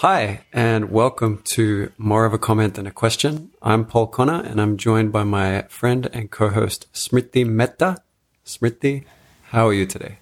Hi, 0.00 0.40
and 0.50 0.90
welcome 0.90 1.42
to 1.52 1.92
More 1.98 2.24
of 2.24 2.32
a 2.32 2.38
Comment 2.38 2.72
Than 2.72 2.86
a 2.86 2.90
Question. 2.90 3.50
I'm 3.60 3.84
Paul 3.84 4.06
Connor, 4.06 4.40
and 4.40 4.58
I'm 4.58 4.78
joined 4.78 5.12
by 5.12 5.24
my 5.24 5.66
friend 5.68 6.08
and 6.14 6.30
co 6.30 6.48
host 6.48 6.90
Smriti 6.94 7.46
Mehta. 7.46 7.98
Smriti, 8.46 9.04
how 9.50 9.68
are 9.68 9.74
you 9.74 9.84
today? 9.84 10.16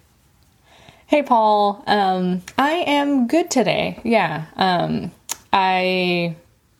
Hey, 1.07 1.23
Paul. 1.23 1.81
Um, 1.87 2.41
I 2.57 2.71
am 2.71 3.27
good 3.27 3.49
today. 3.49 4.01
Yeah. 4.03 4.47
Um, 4.57 5.13
I, 5.53 6.35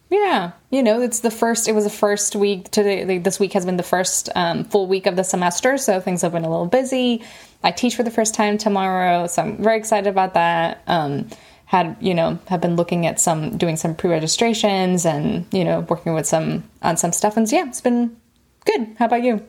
yeah, 0.10 0.52
you 0.70 0.84
know, 0.84 1.02
it's 1.02 1.22
the 1.22 1.32
first, 1.32 1.70
it 1.70 1.72
was 1.72 1.86
the 1.86 1.90
first 1.90 2.36
week 2.36 2.70
today. 2.70 3.18
This 3.18 3.40
week 3.40 3.54
has 3.54 3.66
been 3.66 3.78
the 3.78 3.82
first 3.82 4.28
um, 4.36 4.66
full 4.66 4.88
week 4.88 5.06
of 5.06 5.16
the 5.16 5.24
semester, 5.24 5.78
so 5.78 6.02
things 6.02 6.22
have 6.22 6.34
been 6.34 6.44
a 6.44 6.50
little 6.50 6.68
busy. 6.68 7.24
I 7.64 7.72
teach 7.72 7.96
for 7.96 8.04
the 8.04 8.12
first 8.12 8.36
time 8.36 8.58
tomorrow, 8.58 9.28
so 9.28 9.44
I'm 9.44 9.64
very 9.64 9.78
excited 9.78 10.10
about 10.10 10.34
that. 10.34 10.84
Um, 10.86 11.30
had 11.70 11.96
you 12.00 12.16
know 12.16 12.40
have 12.48 12.62
been 12.62 12.76
looking 12.76 13.06
at 13.06 13.20
some 13.20 13.56
doing 13.56 13.78
some 13.78 13.94
pre-registrations 13.94 15.06
and 15.06 15.46
you 15.52 15.64
know 15.64 15.82
working 15.82 16.16
with 16.16 16.26
some 16.26 16.64
on 16.82 16.98
some 16.98 17.12
stuff. 17.12 17.38
And 17.38 17.50
yeah 17.52 17.68
it's 17.68 17.80
been 17.80 18.18
good. 18.66 18.96
How 18.98 19.06
about 19.06 19.22
you? 19.22 19.46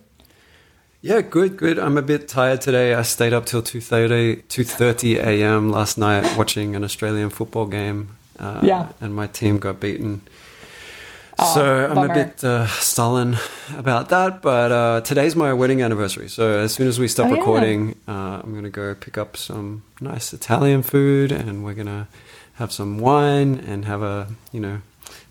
Yeah 1.01 1.23
good 1.23 1.57
good. 1.57 1.79
I'm 1.79 1.97
a 1.97 2.03
bit 2.03 2.29
tired 2.29 2.61
today. 2.61 2.93
I 2.93 3.03
stayed 3.03 3.33
up 3.33 3.47
till 3.47 3.63
2.30 3.63 4.45
2.30 4.45 5.17
a.m 5.17 5.71
last 5.71 5.97
night 5.97 6.37
watching 6.37 6.77
an 6.77 6.85
australian 6.85 7.31
football 7.31 7.65
game 7.65 8.11
uh, 8.39 8.61
yeah. 8.63 8.89
and 9.01 9.15
my 9.15 9.27
team 9.27 9.59
got 9.59 9.81
beaten 9.81 10.21
Oh, 11.43 11.55
so 11.55 11.87
I'm 11.89 11.95
bummer. 11.95 12.13
a 12.13 12.15
bit 12.15 12.45
uh, 12.45 12.67
sullen 12.67 13.37
about 13.77 14.09
that, 14.11 14.43
but 14.43 14.73
uh, 14.73 15.01
today's 15.03 15.35
my 15.37 15.53
wedding 15.53 15.83
anniversary. 15.83 16.29
So 16.29 16.59
as 16.59 16.75
soon 16.75 16.87
as 16.89 16.99
we 16.99 17.09
stop 17.09 17.27
Oh, 17.27 17.31
yeah. 17.35 17.39
recording, 17.41 17.97
uh, 18.09 18.41
I'm 18.43 18.53
going 18.53 18.65
to 18.65 18.71
go 18.71 18.95
pick 18.95 19.17
up 19.19 19.37
some 19.37 19.83
nice 20.01 20.33
Italian 20.33 20.83
food, 20.83 21.33
and 21.33 21.65
we're 21.65 21.75
going 21.75 21.87
to 21.87 22.07
have 22.55 22.73
some 22.73 22.99
wine 22.99 23.63
and 23.67 23.85
have 23.87 24.03
a 24.03 24.29
you 24.53 24.61
know 24.61 24.83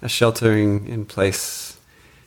a 0.02 0.10
sheltering 0.10 0.88
in 0.88 1.06
place 1.06 1.78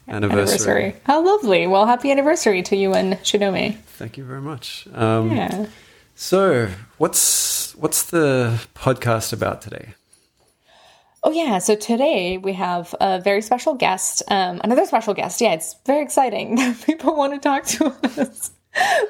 anniversary. 0.09 0.95
How 1.05 1.25
lovely. 1.25 1.67
Well, 1.67 1.87
happy 1.87 2.11
anniversary 2.11 2.63
to 2.65 2.77
you 2.77 2.95
and 2.95 3.15
Shinomi. 3.23 3.77
Thank 3.99 4.17
you 4.17 4.25
very 4.25 4.41
much. 4.41 4.87
Um, 4.95 5.31
Yeah. 5.37 5.67
So 6.15 6.69
what's 6.99 7.75
what's 7.77 8.03
the 8.05 8.61
podcast 8.75 9.33
about 9.33 9.63
today? 9.63 9.95
Oh, 11.25 11.31
yeah. 11.31 11.59
So 11.59 11.77
today 11.77 12.37
we 12.37 12.53
have 12.55 12.95
a 13.01 13.21
very 13.21 13.43
special 13.43 13.75
guest, 13.75 14.23
um, 14.29 14.61
another 14.65 14.85
special 14.87 15.15
guest. 15.15 15.41
Yeah, 15.41 15.53
it's 15.53 15.77
very 15.87 16.03
exciting 16.03 16.55
that 16.57 16.83
people 16.85 17.15
want 17.15 17.33
to 17.35 17.39
talk 17.39 17.65
to 17.67 17.95
us. 18.21 18.51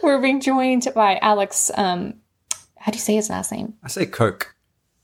We're 0.03 0.21
being 0.21 0.41
joined 0.41 0.89
by 0.95 1.19
Alex. 1.23 1.71
Um, 1.75 2.15
how 2.77 2.93
do 2.93 2.97
you 2.97 3.03
say 3.03 3.15
his 3.15 3.31
last 3.31 3.53
name? 3.53 3.75
I 3.83 3.89
say 3.89 4.07
Coke. 4.07 4.55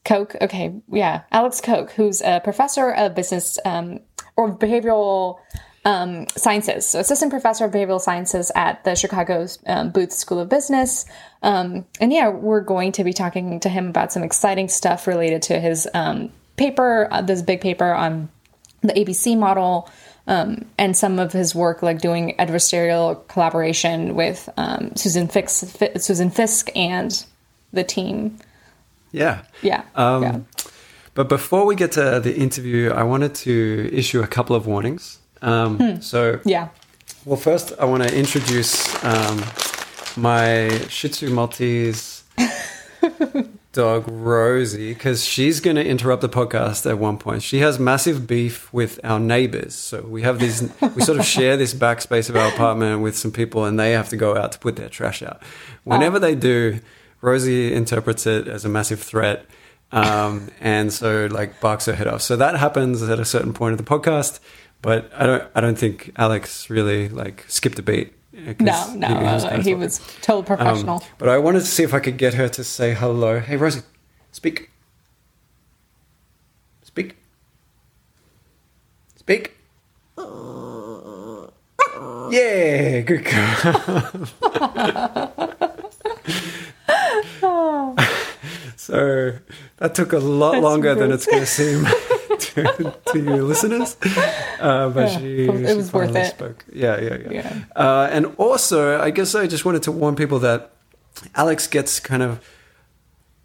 Koch. 0.05 0.35
Okay. 0.41 0.75
Yeah. 0.91 1.23
Alex 1.31 1.61
Koch, 1.61 1.91
who's 1.93 2.21
a 2.23 2.41
professor 2.41 2.91
of 2.91 3.15
business 3.15 3.59
um, 3.65 4.01
or 4.37 4.53
behavioral 4.53 5.39
um, 5.85 6.27
sciences. 6.37 6.87
So, 6.87 7.01
assistant 7.01 7.31
professor 7.31 7.65
of 7.65 7.73
behavioral 7.73 8.01
sciences 8.01 8.51
at 8.55 8.85
the 8.85 8.95
Chicago 8.95 9.47
um, 9.67 9.91
Booth 9.91 10.13
School 10.13 10.41
of 10.41 10.49
Business. 10.49 11.07
Um, 11.43 11.87
and 12.01 12.13
yeah, 12.13 12.29
we're 12.29 12.61
going 12.61 12.93
to 12.93 13.05
be 13.05 13.13
talking 13.13 13.61
to 13.61 13.69
him 13.69 13.89
about 13.89 14.13
some 14.13 14.23
exciting 14.23 14.69
stuff 14.69 15.07
related 15.07 15.43
to 15.43 15.61
his 15.61 15.89
um, 15.95 16.33
paper, 16.59 17.09
uh, 17.11 17.23
this 17.23 17.41
big 17.43 17.61
paper 17.61 17.93
on 17.93 18.29
the 18.83 18.93
ABC 18.93 19.39
model. 19.39 19.89
Um, 20.27 20.67
and 20.77 20.95
some 20.95 21.19
of 21.19 21.33
his 21.33 21.55
work, 21.55 21.83
like 21.83 22.03
doing 22.03 22.35
adversarial 22.39 23.27
collaboration 23.29 24.15
with 24.15 24.47
um, 24.59 24.95
Susan, 24.95 25.27
Fix, 25.27 25.65
Fi- 25.65 25.95
Susan 25.97 26.29
Fiske 26.31 26.69
and 26.77 27.25
the 27.73 27.83
team. 27.83 28.37
Yeah. 29.11 29.41
Yeah. 29.63 29.85
Um, 29.95 30.23
yeah. 30.23 30.39
But 31.15 31.31
before 31.31 31.65
we 31.65 31.77
get 31.77 31.93
to 31.93 32.21
the 32.21 32.37
interview, 32.37 32.91
I 32.91 33.05
wanted 33.05 33.35
to 33.37 33.89
issue 33.91 34.23
a 34.23 34.27
couple 34.27 34.55
of 34.55 34.67
warnings. 34.67 35.19
Um, 35.41 36.03
So, 36.03 36.41
Yeah. 36.45 36.69
well, 37.25 37.39
first, 37.39 37.73
I 37.81 37.87
want 37.87 38.03
to 38.03 38.15
introduce 38.15 39.03
um, 39.03 39.43
my 40.15 40.69
Shih 40.91 41.09
Tzu 41.09 41.31
Maltese 41.31 42.23
dog, 43.73 44.05
Rosie, 44.09 44.93
because 44.93 45.25
she's 45.25 45.61
going 45.61 45.77
to 45.77 45.87
interrupt 45.87 46.23
the 46.23 46.29
podcast 46.29 46.89
at 46.89 46.99
one 46.99 47.19
point. 47.19 47.43
She 47.43 47.59
has 47.59 47.79
massive 47.79 48.27
beef 48.27 48.73
with 48.73 48.99
our 49.05 49.21
neighbors. 49.21 49.75
So, 49.75 50.03
we 50.03 50.23
have 50.23 50.39
these, 50.39 50.63
we 50.95 51.03
sort 51.03 51.19
of 51.19 51.25
share 51.37 51.57
this 51.57 51.75
backspace 51.75 52.29
of 52.29 52.37
our 52.37 52.49
apartment 52.49 53.03
with 53.03 53.17
some 53.17 53.33
people, 53.33 53.65
and 53.65 53.79
they 53.79 53.93
have 53.93 54.09
to 54.09 54.17
go 54.17 54.37
out 54.37 54.53
to 54.53 54.59
put 54.59 54.77
their 54.77 54.89
trash 54.89 55.23
out. 55.23 55.43
Whenever 55.85 56.19
they 56.19 56.35
do, 56.35 56.81
Rosie 57.21 57.73
interprets 57.73 58.27
it 58.27 58.49
as 58.49 58.65
a 58.65 58.69
massive 58.69 59.01
threat 59.01 59.47
um, 59.93 60.51
and 60.61 60.93
so 60.93 61.29
like 61.31 61.61
barks 61.61 61.87
her 61.87 61.95
head 61.95 62.07
off. 62.07 62.23
So 62.23 62.37
that 62.37 62.57
happens 62.57 63.03
at 63.03 63.19
a 63.19 63.25
certain 63.25 63.53
point 63.53 63.73
of 63.73 63.79
the 63.79 63.85
podcast, 63.85 64.41
but 64.83 65.11
I 65.15 65.27
don't 65.27 65.45
I 65.55 65.61
don't 65.61 65.79
think 65.79 66.13
Alex 66.17 66.69
really 66.71 67.09
like 67.09 67.45
skipped 67.49 67.79
a 67.79 67.83
beat. 67.83 68.13
Uh, 68.39 68.55
No, 68.61 68.95
no, 68.95 69.09
he 69.09 69.15
no, 69.15 69.23
was 69.23 69.45
no, 69.45 69.51
he 69.61 69.75
was 69.75 69.99
total 70.23 70.43
professional. 70.43 70.97
Um, 70.97 71.03
but 71.19 71.29
I 71.29 71.39
wanted 71.39 71.61
to 71.61 71.67
see 71.67 71.83
if 71.83 71.93
I 71.93 72.01
could 72.01 72.17
get 72.19 72.35
her 72.35 72.49
to 72.49 72.65
say 72.65 72.95
hello. 72.95 73.41
Hey 73.41 73.57
Rosie, 73.57 73.83
speak. 74.33 74.71
Speak. 76.83 77.17
Speak. 79.17 79.55
Yeah, 82.31 83.01
good 83.01 83.25
girl. 83.25 84.29
so 88.77 89.33
that 89.79 89.95
took 89.95 90.13
a 90.13 90.19
lot 90.19 90.53
That's 90.53 90.63
longer 90.63 90.95
than 90.95 91.11
it's 91.13 91.27
going 91.27 91.41
to 91.41 91.47
seem 91.47 91.87
to, 92.55 92.95
to 93.13 93.19
you 93.19 93.45
listeners. 93.45 93.97
Uh, 94.61 94.89
but 94.91 95.13
Yeah, 95.13 95.19
she, 95.19 95.45
it 95.45 95.69
she 95.69 95.75
worth 95.77 95.91
finally 95.91 96.21
it. 96.21 96.31
Spoke. 96.31 96.65
Yeah, 96.73 97.01
yeah, 97.01 97.17
yeah. 97.17 97.31
Yeah. 97.31 97.65
Uh, 97.77 98.09
and 98.11 98.27
also, 98.37 99.01
I 99.01 99.11
guess 99.11 99.35
I 99.35 99.47
just 99.47 99.65
wanted 99.65 99.83
to 99.85 99.93
warn 99.93 100.15
people 100.17 100.39
that 100.41 100.73
Alex 101.35 101.67
gets 101.67 102.01
kind 102.01 102.23
of 102.23 102.41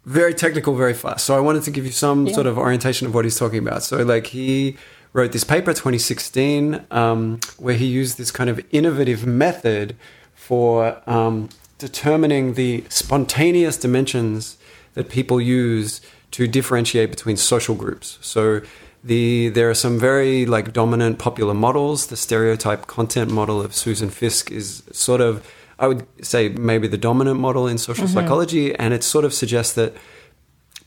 very 0.04 0.34
technical 0.34 0.74
very 0.74 0.94
fast. 0.94 1.24
So 1.24 1.36
I 1.36 1.40
wanted 1.40 1.62
to 1.64 1.70
give 1.70 1.84
you 1.86 1.92
some 1.92 2.26
Yeah. 2.26 2.34
sort 2.34 2.46
of 2.46 2.58
orientation 2.58 3.06
of 3.06 3.14
what 3.14 3.24
he's 3.24 3.38
talking 3.38 3.58
about. 3.58 3.82
So 3.82 4.02
like 4.02 4.26
he 4.28 4.76
wrote 5.14 5.32
this 5.32 5.44
paper 5.44 5.72
2016 5.72 6.84
um, 6.90 7.40
where 7.58 7.74
he 7.76 7.86
used 7.86 8.18
this 8.18 8.30
kind 8.30 8.50
of 8.50 8.60
innovative 8.70 9.24
method 9.26 9.96
for 10.34 11.00
um, 11.08 11.48
determining 11.78 12.54
the 12.54 12.84
spontaneous 12.88 13.76
dimensions 13.78 14.58
that 14.94 15.08
people 15.08 15.40
use 15.40 16.00
to 16.32 16.46
differentiate 16.46 17.10
between 17.10 17.36
social 17.36 17.74
groups. 17.74 18.18
So 18.20 18.60
the 19.04 19.50
there 19.50 19.68
are 19.68 19.74
some 19.74 19.98
very 19.98 20.46
like 20.46 20.72
dominant 20.72 21.18
popular 21.18 21.54
models. 21.54 22.06
The 22.06 22.16
stereotype 22.16 22.86
content 22.86 23.30
model 23.30 23.60
of 23.60 23.74
Susan 23.74 24.08
Fiske 24.10 24.50
is 24.50 24.82
sort 24.92 25.20
of 25.20 25.46
I 25.78 25.86
would 25.88 26.06
say 26.24 26.48
maybe 26.48 26.88
the 26.88 26.96
dominant 26.98 27.38
model 27.38 27.66
in 27.68 27.78
social 27.78 28.08
psychology, 28.08 28.74
and 28.74 28.94
it 28.94 29.04
sort 29.04 29.24
of 29.24 29.34
suggests 29.34 29.74
that 29.74 29.92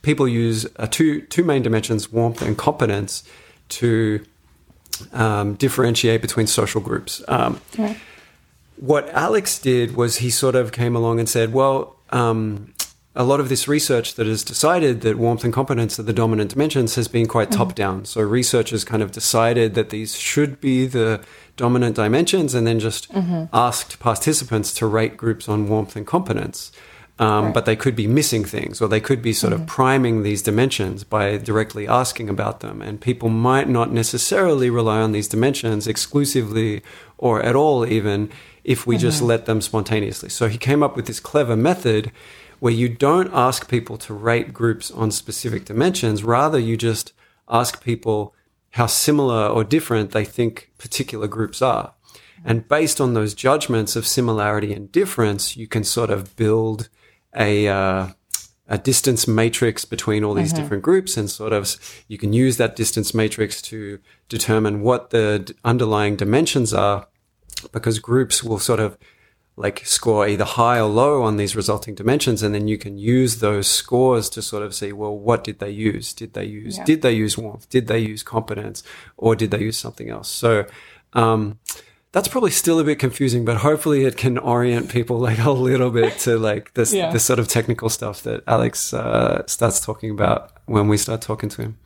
people 0.02 0.28
use 0.28 0.66
uh, 0.78 0.88
two 0.88 1.22
two 1.22 1.44
main 1.44 1.62
dimensions, 1.62 2.12
warmth 2.12 2.42
and 2.42 2.58
competence, 2.58 3.24
to 3.70 4.26
um, 5.14 5.56
differentiate 5.56 6.22
between 6.22 6.48
social 6.48 6.82
groups. 6.82 7.22
Um, 7.28 7.60
Right. 7.78 7.98
what 8.78 9.10
Alex 9.10 9.60
did 9.60 9.96
was 9.96 10.18
he 10.18 10.30
sort 10.30 10.56
of 10.56 10.72
came 10.72 10.96
along 10.96 11.20
and 11.20 11.28
said, 11.30 11.54
well, 11.54 11.96
um, 12.12 12.74
a 13.18 13.24
lot 13.24 13.40
of 13.40 13.50
this 13.50 13.68
research 13.68 14.14
that 14.14 14.28
has 14.28 14.44
decided 14.44 15.02
that 15.02 15.18
warmth 15.18 15.44
and 15.44 15.52
competence 15.52 16.00
are 16.00 16.04
the 16.04 16.14
dominant 16.14 16.52
dimensions 16.52 16.94
has 16.96 17.08
been 17.08 17.26
quite 17.26 17.50
mm-hmm. 17.50 17.58
top 17.58 17.76
down. 17.76 18.06
So 18.06 18.22
researchers 18.22 18.86
kind 18.86 19.02
of 19.02 19.12
decided 19.12 19.74
that 19.74 19.90
these 19.90 20.18
should 20.18 20.62
be 20.62 20.86
the 20.86 21.22
dominant 21.56 21.96
dimensions 21.96 22.54
and 22.54 22.68
then 22.68 22.80
just 22.80 23.12
mm-hmm. 23.12 23.46
asked 23.52 24.00
participants 24.00 24.72
to 24.76 24.86
rate 24.86 25.18
groups 25.18 25.50
on 25.50 25.68
warmth 25.68 25.96
and 25.96 26.06
competence. 26.06 26.72
Um, 27.20 27.46
Right. 27.46 27.54
But 27.56 27.66
they 27.66 27.76
could 27.76 27.96
be 27.96 28.06
missing 28.06 28.46
things 28.46 28.80
or 28.80 28.88
they 28.88 29.00
could 29.00 29.24
be 29.24 29.34
sort 29.34 29.52
of 29.52 29.62
mm-hmm. 29.62 29.70
priming 29.70 30.22
these 30.22 30.44
dimensions 30.44 31.04
by 31.04 31.38
directly 31.38 31.88
asking 31.88 32.30
about 32.30 32.60
them. 32.60 32.80
And 32.84 33.02
people 33.02 33.30
might 33.30 33.68
not 33.68 33.92
necessarily 33.92 34.70
rely 34.70 35.02
on 35.02 35.14
these 35.14 35.28
dimensions 35.28 35.88
exclusively 35.88 36.84
or 37.18 37.42
at 37.42 37.56
all, 37.56 37.88
even 37.88 38.30
if 38.64 38.86
we 38.86 38.98
just 38.98 39.24
let 39.24 39.48
them 39.48 39.62
spontaneously. 39.62 40.30
So 40.30 40.48
he 40.48 40.60
came 40.60 40.84
up 40.84 40.96
with 40.96 41.08
this 41.08 41.20
clever 41.20 41.56
method 41.56 42.12
where 42.60 42.74
you 42.74 42.90
don't 42.90 43.32
ask 43.34 43.70
people 43.70 43.98
to 43.98 44.14
rate 44.14 44.54
groups 44.54 44.92
on 44.92 45.12
specific 45.12 45.66
dimensions, 45.66 46.24
rather, 46.24 46.60
you 46.60 46.78
just 46.78 47.14
ask 47.50 47.84
people 47.84 48.34
how 48.72 48.86
similar 48.88 49.48
or 49.48 49.64
different 49.64 50.12
they 50.12 50.26
think 50.26 50.72
particular 50.78 51.28
groups 51.28 51.62
are. 51.62 51.94
And 52.46 52.68
based 52.68 53.02
on 53.02 53.14
those 53.14 53.34
judgments 53.34 53.96
of 53.96 54.06
similarity 54.06 54.74
and 54.74 54.92
difference, 54.92 55.58
you 55.58 55.68
can 55.68 55.84
sort 55.84 56.10
of 56.10 56.36
build 56.36 56.90
a, 57.36 57.68
uh, 57.68 58.08
a 58.68 58.78
distance 58.78 59.28
matrix 59.28 59.86
between 59.86 60.24
all 60.24 60.34
these 60.34 60.54
different 60.54 60.84
groups 60.84 61.16
and 61.16 61.30
sort 61.30 61.54
of 61.54 61.78
you 62.08 62.18
can 62.18 62.34
use 62.34 62.58
that 62.58 62.76
distance 62.76 63.14
matrix 63.14 63.62
to 63.62 64.00
determine 64.28 64.82
what 64.82 65.12
the 65.12 65.40
d- 65.40 65.54
underlying 65.64 66.16
dimensions 66.16 66.74
are 66.74 67.08
because 67.72 68.00
groups 68.00 68.44
will 68.44 68.60
sort 68.60 68.80
of 68.80 68.98
like 69.58 69.86
score 69.86 70.28
either 70.28 70.46
high 70.46 70.80
or 70.80 70.88
low 70.88 71.24
on 71.24 71.38
these 71.38 71.56
resulting 71.56 71.96
dimensions. 71.96 72.44
And 72.44 72.54
then 72.54 72.68
you 72.68 72.78
can 72.78 72.98
use 72.98 73.38
those 73.38 73.68
scores 73.68 74.30
to 74.30 74.42
sort 74.42 74.62
of 74.62 74.74
see, 74.74 74.94
well, 74.94 75.18
what 75.18 75.44
did 75.44 75.58
they 75.58 75.72
use? 75.72 76.14
Did 76.14 76.34
they 76.34 76.46
use, 76.46 76.78
yeah. 76.78 76.86
did 76.86 77.02
they 77.02 77.14
use 77.14 77.38
warmth? 77.38 77.68
Did 77.68 77.88
they 77.88 78.00
use 78.00 78.22
competence 78.22 78.84
or 79.18 79.36
did 79.36 79.50
they 79.50 79.60
use 79.60 79.78
something 79.78 80.10
else? 80.10 80.30
So, 80.30 80.66
um, 81.14 81.60
that's 82.12 82.28
probably 82.28 82.52
still 82.52 82.80
a 82.80 82.84
bit 82.84 83.00
confusing, 83.00 83.46
but 83.46 83.58
hopefully 83.58 84.06
it 84.06 84.16
can 84.16 84.38
orient 84.38 84.90
people 84.90 85.20
like 85.20 85.40
a 85.40 85.52
little 85.52 85.92
bit 85.92 86.18
to 86.20 86.38
like 86.38 86.74
this, 86.74 86.94
yeah. 86.94 87.12
this 87.12 87.26
sort 87.26 87.40
of 87.40 87.48
technical 87.48 87.90
stuff 87.90 88.22
that 88.24 88.44
Alex, 88.48 88.94
uh, 88.94 89.46
starts 89.48 89.80
talking 89.84 90.12
about 90.12 90.52
when 90.66 90.88
we 90.88 90.98
start 90.98 91.22
talking 91.22 91.50
to 91.50 91.62
him. 91.64 91.78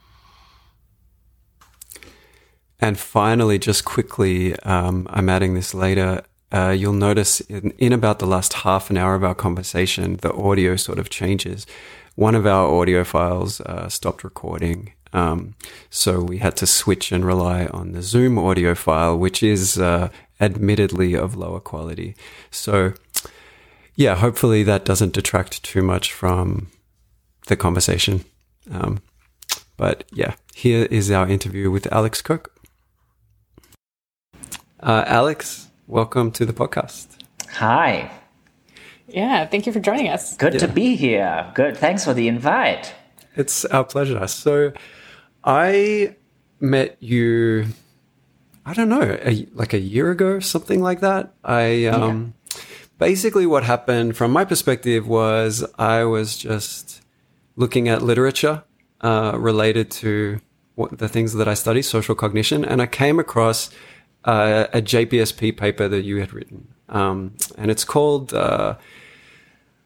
And 2.80 2.98
finally, 2.98 3.60
just 3.60 3.86
quickly, 3.86 4.56
um, 4.60 5.08
I'm 5.12 5.30
adding 5.30 5.54
this 5.54 5.74
later. 5.74 6.24
Uh, 6.52 6.70
you'll 6.70 6.94
notice 6.94 7.40
in, 7.42 7.72
in, 7.78 7.94
about 7.94 8.20
the 8.20 8.26
last 8.26 8.54
half 8.54 8.90
an 8.90 8.98
hour 8.98 9.16
of 9.16 9.24
our 9.24 9.36
conversation, 9.36 10.18
the 10.18 10.34
audio 10.34 10.76
sort 10.76 11.00
of 11.00 11.10
changes. 11.10 11.66
One 12.16 12.36
of 12.36 12.46
our 12.46 12.70
audio 12.70 13.04
files 13.04 13.62
uh, 13.62 13.88
stopped 13.88 14.24
recording. 14.24 14.94
Um, 15.14 15.56
so 15.90 16.22
we 16.22 16.40
had 16.40 16.58
to 16.58 16.68
switch 16.68 17.12
and 17.12 17.26
rely 17.26 17.68
on 17.68 17.94
the 17.94 18.02
Zoom 18.02 18.38
audio 18.38 18.76
file, 18.76 19.18
which 19.18 19.42
is 19.42 19.78
uh, 19.78 20.10
admittedly 20.40 21.16
of 21.16 21.36
lower 21.36 21.60
quality. 21.60 22.16
So, 22.50 22.94
yeah, 23.96 24.16
hopefully 24.16 24.64
that 24.64 24.86
doesn't 24.86 25.14
detract 25.14 25.64
too 25.64 25.82
much 25.82 26.12
from 26.12 26.68
the 27.48 27.56
conversation. 27.56 28.26
Um, 28.70 29.02
but 29.78 30.04
yeah, 30.12 30.36
here 30.54 30.86
is 30.92 31.10
our 31.10 31.28
interview 31.28 31.72
with 31.72 31.92
Alex 31.92 32.22
Koch. 32.22 32.52
Uh, 34.80 35.04
Alex, 35.06 35.71
welcome 35.88 36.32
to 36.32 36.46
the 36.46 36.54
podcast. 36.54 37.08
Hi. 37.52 38.12
Yeah, 39.08 39.46
thank 39.46 39.66
you 39.66 39.74
for 39.74 39.80
joining 39.80 40.08
us. 40.10 40.38
Good 40.38 40.54
yeah. 40.54 40.60
to 40.60 40.68
be 40.68 40.96
here. 40.96 41.52
Good. 41.54 41.78
Thanks 41.78 42.06
for 42.06 42.14
the 42.14 42.28
invite. 42.28 42.94
It's 43.36 43.66
our 43.66 43.84
pleasure. 43.84 44.26
So, 44.28 44.74
I 45.44 46.16
met 46.60 46.98
you, 47.00 47.66
I 48.66 48.74
don't 48.74 48.90
know, 48.90 49.18
a, 49.24 49.48
like 49.54 49.74
a 49.74 49.80
year 49.80 50.12
ago, 50.12 50.40
something 50.40 50.82
like 50.82 51.02
that. 51.02 51.34
I, 51.44 51.86
um, 51.86 52.34
yeah. 52.54 52.62
basically 52.98 53.46
what 53.46 53.64
happened 53.64 54.16
from 54.16 54.32
my 54.32 54.46
perspective 54.46 55.08
was 55.08 55.66
I 55.78 56.04
was 56.04 56.38
just 56.38 57.02
looking 57.56 57.90
at 57.90 58.02
literature, 58.02 58.64
uh, 59.02 59.34
related 59.38 59.90
to 59.92 60.40
what 60.76 60.98
the 60.98 61.10
things 61.10 61.34
that 61.34 61.48
I 61.48 61.54
study, 61.54 61.82
social 61.82 62.16
cognition, 62.16 62.64
and 62.64 62.82
I 62.82 62.86
came 62.86 63.20
across 63.20 63.70
uh, 64.26 64.68
a 64.74 64.82
JPSP 64.82 65.58
paper 65.58 65.88
that 65.88 66.04
you 66.04 66.18
had 66.18 66.34
written, 66.34 66.68
um, 66.90 67.34
and 67.58 67.72
it's 67.72 67.84
called 67.84 68.34
uh, 68.34 68.76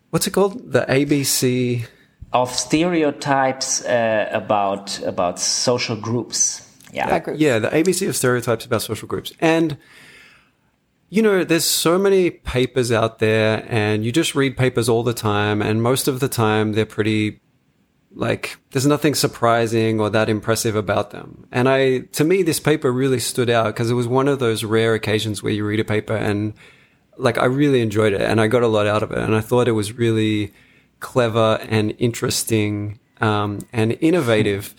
what's 0.10 0.28
it 0.28 0.32
called? 0.32 0.72
The 0.72 0.86
ABC 0.88 1.88
of 2.34 2.52
stereotypes 2.52 3.84
uh, 3.86 4.30
about 4.32 5.02
about 5.04 5.40
social 5.40 5.96
groups. 5.96 6.62
Yeah, 6.92 7.22
yeah, 7.36 7.60
the 7.60 7.70
ABC 7.70 8.08
of 8.08 8.16
stereotypes 8.16 8.66
about 8.66 8.82
social 8.82 9.08
groups, 9.08 9.34
and 9.40 9.78
you 11.10 11.22
know, 11.22 11.44
there's 11.44 11.66
so 11.66 11.98
many 11.98 12.30
papers 12.30 12.92
out 12.92 13.20
there, 13.20 13.66
and 13.70 14.04
you 14.04 14.12
just 14.12 14.36
read 14.36 14.58
papers 14.58 14.90
all 14.90 15.04
the 15.04 15.14
time, 15.14 15.62
and 15.62 15.82
most 15.82 16.08
of 16.08 16.20
the 16.20 16.28
time 16.28 16.74
they're 16.74 16.86
pretty 16.86 17.40
like 18.16 18.58
there's 18.72 18.88
nothing 18.88 19.14
surprising 19.14 20.00
or 20.00 20.10
that 20.10 20.30
impressive 20.30 20.76
about 20.76 21.12
them. 21.12 21.48
And 21.52 21.68
I, 21.68 22.00
to 22.14 22.24
me, 22.24 22.44
this 22.44 22.62
paper 22.62 22.92
really 22.92 23.20
stood 23.20 23.50
out 23.50 23.68
because 23.68 23.92
it 23.92 23.94
was 23.94 24.08
one 24.08 24.28
of 24.28 24.40
those 24.40 24.64
rare 24.64 24.94
occasions 24.94 25.44
where 25.44 25.52
you 25.52 25.66
read 25.66 25.82
a 25.82 25.86
paper 25.86 26.16
and 26.16 26.54
like 27.18 27.38
I 27.38 27.46
really 27.46 27.82
enjoyed 27.82 28.14
it 28.14 28.22
and 28.22 28.40
I 28.40 28.48
got 28.48 28.64
a 28.64 28.68
lot 28.68 28.88
out 28.88 29.04
of 29.04 29.12
it. 29.12 29.18
And 29.18 29.36
I 29.36 29.42
thought 29.42 29.68
it 29.68 29.74
was 29.74 29.94
really 29.94 30.54
clever 31.02 31.60
and 31.70 31.94
interesting, 32.00 33.00
um, 33.20 33.60
and 33.74 33.98
innovative. 34.00 34.74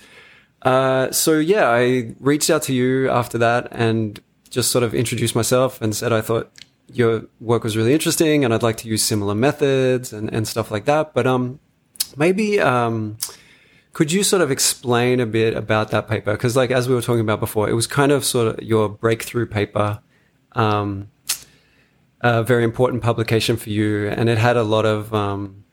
Uh, 0.62 1.10
so 1.12 1.38
yeah, 1.38 1.68
I 1.68 2.14
reached 2.18 2.48
out 2.48 2.62
to 2.62 2.74
you 2.74 3.08
after 3.10 3.38
that 3.38 3.68
and 3.70 4.18
just 4.48 4.70
sort 4.70 4.82
of 4.82 4.94
introduced 4.94 5.34
myself 5.34 5.80
and 5.82 5.94
said 5.94 6.12
I 6.12 6.22
thought 6.22 6.50
your 6.90 7.26
work 7.40 7.64
was 7.64 7.76
really 7.76 7.92
interesting 7.92 8.44
and 8.44 8.54
I'd 8.54 8.62
like 8.62 8.78
to 8.78 8.88
use 8.88 9.02
similar 9.02 9.34
methods 9.34 10.12
and, 10.12 10.32
and 10.32 10.48
stuff 10.48 10.70
like 10.70 10.86
that. 10.86 11.12
But, 11.12 11.26
um, 11.26 11.60
Maybe 12.16 12.60
um, 12.60 13.18
could 13.92 14.12
you 14.12 14.22
sort 14.22 14.42
of 14.42 14.50
explain 14.50 15.20
a 15.20 15.26
bit 15.26 15.54
about 15.54 15.90
that 15.90 16.08
paper? 16.08 16.32
Because, 16.32 16.56
like 16.56 16.70
as 16.70 16.88
we 16.88 16.94
were 16.94 17.02
talking 17.02 17.20
about 17.20 17.40
before, 17.40 17.68
it 17.68 17.74
was 17.74 17.86
kind 17.86 18.12
of 18.12 18.24
sort 18.24 18.48
of 18.58 18.62
your 18.62 18.88
breakthrough 18.88 19.46
paper, 19.46 20.00
um, 20.52 21.08
a 22.20 22.42
very 22.42 22.64
important 22.64 23.02
publication 23.02 23.56
for 23.56 23.70
you, 23.70 24.08
and 24.08 24.28
it 24.28 24.38
had 24.38 24.56
a 24.56 24.62
lot 24.62 24.84
of 24.84 25.14
um, 25.14 25.64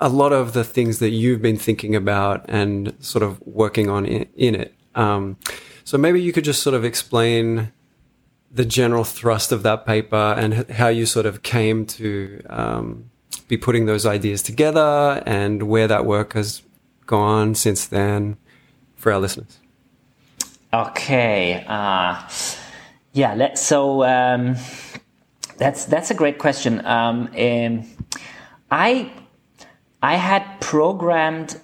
a 0.00 0.08
lot 0.08 0.32
of 0.32 0.52
the 0.52 0.64
things 0.64 0.98
that 0.98 1.10
you've 1.10 1.40
been 1.40 1.56
thinking 1.56 1.94
about 1.94 2.44
and 2.48 2.94
sort 3.00 3.22
of 3.22 3.40
working 3.46 3.88
on 3.88 4.04
in, 4.04 4.28
in 4.34 4.54
it. 4.54 4.74
Um, 4.94 5.38
so 5.84 5.96
maybe 5.98 6.20
you 6.20 6.32
could 6.32 6.44
just 6.44 6.62
sort 6.62 6.74
of 6.74 6.84
explain 6.84 7.72
the 8.50 8.64
general 8.64 9.04
thrust 9.04 9.50
of 9.50 9.62
that 9.62 9.84
paper 9.84 10.34
and 10.36 10.68
how 10.70 10.88
you 10.88 11.06
sort 11.06 11.26
of 11.26 11.42
came 11.42 11.84
to 11.86 12.42
um, 12.48 13.10
be 13.48 13.56
putting 13.56 13.86
those 13.86 14.06
ideas 14.06 14.42
together 14.42 15.22
and 15.26 15.64
where 15.64 15.88
that 15.88 16.04
work 16.06 16.32
has 16.32 16.62
gone 17.06 17.54
since 17.54 17.86
then 17.86 18.36
for 18.96 19.12
our 19.12 19.20
listeners. 19.20 19.58
Okay. 20.72 21.64
Uh, 21.68 22.20
yeah. 23.12 23.34
Let, 23.34 23.58
so 23.58 24.02
um, 24.04 24.56
that's 25.58 25.84
that's 25.84 26.10
a 26.10 26.14
great 26.14 26.38
question. 26.38 26.84
Um, 26.84 27.30
um, 27.38 27.84
I 28.70 29.12
I 30.02 30.16
had 30.16 30.60
programmed 30.60 31.60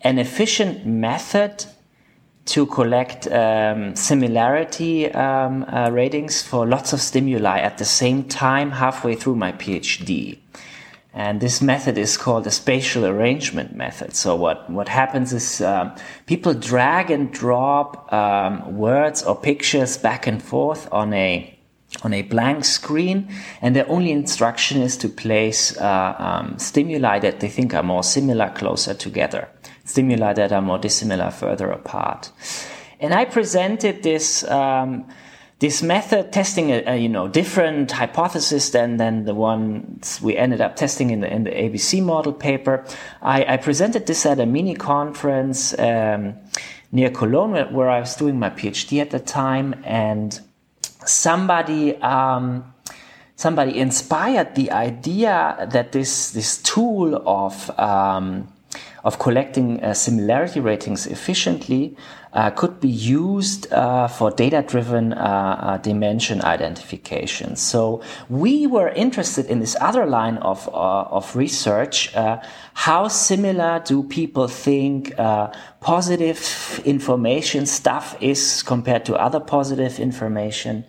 an 0.00 0.18
efficient 0.18 0.86
method 0.86 1.64
to 2.46 2.66
collect 2.66 3.26
um, 3.28 3.96
similarity 3.96 5.10
um, 5.12 5.64
uh, 5.64 5.90
ratings 5.90 6.42
for 6.42 6.66
lots 6.66 6.92
of 6.92 7.00
stimuli 7.00 7.58
at 7.58 7.78
the 7.78 7.84
same 7.84 8.24
time 8.24 8.70
halfway 8.70 9.14
through 9.14 9.36
my 9.36 9.52
PhD. 9.52 10.38
And 11.16 11.40
this 11.40 11.62
method 11.62 11.96
is 11.96 12.16
called 12.16 12.44
a 12.46 12.50
spatial 12.50 13.06
arrangement 13.06 13.76
method. 13.76 14.16
So 14.16 14.34
what, 14.34 14.68
what 14.68 14.88
happens 14.88 15.32
is 15.32 15.60
um, 15.60 15.94
people 16.26 16.54
drag 16.54 17.08
and 17.08 17.32
drop 17.32 18.12
um, 18.12 18.76
words 18.76 19.22
or 19.22 19.36
pictures 19.36 19.96
back 19.96 20.26
and 20.26 20.42
forth 20.42 20.88
on 20.92 21.14
a 21.14 21.50
on 22.02 22.12
a 22.12 22.22
blank 22.22 22.64
screen, 22.64 23.28
and 23.62 23.76
their 23.76 23.88
only 23.88 24.10
instruction 24.10 24.82
is 24.82 24.96
to 24.96 25.08
place 25.08 25.78
uh, 25.78 26.16
um, 26.18 26.58
stimuli 26.58 27.20
that 27.20 27.38
they 27.38 27.48
think 27.48 27.72
are 27.72 27.84
more 27.84 28.02
similar 28.02 28.50
closer 28.50 28.94
together, 28.94 29.48
stimuli 29.84 30.32
that 30.32 30.52
are 30.52 30.60
more 30.60 30.78
dissimilar 30.78 31.30
further 31.30 31.70
apart. 31.70 32.32
And 32.98 33.14
I 33.14 33.24
presented 33.24 34.02
this 34.02 34.42
um, 34.50 35.06
this 35.60 35.82
method 35.82 36.32
testing 36.32 36.70
a, 36.70 36.82
a, 36.86 36.96
you 36.96 37.08
know 37.08 37.28
different 37.28 37.92
hypothesis 37.92 38.70
than 38.70 38.96
than 38.96 39.24
the 39.24 39.34
ones 39.34 40.20
we 40.20 40.36
ended 40.36 40.60
up 40.60 40.76
testing 40.76 41.10
in 41.10 41.20
the 41.20 41.32
in 41.32 41.44
the 41.44 41.50
ABC 41.50 42.02
model 42.02 42.32
paper. 42.32 42.84
I, 43.22 43.54
I 43.54 43.56
presented 43.56 44.06
this 44.06 44.26
at 44.26 44.40
a 44.40 44.46
mini 44.46 44.74
conference 44.74 45.78
um, 45.78 46.34
near 46.90 47.10
Cologne 47.10 47.72
where 47.72 47.88
I 47.88 48.00
was 48.00 48.16
doing 48.16 48.38
my 48.38 48.50
PhD 48.50 49.00
at 49.00 49.10
the 49.10 49.20
time, 49.20 49.74
and 49.84 50.40
somebody. 51.04 51.96
Um, 51.96 52.70
somebody 53.36 53.76
inspired 53.80 54.54
the 54.54 54.70
idea 54.70 55.66
that 55.72 55.90
this 55.90 56.30
this 56.30 56.58
tool 56.58 57.20
of 57.26 57.68
um, 57.78 58.48
of 59.04 59.18
collecting 59.18 59.82
uh, 59.84 59.92
similarity 59.92 60.60
ratings 60.60 61.06
efficiently 61.06 61.96
uh, 62.32 62.50
could 62.50 62.80
be 62.80 62.88
used 62.88 63.72
uh, 63.72 64.08
for 64.08 64.30
data-driven 64.30 65.12
uh, 65.12 65.16
uh, 65.16 65.76
dimension 65.78 66.42
identification. 66.42 67.54
So 67.54 68.02
we 68.28 68.66
were 68.66 68.88
interested 68.88 69.46
in 69.46 69.60
this 69.60 69.76
other 69.80 70.04
line 70.06 70.38
of, 70.38 70.68
uh, 70.68 71.02
of 71.18 71.36
research. 71.36 72.12
how 72.74 73.08
similar 73.08 73.80
do 73.84 74.02
people 74.02 74.48
think 74.48 75.14
positive 75.80 76.82
information 76.84 77.66
stuff 77.66 78.16
is 78.20 78.62
compared 78.62 79.04
to 79.04 79.14
other 79.14 79.40
positive 79.40 80.00
information? 80.00 80.84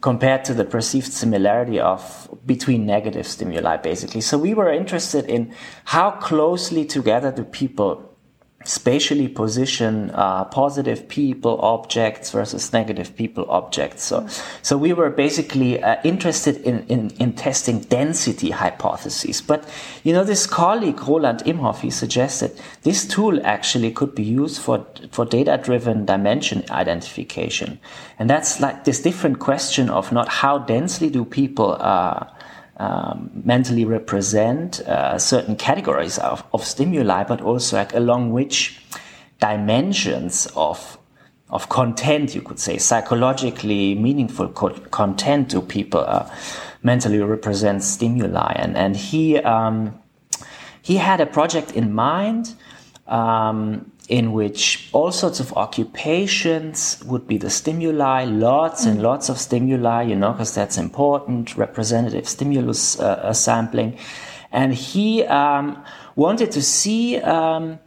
Compared 0.00 0.44
to 0.46 0.54
the 0.54 0.64
perceived 0.64 1.12
similarity 1.12 1.78
of 1.78 2.28
between 2.46 2.86
negative 2.86 3.26
stimuli 3.26 3.76
basically. 3.76 4.20
So 4.20 4.38
we 4.38 4.54
were 4.54 4.72
interested 4.72 5.26
in 5.26 5.54
how 5.84 6.12
closely 6.12 6.84
together 6.84 7.30
do 7.30 7.44
people 7.44 8.09
spatially 8.64 9.26
position 9.26 10.10
uh, 10.10 10.44
positive 10.44 11.08
people 11.08 11.58
objects 11.62 12.30
versus 12.30 12.74
negative 12.74 13.16
people 13.16 13.46
objects. 13.48 14.04
So, 14.04 14.28
so 14.60 14.76
we 14.76 14.92
were 14.92 15.08
basically 15.08 15.82
uh, 15.82 15.96
interested 16.04 16.58
in, 16.58 16.84
in, 16.86 17.10
in 17.18 17.32
testing 17.32 17.80
density 17.80 18.50
hypotheses. 18.50 19.40
But, 19.40 19.66
you 20.04 20.12
know, 20.12 20.24
this 20.24 20.46
colleague, 20.46 21.00
Roland 21.08 21.40
Imhoff, 21.44 21.80
he 21.80 21.90
suggested 21.90 22.60
this 22.82 23.06
tool 23.06 23.40
actually 23.46 23.92
could 23.92 24.14
be 24.14 24.24
used 24.24 24.60
for, 24.60 24.86
for 25.10 25.24
data-driven 25.24 26.04
dimension 26.04 26.62
identification. 26.70 27.80
And 28.18 28.28
that's 28.28 28.60
like 28.60 28.84
this 28.84 29.00
different 29.00 29.38
question 29.38 29.88
of 29.88 30.12
not 30.12 30.28
how 30.28 30.58
densely 30.58 31.08
do 31.08 31.24
people 31.24 31.78
uh, 31.80 32.26
um, 32.80 33.30
mentally 33.44 33.84
represent 33.84 34.80
uh, 34.80 35.18
certain 35.18 35.54
categories 35.54 36.18
of, 36.18 36.42
of 36.54 36.64
stimuli, 36.64 37.24
but 37.24 37.42
also 37.42 37.76
like 37.76 37.94
along 37.94 38.32
which 38.32 38.80
dimensions 39.38 40.46
of 40.56 40.96
of 41.50 41.68
content, 41.68 42.32
you 42.32 42.40
could 42.40 42.60
say, 42.60 42.78
psychologically 42.78 43.96
meaningful 43.96 44.48
co- 44.50 44.78
content 44.92 45.48
do 45.48 45.60
people 45.60 46.00
uh, 46.00 46.30
mentally 46.82 47.20
represent 47.20 47.82
stimuli. 47.82 48.52
And 48.56 48.76
and 48.76 48.96
he 48.96 49.38
um, 49.38 50.00
he 50.80 50.96
had 50.96 51.20
a 51.20 51.26
project 51.26 51.72
in 51.72 51.92
mind. 51.92 52.54
Um, 53.06 53.92
in 54.10 54.32
which 54.32 54.88
all 54.92 55.12
sorts 55.12 55.38
of 55.38 55.52
occupations 55.56 57.00
would 57.06 57.28
be 57.28 57.38
the 57.38 57.48
stimuli, 57.48 58.24
lots 58.24 58.84
and 58.84 58.98
mm. 58.98 59.02
lots 59.02 59.28
of 59.28 59.38
stimuli, 59.38 60.02
you 60.02 60.16
know, 60.16 60.32
because 60.32 60.52
that's 60.52 60.76
important, 60.76 61.56
representative 61.56 62.28
stimulus 62.28 62.98
uh, 62.98 63.04
uh, 63.04 63.32
sampling. 63.32 63.96
And 64.50 64.74
he 64.74 65.22
um, 65.26 65.80
wanted 66.16 66.50
to 66.50 66.60
see 66.60 67.18
um, 67.18 67.78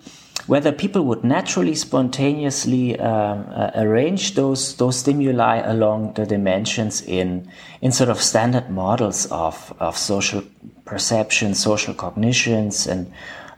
whether 0.48 0.72
people 0.72 1.04
would 1.04 1.26
naturally, 1.26 1.76
spontaneously 1.76 2.98
um, 3.00 3.46
uh, 3.50 3.72
arrange 3.76 4.36
those 4.36 4.78
those 4.78 5.00
stimuli 5.00 5.58
along 5.58 6.14
the 6.14 6.26
dimensions 6.26 7.02
in 7.02 7.52
in 7.82 7.92
sort 7.92 8.10
of 8.10 8.22
standard 8.22 8.70
models 8.70 9.26
of 9.26 9.74
of 9.82 9.98
social 9.98 10.42
perception, 10.86 11.54
social 11.54 11.94
cognitions, 11.94 12.88
and 12.88 13.12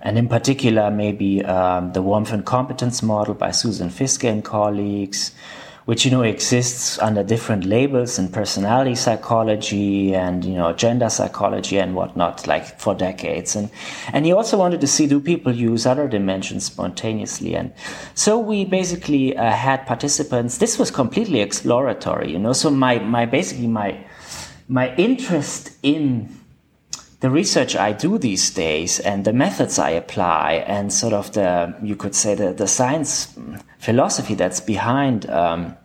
and 0.05 0.19
in 0.19 0.27
particular, 0.29 0.91
maybe 0.91 1.43
um, 1.43 1.91
the 1.93 2.01
warmth 2.03 2.31
and 2.31 2.45
competence 2.45 3.01
model 3.01 3.33
by 3.33 3.49
Susan 3.49 3.89
Fiske 3.89 4.25
and 4.25 4.45
colleagues, 4.45 5.31
which 5.85 6.05
you 6.05 6.11
know 6.11 6.21
exists 6.21 6.99
under 6.99 7.23
different 7.23 7.65
labels 7.65 8.19
in 8.19 8.29
personality 8.29 8.93
psychology 8.93 10.13
and 10.13 10.45
you 10.45 10.53
know 10.53 10.73
gender 10.73 11.09
psychology 11.09 11.79
and 11.79 11.95
whatnot, 11.95 12.45
like 12.45 12.79
for 12.79 12.93
decades. 12.93 13.55
And 13.55 13.71
and 14.13 14.27
he 14.27 14.31
also 14.31 14.59
wanted 14.59 14.79
to 14.81 14.87
see 14.87 15.07
do 15.07 15.19
people 15.19 15.51
use 15.51 15.87
other 15.87 16.07
dimensions 16.07 16.65
spontaneously. 16.65 17.55
And 17.55 17.73
so 18.13 18.37
we 18.37 18.63
basically 18.63 19.35
uh, 19.35 19.49
had 19.49 19.87
participants. 19.87 20.59
This 20.59 20.77
was 20.77 20.91
completely 20.91 21.41
exploratory, 21.41 22.31
you 22.31 22.37
know. 22.37 22.53
So 22.53 22.69
my 22.69 22.99
my 22.99 23.25
basically 23.25 23.67
my 23.67 24.05
my 24.67 24.95
interest 24.97 25.71
in 25.81 26.29
the 27.19 27.29
research 27.29 27.75
I 27.75 27.93
do 27.93 28.17
these 28.17 28.49
days 28.49 28.99
and 28.99 29.25
the 29.25 29.33
methods 29.33 29.79
I 29.79 29.91
apply 29.91 30.63
and 30.67 30.91
sort 30.91 31.13
of 31.13 31.31
the, 31.33 31.75
you 31.81 31.95
could 31.95 32.15
say 32.15 32.35
the, 32.35 32.53
the 32.53 32.67
science 32.67 33.37
philosophy 33.79 34.35
that's 34.35 34.59
behind, 34.59 35.29
um, 35.29 35.77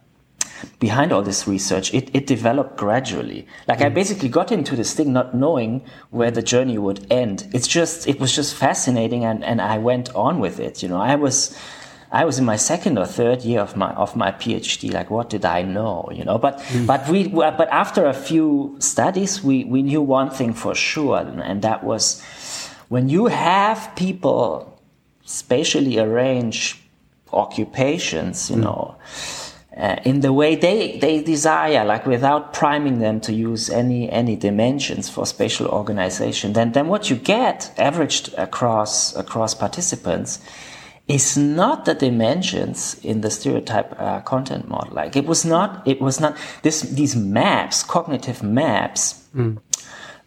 behind 0.79 1.13
all 1.13 1.23
this 1.23 1.47
research, 1.47 1.95
it, 1.95 2.11
it 2.15 2.27
developed 2.27 2.77
gradually. 2.77 3.47
Like 3.69 3.79
mm. 3.79 3.87
I 3.87 3.89
basically 3.91 4.29
got 4.29 4.51
into 4.51 4.77
this 4.77 4.93
thing 4.93 5.13
not 5.13 5.35
knowing 5.35 5.85
where 6.11 6.31
the 6.31 6.43
journey 6.43 6.79
would 6.79 7.07
end. 7.11 7.49
It's 7.53 7.69
just, 7.69 8.09
it 8.09 8.19
was 8.21 8.35
just 8.35 8.55
fascinating 8.55 9.25
and, 9.25 9.45
and 9.45 9.61
I 9.61 9.79
went 9.79 10.15
on 10.15 10.41
with 10.41 10.59
it. 10.59 10.83
You 10.83 10.89
know, 10.89 11.01
I 11.01 11.15
was, 11.15 11.57
I 12.13 12.25
was 12.25 12.39
in 12.39 12.45
my 12.45 12.57
second 12.57 12.99
or 12.99 13.07
third 13.07 13.43
year 13.43 13.61
of 13.61 13.77
my 13.77 13.93
of 13.93 14.17
my 14.17 14.33
PhD. 14.33 14.93
Like, 14.93 15.11
what 15.11 15.31
did 15.31 15.45
I 15.45 15.63
know? 15.63 16.09
You 16.13 16.25
know, 16.25 16.39
but 16.39 16.59
mm. 16.59 16.87
but 16.87 17.09
we 17.09 17.29
but 17.29 17.69
after 17.71 18.07
a 18.07 18.15
few 18.15 18.77
studies, 18.81 19.45
we 19.45 19.65
we 19.65 19.83
knew 19.83 20.03
one 20.03 20.31
thing 20.31 20.53
for 20.53 20.75
sure, 20.75 21.19
and 21.19 21.63
that 21.63 21.85
was 21.85 22.21
when 22.89 23.09
you 23.09 23.27
have 23.27 23.93
people 23.95 24.81
spatially 25.25 25.99
arrange 25.99 26.83
occupations, 27.33 28.51
you 28.51 28.57
mm. 28.57 28.63
know. 28.63 28.97
Uh, 29.77 29.97
in 30.05 30.21
the 30.21 30.33
way 30.33 30.57
they, 30.57 30.99
they 30.99 31.23
desire, 31.23 31.85
like 31.85 32.05
without 32.05 32.53
priming 32.53 32.99
them 32.99 33.21
to 33.21 33.33
use 33.33 33.71
any 33.71 34.11
any 34.11 34.35
dimensions 34.35 35.09
for 35.09 35.25
spatial 35.25 35.69
organization, 35.69 36.53
then 36.55 36.73
then 36.73 36.89
what 36.89 37.09
you 37.09 37.15
get 37.15 37.73
averaged 37.79 38.35
across 38.37 39.15
across 39.15 39.55
participants 39.55 40.41
is 41.11 41.37
not 41.37 41.87
the 41.87 41.95
dimensions 41.95 42.95
in 43.03 43.21
the 43.21 43.31
stereotype 43.31 43.99
uh, 43.99 44.21
content 44.21 44.69
model. 44.69 44.95
Like 44.95 45.17
it 45.17 45.27
was 45.27 45.45
not, 45.45 45.83
it 45.87 46.01
was 46.01 46.21
not 46.21 46.37
this, 46.63 46.83
these 46.83 47.17
maps, 47.17 47.83
cognitive 47.83 48.45
maps, 48.45 49.21
mm. 49.35 49.59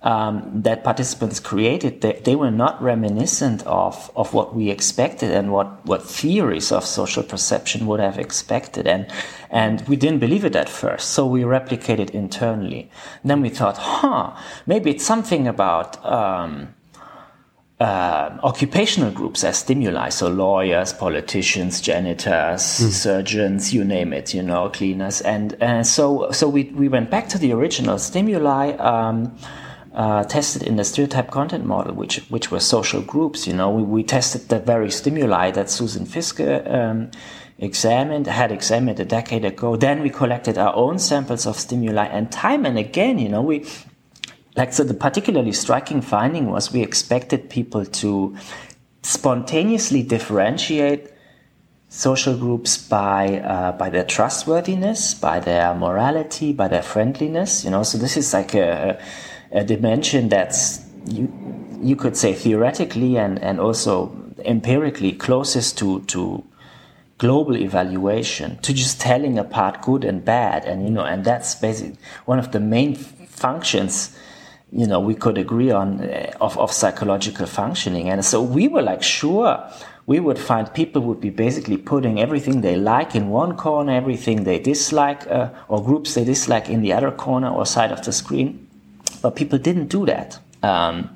um, 0.02 0.62
that 0.62 0.84
participants 0.84 1.40
created. 1.40 2.02
They, 2.02 2.20
they, 2.26 2.36
were 2.36 2.52
not 2.52 2.82
reminiscent 2.82 3.66
of, 3.66 4.12
of 4.18 4.34
what 4.34 4.54
we 4.54 4.70
expected 4.70 5.32
and 5.32 5.54
what, 5.54 5.86
what 5.86 6.04
theories 6.04 6.70
of 6.70 6.84
social 6.84 7.24
perception 7.24 7.88
would 7.88 8.02
have 8.02 8.20
expected. 8.20 8.86
And, 8.86 9.10
and 9.50 9.88
we 9.88 9.96
didn't 9.96 10.20
believe 10.20 10.44
it 10.44 10.56
at 10.58 10.68
first. 10.68 11.12
So 11.12 11.26
we 11.26 11.44
replicated 11.44 12.10
internally. 12.10 12.92
And 13.22 13.32
then 13.32 13.42
we 13.42 13.48
thought, 13.48 13.78
huh, 13.78 14.36
maybe 14.66 14.92
it's 14.92 15.06
something 15.06 15.48
about, 15.48 16.04
um, 16.06 16.76
uh, 17.80 18.38
occupational 18.44 19.12
groups 19.12 19.44
as 19.44 19.58
stimuli. 19.58 20.10
So 20.10 20.30
lawyers, 20.30 20.94
politicians, 20.94 21.82
janitors, 21.82 22.62
mm. 22.62 22.90
surgeons, 22.92 23.74
you 23.74 23.84
name 23.84 24.14
it, 24.14 24.34
you 24.34 24.44
know, 24.44 24.70
cleaners. 24.70 25.22
And 25.22 25.62
uh, 25.62 25.84
so, 25.84 26.32
so 26.32 26.48
we, 26.48 26.66
we 26.76 26.88
went 26.88 27.10
back 27.10 27.28
to 27.30 27.38
the 27.38 27.52
original 27.52 27.98
stimuli, 27.98 28.72
um, 28.78 29.36
uh, 29.94 30.24
tested 30.24 30.64
in 30.64 30.76
the 30.76 30.84
stereotype 30.84 31.30
content 31.30 31.66
model, 31.66 31.94
which, 31.94 32.20
which 32.30 32.52
were 32.52 32.60
social 32.60 33.02
groups, 33.02 33.46
you 33.46 33.54
know, 33.54 33.70
we, 33.70 33.84
we 33.84 34.04
tested 34.04 34.50
the 34.50 34.60
very 34.60 34.90
stimuli 34.90 35.52
that 35.52 35.70
Susan 35.70 36.06
Fiske, 36.06 36.66
um, 36.66 37.12
examined, 37.60 38.28
had 38.28 38.52
examined 38.52 39.00
a 39.00 39.06
decade 39.06 39.46
ago. 39.46 39.76
Then 39.76 40.02
we 40.02 40.10
collected 40.10 40.58
our 40.58 40.76
own 40.76 40.98
samples 41.00 41.46
of 41.46 41.60
stimuli 41.60 42.06
and 42.06 42.32
time 42.32 42.66
and 42.66 42.78
again, 42.78 43.20
you 43.20 43.30
know, 43.30 43.42
we, 43.42 43.66
like 44.56 44.74
so 44.74 44.84
the 44.84 44.94
particularly 44.94 45.52
striking 45.52 46.02
finding 46.02 46.50
was 46.50 46.72
we 46.72 46.82
expected 46.82 47.50
people 47.50 47.86
to 47.86 48.36
spontaneously 49.02 50.04
differentiate 50.04 51.12
social 51.90 52.36
groups 52.36 52.78
by 52.78 53.40
uh, 53.40 53.72
by 53.74 53.90
their 53.90 54.04
trustworthiness, 54.04 55.14
by 55.14 55.40
their 55.40 55.76
morality, 55.76 56.52
by 56.52 56.68
their 56.68 56.82
friendliness. 56.82 57.64
You 57.64 57.72
know, 57.72 57.84
so 57.84 57.98
this 57.98 58.18
is 58.18 58.34
like 58.34 58.56
a, 58.56 59.00
a 59.52 59.64
dimension 59.64 60.30
that's 60.30 60.84
you 61.08 61.32
you 61.82 61.96
could 61.96 62.18
say 62.18 62.34
theoretically 62.34 63.18
and 63.18 63.40
and 63.40 63.60
also 63.60 64.12
empirically 64.46 65.12
closest 65.12 65.78
to 65.78 66.02
to 66.02 66.44
global 67.20 67.56
evaluation 67.56 68.58
to 68.58 68.74
just 68.74 69.00
telling 69.00 69.38
apart 69.38 69.82
good 69.82 70.04
and 70.04 70.26
bad 70.26 70.66
and 70.66 70.84
you 70.84 70.90
know 70.90 71.06
and 71.06 71.24
that's 71.24 71.56
basically 71.56 71.96
one 72.26 72.40
of 72.40 72.52
the 72.52 72.60
main 72.60 72.96
functions 72.96 74.18
you 74.74 74.88
know 74.88 75.00
we 75.00 75.14
could 75.14 75.38
agree 75.38 75.72
on 75.72 76.02
uh, 76.02 76.32
of, 76.42 76.58
of 76.58 76.72
psychological 76.72 77.46
functioning. 77.46 78.10
And 78.10 78.26
so 78.26 78.42
we 78.42 78.68
were 78.68 78.82
like 78.82 79.04
sure 79.04 79.64
we 80.06 80.20
would 80.20 80.40
find 80.40 80.74
people 80.74 81.02
would 81.04 81.22
be 81.22 81.30
basically 81.30 81.78
putting 81.78 82.20
everything 82.20 82.62
they 82.62 82.76
like 82.76 83.16
in 83.16 83.30
one 83.30 83.56
corner 83.56 83.94
everything 83.94 84.44
they 84.44 84.60
dislike 84.60 85.26
uh, 85.28 85.50
or 85.70 85.84
groups 85.84 86.16
they 86.16 86.26
dislike 86.26 86.70
in 86.70 86.82
the 86.82 86.92
other 86.92 87.12
corner 87.12 87.50
or 87.50 87.66
side 87.66 87.92
of 87.92 88.04
the 88.04 88.12
screen. 88.12 88.68
But 89.22 89.36
people 89.36 89.60
didn't 89.60 89.88
do 89.88 90.06
that. 90.08 90.40
Um, 90.64 91.10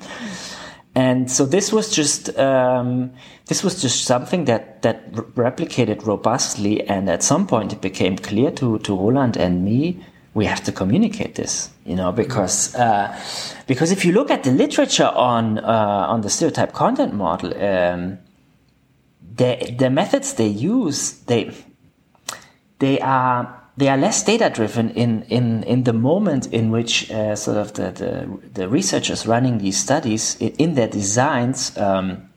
and 0.96 1.30
so 1.30 1.46
this 1.46 1.74
was 1.74 1.92
just 1.92 2.38
um, 2.38 3.12
this 3.48 3.64
was 3.64 3.82
just 3.82 4.06
something 4.06 4.46
that 4.46 4.82
that 4.84 5.12
replicated 5.36 6.06
robustly. 6.06 6.88
And 6.88 7.10
at 7.10 7.24
some 7.24 7.48
point 7.48 7.74
it 7.74 7.82
became 7.82 8.18
clear 8.18 8.52
to 8.52 8.80
to 8.80 8.96
Roland 8.96 9.36
and 9.36 9.66
me 9.66 10.04
we 10.38 10.46
have 10.46 10.63
to 10.63 10.72
communicate 10.72 11.34
this, 11.34 11.72
you 11.84 11.96
know, 11.96 12.12
because 12.12 12.75
uh, 12.75 13.08
because 13.65 13.91
if 13.91 14.06
you 14.06 14.13
look 14.13 14.29
at 14.29 14.44
the 14.44 14.51
literature 14.51 15.12
on 15.15 15.58
uh, 15.58 16.13
on 16.13 16.22
the 16.22 16.29
stereotype 16.29 16.74
content 16.74 17.15
model, 17.15 17.50
um, 17.58 18.20
the 19.36 19.74
the 19.79 19.89
methods 19.89 20.36
they 20.36 20.46
use 20.48 21.13
they 21.25 21.51
they 22.77 23.00
are 23.00 23.63
they 23.77 23.89
are 23.89 23.98
less 23.98 24.24
data 24.24 24.51
driven 24.53 24.91
in 24.91 25.24
in 25.24 25.63
in 25.63 25.84
the 25.86 25.94
moment 25.94 26.53
in 26.53 26.70
which 26.70 27.10
uh, 27.10 27.36
sort 27.36 27.58
of 27.58 27.74
the, 27.74 27.89
the, 27.91 28.29
the 28.53 28.70
researchers 28.70 29.25
running 29.25 29.58
these 29.58 29.79
studies 29.79 30.38
in 30.39 30.75
their 30.75 30.88
designs. 30.88 31.75
Um, 31.77 32.29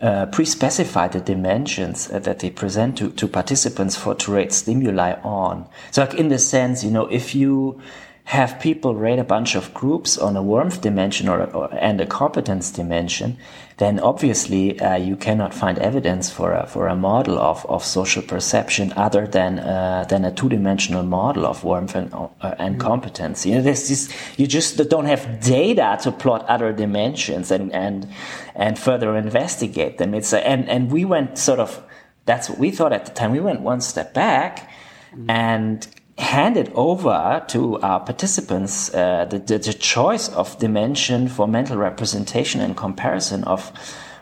uh, 0.00 0.26
pre-specify 0.26 1.08
the 1.08 1.20
dimensions 1.20 2.10
uh, 2.10 2.18
that 2.20 2.38
they 2.38 2.50
present 2.50 2.96
to, 2.98 3.10
to 3.10 3.26
participants 3.26 3.96
for 3.96 4.14
to 4.14 4.32
rate 4.32 4.52
stimuli 4.52 5.14
on. 5.22 5.68
So 5.90 6.02
like 6.02 6.14
in 6.14 6.28
the 6.28 6.38
sense, 6.38 6.84
you 6.84 6.90
know, 6.90 7.06
if 7.06 7.34
you 7.34 7.80
have 8.28 8.60
people 8.60 8.94
rate 8.94 9.18
a 9.18 9.24
bunch 9.24 9.54
of 9.54 9.72
groups 9.72 10.18
on 10.18 10.36
a 10.36 10.42
warmth 10.42 10.82
dimension 10.82 11.30
or, 11.30 11.44
or 11.44 11.72
and 11.72 11.98
a 11.98 12.04
competence 12.04 12.70
dimension, 12.70 13.38
then 13.78 13.98
obviously 14.00 14.78
uh, 14.80 14.96
you 14.96 15.16
cannot 15.16 15.54
find 15.54 15.78
evidence 15.78 16.28
for 16.30 16.52
a, 16.52 16.66
for 16.66 16.88
a 16.88 16.94
model 16.94 17.38
of, 17.38 17.64
of 17.70 17.82
social 17.82 18.20
perception 18.22 18.92
other 18.96 19.26
than 19.26 19.60
uh, 19.60 20.04
than 20.10 20.26
a 20.26 20.30
two 20.30 20.50
dimensional 20.50 21.02
model 21.04 21.46
of 21.46 21.64
warmth 21.64 21.94
and, 21.94 22.12
uh, 22.12 22.28
and 22.58 22.76
mm. 22.76 22.80
competence. 22.80 23.46
You 23.46 23.54
know, 23.54 23.62
this 23.62 23.90
is 23.90 24.12
you 24.36 24.46
just 24.46 24.76
don't 24.90 25.06
have 25.06 25.40
data 25.40 25.98
to 26.02 26.12
plot 26.12 26.44
other 26.48 26.70
dimensions 26.70 27.50
and 27.50 27.72
and 27.72 28.06
and 28.54 28.78
further 28.78 29.16
investigate 29.16 29.96
them. 29.96 30.12
It's 30.12 30.34
a, 30.34 30.46
and 30.46 30.68
and 30.68 30.92
we 30.92 31.06
went 31.06 31.38
sort 31.38 31.60
of 31.60 31.82
that's 32.26 32.50
what 32.50 32.58
we 32.58 32.70
thought 32.72 32.92
at 32.92 33.06
the 33.06 33.12
time. 33.12 33.32
We 33.32 33.40
went 33.40 33.62
one 33.62 33.80
step 33.80 34.12
back 34.12 34.70
mm. 35.14 35.30
and 35.30 35.88
handed 36.18 36.70
over 36.74 37.44
to 37.46 37.78
our 37.80 38.00
participants 38.00 38.92
uh, 38.92 39.24
the, 39.26 39.38
the, 39.38 39.58
the, 39.58 39.72
choice 39.72 40.28
of 40.30 40.58
dimension 40.58 41.28
for 41.28 41.46
mental 41.46 41.76
representation 41.76 42.60
and 42.60 42.76
comparison 42.76 43.44
of 43.44 43.72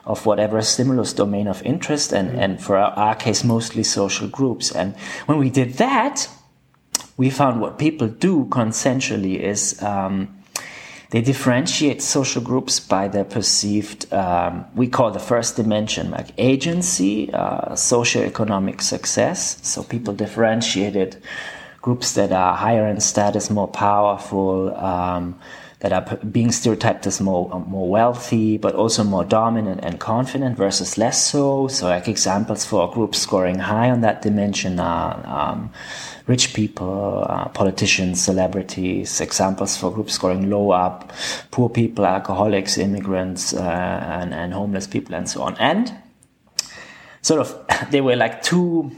of 0.05 0.25
whatever 0.25 0.63
stimulus 0.63 1.13
domain 1.13 1.49
of 1.49 1.61
interest 1.63 2.13
and, 2.13 2.29
mm-hmm. 2.29 2.39
and 2.39 2.63
for 2.63 2.77
our, 2.77 2.93
our, 2.93 3.15
case 3.15 3.43
mostly 3.43 3.83
social 3.83 4.29
groups 4.29 4.71
and 4.71 4.95
when 5.25 5.39
we 5.39 5.49
did 5.49 5.75
that 5.75 6.29
we 7.17 7.31
found 7.31 7.63
what 7.63 7.79
people 7.79 8.07
do 8.07 8.45
consensually 8.51 9.41
is 9.41 9.83
um, 9.83 10.37
they 11.11 11.23
differentiate 11.23 12.03
social 12.03 12.43
groups 12.43 12.81
by 12.81 13.07
their 13.07 13.25
perceived, 13.25 14.13
um, 14.13 14.65
we 14.75 14.89
call 14.89 15.13
the 15.13 15.21
first 15.21 15.55
dimension 15.55 16.11
like 16.11 16.29
agency, 16.37 17.33
uh, 17.33 17.71
socioeconomic 17.75 18.81
success. 18.83 19.59
So 19.63 19.85
people 19.85 20.15
differentiated 20.15 21.23
groups 21.87 22.15
that 22.15 22.33
are 22.33 22.57
higher 22.57 22.85
in 22.89 22.99
status, 22.99 23.49
more 23.49 23.69
powerful, 23.69 24.77
um, 24.77 25.39
that 25.79 25.93
are 25.93 26.17
being 26.37 26.51
stereotyped 26.51 27.07
as 27.07 27.21
more 27.21 27.65
more 27.69 27.89
wealthy, 27.89 28.59
but 28.59 28.75
also 28.75 29.05
more 29.05 29.25
dominant 29.25 29.79
and 29.85 30.01
confident 30.01 30.57
versus 30.57 30.99
less 30.99 31.19
so. 31.31 31.69
So, 31.69 31.87
like 31.87 32.09
examples 32.09 32.65
for 32.65 32.93
groups 32.93 33.19
scoring 33.19 33.61
high 33.61 33.89
on 33.95 34.01
that 34.01 34.21
dimension 34.23 34.81
are 34.81 35.13
um, 35.39 35.71
rich 36.27 36.55
people, 36.55 37.25
uh, 37.29 37.49
politicians, 37.51 38.21
celebrities, 38.21 39.21
examples 39.21 39.77
for 39.77 39.93
groups 39.93 40.15
scoring 40.15 40.51
low 40.51 40.73
up, 40.73 41.13
poor 41.53 41.69
people, 41.69 42.05
alcoholics, 42.05 42.79
immigrants, 42.79 43.55
uh, 43.55 44.19
and, 44.21 44.35
and 44.35 44.55
homeless 44.55 44.89
people, 44.89 45.15
and 45.15 45.29
so 45.29 45.43
on. 45.43 45.57
And 45.61 45.95
sort 47.23 47.41
of, 47.43 47.49
they 47.93 48.01
were 48.01 48.17
like 48.17 48.43
two, 48.43 48.91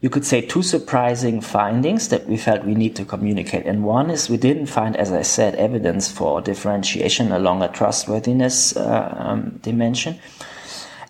you 0.00 0.08
could 0.08 0.24
say, 0.24 0.40
two 0.40 0.62
surprising 0.62 1.40
findings 1.40 2.08
that 2.08 2.26
we 2.28 2.36
felt 2.36 2.64
we 2.64 2.74
need 2.74 2.94
to 2.96 3.04
communicate. 3.04 3.66
And 3.66 3.82
one 3.82 4.10
is 4.10 4.30
we 4.30 4.36
didn't 4.36 4.66
find, 4.66 4.96
as 4.96 5.10
I 5.10 5.22
said, 5.22 5.56
evidence 5.56 6.10
for 6.10 6.40
differentiation 6.40 7.32
along 7.32 7.62
a 7.62 7.68
trustworthiness 7.68 8.76
uh, 8.76 9.14
um, 9.18 9.58
dimension. 9.62 10.20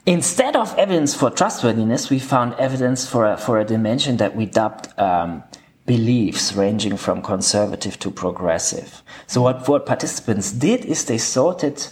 Instead 0.06 0.56
of 0.56 0.74
evidence 0.78 1.14
for 1.14 1.30
trustworthiness, 1.30 2.08
we 2.08 2.18
found 2.18 2.54
evidence 2.54 3.06
for 3.06 3.26
a, 3.26 3.36
for 3.36 3.60
a 3.60 3.64
dimension 3.64 4.16
that 4.16 4.34
we 4.34 4.46
dubbed 4.46 4.98
um, 4.98 5.42
beliefs 5.84 6.54
ranging 6.54 6.96
from 6.96 7.20
conservative 7.20 7.98
to 7.98 8.10
progressive. 8.10 9.02
So 9.26 9.42
what, 9.42 9.68
what 9.68 9.84
participants 9.84 10.50
did 10.50 10.86
is 10.86 11.04
they 11.04 11.18
sorted 11.18 11.86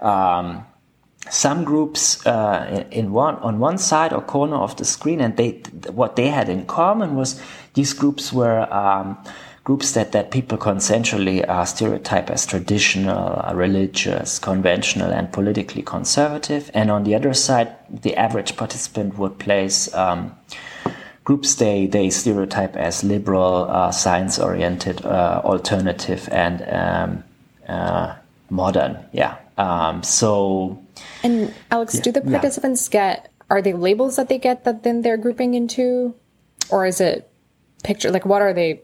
um, 0.00 0.66
some 1.30 1.64
groups 1.64 2.24
uh, 2.26 2.84
in 2.90 3.12
one 3.12 3.36
on 3.36 3.58
one 3.58 3.78
side 3.78 4.12
or 4.12 4.20
corner 4.20 4.56
of 4.56 4.76
the 4.76 4.84
screen, 4.84 5.20
and 5.20 5.36
they 5.36 5.62
what 5.92 6.16
they 6.16 6.28
had 6.28 6.48
in 6.48 6.66
common 6.66 7.16
was 7.16 7.40
these 7.74 7.92
groups 7.92 8.32
were 8.32 8.72
um, 8.72 9.16
groups 9.64 9.92
that, 9.92 10.12
that 10.12 10.30
people 10.30 10.58
consensually 10.58 11.48
uh, 11.48 11.64
stereotype 11.64 12.30
as 12.30 12.46
traditional, 12.46 13.40
uh, 13.44 13.52
religious, 13.54 14.38
conventional, 14.38 15.12
and 15.12 15.32
politically 15.32 15.82
conservative. 15.82 16.70
And 16.74 16.90
on 16.90 17.04
the 17.04 17.14
other 17.14 17.34
side, 17.34 17.76
the 17.88 18.16
average 18.16 18.56
participant 18.56 19.18
would 19.18 19.38
place 19.38 19.92
um, 19.94 20.34
groups 21.24 21.54
they, 21.56 21.86
they 21.86 22.10
stereotype 22.10 22.74
as 22.74 23.04
liberal, 23.04 23.66
uh, 23.70 23.92
science 23.92 24.38
oriented, 24.38 25.04
uh, 25.04 25.42
alternative, 25.44 26.28
and 26.32 26.62
um, 26.68 27.24
uh, 27.68 28.16
modern. 28.48 28.98
Yeah. 29.12 29.36
Um, 29.56 30.02
so. 30.02 30.82
And 31.22 31.54
Alex, 31.70 31.94
yeah, 31.94 32.02
do 32.02 32.12
the 32.12 32.20
participants 32.22 32.88
yeah. 32.92 33.14
get, 33.14 33.32
are 33.48 33.62
they 33.62 33.72
labels 33.72 34.16
that 34.16 34.28
they 34.28 34.38
get 34.38 34.64
that 34.64 34.82
then 34.82 35.02
they're 35.02 35.16
grouping 35.16 35.54
into? 35.54 36.14
Or 36.70 36.86
is 36.86 37.00
it 37.00 37.30
picture? 37.82 38.10
Like, 38.10 38.24
what 38.24 38.42
are 38.42 38.52
they 38.52 38.82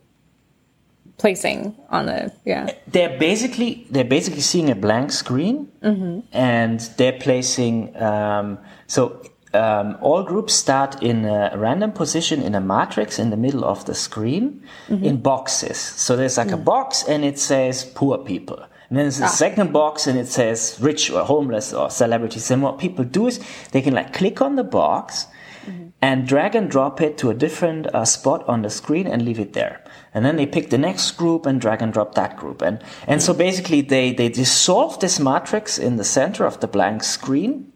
placing 1.18 1.74
on 1.88 2.06
the 2.06 2.32
yeah 2.44 2.70
they're 2.88 3.18
basically 3.18 3.86
they're 3.90 4.04
basically 4.04 4.40
seeing 4.40 4.70
a 4.70 4.74
blank 4.74 5.10
screen 5.10 5.70
mm-hmm. 5.82 6.20
and 6.32 6.80
they're 6.98 7.18
placing 7.18 7.96
um, 8.00 8.58
so 8.86 9.22
um, 9.54 9.96
all 10.02 10.22
groups 10.22 10.52
start 10.52 11.02
in 11.02 11.24
a 11.24 11.56
random 11.56 11.90
position 11.90 12.42
in 12.42 12.54
a 12.54 12.60
matrix 12.60 13.18
in 13.18 13.30
the 13.30 13.36
middle 13.36 13.64
of 13.64 13.86
the 13.86 13.94
screen 13.94 14.62
mm-hmm. 14.88 15.04
in 15.04 15.16
boxes 15.16 15.78
so 15.78 16.16
there's 16.16 16.36
like 16.36 16.48
mm. 16.48 16.54
a 16.54 16.58
box 16.58 17.02
and 17.04 17.24
it 17.24 17.38
says 17.38 17.84
poor 17.94 18.18
people 18.18 18.62
and 18.88 18.98
then 18.98 19.04
there's 19.04 19.20
a 19.20 19.24
ah. 19.24 19.28
second 19.28 19.72
box 19.72 20.06
and 20.06 20.18
it 20.18 20.28
says 20.28 20.78
rich 20.80 21.10
or 21.10 21.24
homeless 21.24 21.72
or 21.72 21.90
celebrities 21.90 22.50
and 22.50 22.62
what 22.62 22.78
people 22.78 23.04
do 23.04 23.26
is 23.26 23.40
they 23.72 23.82
can 23.82 23.94
like 23.94 24.12
click 24.12 24.40
on 24.40 24.56
the 24.56 24.64
box 24.64 25.26
mm-hmm. 25.64 25.88
and 26.00 26.26
drag 26.26 26.54
and 26.54 26.70
drop 26.70 27.00
it 27.00 27.18
to 27.18 27.30
a 27.30 27.34
different 27.34 27.86
uh, 27.94 28.04
spot 28.04 28.46
on 28.48 28.62
the 28.62 28.70
screen 28.70 29.06
and 29.06 29.22
leave 29.22 29.40
it 29.40 29.52
there 29.52 29.82
and 30.16 30.24
then 30.24 30.36
they 30.36 30.46
pick 30.46 30.70
the 30.70 30.78
next 30.78 31.10
group 31.10 31.44
and 31.44 31.60
drag 31.60 31.82
and 31.82 31.92
drop 31.92 32.14
that 32.14 32.38
group. 32.38 32.62
And, 32.62 32.82
and 33.06 33.22
so 33.22 33.34
basically 33.34 33.82
they, 33.82 34.14
they 34.14 34.30
dissolve 34.30 34.98
this 34.98 35.20
matrix 35.20 35.76
in 35.76 35.96
the 35.96 36.04
center 36.04 36.46
of 36.46 36.58
the 36.60 36.66
blank 36.66 37.04
screen 37.04 37.70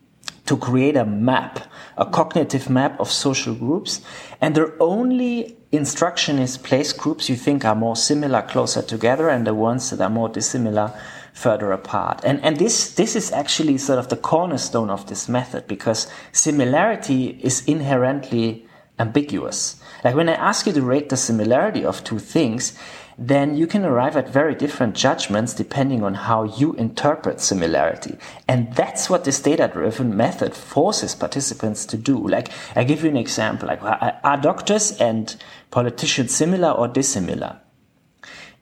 to 0.46 0.56
create 0.56 0.96
a 0.96 1.04
map, 1.04 1.60
a 1.98 2.06
cognitive 2.06 2.70
map 2.70 2.98
of 2.98 3.10
social 3.10 3.54
groups. 3.54 4.00
And 4.40 4.54
they're 4.54 4.72
only 4.82 5.54
instruction 5.72 6.38
is 6.38 6.59
place 6.59 6.92
groups 6.92 7.28
you 7.28 7.37
think 7.37 7.64
are 7.64 7.74
more 7.74 7.96
similar 7.96 8.42
closer 8.42 8.83
together 8.83 9.28
and 9.28 9.46
the 9.46 9.54
ones 9.54 9.90
that 9.90 10.00
are 10.00 10.11
more 10.11 10.28
dissimilar 10.28 10.92
further 11.33 11.72
apart. 11.72 12.20
And, 12.24 12.42
and 12.44 12.56
this, 12.56 12.94
this 12.94 13.14
is 13.14 13.33
actually 13.33 13.78
sort 13.78 13.98
of 13.98 14.09
the 14.09 14.16
cornerstone 14.16 14.90
of 14.90 15.06
this 15.06 15.28
method 15.28 15.66
because 15.66 16.11
similarity 16.33 17.38
is 17.40 17.64
inherently 17.66 18.66
ambiguous. 18.98 19.80
Like 20.04 20.14
when 20.14 20.28
I 20.28 20.35
ask 20.35 20.66
you 20.66 20.72
to 20.72 20.83
rate 20.83 21.09
the 21.09 21.16
similarity 21.16 21.85
of 21.85 22.02
two 22.04 22.18
things, 22.18 22.76
then 23.20 23.54
you 23.54 23.66
can 23.66 23.85
arrive 23.85 24.16
at 24.16 24.30
very 24.30 24.54
different 24.54 24.94
judgments 24.94 25.52
depending 25.52 26.02
on 26.02 26.14
how 26.14 26.44
you 26.44 26.72
interpret 26.74 27.38
similarity. 27.38 28.16
And 28.48 28.74
that's 28.74 29.11
what 29.11 29.24
this 29.24 29.40
data 29.40 29.68
driven 29.70 30.16
method 30.16 30.54
forces 30.54 31.14
participants 31.14 31.85
to 31.87 31.98
do. 31.98 32.16
Like, 32.16 32.48
I 32.74 32.85
give 32.85 33.04
you 33.04 33.11
an 33.11 33.18
example. 33.18 33.68
Like, 33.68 33.83
uh, 33.83 34.12
are 34.24 34.38
doctors 34.38 34.92
and 34.92 35.37
politicians 35.70 36.35
similar 36.35 36.70
or 36.70 36.88
dissimilar? 36.88 37.61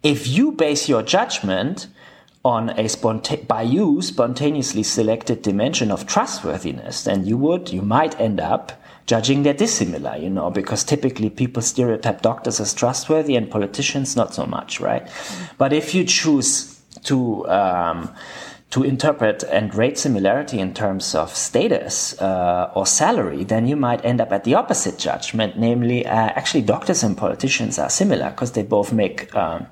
If 0.03 0.29
you 0.29 0.53
base 0.53 0.89
your 0.89 1.03
judgment 1.03 1.89
on 2.45 2.71
a 2.71 2.85
sponta- 2.85 3.47
by 3.47 3.63
you 3.63 4.01
spontaneously 4.01 4.83
selected 4.83 5.43
dimension 5.43 5.91
of 5.91 6.07
trustworthiness, 6.07 7.05
then 7.05 7.27
you 7.27 7.37
would, 7.37 7.71
you 7.71 7.83
might 7.83 8.19
end 8.21 8.41
up 8.41 8.73
judging 9.07 9.43
they're 9.43 9.55
dissimilar, 9.55 10.17
you 10.17 10.31
know, 10.31 10.51
because 10.51 10.85
typically 10.85 11.31
people 11.31 11.63
stereotype 11.63 12.21
doctors 12.21 12.61
as 12.61 12.75
trustworthy 12.75 13.35
and 13.37 13.51
politicians 13.51 14.15
not 14.15 14.35
so 14.35 14.47
much, 14.47 14.81
right? 14.81 15.09
But 15.57 15.73
if 15.73 15.95
you 15.95 16.05
choose 16.05 16.79
to 17.05 17.49
um, 17.49 18.15
to 18.71 18.83
interpret 18.85 19.43
and 19.45 19.75
rate 19.75 19.99
similarity 19.99 20.59
in 20.59 20.75
terms 20.75 21.15
of 21.15 21.35
status 21.35 22.21
uh, 22.21 22.71
or 22.75 22.87
salary, 22.87 23.43
then 23.45 23.67
you 23.67 23.77
might 23.77 24.05
end 24.05 24.21
up 24.21 24.31
at 24.31 24.45
the 24.45 24.55
opposite 24.55 24.99
judgment, 24.99 25.59
namely, 25.59 26.07
uh, 26.07 26.11
actually, 26.11 26.63
doctors 26.63 27.03
and 27.03 27.17
politicians 27.17 27.79
are 27.79 27.89
similar 27.89 28.31
because 28.31 28.53
they 28.53 28.63
both 28.63 28.93
make 28.93 29.35
um, 29.35 29.67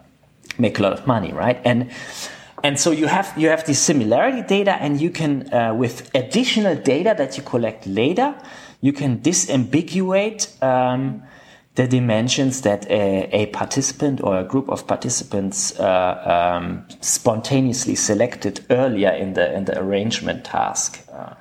make 0.59 0.78
a 0.78 0.82
lot 0.82 0.92
of 0.94 1.06
money, 1.06 1.32
right? 1.32 1.61
And 1.64 1.90
and 2.64 2.80
so 2.80 2.90
you 2.90 3.06
have 3.06 3.35
you 3.37 3.48
have 3.48 3.64
this 3.66 3.78
similarity 3.78 4.42
data, 4.42 4.72
and 4.80 5.00
you 5.00 5.11
can 5.11 5.52
uh, 5.52 5.74
with 5.74 6.11
additional 6.14 6.74
data 6.74 7.14
that 7.18 7.37
you 7.37 7.42
collect 7.42 7.87
later 7.87 8.35
you 8.80 8.92
can 8.92 9.18
disambiguate 9.18 10.62
um, 10.62 11.22
the 11.76 11.86
dimensions 11.86 12.62
that 12.62 12.90
a, 12.90 13.28
a, 13.32 13.46
participant 13.46 14.22
or 14.22 14.38
a 14.38 14.44
group 14.44 14.68
of 14.70 14.86
participants 14.86 15.78
uh, 15.78 16.56
um, 16.56 16.86
spontaneously 17.00 17.94
selected 17.94 18.64
earlier 18.70 19.10
in 19.10 19.34
the 19.34 19.54
in 19.54 19.66
the 19.66 19.78
arrangement 19.78 20.44
task. 20.44 21.06
Uh, 21.12 21.34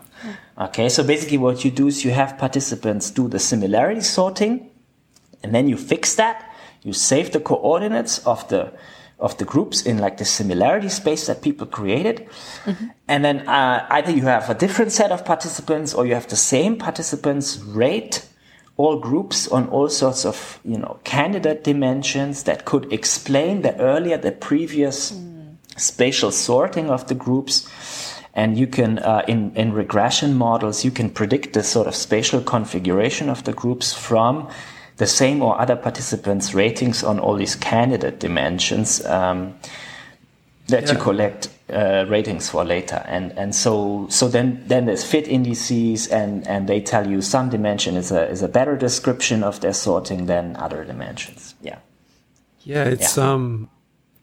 okay, 0.65 0.89
so 0.89 1.03
basically, 1.03 1.37
what 1.37 1.63
you 1.63 1.71
do 1.71 1.87
is 1.87 2.03
you 2.03 2.11
have 2.11 2.37
participants 2.37 3.11
do 3.11 3.29
the 3.29 3.39
similarity 3.39 4.01
sorting, 4.01 4.69
and 5.41 5.55
then 5.55 5.69
you 5.69 5.77
fix 5.77 6.15
that. 6.15 6.51
You 6.83 6.91
save 6.91 7.31
the 7.31 7.39
coordinates 7.39 8.19
of 8.27 8.47
the 8.49 8.73
of 9.17 9.37
the 9.37 9.45
groups 9.45 9.81
in 9.83 9.99
like 9.99 10.17
the 10.17 10.25
similarity 10.25 10.89
space 10.89 11.27
that 11.27 11.41
people 11.41 11.65
created. 11.65 12.27
Mm-hmm. 12.65 12.85
And 13.07 13.23
then 13.23 13.47
uh, 13.47 13.87
either 13.89 14.11
you 14.11 14.23
have 14.23 14.49
a 14.49 14.53
different 14.53 14.91
set 14.91 15.13
of 15.13 15.23
participants 15.23 15.93
or 15.93 16.05
you 16.05 16.13
have 16.13 16.27
the 16.27 16.35
same 16.35 16.77
participants 16.77 17.57
rate 17.59 18.27
all 18.77 18.99
groups 18.99 19.47
on 19.47 19.67
all 19.69 19.87
sorts 19.87 20.25
of, 20.25 20.59
you 20.65 20.77
know, 20.77 20.99
candidate 21.03 21.63
dimensions 21.63 22.43
that 22.43 22.65
could 22.65 22.91
explain 22.91 23.61
the 23.61 23.77
earlier, 23.79 24.17
the 24.17 24.31
previous 24.31 25.11
mm. 25.11 25.55
spatial 25.77 26.31
sorting 26.31 26.89
of 26.89 27.07
the 27.07 27.15
groups. 27.15 27.69
And 28.33 28.57
you 28.57 28.67
can, 28.67 28.99
uh, 28.99 29.23
in, 29.29 29.55
in 29.55 29.71
regression 29.71 30.35
models, 30.35 30.83
you 30.83 30.91
can 30.91 31.09
predict 31.09 31.53
the 31.53 31.63
sort 31.63 31.87
of 31.87 31.95
spatial 31.95 32.41
configuration 32.41 33.29
of 33.29 33.45
the 33.45 33.53
groups 33.53 33.93
from 33.93 34.49
the 34.97 35.07
same 35.07 35.41
or 35.41 35.59
other 35.59 35.77
participants' 35.77 36.53
ratings 36.53 37.01
on 37.01 37.17
all 37.19 37.35
these 37.35 37.55
candidate 37.55 38.19
dimensions 38.19 39.05
um, 39.05 39.53
that 40.67 40.83
yeah. 40.83 40.93
you 40.93 40.99
collect 40.99 41.47
uh, 41.69 42.05
ratings 42.07 42.49
for 42.49 42.63
later. 42.63 43.03
And 43.07 43.31
and 43.37 43.55
so 43.55 44.07
so 44.09 44.27
then 44.27 44.63
then 44.67 44.85
there's 44.85 45.03
fit 45.03 45.27
indices 45.27 46.07
and 46.07 46.47
and 46.47 46.67
they 46.67 46.81
tell 46.81 47.07
you 47.07 47.21
some 47.21 47.49
dimension 47.49 47.95
is 47.95 48.11
a 48.11 48.29
is 48.29 48.41
a 48.41 48.47
better 48.47 48.75
description 48.75 49.43
of 49.43 49.61
their 49.61 49.73
sorting 49.73 50.25
than 50.27 50.55
other 50.57 50.83
dimensions. 50.83 51.55
Yeah. 51.61 51.79
Yeah, 52.61 52.85
it's 52.85 53.17
yeah. 53.17 53.33
um, 53.33 53.69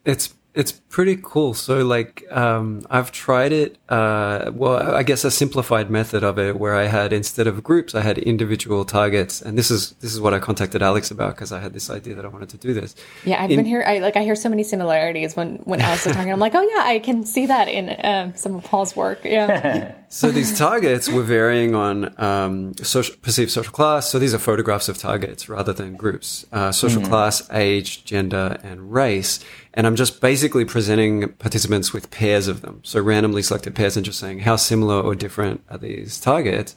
it's 0.05 0.35
it's 0.55 0.73
pretty 0.73 1.19
cool. 1.23 1.55
So, 1.55 1.83
like, 1.85 2.31
um, 2.31 2.87
I've 2.91 3.11
tried 3.11 3.53
it. 3.53 3.79
Uh, 3.89 4.51
well, 4.53 4.95
I 4.95 5.03
guess 5.03 5.25
a 5.25 5.31
simplified 5.31 5.91
method 5.91 6.23
of 6.23 6.39
it, 6.39 6.59
where 6.59 6.75
I 6.75 6.85
had 6.85 7.13
instead 7.13 7.47
of 7.47 7.63
groups, 7.63 7.95
I 7.95 8.03
had 8.03 8.19
individual 8.19 8.85
targets, 8.85 9.41
and 9.41 9.57
this 9.57 9.71
is 9.71 9.93
this 10.01 10.13
is 10.13 10.21
what 10.21 10.35
I 10.35 10.39
contacted 10.39 10.83
Alex 10.83 11.11
about 11.11 11.37
because 11.37 11.53
I 11.53 11.61
had 11.61 11.73
this 11.73 11.89
idea 11.89 12.15
that 12.17 12.27
I 12.27 12.29
wanted 12.29 12.51
to 12.51 12.59
do 12.59 12.75
this. 12.75 12.95
Yeah, 13.25 13.43
I've 13.43 13.51
in, 13.51 13.57
been 13.57 13.67
here. 13.67 13.83
I 13.87 13.99
like 13.99 14.17
I 14.17 14.23
hear 14.25 14.35
so 14.35 14.51
many 14.51 14.63
similarities 14.63 15.35
when 15.35 15.57
when 15.65 15.81
Alex 15.81 16.07
is 16.07 16.13
talking. 16.13 16.31
I'm 16.31 16.39
like, 16.39 16.55
oh 16.55 16.63
yeah, 16.63 16.83
I 16.85 16.99
can 16.99 17.25
see 17.25 17.47
that 17.47 17.69
in 17.69 17.97
um, 18.05 18.37
some 18.37 18.55
of 18.55 18.65
Paul's 18.65 18.95
work. 18.95 19.25
Yeah. 19.25 19.95
so 20.11 20.31
these 20.31 20.59
targets 20.59 21.09
were 21.09 21.23
varying 21.23 21.75
on 21.75 22.21
um, 22.23 22.75
social, 22.77 23.17
perceived 23.23 23.51
social 23.51 23.73
class. 23.73 24.11
So 24.11 24.19
these 24.19 24.35
are 24.35 24.39
photographs 24.39 24.91
of 24.91 24.99
targets 24.99 25.49
rather 25.49 25.73
than 25.73 25.97
groups. 25.97 26.45
Uh, 26.53 26.73
social 26.73 27.01
mm. 27.01 27.09
class, 27.09 27.49
age, 27.51 28.05
gender, 28.05 28.59
and 28.63 28.93
race 28.93 29.41
and 29.75 29.87
I'm 29.87 29.97
just 29.97 30.21
basically 30.21 30.42
presenting 30.49 31.29
participants 31.35 31.93
with 31.93 32.11
pairs 32.11 32.49
of 32.49 32.63
them. 32.63 32.81
So 32.83 33.01
randomly 33.01 33.43
selected 33.43 33.75
pairs 33.75 33.97
and 33.97 34.05
just 34.05 34.19
saying 34.19 34.41
how 34.41 34.57
similar 34.57 35.01
or 35.01 35.15
different 35.15 35.63
are 35.71 35.79
these 35.79 36.21
targets. 36.21 36.75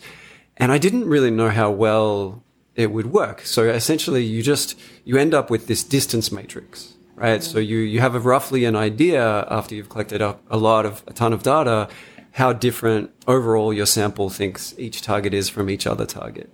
And 0.57 0.71
I 0.71 0.77
didn't 0.77 1.05
really 1.05 1.31
know 1.31 1.49
how 1.49 1.71
well 1.71 2.43
it 2.75 2.91
would 2.91 3.07
work. 3.07 3.41
So 3.41 3.69
essentially 3.69 4.23
you 4.23 4.41
just, 4.43 4.77
you 5.03 5.17
end 5.17 5.33
up 5.33 5.49
with 5.49 5.67
this 5.67 5.83
distance 5.83 6.31
matrix, 6.31 6.93
right? 7.15 7.41
So 7.43 7.59
you, 7.59 7.77
you 7.77 7.99
have 8.01 8.15
a 8.15 8.19
roughly 8.19 8.65
an 8.65 8.75
idea 8.75 9.45
after 9.49 9.75
you've 9.75 9.89
collected 9.89 10.21
up 10.21 10.41
a 10.49 10.57
lot 10.57 10.85
of, 10.85 11.03
a 11.07 11.13
ton 11.13 11.33
of 11.33 11.43
data, 11.43 11.89
how 12.31 12.51
different 12.51 13.11
overall 13.27 13.73
your 13.73 13.85
sample 13.85 14.29
thinks 14.29 14.75
each 14.77 15.01
target 15.01 15.33
is 15.33 15.47
from 15.47 15.69
each 15.69 15.87
other 15.87 16.05
target. 16.05 16.51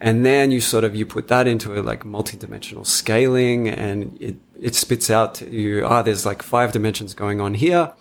And 0.00 0.24
then 0.24 0.50
you 0.50 0.60
sort 0.60 0.84
of, 0.84 0.94
you 0.94 1.04
put 1.04 1.28
that 1.28 1.46
into 1.46 1.78
a 1.78 1.82
like 1.82 2.04
multi-dimensional 2.04 2.84
scaling 2.84 3.68
and 3.68 4.16
it 4.20 4.36
it 4.60 4.74
spits 4.74 5.10
out 5.10 5.34
to 5.36 5.50
you, 5.50 5.84
ah, 5.86 6.02
there's 6.02 6.26
like 6.26 6.42
five 6.42 6.72
dimensions 6.72 7.14
going 7.14 7.40
on 7.40 7.54
here, 7.54 7.92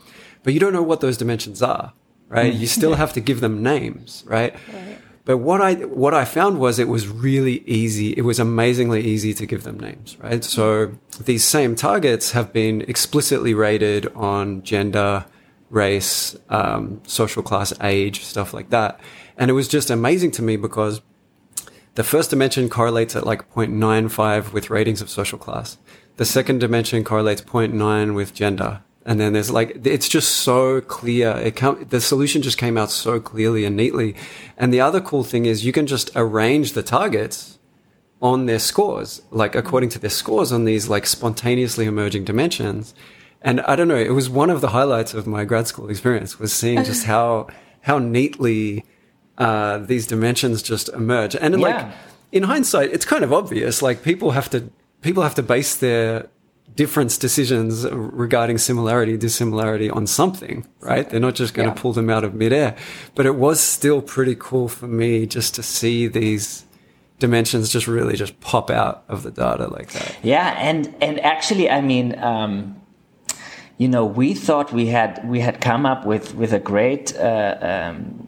but 0.44 0.54
you 0.54 0.60
don't 0.60 0.74
know 0.74 0.84
what 0.84 1.02
those 1.02 1.18
dimensions 1.18 1.62
are, 1.62 1.94
right? 2.30 2.54
you 2.54 2.68
still 2.68 2.96
have 2.96 3.14
to 3.14 3.20
give 3.20 3.42
them 3.42 3.62
names, 3.62 4.24
right? 4.28 4.56
right? 4.74 4.98
But 5.26 5.40
what 5.40 5.60
I 5.60 5.74
what 5.74 6.14
I 6.14 6.24
found 6.24 6.58
was 6.58 6.80
it 6.80 6.88
was 6.88 7.08
really 7.08 7.62
easy. 7.66 8.14
It 8.14 8.22
was 8.22 8.40
amazingly 8.40 9.02
easy 9.02 9.34
to 9.34 9.46
give 9.46 9.64
them 9.64 9.78
names, 9.78 10.18
right? 10.22 10.42
So 10.42 10.94
these 11.20 11.44
same 11.44 11.76
targets 11.76 12.32
have 12.32 12.54
been 12.54 12.82
explicitly 12.84 13.54
rated 13.54 14.08
on 14.16 14.64
gender, 14.64 15.26
race, 15.70 16.38
um, 16.50 17.02
social 17.06 17.44
class, 17.44 17.74
age, 17.82 18.24
stuff 18.24 18.54
like 18.54 18.70
that, 18.70 19.02
and 19.36 19.52
it 19.52 19.54
was 19.54 19.68
just 19.68 19.90
amazing 19.90 20.32
to 20.32 20.42
me 20.42 20.56
because 20.56 21.02
the 21.98 22.04
first 22.04 22.30
dimension 22.30 22.70
correlates 22.70 23.16
at 23.16 23.26
like 23.26 23.42
0.95 23.54 24.54
with 24.54 24.70
ratings 24.70 25.02
of 25.02 25.10
social 25.10 25.38
class 25.38 25.78
the 26.18 26.26
second 26.26 26.60
dimension 26.60 27.04
correlates 27.04 27.42
0.9 27.42 28.16
with 28.16 28.34
gender. 28.34 28.82
And 29.06 29.20
then 29.20 29.34
there's 29.34 29.52
like, 29.52 29.86
it's 29.86 30.10
just 30.10 30.32
so 30.38 30.82
clear. 30.82 31.30
It 31.38 31.56
come, 31.56 31.86
the 31.88 32.02
solution 32.02 32.42
just 32.42 32.58
came 32.58 32.78
out 32.78 32.92
so 32.92 33.20
clearly 33.20 33.64
and 33.64 33.78
neatly. 33.78 34.16
And 34.58 34.74
the 34.74 34.82
other 34.82 35.00
cool 35.00 35.24
thing 35.24 35.46
is 35.46 35.64
you 35.64 35.72
can 35.72 35.88
just 35.88 36.12
arrange 36.16 36.74
the 36.74 36.84
targets 36.84 37.60
on 38.22 38.48
their 38.48 38.60
scores, 38.60 39.22
like 39.30 39.56
according 39.56 39.90
to 39.90 40.00
their 40.00 40.10
scores 40.10 40.52
on 40.52 40.66
these 40.66 40.90
like 40.90 41.06
spontaneously 41.06 41.86
emerging 41.86 42.26
dimensions. 42.26 42.94
And 43.42 43.62
I 43.62 43.76
don't 43.76 43.88
know, 43.88 43.96
it 43.96 44.10
was 44.10 44.30
one 44.30 44.50
of 44.50 44.60
the 44.60 44.70
highlights 44.70 45.14
of 45.14 45.28
my 45.28 45.46
grad 45.46 45.68
school 45.68 45.90
experience 45.90 46.40
was 46.40 46.52
seeing 46.52 46.84
just 46.84 47.06
how, 47.14 47.48
how 47.82 48.00
neatly, 48.00 48.84
uh, 49.38 49.78
these 49.80 50.08
dimensions 50.08 50.62
just 50.62 50.90
emerge. 50.90 51.36
And 51.36 51.60
yeah. 51.60 51.60
like, 51.60 51.94
in 52.32 52.44
hindsight, 52.44 52.92
it's 52.92 53.06
kind 53.06 53.24
of 53.24 53.32
obvious. 53.32 53.82
Like 53.82 54.04
people 54.04 54.32
have 54.32 54.50
to 54.52 54.70
people 55.02 55.24
have 55.24 55.36
to 55.36 55.44
base 55.44 55.76
their 55.76 56.28
difference 56.76 57.18
decisions 57.18 57.90
regarding 57.92 58.58
similarity, 58.58 59.18
dissimilarity 59.18 59.90
on 59.90 60.06
something, 60.06 60.68
right? 60.80 61.10
They're 61.10 61.20
not 61.20 61.36
just 61.36 61.54
going 61.54 61.70
to 61.70 61.76
yeah. 61.76 61.82
pull 61.82 61.94
them 61.94 62.10
out 62.10 62.24
of 62.24 62.34
midair. 62.36 62.76
But 63.16 63.26
it 63.26 63.36
was 63.36 63.60
still 63.60 64.02
pretty 64.02 64.36
cool 64.36 64.68
for 64.68 64.88
me 64.88 65.26
just 65.26 65.56
to 65.56 65.64
see 65.64 66.08
these 66.08 66.66
dimensions 67.20 67.72
just 67.72 67.88
really 67.88 68.16
just 68.16 68.40
pop 68.42 68.70
out 68.70 69.04
of 69.08 69.24
the 69.24 69.32
data 69.32 69.68
like 69.68 69.92
that. 69.94 70.18
Yeah, 70.22 70.56
and 70.60 70.94
and 71.02 71.20
actually, 71.20 71.70
I 71.70 71.82
mean. 71.82 72.18
Um, 72.20 72.76
you 73.80 73.88
know, 73.88 74.06
we 74.06 74.34
thought 74.34 74.74
we 74.74 74.88
had 74.88 75.24
we 75.30 75.40
had 75.40 75.62
come 75.62 75.86
up 75.86 76.04
with 76.04 76.34
with 76.34 76.52
a 76.52 76.60
great 76.60 77.16
uh, 77.16 77.58
um, 77.62 78.27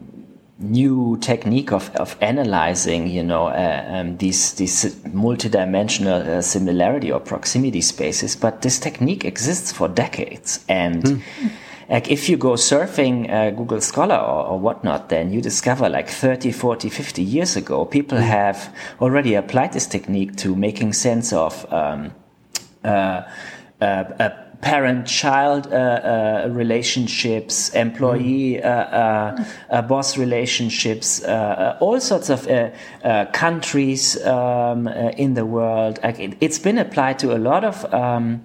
new 0.60 1.16
technique 1.20 1.72
of, 1.72 1.90
of 1.96 2.16
analyzing, 2.20 3.06
you 3.06 3.22
know, 3.22 3.48
uh, 3.48 3.84
um, 3.88 4.16
these 4.18 4.52
these 4.54 4.94
multidimensional 5.06 6.26
uh, 6.26 6.42
similarity 6.42 7.10
or 7.10 7.18
proximity 7.18 7.80
spaces. 7.80 8.36
But 8.36 8.62
this 8.62 8.78
technique 8.78 9.24
exists 9.24 9.72
for 9.72 9.88
decades, 9.88 10.64
and 10.68 11.02
mm. 11.02 11.22
like 11.88 12.10
if 12.10 12.28
you 12.28 12.36
go 12.36 12.52
surfing 12.52 13.30
uh, 13.30 13.50
Google 13.50 13.80
Scholar 13.80 14.16
or, 14.16 14.46
or, 14.46 14.60
whatnot, 14.60 15.08
then 15.08 15.32
you 15.32 15.40
discover 15.40 15.88
like 15.88 16.08
30, 16.08 16.52
40, 16.52 16.90
50 16.90 17.22
years 17.22 17.56
ago, 17.56 17.84
people 17.84 18.18
mm. 18.18 18.22
have 18.22 18.74
already 19.00 19.34
applied 19.34 19.72
this 19.72 19.86
technique 19.86 20.36
to 20.36 20.54
making 20.54 20.92
sense 20.92 21.32
of. 21.32 21.66
Um, 21.72 22.12
uh, 22.82 23.22
uh, 24.60 24.66
parent-child 24.66 25.66
uh, 25.66 25.76
uh, 25.76 26.48
relationships, 26.50 27.70
employee-boss 27.70 30.14
mm. 30.14 30.18
relationships, 30.18 31.22
all 31.80 32.00
sorts 32.00 32.30
of 32.30 32.46
countries 33.32 34.22
um, 34.24 34.88
in 34.88 35.34
the 35.34 35.46
world. 35.46 35.98
It, 36.02 36.42
has 36.42 36.58
been 36.58 36.78
applied 36.78 37.18
to 37.20 37.36
a 37.36 37.38
lot 37.38 37.64
of. 37.64 37.92
Um, 37.92 38.44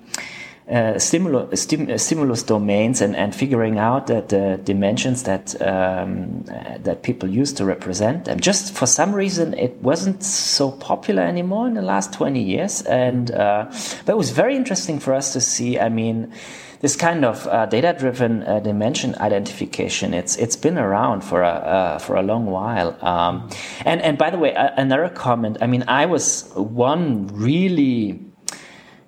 uh, 0.69 0.97
stimulus, 0.97 1.61
stim, 1.61 1.89
uh, 1.89 1.97
stimulus 1.97 2.41
domains 2.41 3.01
and, 3.01 3.15
and 3.15 3.35
figuring 3.35 3.77
out 3.77 4.07
that 4.07 4.29
the 4.29 4.59
dimensions 4.63 5.23
that 5.23 5.59
um, 5.61 6.43
uh, 6.49 6.77
that 6.79 7.03
people 7.03 7.29
use 7.29 7.53
to 7.53 7.65
represent 7.65 8.25
them. 8.25 8.39
Just 8.39 8.73
for 8.73 8.87
some 8.87 9.13
reason, 9.13 9.53
it 9.53 9.75
wasn't 9.83 10.23
so 10.23 10.71
popular 10.71 11.21
anymore 11.21 11.67
in 11.67 11.75
the 11.75 11.83
last 11.83 12.13
20 12.13 12.41
years. 12.41 12.81
And 12.81 13.29
uh, 13.31 13.65
but 14.05 14.13
it 14.13 14.17
was 14.17 14.31
very 14.31 14.55
interesting 14.55 14.99
for 14.99 15.13
us 15.13 15.33
to 15.33 15.41
see. 15.41 15.79
I 15.79 15.89
mean, 15.89 16.33
this 16.81 16.95
kind 16.95 17.25
of 17.25 17.47
uh, 17.47 17.67
data-driven 17.67 18.43
uh, 18.43 18.59
dimension 18.59 19.15
identification 19.15 20.13
it's 20.13 20.35
it's 20.35 20.55
been 20.55 20.77
around 20.77 21.21
for 21.21 21.41
a 21.41 21.47
uh, 21.47 21.99
for 21.99 22.15
a 22.15 22.21
long 22.21 22.45
while 22.45 22.95
um, 23.03 23.49
and 23.85 24.01
and 24.01 24.17
by 24.17 24.29
the 24.29 24.37
way 24.37 24.53
another 24.55 25.09
comment 25.09 25.57
I 25.61 25.67
mean 25.67 25.83
I 25.87 26.05
was 26.05 26.51
one 26.53 27.27
really 27.27 28.19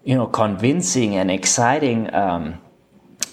you 0.07 0.15
know, 0.15 0.25
convincing 0.25 1.17
and 1.17 1.29
exciting 1.29 2.13
um, 2.13 2.61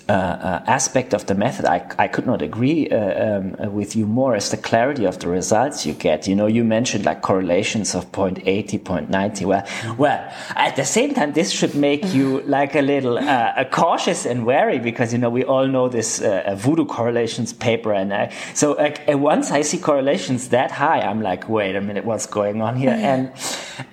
uh, 0.06 0.12
uh, 0.12 0.64
aspect 0.66 1.14
of 1.14 1.24
the 1.24 1.34
method, 1.34 1.64
I, 1.64 1.90
I 1.98 2.08
could 2.08 2.26
not 2.26 2.42
agree 2.42 2.90
uh, 2.90 3.38
um, 3.38 3.72
with 3.72 3.96
you 3.96 4.06
more 4.06 4.34
as 4.34 4.50
the 4.50 4.58
clarity 4.58 5.06
of 5.06 5.18
the 5.18 5.28
results 5.28 5.86
you 5.86 5.94
get. 5.94 6.28
You 6.28 6.36
know, 6.36 6.46
you 6.46 6.62
mentioned 6.62 7.06
like 7.06 7.22
correlations 7.22 7.94
of 7.94 8.12
0.80, 8.12 8.80
0.90. 8.80 9.46
Well, 9.46 9.66
well, 9.96 10.32
at 10.56 10.76
the 10.76 10.84
same 10.84 11.14
time, 11.14 11.32
this 11.32 11.50
should 11.50 11.74
make 11.74 12.04
you 12.12 12.42
like 12.42 12.74
a 12.74 12.82
little 12.82 13.16
uh, 13.16 13.64
cautious 13.70 14.26
and 14.26 14.44
wary 14.44 14.78
because, 14.78 15.10
you 15.10 15.18
know, 15.18 15.30
we 15.30 15.42
all 15.42 15.66
know 15.66 15.88
this 15.88 16.20
uh, 16.20 16.54
voodoo 16.54 16.84
correlations 16.84 17.54
paper. 17.54 17.94
And 17.94 18.12
I, 18.12 18.30
so 18.52 18.76
once 19.08 19.52
I 19.52 19.62
see 19.62 19.78
correlations 19.78 20.50
that 20.50 20.70
high, 20.70 21.00
I'm 21.00 21.22
like, 21.22 21.48
wait 21.48 21.76
a 21.76 21.80
minute, 21.80 22.04
what's 22.04 22.26
going 22.26 22.60
on 22.60 22.76
here? 22.76 22.90
and, 22.90 23.32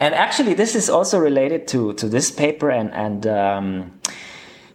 and 0.02 0.14
actually, 0.14 0.56
this 0.56 0.76
is 0.76 0.90
also 0.90 1.20
related 1.20 1.70
to, 1.70 1.94
to 1.94 2.10
this 2.10 2.32
paper 2.32 2.70
and, 2.70 2.92
and, 2.92 3.28
um, 3.28 3.92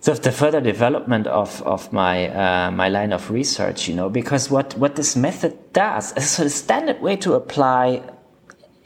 so 0.07 0.15
the 0.15 0.31
further 0.31 0.61
development 0.61 1.27
of, 1.27 1.61
of 1.63 1.93
my 1.93 2.29
uh, 2.29 2.71
my 2.71 2.89
line 2.89 3.13
of 3.13 3.29
research, 3.29 3.89
you 3.89 3.95
know, 3.97 4.09
because 4.09 4.49
what, 4.49 4.79
what 4.79 4.95
this 4.95 5.17
method 5.17 5.73
does, 5.73 6.15
so 6.31 6.45
the 6.45 6.51
standard 6.51 7.03
way 7.03 7.17
to 7.17 7.35
apply 7.35 8.03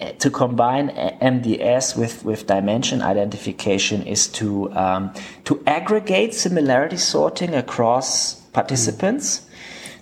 uh, 0.00 0.12
to 0.12 0.30
combine 0.30 0.88
MDS 0.88 1.94
with, 1.94 2.24
with 2.24 2.46
dimension 2.46 3.02
identification 3.02 4.02
is 4.06 4.28
to 4.28 4.72
um, 4.72 5.12
to 5.44 5.62
aggregate 5.66 6.32
similarity 6.32 6.96
sorting 6.96 7.54
across 7.54 8.36
participants. 8.52 9.40
Mm. 9.40 9.46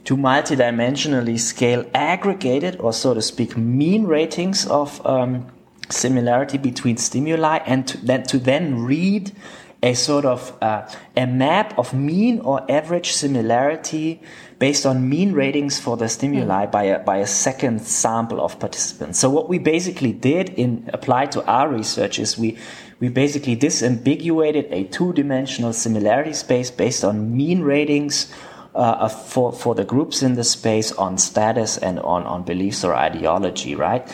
To 0.04 0.16
multidimensionally 0.16 1.38
scale 1.40 1.84
aggregated, 1.94 2.80
or 2.80 2.92
so 2.92 3.12
to 3.12 3.20
speak, 3.20 3.56
mean 3.56 4.04
ratings 4.04 4.68
of 4.68 5.04
um, 5.04 5.48
similarity 5.90 6.58
between 6.58 6.96
stimuli, 6.96 7.58
and 7.66 7.88
to 7.88 7.98
then 7.98 8.22
to 8.22 8.38
then 8.38 8.84
read 8.84 9.32
a 9.82 9.94
sort 9.94 10.24
of 10.24 10.56
uh, 10.60 10.88
a 11.16 11.26
map 11.26 11.78
of 11.78 11.94
mean 11.94 12.40
or 12.40 12.68
average 12.70 13.12
similarity 13.12 14.20
based 14.58 14.84
on 14.84 15.08
mean 15.08 15.32
ratings 15.32 15.78
for 15.78 15.96
the 15.96 16.08
stimuli 16.08 16.66
mm. 16.66 16.72
by 16.72 16.82
a, 16.84 16.98
by 16.98 17.18
a 17.18 17.26
second 17.26 17.80
sample 17.80 18.40
of 18.40 18.58
participants. 18.58 19.20
So 19.20 19.30
what 19.30 19.48
we 19.48 19.58
basically 19.58 20.12
did 20.12 20.50
in 20.50 20.90
applied 20.92 21.30
to 21.32 21.44
our 21.46 21.68
research 21.68 22.18
is 22.18 22.36
we 22.36 22.58
we 23.00 23.08
basically 23.08 23.56
disambiguated 23.56 24.66
a 24.72 24.82
two-dimensional 24.84 25.72
similarity 25.72 26.32
space 26.32 26.72
based 26.72 27.04
on 27.04 27.36
mean 27.36 27.62
ratings 27.62 28.32
uh, 28.74 29.08
for 29.08 29.52
for 29.52 29.76
the 29.76 29.84
groups 29.84 30.22
in 30.22 30.34
the 30.34 30.42
space 30.42 30.90
on 30.92 31.18
status 31.18 31.78
and 31.78 32.00
on 32.00 32.24
on 32.24 32.42
beliefs 32.42 32.82
or 32.82 32.94
ideology, 32.94 33.76
right? 33.76 34.10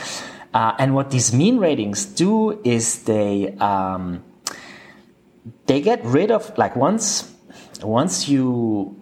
Uh, 0.52 0.72
and 0.78 0.94
what 0.94 1.10
these 1.10 1.32
mean 1.32 1.58
ratings 1.58 2.04
do 2.04 2.60
is 2.62 3.04
they 3.04 3.56
um, 3.58 4.22
they 5.66 5.80
get 5.80 6.04
rid 6.04 6.30
of 6.30 6.56
like 6.58 6.76
once 6.76 7.32
once 7.82 8.28
you 8.28 9.00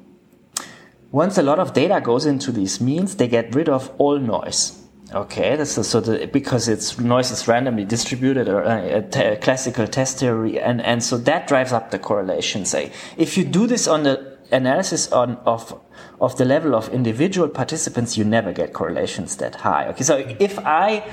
once 1.11 1.37
a 1.37 1.43
lot 1.43 1.59
of 1.59 1.75
data 1.75 2.01
goes 2.01 2.25
into 2.25 2.51
these 2.51 2.81
means, 2.81 3.17
they 3.17 3.29
get 3.29 3.55
rid 3.55 3.69
of 3.69 3.91
all 3.99 4.19
noise. 4.19 4.79
Okay, 5.15 5.57
that's 5.57 5.87
so 5.87 6.01
the, 6.01 6.27
because 6.27 6.69
it's 6.69 6.99
noise 6.99 7.31
is 7.31 7.47
randomly 7.47 7.85
distributed 7.85 8.49
or 8.49 8.65
uh, 8.65 9.37
classical 9.43 9.87
test 9.87 10.21
theory, 10.21 10.59
and 10.59 10.81
and 10.81 11.05
so 11.05 11.19
that 11.19 11.47
drives 11.47 11.71
up 11.71 11.91
the 11.91 11.99
correlation. 11.99 12.65
Say, 12.65 12.93
if 13.19 13.37
you 13.37 13.45
do 13.45 13.67
this 13.67 13.87
on 13.87 14.05
the 14.05 14.39
analysis 14.51 15.13
on 15.13 15.37
of 15.45 15.79
of 16.19 16.39
the 16.39 16.47
level 16.47 16.75
of 16.75 16.89
individual 16.89 17.49
participants, 17.49 18.17
you 18.17 18.25
never 18.25 18.55
get 18.55 18.73
correlations 18.73 19.37
that 19.37 19.57
high. 19.57 19.89
Okay, 19.89 20.03
so 20.03 20.17
if 20.17 20.59
I 20.61 21.05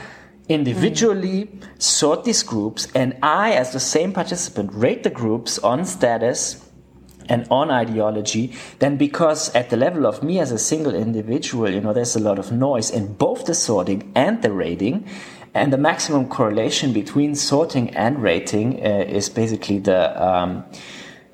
individually 0.49 1.47
sort 1.77 2.23
these 2.23 2.43
groups 2.43 2.87
and 2.93 3.15
I, 3.21 3.51
as 3.51 3.71
the 3.71 3.79
same 3.79 4.11
participant, 4.11 4.73
rate 4.73 5.03
the 5.03 5.09
groups 5.09 5.59
on 5.59 5.85
status 5.85 6.65
and 7.29 7.47
on 7.51 7.69
ideology, 7.69 8.53
then 8.79 8.97
because 8.97 9.53
at 9.55 9.69
the 9.69 9.77
level 9.77 10.07
of 10.07 10.23
me 10.23 10.39
as 10.39 10.51
a 10.51 10.57
single 10.57 10.95
individual, 10.95 11.69
you 11.69 11.79
know, 11.79 11.93
there's 11.93 12.15
a 12.15 12.19
lot 12.19 12.39
of 12.39 12.51
noise 12.51 12.89
in 12.89 13.13
both 13.13 13.45
the 13.45 13.53
sorting 13.53 14.11
and 14.15 14.41
the 14.41 14.51
rating. 14.51 15.07
And 15.53 15.71
the 15.71 15.77
maximum 15.77 16.27
correlation 16.27 16.93
between 16.93 17.35
sorting 17.35 17.95
and 17.95 18.21
rating 18.21 18.85
uh, 18.85 19.05
is 19.07 19.29
basically 19.29 19.79
the 19.79 20.23
um, 20.23 20.63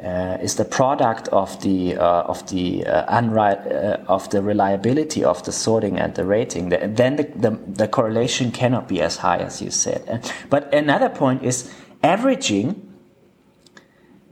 uh, 0.03 0.37
is 0.41 0.55
the 0.55 0.65
product 0.65 1.27
of 1.29 1.61
the 1.61 1.95
uh, 1.95 2.23
of 2.23 2.45
the 2.49 2.85
uh, 2.85 3.05
uh 3.09 4.03
of 4.07 4.29
the 4.29 4.41
reliability 4.41 5.23
of 5.23 5.43
the 5.43 5.51
sorting 5.51 5.97
and 5.97 6.15
the 6.15 6.25
rating. 6.25 6.69
Then 6.69 7.15
the, 7.15 7.23
the, 7.35 7.51
the 7.67 7.87
correlation 7.87 8.51
cannot 8.51 8.87
be 8.87 9.01
as 9.01 9.17
high 9.17 9.37
as 9.37 9.61
you 9.61 9.71
said. 9.71 10.29
But 10.49 10.73
another 10.73 11.09
point 11.09 11.43
is 11.43 11.73
averaging. 12.03 12.81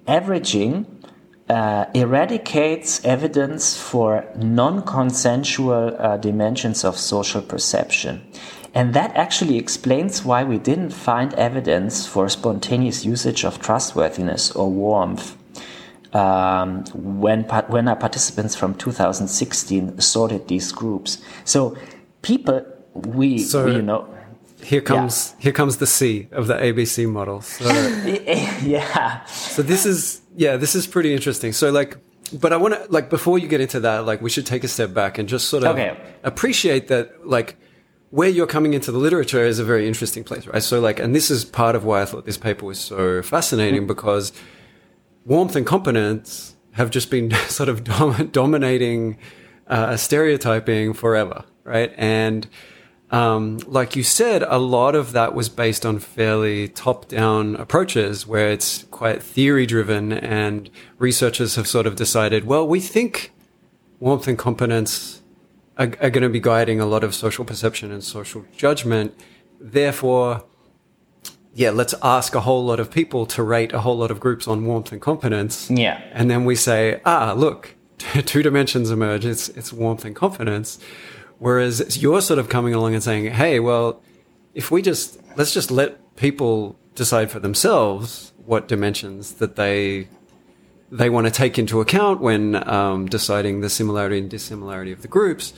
Averaging 0.05 0.85
uh, 1.49 1.85
eradicates 1.93 3.03
evidence 3.05 3.77
for 3.77 4.25
non 4.35 4.81
consensual 4.81 5.95
uh, 5.97 6.17
dimensions 6.17 6.83
of 6.83 6.97
social 6.97 7.41
perception. 7.41 8.21
And 8.73 8.93
that 8.95 9.15
actually 9.15 9.57
explains 9.57 10.25
why 10.25 10.43
we 10.43 10.57
didn't 10.57 10.89
find 10.89 11.33
evidence 11.35 12.05
for 12.07 12.27
spontaneous 12.27 13.05
usage 13.05 13.45
of 13.45 13.61
trustworthiness 13.61 14.51
or 14.51 14.69
warmth 14.69 15.37
um, 16.13 16.83
when, 16.93 17.43
when 17.43 17.87
our 17.87 17.95
participants 17.95 18.55
from 18.55 18.75
2016 18.75 19.99
sorted 19.99 20.47
these 20.47 20.71
groups. 20.71 21.17
So 21.43 21.77
people, 22.21 22.65
we, 22.93 23.39
so, 23.39 23.65
we 23.65 23.75
you 23.75 23.81
know, 23.81 24.09
here 24.63 24.81
comes 24.81 25.33
yeah. 25.37 25.43
here 25.43 25.51
comes 25.51 25.77
the 25.77 25.87
C 25.87 26.27
of 26.31 26.47
the 26.47 26.55
ABC 26.55 27.09
model. 27.09 27.41
So, 27.41 27.65
yeah. 28.63 29.25
So 29.25 29.61
this 29.61 29.85
is 29.85 30.21
yeah, 30.35 30.57
this 30.57 30.75
is 30.75 30.87
pretty 30.87 31.13
interesting. 31.13 31.51
So 31.51 31.69
like, 31.69 31.97
but 32.31 32.53
I 32.53 32.57
want 32.57 32.73
to 32.73 32.91
like 32.91 33.09
before 33.09 33.37
you 33.37 33.47
get 33.47 33.61
into 33.61 33.81
that, 33.81 34.05
like 34.05 34.21
we 34.21 34.29
should 34.29 34.45
take 34.45 34.63
a 34.63 34.67
step 34.67 34.93
back 34.93 35.17
and 35.17 35.27
just 35.27 35.49
sort 35.49 35.63
of 35.63 35.75
okay. 35.75 35.97
appreciate 36.23 36.87
that 36.87 37.27
like 37.27 37.57
where 38.09 38.29
you're 38.29 38.47
coming 38.47 38.73
into 38.73 38.91
the 38.91 38.97
literature 38.99 39.43
is 39.43 39.57
a 39.57 39.63
very 39.63 39.87
interesting 39.87 40.23
place, 40.23 40.45
right? 40.45 40.61
So 40.61 40.79
like, 40.79 40.99
and 40.99 41.15
this 41.15 41.31
is 41.31 41.43
part 41.43 41.75
of 41.75 41.83
why 41.83 42.03
I 42.03 42.05
thought 42.05 42.25
this 42.25 42.37
paper 42.37 42.65
was 42.65 42.79
so 42.79 43.23
fascinating 43.23 43.81
mm-hmm. 43.81 43.87
because 43.87 44.31
warmth 45.25 45.55
and 45.55 45.65
competence 45.65 46.55
have 46.73 46.89
just 46.89 47.09
been 47.09 47.31
sort 47.47 47.69
of 47.69 47.83
dom- 47.83 48.27
dominating 48.27 49.17
uh, 49.67 49.95
stereotyping 49.95 50.93
forever, 50.93 51.45
right? 51.63 51.93
And 51.97 52.47
um, 53.11 53.59
like 53.67 53.95
you 53.95 54.01
said, 54.01 54.41
a 54.41 54.57
lot 54.57 54.95
of 54.95 55.11
that 55.11 55.35
was 55.35 55.47
based 55.47 55.85
on 55.85 55.99
fairly 55.99 56.67
top 56.67 57.07
down 57.07 57.55
approaches 57.57 58.25
where 58.25 58.49
it's 58.49 58.83
quite 58.85 59.21
theory 59.21 59.67
driven, 59.67 60.11
and 60.11 60.69
researchers 60.97 61.55
have 61.55 61.67
sort 61.67 61.85
of 61.85 61.95
decided, 61.95 62.45
well, 62.45 62.67
we 62.67 62.79
think 62.79 63.31
warmth 63.99 64.27
and 64.27 64.37
competence 64.37 65.21
are, 65.77 65.91
are 66.01 66.09
going 66.09 66.23
to 66.23 66.29
be 66.29 66.39
guiding 66.39 66.79
a 66.79 66.87
lot 66.87 67.03
of 67.03 67.13
social 67.13 67.45
perception 67.45 67.91
and 67.91 68.03
social 68.03 68.45
judgment. 68.57 69.13
Therefore, 69.59 70.43
yeah, 71.53 71.69
let's 71.69 71.93
ask 72.01 72.33
a 72.33 72.41
whole 72.41 72.65
lot 72.65 72.79
of 72.79 72.89
people 72.89 73.25
to 73.27 73.43
rate 73.43 73.73
a 73.73 73.81
whole 73.81 73.97
lot 73.97 74.09
of 74.11 74.19
groups 74.19 74.47
on 74.47 74.65
warmth 74.65 74.91
and 74.91 75.01
competence. 75.01 75.69
Yeah. 75.69 76.01
And 76.11 76.29
then 76.29 76.45
we 76.45 76.55
say, 76.55 76.99
ah, 77.05 77.33
look, 77.33 77.75
two 77.97 78.41
dimensions 78.41 78.89
emerge. 78.89 79.25
It's, 79.25 79.49
it's 79.49 79.71
warmth 79.71 80.03
and 80.03 80.15
confidence. 80.15 80.79
Whereas 81.37 82.01
you're 82.01 82.21
sort 82.21 82.39
of 82.39 82.49
coming 82.49 82.73
along 82.73 82.93
and 82.95 83.03
saying, 83.03 83.31
hey, 83.33 83.59
well, 83.59 84.01
if 84.53 84.71
we 84.71 84.81
just, 84.81 85.19
let's 85.35 85.53
just 85.53 85.69
let 85.69 86.15
people 86.15 86.75
decide 86.95 87.29
for 87.29 87.39
themselves 87.39 88.33
what 88.45 88.67
dimensions 88.67 89.33
that 89.33 89.55
they 89.55 90.07
they 90.91 91.09
want 91.09 91.25
to 91.25 91.31
take 91.31 91.57
into 91.57 91.81
account 91.81 92.21
when 92.21 92.69
um, 92.69 93.07
deciding 93.07 93.61
the 93.61 93.69
similarity 93.69 94.19
and 94.19 94.29
dissimilarity 94.29 94.91
of 94.91 95.01
the 95.01 95.07
groups. 95.07 95.51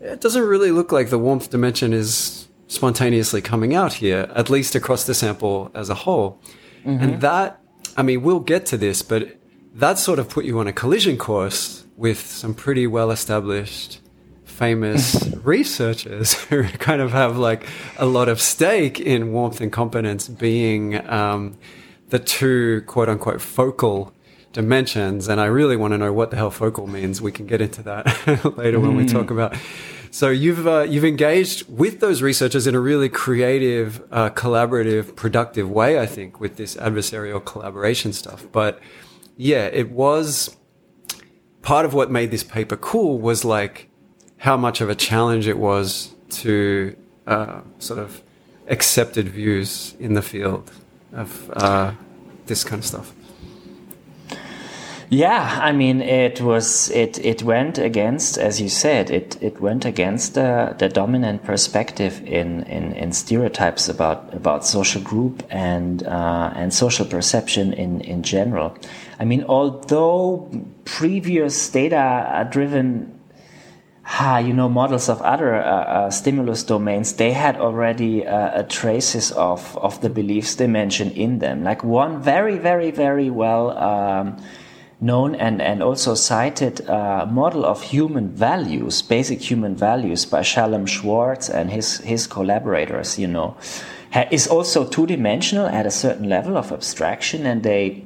It 0.00 0.20
doesn't 0.20 0.42
really 0.42 0.72
look 0.72 0.90
like 0.90 1.10
the 1.10 1.18
warmth 1.18 1.48
dimension 1.48 1.92
is 1.92 2.47
spontaneously 2.68 3.42
coming 3.42 3.74
out 3.74 3.94
here, 3.94 4.30
at 4.34 4.48
least 4.48 4.74
across 4.74 5.04
the 5.04 5.14
sample 5.14 5.70
as 5.74 5.90
a 5.90 5.94
whole. 5.94 6.40
Mm-hmm. 6.84 7.02
And 7.02 7.20
that, 7.20 7.60
I 7.96 8.02
mean, 8.02 8.22
we'll 8.22 8.40
get 8.40 8.66
to 8.66 8.76
this, 8.76 9.02
but 9.02 9.36
that 9.74 9.98
sort 9.98 10.18
of 10.18 10.28
put 10.28 10.44
you 10.44 10.58
on 10.60 10.66
a 10.66 10.72
collision 10.72 11.16
course 11.16 11.84
with 11.96 12.20
some 12.20 12.54
pretty 12.54 12.86
well 12.86 13.10
established 13.10 14.00
famous 14.44 15.28
researchers 15.44 16.34
who 16.34 16.62
kind 16.78 17.00
of 17.00 17.12
have 17.12 17.38
like 17.38 17.66
a 17.96 18.06
lot 18.06 18.28
of 18.28 18.40
stake 18.40 19.00
in 19.00 19.32
warmth 19.32 19.60
and 19.60 19.72
competence 19.72 20.28
being 20.28 20.96
um, 21.08 21.56
the 22.10 22.18
two 22.18 22.82
quote 22.86 23.08
unquote 23.08 23.40
focal 23.40 24.12
dimensions. 24.52 25.28
And 25.28 25.40
I 25.40 25.46
really 25.46 25.76
want 25.76 25.92
to 25.92 25.98
know 25.98 26.12
what 26.12 26.30
the 26.30 26.36
hell 26.36 26.50
focal 26.50 26.86
means. 26.86 27.22
We 27.22 27.32
can 27.32 27.46
get 27.46 27.60
into 27.60 27.82
that 27.84 28.06
later 28.56 28.78
mm. 28.78 28.82
when 28.82 28.96
we 28.96 29.04
mm. 29.04 29.12
talk 29.12 29.30
about. 29.30 29.54
So 30.10 30.30
you've 30.30 30.66
uh, 30.66 30.82
you've 30.82 31.04
engaged 31.04 31.68
with 31.68 32.00
those 32.00 32.22
researchers 32.22 32.66
in 32.66 32.74
a 32.74 32.80
really 32.80 33.08
creative, 33.08 34.02
uh, 34.10 34.30
collaborative, 34.30 35.16
productive 35.16 35.70
way. 35.70 35.98
I 35.98 36.06
think 36.06 36.40
with 36.40 36.56
this 36.56 36.76
adversarial 36.76 37.44
collaboration 37.44 38.12
stuff. 38.12 38.46
But 38.52 38.80
yeah, 39.36 39.66
it 39.66 39.90
was 39.90 40.56
part 41.62 41.84
of 41.84 41.94
what 41.94 42.10
made 42.10 42.30
this 42.30 42.42
paper 42.42 42.76
cool 42.76 43.18
was 43.18 43.44
like 43.44 43.88
how 44.38 44.56
much 44.56 44.80
of 44.80 44.88
a 44.88 44.94
challenge 44.94 45.46
it 45.46 45.58
was 45.58 46.14
to 46.30 46.96
uh, 47.26 47.60
sort 47.78 47.98
of 47.98 48.22
accepted 48.68 49.28
views 49.28 49.94
in 49.98 50.14
the 50.14 50.22
field 50.22 50.70
of 51.12 51.50
uh, 51.54 51.92
this 52.46 52.64
kind 52.64 52.80
of 52.80 52.86
stuff. 52.86 53.12
Yeah, 55.10 55.58
I 55.62 55.72
mean, 55.72 56.02
it 56.02 56.42
was 56.42 56.90
it 56.90 57.18
it 57.24 57.42
went 57.42 57.78
against, 57.78 58.36
as 58.36 58.60
you 58.60 58.68
said, 58.68 59.10
it 59.10 59.38
it 59.40 59.58
went 59.58 59.86
against 59.86 60.34
the 60.34 60.74
the 60.78 60.90
dominant 60.90 61.44
perspective 61.44 62.20
in 62.26 62.64
in, 62.64 62.92
in 62.92 63.12
stereotypes 63.12 63.88
about 63.88 64.34
about 64.34 64.66
social 64.66 65.00
group 65.00 65.42
and 65.48 66.02
uh, 66.02 66.52
and 66.54 66.74
social 66.74 67.06
perception 67.06 67.72
in 67.72 68.02
in 68.02 68.22
general. 68.22 68.76
I 69.18 69.24
mean, 69.24 69.44
although 69.48 70.50
previous 70.84 71.70
data 71.70 72.46
driven 72.50 73.14
you 74.42 74.52
know, 74.52 74.68
models 74.68 75.08
of 75.08 75.20
other 75.22 75.54
uh, 75.54 75.64
uh, 75.64 76.10
stimulus 76.10 76.62
domains, 76.64 77.14
they 77.14 77.32
had 77.32 77.56
already 77.56 78.26
uh, 78.26 78.62
traces 78.64 79.32
of, 79.32 79.76
of 79.76 80.00
the 80.00 80.08
beliefs 80.08 80.54
dimension 80.56 81.10
in 81.10 81.40
them. 81.40 81.62
Like 81.62 81.84
one 81.84 82.22
very, 82.22 82.56
very, 82.56 82.90
very 82.90 83.28
well 83.28 83.76
um, 83.76 84.36
known 85.00 85.34
and, 85.34 85.62
and 85.62 85.82
also 85.82 86.14
cited 86.14 86.88
uh, 86.88 87.26
model 87.26 87.64
of 87.64 87.82
human 87.82 88.30
values, 88.30 89.02
basic 89.02 89.40
human 89.40 89.76
values 89.76 90.24
by 90.24 90.42
Shalom 90.42 90.86
Schwartz 90.86 91.48
and 91.48 91.70
his, 91.70 91.98
his 91.98 92.26
collaborators, 92.26 93.18
you 93.18 93.28
know, 93.28 93.56
is 94.30 94.48
also 94.48 94.84
two 94.84 95.06
dimensional 95.06 95.66
at 95.66 95.86
a 95.86 95.90
certain 95.90 96.28
level 96.28 96.56
of 96.56 96.72
abstraction 96.72 97.46
and 97.46 97.62
they, 97.62 98.04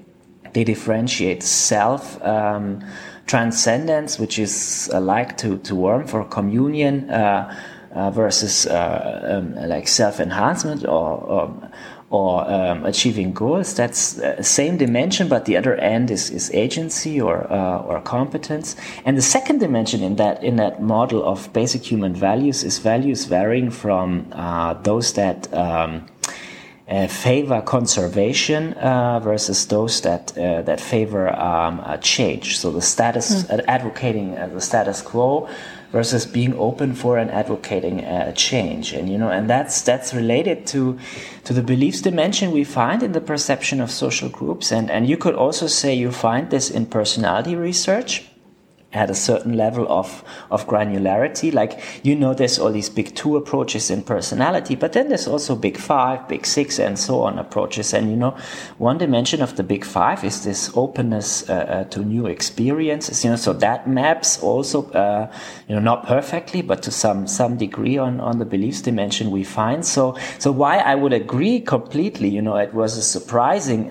they 0.52 0.64
differentiate 0.64 1.42
self. 1.42 2.22
Um, 2.22 2.85
transcendence, 3.26 4.18
which 4.18 4.38
is 4.38 4.90
like 4.92 5.38
to, 5.38 5.57
to 5.59 5.74
worm 5.74 6.07
for 6.07 6.24
communion, 6.24 7.09
uh, 7.09 7.55
uh, 7.94 8.11
versus 8.11 8.66
uh, 8.66 9.38
um, 9.38 9.55
like 9.68 9.87
self 9.87 10.18
enhancement 10.20 10.87
or, 10.87 11.42
um, 11.42 11.68
or 12.12 12.46
um, 12.48 12.85
achieving 12.85 13.33
goals. 13.33 13.75
That's 13.75 14.12
the 14.12 14.44
same 14.44 14.77
dimension, 14.77 15.29
but 15.29 15.46
the 15.46 15.57
other 15.57 15.77
end 15.77 16.11
is, 16.11 16.31
is 16.31 16.51
agency 16.53 17.18
or 17.18 17.51
uh, 17.51 17.88
or 17.88 18.01
competence. 18.03 18.77
And 19.07 19.16
the 19.16 19.22
second 19.22 19.59
dimension 19.61 20.03
in 20.03 20.16
that 20.16 20.44
in 20.44 20.57
that 20.57 20.83
model 20.83 21.25
of 21.25 21.51
basic 21.55 21.83
human 21.90 22.14
values 22.14 22.64
is 22.64 22.79
values 22.79 23.25
varying 23.25 23.70
from 23.70 24.27
uh, 24.33 24.75
those 24.75 25.14
that 25.14 25.53
um, 25.55 26.07
uh, 26.88 27.07
favor 27.07 27.62
conservation 27.62 28.75
uh, 28.75 29.18
versus 29.20 29.66
those 29.68 30.03
that 30.03 30.37
uh, 30.37 30.61
that 30.62 30.81
favor 30.81 31.35
um, 31.35 31.83
change. 32.03 32.59
So 32.59 32.70
the 32.70 32.83
status 32.83 33.44
mm. 33.44 33.64
advocating 33.66 34.35
the 34.35 34.61
status 34.61 35.01
quo 35.01 35.48
versus 35.92 36.26
being 36.26 36.55
open 36.59 36.94
for 36.94 37.18
and 37.18 37.31
advocating 37.31 38.05
uh, 38.05 38.24
a 38.28 38.33
change. 38.33 38.92
And 38.92 39.09
you 39.09 39.18
know 39.18 39.31
and 39.31 39.48
that's 39.48 39.83
that's 39.83 40.12
related 40.12 40.66
to 40.68 40.98
to 41.44 41.52
the 41.52 41.62
beliefs 41.62 42.00
dimension 42.00 42.50
we 42.50 42.64
find 42.64 43.02
in 43.02 43.12
the 43.12 43.20
perception 43.20 43.81
of 43.81 43.90
social 43.90 44.28
groups. 44.28 44.72
And 44.72 44.90
and 44.90 45.09
you 45.09 45.16
could 45.16 45.35
also 45.35 45.66
say 45.66 45.94
you 45.94 46.11
find 46.11 46.50
this 46.50 46.70
in 46.70 46.87
personality 46.87 47.55
research 47.55 48.24
at 48.92 49.11
a 49.11 49.14
certain 49.14 49.57
level 49.57 49.87
of, 49.90 50.22
of 50.50 50.66
granularity. 50.66 51.52
Like, 51.52 51.81
you 52.02 52.14
know, 52.14 52.35
there's 52.35 52.59
all 52.59 52.70
these 52.70 52.90
big 52.90 53.14
two 53.14 53.37
approaches 53.37 53.90
in 53.90 54.02
personality, 54.02 54.74
but 54.76 54.92
then 54.92 55.09
there's 55.09 55.26
also 55.26 55.57
big 55.57 55.78
five, 55.78 56.28
big 56.28 56.46
six, 56.46 56.78
and 56.78 56.98
so 56.98 57.22
on 57.22 57.38
approaches. 57.38 57.94
And, 57.94 58.11
you 58.11 58.16
know, 58.16 58.37
one 58.78 58.98
dimension 58.98 59.42
of 59.42 59.57
the 59.57 59.62
big 59.62 59.85
five 59.85 60.24
is 60.24 60.44
this 60.44 60.70
openness 60.74 61.48
uh, 61.48 61.52
uh, 61.52 61.85
to 61.85 62.00
new 62.05 62.26
experiences, 62.26 63.24
you 63.24 63.31
know, 63.31 63.37
so 63.37 63.52
that 63.55 63.88
maps 63.88 64.42
also, 64.42 64.90
uh, 64.90 65.33
you 65.68 65.74
know, 65.74 65.81
not 65.81 66.07
perfectly, 66.07 66.62
but 66.62 66.83
to 66.83 66.90
some, 66.90 67.26
some 67.26 67.57
degree 67.57 67.96
on, 67.96 68.20
on 68.20 68.38
the 68.38 68.44
beliefs 68.44 68.83
dimension 68.83 69.31
we 69.31 69.44
find. 69.44 69.87
So, 69.87 70.16
so 70.38 70.52
why 70.52 70.78
I 70.78 70.94
would 70.94 71.12
agree 71.12 71.61
completely, 71.61 72.28
you 72.28 72.42
know, 72.42 72.57
it 72.57 72.74
was 72.74 72.96
a 72.96 73.02
surprising, 73.02 73.90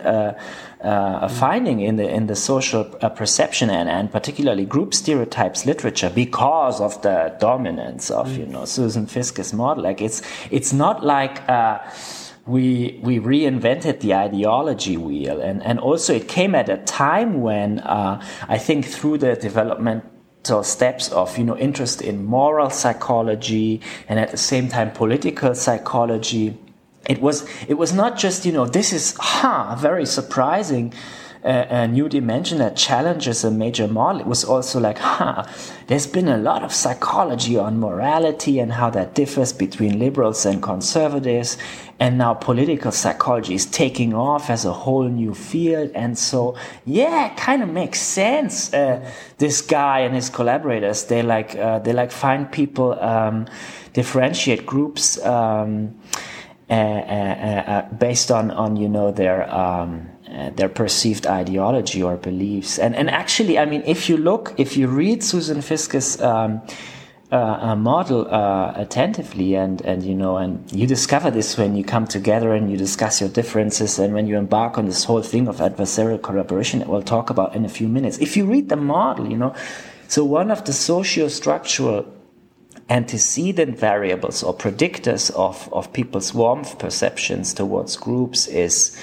uh, 0.83 1.19
a 1.21 1.29
finding 1.29 1.79
in 1.79 1.95
the 1.95 2.07
in 2.09 2.27
the 2.27 2.35
social 2.35 2.89
uh, 3.01 3.09
perception 3.09 3.69
and, 3.69 3.89
and 3.89 4.11
particularly 4.11 4.65
group 4.65 4.93
stereotypes 4.93 5.65
literature 5.65 6.09
because 6.09 6.81
of 6.81 7.01
the 7.01 7.35
dominance 7.39 8.09
of 8.09 8.35
you 8.37 8.45
know 8.45 8.65
Susan 8.65 9.05
Fiske's 9.05 9.53
model. 9.53 9.83
Like 9.83 10.01
it's 10.01 10.21
it's 10.49 10.73
not 10.73 11.03
like. 11.03 11.47
Uh, 11.49 11.79
we 12.47 12.99
we 13.03 13.19
reinvented 13.19 13.99
the 13.99 14.15
ideology 14.15 14.97
wheel, 14.97 15.39
and 15.39 15.61
and 15.61 15.79
also 15.79 16.15
it 16.15 16.27
came 16.27 16.55
at 16.55 16.69
a 16.69 16.77
time 16.77 17.39
when 17.39 17.79
uh, 17.81 18.19
I 18.49 18.57
think 18.57 18.87
through 18.87 19.19
the 19.19 19.35
development 19.35 20.03
steps 20.63 21.11
of 21.11 21.37
you 21.37 21.43
know 21.43 21.55
interest 21.57 22.01
in 22.01 22.25
moral 22.25 22.69
psychology 22.71 23.79
and 24.09 24.19
at 24.19 24.31
the 24.31 24.37
same 24.37 24.67
time 24.67 24.91
political 24.91 25.53
psychology 25.53 26.57
it 27.07 27.21
was 27.21 27.47
it 27.67 27.75
was 27.75 27.93
not 27.93 28.17
just 28.17 28.45
you 28.45 28.51
know 28.51 28.65
this 28.65 28.93
is 28.93 29.15
ha 29.17 29.75
very 29.75 30.05
surprising 30.05 30.93
uh, 31.43 31.65
a 31.69 31.87
new 31.87 32.07
dimension 32.07 32.59
that 32.59 32.75
challenges 32.75 33.43
a 33.43 33.51
major 33.51 33.87
model. 33.87 34.21
It 34.21 34.27
was 34.27 34.43
also 34.43 34.79
like, 34.79 34.97
huh, 34.99 35.45
there's 35.87 36.07
been 36.07 36.27
a 36.27 36.37
lot 36.37 36.63
of 36.63 36.71
psychology 36.73 37.57
on 37.57 37.79
morality 37.79 38.59
and 38.59 38.71
how 38.73 38.89
that 38.91 39.15
differs 39.15 39.51
between 39.51 39.97
liberals 39.97 40.45
and 40.45 40.61
conservatives. 40.61 41.57
And 41.99 42.17
now 42.17 42.33
political 42.33 42.91
psychology 42.91 43.55
is 43.55 43.65
taking 43.65 44.13
off 44.13 44.49
as 44.49 44.65
a 44.65 44.73
whole 44.73 45.07
new 45.07 45.33
field. 45.33 45.91
And 45.93 46.17
so, 46.17 46.55
yeah, 46.85 47.31
it 47.31 47.37
kind 47.37 47.63
of 47.63 47.69
makes 47.69 47.99
sense. 48.01 48.73
Uh, 48.73 49.07
this 49.37 49.61
guy 49.61 49.99
and 50.01 50.13
his 50.15 50.29
collaborators, 50.29 51.05
they 51.05 51.21
like, 51.23 51.55
uh, 51.55 51.79
they 51.79 51.93
like 51.93 52.11
find 52.11 52.51
people, 52.51 52.99
um, 52.99 53.47
differentiate 53.93 54.65
groups, 54.65 55.23
um, 55.25 55.25
uh, 55.25 55.79
uh, 55.81 55.85
uh, 55.85 56.00
based 56.71 58.31
on 58.31 58.51
on 58.51 58.75
you 58.77 58.87
know 58.87 59.11
their 59.11 59.53
um, 59.53 60.09
their 60.55 60.69
perceived 60.69 61.27
ideology 61.27 62.01
or 62.01 62.15
beliefs. 62.15 62.79
And 62.79 62.95
and 62.95 63.09
actually, 63.09 63.59
I 63.59 63.65
mean, 63.65 63.83
if 63.85 64.09
you 64.09 64.17
look, 64.17 64.53
if 64.57 64.77
you 64.77 64.87
read 64.87 65.23
Susan 65.23 65.61
Fiske's 65.61 66.21
um, 66.21 66.61
uh, 67.31 67.75
model 67.75 68.27
uh, 68.33 68.73
attentively, 68.75 69.55
and 69.55 69.81
and 69.81 70.03
you 70.03 70.15
know, 70.15 70.37
and 70.37 70.71
you 70.71 70.87
discover 70.87 71.29
this 71.31 71.57
when 71.57 71.75
you 71.75 71.83
come 71.83 72.07
together 72.07 72.53
and 72.53 72.71
you 72.71 72.77
discuss 72.77 73.19
your 73.19 73.29
differences, 73.29 73.99
and 73.99 74.13
when 74.13 74.27
you 74.27 74.37
embark 74.37 74.77
on 74.77 74.85
this 74.85 75.03
whole 75.03 75.21
thing 75.23 75.47
of 75.47 75.57
adversarial 75.57 76.21
collaboration 76.21 76.79
that 76.79 76.87
we'll 76.87 77.01
talk 77.01 77.29
about 77.29 77.55
in 77.55 77.65
a 77.65 77.69
few 77.69 77.87
minutes. 77.87 78.17
If 78.19 78.37
you 78.37 78.45
read 78.45 78.69
the 78.69 78.77
model, 78.77 79.29
you 79.29 79.37
know, 79.37 79.53
so 80.07 80.23
one 80.23 80.51
of 80.51 80.63
the 80.65 80.73
socio-structural 80.73 82.20
antecedent 82.89 83.77
variables 83.77 84.43
or 84.43 84.53
predictors 84.53 85.31
of, 85.31 85.71
of 85.73 85.91
people's 85.93 86.33
warmth 86.33 86.77
perceptions 86.79 87.53
towards 87.53 87.95
groups 87.97 88.47
is 88.47 88.97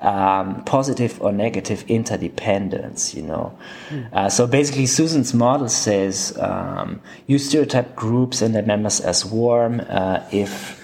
um, 0.00 0.62
positive 0.64 1.20
or 1.22 1.32
negative 1.32 1.84
interdependence, 1.88 3.14
you 3.14 3.22
know. 3.22 3.56
Mm. 3.88 4.12
Uh, 4.12 4.28
so 4.28 4.46
basically, 4.46 4.86
Susan's 4.86 5.32
model 5.32 5.68
says 5.68 6.36
um, 6.38 7.00
you 7.26 7.38
stereotype 7.38 7.96
groups 7.96 8.42
and 8.42 8.54
their 8.54 8.62
members 8.62 9.00
as 9.00 9.24
warm 9.24 9.80
uh, 9.88 10.20
if 10.30 10.82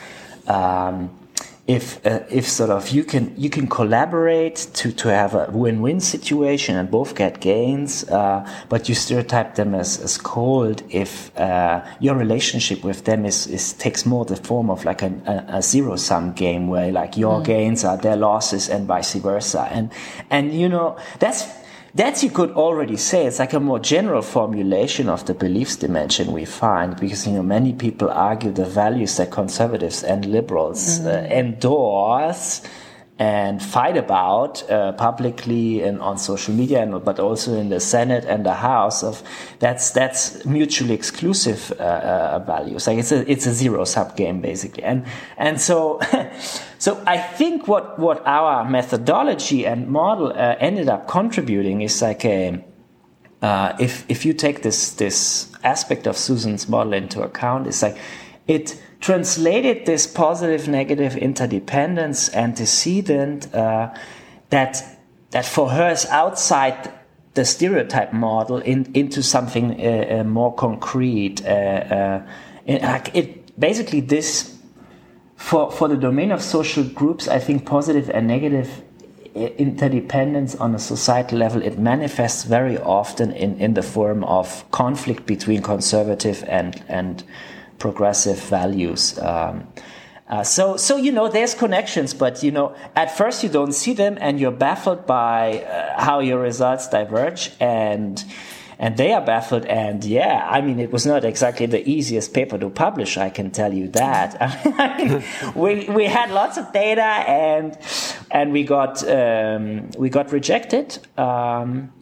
um, 0.48 1.10
if 1.66 2.04
uh, 2.04 2.20
if 2.30 2.48
sort 2.48 2.70
of 2.70 2.88
you 2.88 3.04
can 3.04 3.32
you 3.36 3.48
can 3.48 3.68
collaborate 3.68 4.56
to 4.74 4.90
to 4.92 5.08
have 5.08 5.34
a 5.34 5.48
win-win 5.52 6.00
situation 6.00 6.76
and 6.76 6.90
both 6.90 7.14
get 7.14 7.40
gains, 7.40 8.04
uh, 8.08 8.48
but 8.68 8.88
you 8.88 8.94
stereotype 8.94 9.54
them 9.54 9.74
as, 9.74 10.00
as 10.00 10.18
cold 10.18 10.82
if 10.90 11.36
uh, 11.38 11.84
your 12.00 12.16
relationship 12.16 12.82
with 12.82 13.04
them 13.04 13.24
is, 13.24 13.46
is 13.46 13.72
takes 13.74 14.04
more 14.04 14.24
the 14.24 14.36
form 14.36 14.70
of 14.70 14.84
like 14.84 15.02
a, 15.02 15.12
a, 15.26 15.58
a 15.58 15.62
zero 15.62 15.96
sum 15.96 16.32
game 16.32 16.68
where 16.68 16.90
like 16.90 17.16
your 17.16 17.40
mm. 17.40 17.44
gains 17.44 17.84
are 17.84 17.96
their 17.96 18.16
losses 18.16 18.68
and 18.68 18.86
vice 18.86 19.14
versa, 19.14 19.68
and 19.70 19.90
and 20.30 20.52
you 20.52 20.68
know 20.68 20.96
that's 21.18 21.59
that 21.94 22.22
you 22.22 22.30
could 22.30 22.50
already 22.52 22.96
say 22.96 23.26
it's 23.26 23.38
like 23.38 23.52
a 23.52 23.60
more 23.60 23.78
general 23.78 24.22
formulation 24.22 25.08
of 25.08 25.26
the 25.26 25.34
beliefs 25.34 25.76
dimension 25.76 26.32
we 26.32 26.44
find 26.44 26.98
because 26.98 27.26
you 27.26 27.32
know 27.32 27.42
many 27.42 27.72
people 27.72 28.10
argue 28.10 28.50
the 28.52 28.64
values 28.64 29.16
that 29.16 29.30
conservatives 29.30 30.02
and 30.04 30.24
liberals 30.26 31.00
mm. 31.00 31.06
uh, 31.06 31.34
endorse 31.34 32.62
and 33.20 33.62
fight 33.62 33.98
about 33.98 34.68
uh, 34.70 34.92
publicly 34.92 35.82
and 35.82 36.00
on 36.00 36.16
social 36.16 36.54
media, 36.54 36.82
and, 36.82 37.04
but 37.04 37.20
also 37.20 37.52
in 37.52 37.68
the 37.68 37.78
Senate 37.78 38.24
and 38.24 38.46
the 38.46 38.54
House. 38.54 39.02
Of 39.02 39.22
that's 39.58 39.90
that's 39.90 40.42
mutually 40.46 40.94
exclusive 40.94 41.70
uh, 41.78 41.82
uh, 41.82 42.38
values. 42.46 42.86
Like 42.86 42.96
it's 42.96 43.12
a 43.12 43.30
it's 43.30 43.46
a 43.46 43.52
zero 43.52 43.84
sum 43.84 44.10
game 44.16 44.40
basically, 44.40 44.84
and 44.84 45.04
and 45.36 45.60
so. 45.60 46.00
so 46.78 47.02
I 47.06 47.18
think 47.18 47.68
what 47.68 47.98
what 47.98 48.26
our 48.26 48.64
methodology 48.64 49.66
and 49.66 49.86
model 49.88 50.28
uh, 50.28 50.56
ended 50.58 50.88
up 50.88 51.06
contributing 51.06 51.82
is 51.82 52.00
like 52.00 52.24
a 52.24 52.64
uh, 53.42 53.76
if 53.78 54.06
if 54.08 54.24
you 54.24 54.32
take 54.32 54.62
this 54.62 54.92
this 54.92 55.52
aspect 55.62 56.06
of 56.06 56.16
Susan's 56.16 56.70
model 56.70 56.94
into 56.94 57.20
account, 57.22 57.66
it's 57.66 57.82
like 57.82 57.98
it 58.46 58.80
translated 59.00 59.86
this 59.86 60.06
positive 60.06 60.68
negative 60.68 61.16
interdependence 61.16 62.32
antecedent 62.34 63.52
uh, 63.54 63.92
that 64.50 64.82
that 65.30 65.46
for 65.46 65.70
her 65.70 65.90
is 65.90 66.06
outside 66.06 66.92
the 67.34 67.44
stereotype 67.44 68.12
model 68.12 68.58
in, 68.58 68.90
into 68.94 69.22
something 69.22 69.80
uh, 69.80 70.20
uh, 70.20 70.24
more 70.24 70.52
concrete. 70.54 71.44
Uh, 71.44 71.48
uh, 71.48 72.22
it, 72.66 73.14
it, 73.14 73.58
basically 73.60 74.00
this 74.00 74.58
for 75.36 75.70
for 75.70 75.88
the 75.88 75.96
domain 75.96 76.30
of 76.32 76.42
social 76.42 76.84
groups, 76.84 77.28
I 77.28 77.38
think 77.38 77.64
positive 77.64 78.10
and 78.10 78.26
negative 78.26 78.82
interdependence 79.34 80.56
on 80.56 80.74
a 80.74 80.78
societal 80.78 81.38
level 81.38 81.62
it 81.62 81.78
manifests 81.78 82.42
very 82.42 82.76
often 82.78 83.30
in, 83.30 83.56
in 83.60 83.74
the 83.74 83.82
form 83.82 84.24
of 84.24 84.68
conflict 84.72 85.24
between 85.24 85.62
conservative 85.62 86.44
and 86.48 86.82
and 86.88 87.22
progressive 87.80 88.38
values. 88.38 89.18
Um, 89.18 89.66
uh, 90.28 90.44
so, 90.44 90.76
so 90.76 90.96
you 90.96 91.10
know, 91.10 91.28
there's 91.28 91.54
connections, 91.54 92.14
but 92.14 92.44
you 92.44 92.52
know, 92.52 92.76
at 92.94 93.16
first 93.16 93.42
you 93.42 93.48
don't 93.48 93.72
see 93.72 93.94
them, 93.94 94.16
and 94.20 94.38
you're 94.38 94.52
baffled 94.52 95.04
by 95.04 95.64
uh, 95.64 96.00
how 96.00 96.20
your 96.20 96.38
results 96.38 96.88
diverge, 96.88 97.50
and 97.58 98.24
and 98.78 98.96
they 98.96 99.12
are 99.12 99.20
baffled. 99.20 99.66
And 99.66 100.04
yeah, 100.04 100.46
I 100.48 100.60
mean, 100.60 100.78
it 100.78 100.92
was 100.92 101.04
not 101.04 101.24
exactly 101.24 101.66
the 101.66 101.82
easiest 101.88 102.32
paper 102.32 102.58
to 102.58 102.70
publish. 102.70 103.18
I 103.18 103.28
can 103.28 103.50
tell 103.50 103.74
you 103.74 103.88
that. 103.88 104.36
I 104.40 105.04
mean, 105.04 105.24
we 105.56 105.88
we 105.88 106.04
had 106.04 106.30
lots 106.30 106.58
of 106.58 106.72
data, 106.72 107.02
and 107.02 107.76
and 108.30 108.52
we 108.52 108.62
got 108.62 109.02
um, 109.08 109.90
we 109.98 110.10
got 110.10 110.30
rejected. 110.30 110.96
Um, 111.18 111.92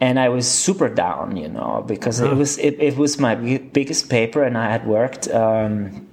and 0.00 0.18
I 0.18 0.28
was 0.28 0.48
super 0.48 0.88
down, 0.88 1.36
you 1.36 1.48
know, 1.48 1.84
because 1.86 2.20
it 2.20 2.34
was 2.34 2.56
it, 2.58 2.80
it 2.80 2.96
was 2.96 3.18
my 3.18 3.34
biggest 3.34 4.08
paper, 4.08 4.44
and 4.44 4.56
I 4.56 4.70
had 4.70 4.86
worked 4.86 5.28
um, 5.28 6.06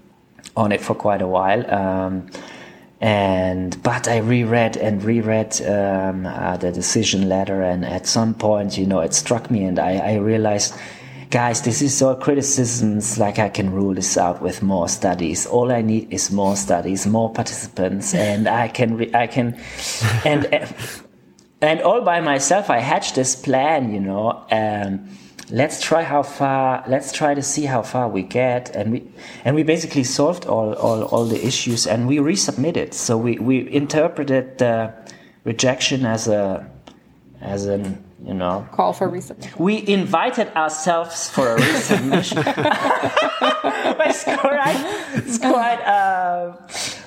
on 0.55 0.71
it 0.71 0.81
for 0.81 0.95
quite 0.95 1.21
a 1.21 1.27
while. 1.27 1.69
Um, 1.71 2.27
and 2.99 3.81
but 3.83 4.07
I 4.07 4.17
reread 4.17 4.77
and 4.77 5.03
reread 5.03 5.61
um, 5.61 6.25
uh, 6.25 6.57
the 6.57 6.71
decision 6.71 7.29
letter, 7.29 7.61
and 7.61 7.86
at 7.86 8.07
some 8.07 8.33
point, 8.33 8.77
you 8.77 8.88
know, 8.88 9.01
it 9.01 9.13
struck 9.13 9.51
me, 9.51 9.63
and 9.65 9.77
I, 9.77 9.97
I 9.97 10.15
realized 10.15 10.73
guys, 11.29 11.61
this 11.63 11.81
is 11.81 12.01
all 12.01 12.15
criticisms. 12.15 13.17
Like 13.17 13.39
I 13.39 13.49
can 13.49 13.71
rule 13.71 13.93
this 13.93 14.17
out 14.17 14.41
with 14.41 14.63
more 14.63 14.88
studies. 14.88 15.45
All 15.45 15.71
I 15.71 15.81
need 15.81 16.11
is 16.11 16.31
more 16.31 16.55
studies, 16.55 17.05
more 17.05 17.31
participants, 17.31 18.13
and 18.15 18.47
I 18.47 18.67
can, 18.69 19.13
I 19.13 19.27
can, 19.27 19.59
and 20.23 20.47
and 21.62 21.82
all 21.82 22.01
by 22.01 22.20
myself, 22.22 22.70
I 22.70 22.80
hatched 22.80 23.16
this 23.16 23.36
plan, 23.36 23.93
you 23.93 23.99
know. 23.99 24.45
Um, 24.51 25.10
let's 25.51 25.80
try 25.82 26.01
how 26.01 26.24
far 26.24 26.84
let's 26.88 27.12
try 27.12 27.34
to 27.34 27.41
see 27.41 27.66
how 27.66 27.82
far 27.82 28.08
we 28.10 28.24
get. 28.24 28.76
And 28.76 28.91
we 28.91 29.03
and 29.43 29.56
we 29.56 29.64
basically 29.64 30.03
solved 30.03 30.45
all 30.45 30.74
all, 30.74 31.03
all 31.03 31.26
the 31.26 31.45
issues 31.45 31.88
and 31.88 32.08
we 32.08 32.18
resubmitted. 32.18 32.93
So 32.93 33.18
we 33.18 33.38
we 33.38 33.70
interpreted 33.72 34.58
the 34.58 34.93
rejection 35.43 36.06
as 36.06 36.28
a 36.28 36.70
as 37.41 37.66
an 37.66 38.03
you 38.26 38.34
know. 38.34 38.68
Call 38.72 38.93
for 38.93 39.08
resubmission. 39.08 39.58
We 39.60 39.88
invited 39.88 40.47
ourselves 40.56 41.30
for 41.30 41.56
a 41.56 41.58
resubmission. 41.58 42.43
It's 44.08 44.24
quite 44.24 44.76
it's 45.14 45.38
quite 45.38 45.82
uh, 45.82 46.53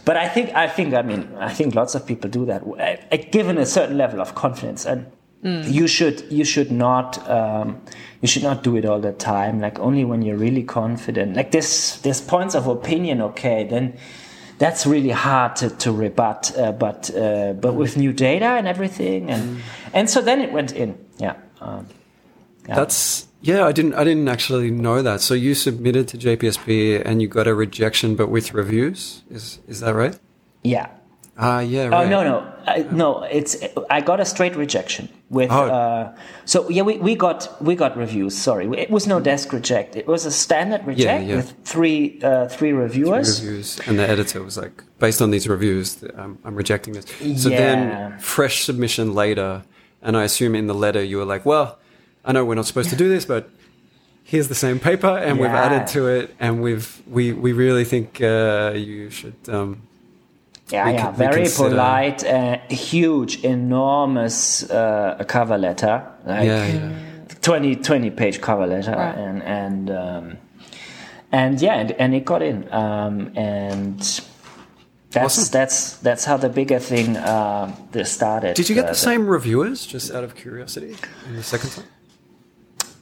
but 0.08 0.16
i 0.24 0.26
think 0.34 0.46
i 0.64 0.66
think 0.76 0.94
i 1.00 1.02
mean 1.10 1.22
i 1.48 1.52
think 1.58 1.74
lots 1.80 1.94
of 1.96 2.06
people 2.10 2.28
do 2.38 2.44
that 2.50 2.60
uh, 2.62 3.16
given 3.36 3.56
a 3.58 3.68
certain 3.76 3.96
level 4.04 4.20
of 4.26 4.34
confidence 4.44 4.82
and 4.92 5.00
Mm. 5.42 5.72
You 5.72 5.86
should 5.86 6.24
you 6.32 6.44
should 6.44 6.72
not 6.72 7.28
um, 7.30 7.80
you 8.20 8.26
should 8.26 8.42
not 8.42 8.64
do 8.64 8.76
it 8.76 8.84
all 8.84 8.98
the 8.98 9.12
time. 9.12 9.60
Like 9.60 9.78
only 9.78 10.04
when 10.04 10.22
you're 10.22 10.36
really 10.36 10.64
confident. 10.64 11.36
Like 11.36 11.52
this 11.52 12.00
there's 12.00 12.20
points 12.20 12.56
of 12.56 12.66
opinion. 12.66 13.22
Okay, 13.22 13.64
then 13.64 13.96
that's 14.58 14.84
really 14.84 15.10
hard 15.10 15.54
to, 15.56 15.70
to 15.70 15.92
rebut. 15.92 16.58
Uh, 16.58 16.72
but 16.72 17.14
uh, 17.14 17.52
but 17.52 17.74
with 17.74 17.96
new 17.96 18.12
data 18.12 18.46
and 18.46 18.66
everything, 18.66 19.30
and 19.30 19.58
mm. 19.58 19.60
and 19.94 20.10
so 20.10 20.20
then 20.20 20.40
it 20.40 20.52
went 20.52 20.72
in. 20.72 20.98
Yeah. 21.18 21.36
Um, 21.60 21.86
yeah. 22.68 22.74
That's 22.74 23.27
yeah. 23.40 23.64
I 23.64 23.72
didn't 23.72 23.94
I 23.94 24.04
didn't 24.04 24.28
actually 24.28 24.70
know 24.70 25.02
that. 25.02 25.20
So 25.20 25.34
you 25.34 25.54
submitted 25.54 26.08
to 26.08 26.18
JPSP 26.18 27.02
and 27.04 27.22
you 27.22 27.28
got 27.28 27.46
a 27.46 27.54
rejection, 27.54 28.16
but 28.16 28.28
with 28.28 28.54
reviews. 28.54 29.22
Is 29.30 29.60
is 29.66 29.80
that 29.80 29.94
right? 29.94 30.18
Yeah. 30.62 30.88
Ah, 31.40 31.60
yeah. 31.60 31.86
Right. 31.86 32.06
Oh 32.06 32.08
no, 32.08 32.24
no, 32.24 32.52
I, 32.66 32.82
no. 32.90 33.22
It's 33.22 33.56
I 33.88 34.00
got 34.00 34.18
a 34.18 34.24
straight 34.24 34.56
rejection 34.56 35.08
with. 35.30 35.52
Oh. 35.52 35.66
Uh, 35.70 36.16
so 36.44 36.68
yeah, 36.68 36.82
we, 36.82 36.98
we 36.98 37.14
got 37.14 37.62
we 37.62 37.76
got 37.76 37.96
reviews. 37.96 38.36
Sorry, 38.36 38.66
it 38.76 38.90
was 38.90 39.06
no 39.06 39.20
desk 39.20 39.52
reject. 39.52 39.94
It 39.94 40.08
was 40.08 40.26
a 40.26 40.32
standard 40.32 40.84
reject 40.84 41.22
yeah, 41.24 41.28
yeah. 41.28 41.36
with 41.36 41.54
three 41.64 42.20
uh, 42.22 42.48
three 42.48 42.72
reviewers. 42.72 43.38
Three 43.38 43.50
reviews, 43.50 43.80
and 43.86 44.00
the 44.00 44.08
editor 44.08 44.42
was 44.42 44.56
like, 44.56 44.82
based 44.98 45.22
on 45.22 45.30
these 45.30 45.46
reviews, 45.46 46.02
I'm, 46.16 46.38
I'm 46.44 46.56
rejecting 46.56 46.94
this. 46.94 47.06
So 47.40 47.50
yeah. 47.50 47.58
then, 47.58 48.18
fresh 48.18 48.64
submission 48.64 49.14
later, 49.14 49.62
and 50.02 50.16
I 50.16 50.24
assume 50.24 50.56
in 50.56 50.66
the 50.66 50.74
letter 50.74 51.04
you 51.04 51.18
were 51.18 51.24
like, 51.24 51.46
well, 51.46 51.78
I 52.28 52.32
know 52.32 52.44
we're 52.44 52.56
not 52.56 52.66
supposed 52.66 52.90
to 52.90 52.96
do 52.96 53.08
this, 53.08 53.24
but 53.24 53.48
here's 54.22 54.48
the 54.48 54.54
same 54.54 54.78
paper, 54.78 55.08
and 55.08 55.40
we've 55.40 55.48
added 55.48 55.86
to 55.94 56.08
it, 56.08 56.34
and 56.38 56.60
we've 56.62 57.02
we 57.08 57.32
we 57.32 57.52
really 57.52 57.84
think 57.84 58.20
uh, 58.20 58.72
you 58.76 59.08
should. 59.08 59.34
Um, 59.48 59.82
yeah, 60.68 60.90
yeah, 60.90 61.10
very 61.12 61.48
polite, 61.48 62.22
uh, 62.24 62.58
huge, 62.68 63.42
enormous 63.42 64.70
uh, 64.70 65.24
cover 65.26 65.56
letter, 65.56 66.06
like 66.26 66.46
yeah, 66.46 66.66
yeah. 66.66 66.92
20, 67.40 67.76
20 67.76 68.10
page 68.10 68.42
cover 68.42 68.66
letter, 68.66 68.92
right. 68.92 69.16
and 69.16 69.42
and 69.42 69.90
um, 69.90 70.38
and 71.32 71.62
yeah, 71.62 71.76
and, 71.76 71.92
and, 71.92 72.14
it 72.14 72.26
got 72.26 72.42
in, 72.42 72.70
um, 72.70 73.32
and 73.34 73.98
that's 75.10 75.38
awesome. 75.38 75.50
that's 75.50 75.94
that's 76.00 76.26
how 76.26 76.36
the 76.36 76.50
bigger 76.50 76.78
thing 76.78 77.16
uh, 77.16 77.72
started. 78.04 78.54
Did 78.54 78.68
you 78.68 78.74
get 78.74 78.84
uh, 78.84 78.88
the 78.88 78.94
same 78.94 79.26
reviewers? 79.26 79.86
Just 79.86 80.12
out 80.12 80.24
of 80.24 80.34
curiosity, 80.34 80.94
in 81.26 81.36
the 81.36 81.42
second 81.42 81.70
time. 81.70 81.86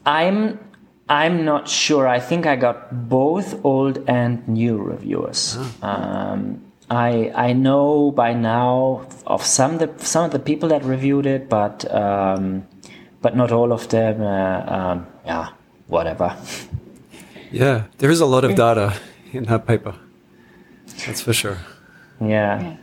I'm 0.06 0.58
I'm 1.08 1.44
not 1.44 1.68
sure. 1.68 2.08
I 2.08 2.20
think 2.20 2.46
I 2.46 2.56
got 2.56 3.08
both 3.08 3.64
old 3.64 4.02
and 4.08 4.46
new 4.48 4.78
reviewers. 4.78 5.56
Oh. 5.58 5.88
Um, 5.88 6.62
I 6.88 7.32
I 7.34 7.52
know 7.52 8.12
by 8.12 8.32
now 8.32 9.06
of 9.26 9.44
some 9.44 9.78
the 9.78 9.90
some 9.98 10.24
of 10.24 10.30
the 10.30 10.38
people 10.38 10.68
that 10.70 10.84
reviewed 10.84 11.26
it, 11.26 11.48
but 11.48 11.84
um, 11.92 12.66
but 13.20 13.36
not 13.36 13.50
all 13.52 13.72
of 13.72 13.88
them. 13.88 14.22
Uh, 14.22 14.62
um, 14.66 15.06
yeah, 15.24 15.48
whatever. 15.88 16.36
Yeah, 17.52 17.84
there 17.98 18.10
is 18.10 18.20
a 18.20 18.26
lot 18.26 18.44
of 18.44 18.56
data 18.56 18.92
in 19.32 19.44
that 19.44 19.66
paper. 19.66 19.94
That's 21.06 21.20
for 21.20 21.32
sure. 21.32 21.58
Yeah. 22.20 22.60
yeah. 22.60 22.76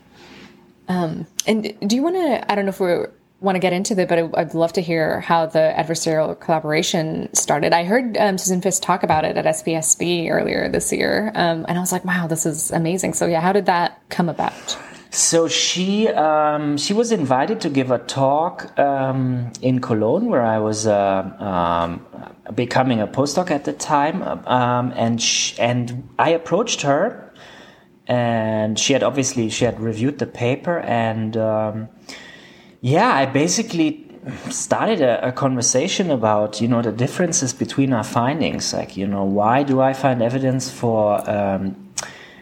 Um, 0.87 1.27
and 1.45 1.75
do 1.85 1.95
you 1.95 2.01
want 2.01 2.15
to? 2.15 2.49
I 2.49 2.55
don't 2.55 2.65
know 2.65 2.69
if 2.69 2.79
we're 2.79 3.11
want 3.43 3.55
to 3.57 3.59
get 3.59 3.73
into 3.73 3.93
that, 3.95 4.07
but 4.07 4.17
I'd 4.35 4.53
love 4.53 4.73
to 4.73 4.81
hear 4.81 5.19
how 5.19 5.45
the 5.45 5.73
adversarial 5.77 6.39
collaboration 6.39 7.29
started. 7.33 7.73
I 7.73 7.83
heard 7.83 8.17
um, 8.17 8.37
Susan 8.37 8.61
Fiske 8.61 8.81
talk 8.81 9.03
about 9.03 9.25
it 9.25 9.37
at 9.37 9.45
SPSP 9.45 10.31
earlier 10.31 10.69
this 10.69 10.91
year, 10.93 11.31
um, 11.35 11.65
and 11.67 11.77
I 11.77 11.81
was 11.81 11.91
like, 11.91 12.05
"Wow, 12.05 12.27
this 12.27 12.45
is 12.45 12.71
amazing!" 12.71 13.13
So, 13.13 13.27
yeah, 13.27 13.41
how 13.41 13.51
did 13.51 13.65
that 13.65 14.01
come 14.09 14.29
about? 14.29 14.77
So 15.11 15.47
she 15.47 16.07
um, 16.07 16.77
she 16.77 16.93
was 16.93 17.11
invited 17.11 17.61
to 17.61 17.69
give 17.69 17.91
a 17.91 17.99
talk 17.99 18.79
um, 18.79 19.51
in 19.61 19.79
Cologne, 19.81 20.25
where 20.27 20.43
I 20.43 20.59
was 20.59 20.87
uh, 20.87 21.23
um, 21.39 22.05
becoming 22.55 23.01
a 23.01 23.07
postdoc 23.07 23.51
at 23.51 23.65
the 23.65 23.73
time, 23.73 24.23
um, 24.47 24.93
and 24.95 25.21
sh- 25.21 25.55
and 25.59 26.09
I 26.17 26.29
approached 26.29 26.81
her, 26.83 27.33
and 28.07 28.79
she 28.79 28.93
had 28.93 29.03
obviously 29.03 29.49
she 29.49 29.65
had 29.65 29.79
reviewed 29.81 30.17
the 30.19 30.27
paper 30.27 30.79
and 30.79 31.35
yeah, 32.83 33.13
I 33.13 33.25
basically 33.25 34.05
started 34.49 34.99
a, 34.99 35.29
a, 35.29 35.31
conversation 35.31 36.11
about 36.11 36.59
you 36.59 36.67
know 36.67 36.81
the 36.81 36.91
differences 36.91 37.53
between 37.53 37.93
our 37.93 38.03
findings. 38.03 38.73
Like 38.73 38.97
you 38.97 39.07
know, 39.07 39.23
why 39.23 39.63
do 39.63 39.79
I 39.79 39.93
find 39.93 40.21
evidence 40.21 40.69
for 40.69 41.29
um, 41.29 41.93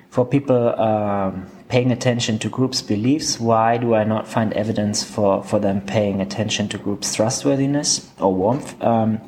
for 0.10 0.26
people 0.26 0.80
um, 0.82 1.46
paying 1.70 1.92
attention 1.92 2.40
to 2.40 2.50
groups' 2.50 2.82
beliefs? 2.82 3.40
Why 3.40 3.78
do 3.78 3.94
I 3.94 4.04
not 4.04 4.28
find 4.28 4.52
evidence 4.54 5.04
for 5.04 5.44
for 5.44 5.60
them 5.60 5.80
paying 5.80 6.22
attention 6.22 6.68
to 6.70 6.80
groups' 6.80 7.14
trustworthiness 7.14 8.10
or 8.20 8.34
warmth? 8.34 8.82
Um, 8.82 9.22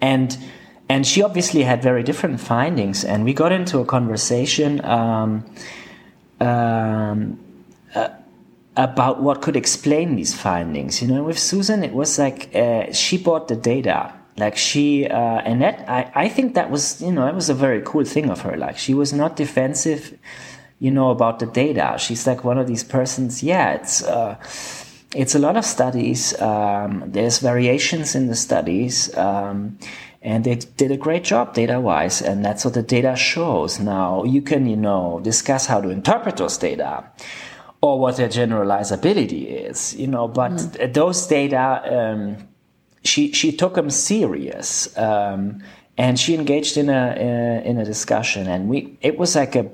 and 0.00 0.36
and 0.88 1.06
she 1.06 1.22
obviously 1.22 1.62
had 1.62 1.84
very 1.84 2.02
different 2.02 2.40
findings, 2.40 3.04
and 3.04 3.24
we 3.24 3.32
got 3.32 3.52
into 3.52 3.78
a 3.78 3.84
conversation. 3.84 4.84
Um, 4.84 5.44
um, 6.40 7.38
about 8.76 9.22
what 9.22 9.42
could 9.42 9.56
explain 9.56 10.16
these 10.16 10.34
findings. 10.34 11.02
You 11.02 11.08
know, 11.08 11.24
with 11.24 11.38
Susan, 11.38 11.82
it 11.82 11.92
was 11.92 12.18
like 12.18 12.54
uh, 12.54 12.92
she 12.92 13.18
bought 13.18 13.48
the 13.48 13.56
data. 13.56 14.14
Like 14.36 14.56
she, 14.56 15.06
uh, 15.06 15.40
and 15.44 15.60
that, 15.60 15.84
I, 15.88 16.10
I 16.14 16.28
think 16.28 16.54
that 16.54 16.70
was, 16.70 17.02
you 17.02 17.12
know, 17.12 17.24
that 17.24 17.34
was 17.34 17.50
a 17.50 17.54
very 17.54 17.82
cool 17.84 18.04
thing 18.04 18.30
of 18.30 18.40
her. 18.40 18.56
Like 18.56 18.78
she 18.78 18.94
was 18.94 19.12
not 19.12 19.36
defensive, 19.36 20.16
you 20.78 20.90
know, 20.90 21.10
about 21.10 21.40
the 21.40 21.46
data. 21.46 21.96
She's 21.98 22.26
like 22.26 22.42
one 22.42 22.56
of 22.56 22.66
these 22.66 22.84
persons, 22.84 23.42
yeah, 23.42 23.74
it's, 23.74 24.02
uh, 24.02 24.36
it's 25.14 25.34
a 25.34 25.38
lot 25.38 25.56
of 25.56 25.64
studies. 25.64 26.40
Um, 26.40 27.04
there's 27.06 27.40
variations 27.40 28.14
in 28.14 28.28
the 28.28 28.36
studies. 28.36 29.14
Um, 29.16 29.78
and 30.22 30.44
they 30.44 30.54
did 30.54 30.90
a 30.90 30.96
great 30.96 31.24
job 31.24 31.54
data 31.54 31.80
wise 31.80 32.20
and 32.20 32.44
that's 32.44 32.64
what 32.64 32.74
the 32.74 32.82
data 32.82 33.16
shows 33.16 33.80
now 33.80 34.22
you 34.24 34.42
can 34.42 34.66
you 34.66 34.76
know 34.76 35.18
discuss 35.22 35.64
how 35.64 35.80
to 35.80 35.88
interpret 35.88 36.36
those 36.36 36.58
data 36.58 37.02
or 37.82 37.98
what 37.98 38.16
their 38.16 38.28
generalizability 38.28 39.46
is, 39.46 39.94
you 39.96 40.06
know. 40.06 40.28
But 40.28 40.52
mm. 40.52 40.92
those 40.92 41.26
data, 41.26 41.82
um, 41.90 42.48
she 43.04 43.32
she 43.32 43.52
took 43.52 43.74
them 43.74 43.90
serious, 43.90 44.96
um, 44.98 45.62
and 45.96 46.18
she 46.18 46.34
engaged 46.34 46.76
in 46.76 46.90
a, 46.90 47.14
in 47.18 47.28
a, 47.28 47.62
in 47.64 47.78
a 47.78 47.84
discussion, 47.84 48.46
and 48.46 48.68
we 48.68 48.98
it 49.00 49.18
was 49.18 49.34
like 49.34 49.56
a 49.56 49.70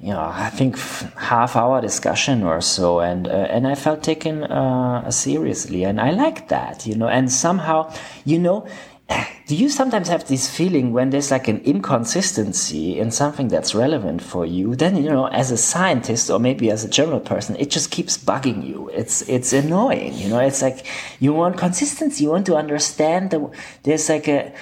you 0.00 0.12
know 0.12 0.20
I 0.20 0.50
think 0.50 0.78
half 1.16 1.56
hour 1.56 1.80
discussion 1.80 2.42
or 2.42 2.60
so, 2.60 3.00
and 3.00 3.28
uh, 3.28 3.30
and 3.30 3.66
I 3.66 3.76
felt 3.76 4.02
taken 4.02 4.42
uh, 4.44 5.10
seriously, 5.10 5.84
and 5.84 6.00
I 6.00 6.10
liked 6.10 6.48
that, 6.48 6.86
you 6.86 6.96
know, 6.96 7.08
and 7.08 7.30
somehow 7.30 7.92
you 8.24 8.38
know 8.38 8.66
do 9.46 9.54
you 9.54 9.68
sometimes 9.68 10.08
have 10.08 10.26
this 10.26 10.48
feeling 10.54 10.92
when 10.92 11.10
there's 11.10 11.30
like 11.30 11.46
an 11.46 11.60
inconsistency 11.60 12.98
in 12.98 13.12
something 13.12 13.46
that's 13.46 13.74
relevant 13.74 14.20
for 14.20 14.44
you 14.44 14.74
then 14.74 14.96
you 14.96 15.08
know 15.08 15.26
as 15.28 15.52
a 15.52 15.56
scientist 15.56 16.28
or 16.28 16.40
maybe 16.40 16.70
as 16.70 16.84
a 16.84 16.88
general 16.88 17.20
person 17.20 17.54
it 17.56 17.70
just 17.70 17.90
keeps 17.90 18.18
bugging 18.18 18.66
you? 18.66 18.90
It's 18.92 19.22
it's 19.28 19.52
annoying 19.52 20.14
you 20.14 20.28
know? 20.28 20.40
It's 20.40 20.62
like 20.62 20.86
you 21.20 21.32
want 21.32 21.56
consistency 21.56 22.24
you 22.24 22.30
want 22.30 22.46
to 22.46 22.56
understand 22.56 23.30
the 23.30 23.50
there's 23.84 24.08
like 24.08 24.28
a 24.28 24.52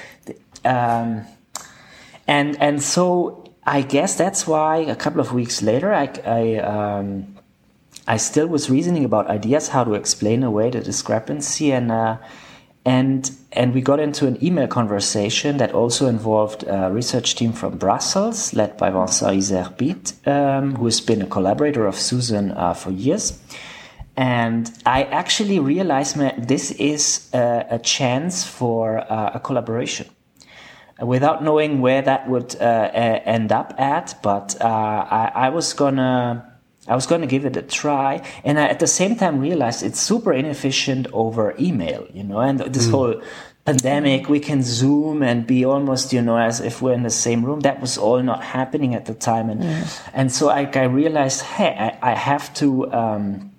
um, 0.64 1.24
and 2.26 2.60
and 2.60 2.82
so 2.82 3.44
i 3.66 3.80
guess 3.80 4.16
that's 4.16 4.46
why 4.46 4.78
a 4.78 4.96
couple 4.96 5.20
of 5.20 5.32
weeks 5.32 5.62
later 5.62 5.92
i 5.92 6.10
i 6.26 6.56
um, 6.56 7.34
I 8.06 8.18
still 8.18 8.46
was 8.46 8.68
reasoning 8.68 9.04
about 9.04 9.28
ideas 9.28 9.68
how 9.68 9.84
to 9.84 9.94
explain 9.94 10.42
away 10.42 10.68
the 10.68 10.80
discrepancy 10.80 11.72
and 11.72 11.90
uh, 11.90 12.18
and 12.84 13.30
and 13.52 13.72
we 13.72 13.80
got 13.80 14.00
into 14.00 14.26
an 14.26 14.42
email 14.44 14.66
conversation 14.66 15.58
that 15.58 15.72
also 15.72 16.06
involved 16.06 16.64
a 16.64 16.90
research 16.90 17.34
team 17.36 17.52
from 17.52 17.78
Brussels, 17.78 18.52
led 18.52 18.76
by 18.76 18.90
Vincent 18.90 19.38
Yzerbyt, 19.38 20.26
um, 20.26 20.74
who 20.74 20.84
has 20.86 21.00
been 21.00 21.22
a 21.22 21.26
collaborator 21.26 21.86
of 21.86 21.96
Susan 21.96 22.50
uh, 22.50 22.74
for 22.74 22.90
years. 22.90 23.40
And 24.16 24.70
I 24.84 25.04
actually 25.04 25.58
realized 25.60 26.16
that 26.16 26.48
this 26.48 26.72
is 26.72 27.30
a, 27.32 27.66
a 27.70 27.78
chance 27.78 28.44
for 28.44 28.98
uh, 28.98 29.32
a 29.34 29.40
collaboration. 29.40 30.08
Without 31.00 31.42
knowing 31.42 31.80
where 31.80 32.02
that 32.02 32.28
would 32.28 32.54
uh, 32.60 32.90
end 32.94 33.50
up 33.50 33.74
at, 33.78 34.14
but 34.22 34.60
uh, 34.60 34.66
I, 34.66 35.32
I 35.34 35.48
was 35.48 35.72
gonna 35.72 36.53
I 36.86 36.94
was 36.94 37.06
going 37.06 37.22
to 37.22 37.26
give 37.26 37.46
it 37.46 37.56
a 37.56 37.62
try, 37.62 38.22
and 38.44 38.58
I, 38.58 38.68
at 38.68 38.78
the 38.78 38.86
same 38.86 39.16
time 39.16 39.40
realized 39.40 39.82
it's 39.82 40.00
super 40.00 40.32
inefficient 40.32 41.06
over 41.12 41.54
email, 41.58 42.06
you 42.12 42.22
know, 42.22 42.40
and 42.40 42.60
this 42.60 42.86
mm. 42.86 42.90
whole 42.90 43.22
pandemic 43.64 44.28
we 44.28 44.40
can 44.40 44.62
zoom 44.62 45.22
and 45.22 45.46
be 45.46 45.64
almost 45.64 46.12
you 46.12 46.20
know 46.20 46.36
as 46.36 46.60
if 46.60 46.82
we're 46.82 46.92
in 46.92 47.02
the 47.02 47.10
same 47.10 47.44
room. 47.44 47.60
That 47.60 47.80
was 47.80 47.96
all 47.96 48.22
not 48.22 48.44
happening 48.44 48.94
at 48.94 49.06
the 49.06 49.14
time 49.14 49.48
and 49.48 49.88
and 50.12 50.30
so 50.30 50.50
I, 50.50 50.70
I 50.74 50.84
realized 50.84 51.40
hey 51.42 51.74
I, 52.02 52.12
I 52.12 52.14
have 52.14 52.52
to 52.54 52.92
um, 52.92 53.52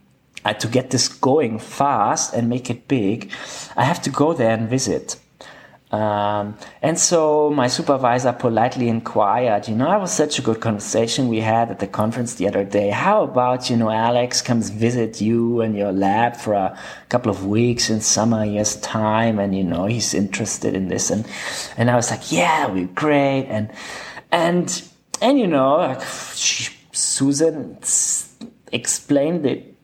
I, 0.44 0.54
to 0.54 0.68
get 0.68 0.92
this 0.92 1.08
going 1.08 1.58
fast 1.58 2.34
and 2.34 2.48
make 2.48 2.70
it 2.70 2.88
big. 2.88 3.32
I 3.76 3.84
have 3.84 4.02
to 4.04 4.12
go 4.12 4.34
there 4.34 4.52
and 4.52 4.70
visit 4.70 5.18
um, 5.92 6.58
and 6.82 6.98
so 6.98 7.52
my 7.52 7.68
supervisor 7.68 8.34
politely 8.34 8.90
inquired, 8.90 9.68
you 9.68 9.76
know, 9.76 9.92
it 9.96 10.00
was 10.00 10.12
such 10.12 10.40
a 10.40 10.42
good 10.42 10.60
conversation 10.60 11.28
we 11.28 11.40
had 11.40 11.70
at 11.70 11.80
the 11.80 11.88
conference 11.88 12.36
the 12.36 12.48
other 12.48 12.64
day. 12.64 12.90
How 12.90 13.24
about, 13.24 13.70
you 13.70 13.78
know, 13.78 13.92
Alex 13.92 14.42
comes 14.42 14.70
visit 14.70 15.22
you 15.22 15.62
and 15.62 15.76
your 15.76 15.92
lab 15.92 16.36
for 16.36 16.56
a 16.56 16.78
couple 17.10 17.30
of 17.30 17.46
weeks 17.46 17.90
in 17.90 18.02
summer 18.02 18.44
year's 18.44 18.78
time. 18.78 19.38
And, 19.38 19.56
you 19.56 19.64
know, 19.64 19.86
he's 19.86 20.14
interested 20.16 20.74
in 20.74 20.88
this. 20.88 21.12
And, 21.12 21.26
and 21.78 21.92
I 21.92 21.96
was 21.96 22.10
like, 22.10 22.32
yeah, 22.32 22.68
we're 22.68 22.88
great. 22.88 23.46
And, 23.46 23.72
and, 24.32 24.84
and, 25.22 25.40
you 25.40 25.48
know, 25.48 25.78
like 25.78 26.02
she, 26.34 26.74
Susan 26.92 27.78
explained 28.72 29.46
it 29.46 29.75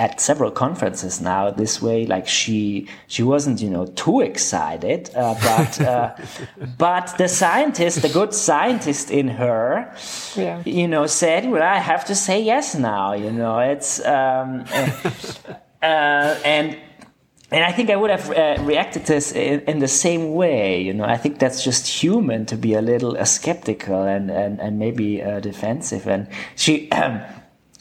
at 0.00 0.18
several 0.18 0.50
conferences 0.50 1.20
now 1.20 1.50
this 1.50 1.82
way 1.82 2.06
like 2.06 2.26
she 2.26 2.88
she 3.06 3.22
wasn't 3.22 3.60
you 3.60 3.68
know 3.68 3.84
too 4.04 4.22
excited 4.22 5.10
uh, 5.14 5.34
but 5.48 5.72
uh, 5.82 6.16
but 6.78 7.06
the 7.18 7.28
scientist 7.28 8.00
the 8.00 8.08
good 8.08 8.32
scientist 8.32 9.10
in 9.10 9.28
her 9.28 9.94
yeah. 10.36 10.62
you 10.64 10.88
know 10.88 11.06
said 11.06 11.50
well 11.50 11.62
i 11.62 11.78
have 11.92 12.02
to 12.02 12.14
say 12.14 12.40
yes 12.42 12.74
now 12.74 13.12
you 13.12 13.30
know 13.30 13.58
it's 13.58 14.00
um, 14.06 14.64
uh, 15.82 16.30
and 16.54 16.78
and 17.52 17.64
I 17.64 17.72
think 17.72 17.90
I 17.90 17.96
would 17.96 18.10
have 18.10 18.30
uh, 18.30 18.62
reacted 18.62 19.06
to 19.06 19.14
this 19.14 19.32
in, 19.32 19.60
in, 19.62 19.80
the 19.80 19.88
same 19.88 20.34
way. 20.34 20.80
You 20.80 20.94
know, 20.94 21.04
I 21.04 21.16
think 21.16 21.40
that's 21.40 21.64
just 21.64 21.84
human 21.88 22.46
to 22.46 22.56
be 22.56 22.74
a 22.74 22.80
little 22.80 23.16
uh, 23.16 23.24
skeptical 23.24 24.02
and, 24.04 24.30
and, 24.30 24.60
and 24.60 24.78
maybe 24.78 25.20
uh, 25.20 25.40
defensive. 25.40 26.06
And 26.06 26.28
she, 26.54 26.88
um, 26.92 27.20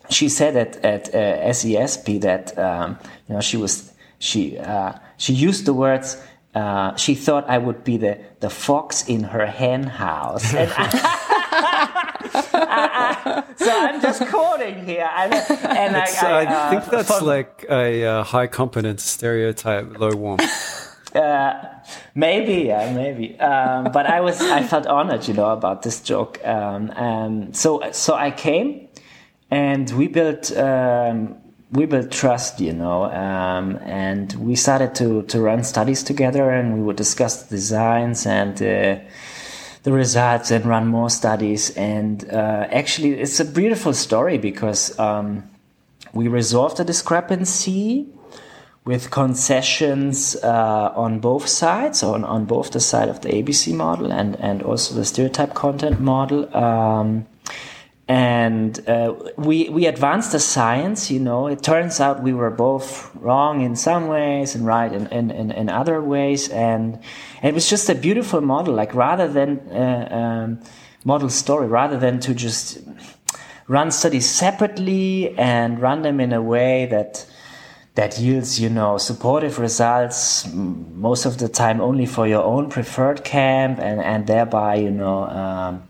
she 0.10 0.30
said 0.30 0.56
at 0.56 0.84
at 0.84 1.14
uh, 1.14 1.50
SESP 1.54 2.22
that 2.22 2.58
um, 2.58 2.98
you 3.28 3.36
know 3.36 3.42
she 3.42 3.58
was 3.58 3.94
she 4.20 4.58
uh, 4.58 4.94
she 5.18 5.34
used 5.34 5.66
the 5.66 5.74
words. 5.74 6.22
Uh, 6.56 6.96
she 6.96 7.14
thought 7.14 7.48
I 7.48 7.60
would 7.60 7.84
be 7.84 7.98
the, 7.98 8.18
the 8.40 8.50
fox 8.50 9.08
in 9.08 9.24
her 9.24 9.46
hen 9.46 9.84
house. 9.84 10.52
I, 10.56 10.66
I, 12.32 13.44
so 13.56 13.72
I'm 13.72 14.02
just 14.02 14.26
quoting 14.28 14.84
here. 14.86 15.10
and 15.14 15.34
I, 15.96 16.08
I, 16.24 16.46
uh, 16.46 16.70
think 16.72 16.86
that's 16.86 17.22
like 17.22 17.66
a 17.70 18.04
uh, 18.04 18.24
high 18.24 18.48
competence 18.48 19.04
stereotype, 19.04 20.00
low 20.00 20.16
warm. 20.16 20.40
Uh, 21.16 21.54
maybe, 22.14 22.68
yeah, 22.68 22.94
maybe. 22.94 23.40
Um, 23.40 23.92
but 23.92 24.06
I 24.06 24.22
was, 24.22 24.40
I 24.42 24.62
felt 24.62 24.86
honored, 24.86 25.28
you 25.28 25.34
know, 25.34 25.50
about 25.50 25.82
this 25.82 26.02
joke. 26.02 26.40
Um, 26.46 26.92
and 26.96 27.58
so, 27.58 27.82
so 27.92 28.14
I 28.14 28.30
came 28.30 28.89
and 29.52 29.90
we 29.92 30.08
built 30.08 30.56
um, 30.58 31.38
we 31.72 31.86
built 31.86 32.12
trust, 32.12 32.60
you 32.60 32.74
know, 32.74 33.06
um, 33.06 33.78
and 33.84 34.34
we 34.34 34.56
started 34.56 34.96
to 34.96 35.24
to 35.24 35.42
run 35.42 35.64
studies 35.64 36.04
together, 36.04 36.50
and 36.50 36.74
we 36.76 36.82
would 36.82 36.96
discuss 36.98 37.44
the 37.44 37.56
designs 37.56 38.26
and. 38.26 38.62
Uh, 38.62 39.00
the 39.84 39.94
results 39.94 40.52
and 40.52 40.66
run 40.66 40.88
more 40.88 41.10
studies 41.10 41.70
and 41.78 42.30
uh, 42.34 42.68
actually 42.70 43.14
it's 43.14 43.40
a 43.40 43.46
beautiful 43.46 43.94
story 43.94 44.38
because 44.38 44.98
um, 45.00 45.42
we 46.14 46.28
resolved 46.28 46.76
the 46.78 46.84
discrepancy 46.84 48.06
with 48.86 49.12
concessions 49.12 50.36
uh, 50.38 50.92
on 50.96 51.20
both 51.20 51.48
sides, 51.48 52.02
on, 52.02 52.24
on 52.24 52.46
both 52.46 52.72
the 52.72 52.80
side 52.80 53.10
of 53.10 53.22
the 53.22 53.30
ABC 53.30 53.74
model 53.76 54.12
and, 54.12 54.36
and 54.38 54.64
also 54.64 54.96
the 54.96 55.06
stereotype 55.06 55.54
content 55.54 56.00
model. 56.00 56.56
Um, 56.56 57.28
and 58.10 58.90
uh, 58.90 59.14
we 59.38 59.70
we 59.70 59.86
advanced 59.86 60.32
the 60.32 60.40
science 60.40 61.12
you 61.12 61.20
know. 61.20 61.46
It 61.46 61.62
turns 61.62 62.00
out 62.00 62.24
we 62.24 62.34
were 62.34 62.50
both 62.50 63.16
wrong 63.16 63.62
in 63.62 63.76
some 63.76 64.08
ways 64.08 64.56
and 64.56 64.66
right 64.66 64.92
in, 64.92 65.06
in, 65.08 65.30
in, 65.30 65.52
in 65.52 65.70
other 65.70 66.02
ways. 66.02 66.50
And, 66.50 66.96
and, 67.42 67.50
it 67.50 67.54
was 67.54 67.70
just 67.70 67.88
a 67.88 67.94
beautiful 67.94 68.42
model 68.42 68.74
like 68.74 68.96
rather 68.96 69.28
than 69.28 69.60
uh, 69.72 70.10
um, 70.12 70.60
model 71.06 71.30
story 71.30 71.68
rather 71.68 71.98
than 71.98 72.20
to 72.22 72.34
just 72.34 72.80
run 73.68 73.92
studies 73.92 74.28
separately 74.28 75.38
and 75.38 75.80
run 75.80 76.02
them 76.02 76.20
in 76.20 76.34
a 76.34 76.42
way 76.42 76.88
that 76.88 77.28
that 77.94 78.18
yields 78.18 78.60
you 78.60 78.70
know 78.70 78.98
supportive 78.98 79.60
results 79.60 80.48
most 80.54 81.26
of 81.26 81.38
the 81.38 81.48
time 81.48 81.80
only 81.80 82.06
for 82.06 82.28
your 82.28 82.44
own 82.44 82.70
preferred 82.70 83.24
camp 83.24 83.78
and 83.80 84.02
and 84.02 84.26
thereby 84.26 84.76
you 84.76 84.90
know 84.90 85.26
um, 85.26 85.84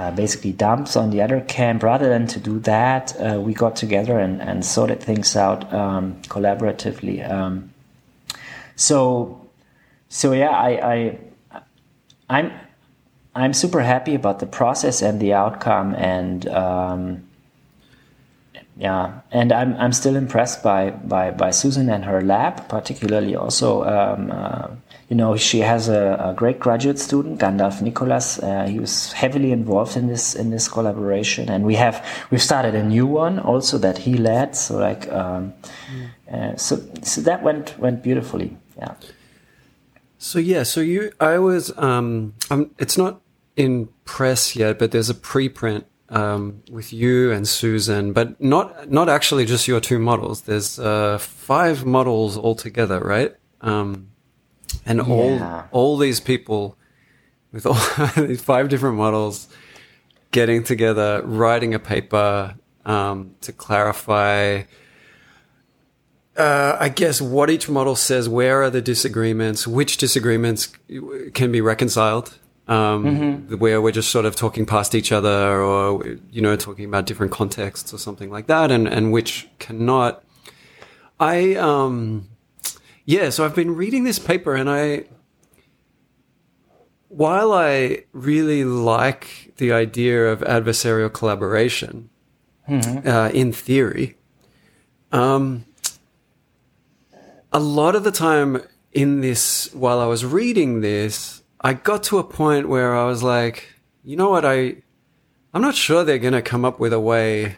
uh, 0.00 0.10
basically 0.12 0.52
dumps 0.52 0.96
on 0.96 1.10
the 1.10 1.20
other 1.20 1.40
camp. 1.42 1.82
Rather 1.82 2.08
than 2.08 2.26
to 2.26 2.40
do 2.40 2.58
that, 2.60 3.14
uh, 3.20 3.38
we 3.38 3.52
got 3.52 3.76
together 3.76 4.18
and, 4.18 4.40
and 4.40 4.64
sorted 4.64 5.00
things 5.02 5.36
out 5.36 5.70
um, 5.74 6.14
collaboratively. 6.22 7.28
Um, 7.30 7.72
so, 8.76 9.46
so 10.08 10.32
yeah, 10.32 10.48
I, 10.48 10.70
I, 10.94 11.18
I'm, 12.30 12.50
I'm 13.34 13.52
super 13.52 13.82
happy 13.82 14.14
about 14.14 14.38
the 14.38 14.46
process 14.46 15.02
and 15.02 15.20
the 15.20 15.34
outcome, 15.34 15.94
and 15.94 16.48
um, 16.48 17.28
yeah, 18.76 19.20
and 19.30 19.52
I'm 19.52 19.76
I'm 19.76 19.92
still 19.92 20.16
impressed 20.16 20.64
by 20.64 20.90
by 20.90 21.30
by 21.30 21.52
Susan 21.52 21.88
and 21.88 22.04
her 22.04 22.22
lab, 22.22 22.68
particularly 22.68 23.36
also. 23.36 23.84
Um, 23.84 24.32
uh, 24.32 24.68
you 25.10 25.16
know, 25.16 25.36
she 25.36 25.58
has 25.58 25.88
a, 25.88 26.16
a 26.30 26.34
great 26.34 26.60
graduate 26.60 26.98
student, 26.98 27.40
Gandalf 27.40 27.82
Nicolas. 27.82 28.38
Uh, 28.38 28.66
he 28.66 28.78
was 28.78 29.12
heavily 29.12 29.50
involved 29.50 29.96
in 29.96 30.06
this 30.06 30.36
in 30.36 30.50
this 30.50 30.68
collaboration, 30.68 31.50
and 31.50 31.64
we 31.64 31.74
have 31.74 32.06
we've 32.30 32.40
started 32.40 32.76
a 32.76 32.84
new 32.84 33.06
one 33.06 33.40
also 33.40 33.76
that 33.78 33.98
he 33.98 34.14
led. 34.14 34.54
So 34.54 34.78
like, 34.78 35.10
um, 35.12 35.52
mm. 35.92 36.10
uh, 36.32 36.56
so 36.56 36.80
so 37.02 37.20
that 37.22 37.42
went 37.42 37.76
went 37.80 38.04
beautifully. 38.04 38.56
Yeah. 38.78 38.94
So 40.18 40.38
yeah, 40.38 40.62
so 40.62 40.80
you, 40.80 41.12
I 41.18 41.38
was, 41.38 41.76
um, 41.76 42.34
um 42.50 42.70
it's 42.78 42.96
not 42.96 43.20
in 43.56 43.88
press 44.04 44.54
yet, 44.54 44.78
but 44.78 44.92
there's 44.92 45.10
a 45.10 45.14
preprint 45.14 45.86
um, 46.10 46.62
with 46.70 46.92
you 46.92 47.32
and 47.32 47.48
Susan, 47.48 48.12
but 48.12 48.40
not 48.40 48.88
not 48.88 49.08
actually 49.08 49.44
just 49.44 49.66
your 49.66 49.80
two 49.80 49.98
models. 49.98 50.42
There's 50.42 50.78
uh, 50.78 51.18
five 51.18 51.84
models 51.84 52.38
altogether, 52.38 53.00
right? 53.00 53.34
Um, 53.60 54.09
and 54.86 54.98
yeah. 54.98 55.04
all 55.04 55.64
all 55.70 55.96
these 55.96 56.20
people 56.20 56.76
with 57.52 57.66
all 57.66 57.78
these 58.16 58.42
five 58.42 58.68
different 58.68 58.96
models 58.96 59.48
getting 60.30 60.62
together, 60.62 61.22
writing 61.24 61.74
a 61.74 61.78
paper 61.78 62.54
um, 62.84 63.34
to 63.40 63.52
clarify. 63.52 64.62
Uh, 66.36 66.76
I 66.78 66.88
guess 66.88 67.20
what 67.20 67.50
each 67.50 67.68
model 67.68 67.96
says, 67.96 68.28
where 68.28 68.62
are 68.62 68.70
the 68.70 68.80
disagreements, 68.80 69.66
which 69.66 69.96
disagreements 69.96 70.72
can 71.34 71.52
be 71.52 71.60
reconciled, 71.60 72.38
um, 72.68 73.04
mm-hmm. 73.04 73.56
where 73.56 73.82
we're 73.82 73.92
just 73.92 74.10
sort 74.10 74.24
of 74.24 74.36
talking 74.36 74.64
past 74.64 74.94
each 74.94 75.12
other 75.12 75.60
or, 75.60 76.04
you 76.30 76.40
know, 76.40 76.56
talking 76.56 76.84
about 76.84 77.04
different 77.04 77.32
contexts 77.32 77.92
or 77.92 77.98
something 77.98 78.30
like 78.30 78.46
that, 78.46 78.70
and, 78.70 78.86
and 78.88 79.12
which 79.12 79.48
cannot. 79.58 80.24
I, 81.18 81.56
um, 81.56 82.29
yeah, 83.10 83.30
so 83.30 83.44
I've 83.44 83.56
been 83.56 83.74
reading 83.74 84.04
this 84.04 84.20
paper 84.20 84.54
and 84.54 84.70
I, 84.70 85.06
while 87.08 87.52
I 87.52 88.04
really 88.12 88.62
like 88.62 89.54
the 89.56 89.72
idea 89.72 90.28
of 90.28 90.42
adversarial 90.42 91.12
collaboration 91.12 92.08
mm-hmm. 92.68 93.08
uh, 93.08 93.30
in 93.30 93.52
theory, 93.52 94.16
um, 95.10 95.64
a 97.52 97.58
lot 97.58 97.96
of 97.96 98.04
the 98.04 98.12
time 98.12 98.62
in 98.92 99.22
this, 99.22 99.74
while 99.74 99.98
I 99.98 100.06
was 100.06 100.24
reading 100.24 100.80
this, 100.80 101.42
I 101.60 101.72
got 101.72 102.04
to 102.04 102.18
a 102.18 102.24
point 102.24 102.68
where 102.68 102.94
I 102.96 103.06
was 103.06 103.24
like, 103.24 103.74
you 104.04 104.14
know 104.14 104.30
what, 104.30 104.44
I, 104.44 104.76
I'm 105.52 105.62
not 105.62 105.74
sure 105.74 106.04
they're 106.04 106.18
going 106.18 106.32
to 106.32 106.42
come 106.42 106.64
up 106.64 106.78
with 106.78 106.92
a 106.92 107.00
way, 107.00 107.56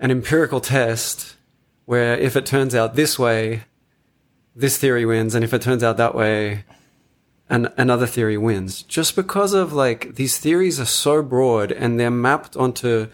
an 0.00 0.10
empirical 0.10 0.62
test 0.62 1.36
where 1.84 2.16
if 2.16 2.34
it 2.34 2.46
turns 2.46 2.74
out 2.74 2.94
this 2.94 3.18
way, 3.18 3.64
this 4.54 4.78
theory 4.78 5.04
wins, 5.04 5.34
and 5.34 5.44
if 5.44 5.52
it 5.52 5.62
turns 5.62 5.82
out 5.82 5.96
that 5.96 6.14
way, 6.14 6.64
and 7.48 7.72
another 7.76 8.06
theory 8.06 8.38
wins. 8.38 8.82
Just 8.82 9.16
because 9.16 9.52
of 9.52 9.72
like 9.72 10.14
these 10.14 10.38
theories 10.38 10.80
are 10.80 10.86
so 10.86 11.22
broad 11.22 11.72
and 11.72 12.00
they're 12.00 12.10
mapped 12.10 12.56
onto 12.56 13.08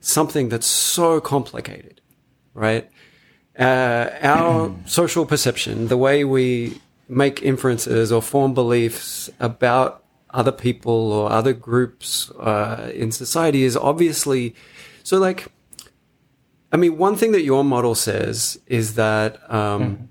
something 0.00 0.48
that's 0.48 0.66
so 0.66 1.20
complicated, 1.20 2.00
right? 2.54 2.88
Uh, 3.58 4.10
our 4.22 4.74
social 4.86 5.26
perception, 5.26 5.88
the 5.88 5.96
way 5.96 6.24
we 6.24 6.80
make 7.08 7.42
inferences 7.42 8.10
or 8.10 8.22
form 8.22 8.54
beliefs 8.54 9.30
about 9.38 10.02
other 10.30 10.52
people 10.52 11.12
or 11.12 11.30
other 11.30 11.52
groups 11.52 12.30
uh, 12.32 12.90
in 12.94 13.12
society 13.12 13.62
is 13.62 13.76
obviously 13.76 14.54
so 15.02 15.18
like 15.18 15.46
I 16.72 16.76
mean, 16.76 16.98
one 16.98 17.14
thing 17.16 17.30
that 17.32 17.44
your 17.44 17.62
model 17.62 17.94
says 17.94 18.58
is 18.66 18.96
that 18.96 19.40
um, 19.52 19.82
mm 19.82 20.08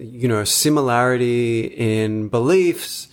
you 0.00 0.28
know, 0.28 0.44
similarity 0.44 1.66
in 1.66 2.28
beliefs 2.28 3.08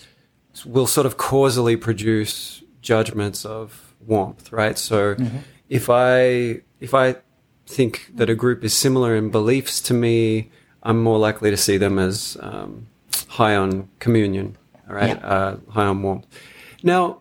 will 0.66 0.88
sort 0.88 1.06
of 1.06 1.18
causally 1.18 1.76
produce 1.76 2.64
judgments 2.82 3.46
of 3.46 3.94
warmth, 4.06 4.52
right? 4.52 4.78
So 4.78 5.16
mm-hmm. 5.16 5.38
if 5.70 5.90
I 5.90 6.62
if 6.80 6.94
I 6.94 7.18
think 7.66 8.12
that 8.16 8.30
a 8.30 8.36
group 8.36 8.64
is 8.64 8.74
similar 8.74 9.16
in 9.16 9.30
beliefs 9.30 9.82
to 9.82 9.94
me, 9.94 10.50
I'm 10.84 11.04
more 11.04 11.20
likely 11.20 11.52
to 11.52 11.58
see 11.58 11.78
them 11.78 12.00
as 12.00 12.38
um, 12.40 12.88
high 13.28 13.56
on 13.56 13.90
communion, 14.00 14.58
all 14.90 14.96
right, 14.96 15.18
yeah. 15.18 15.28
uh, 15.28 15.58
high 15.70 15.86
on 15.86 16.02
warmth. 16.02 16.26
Now, 16.82 17.20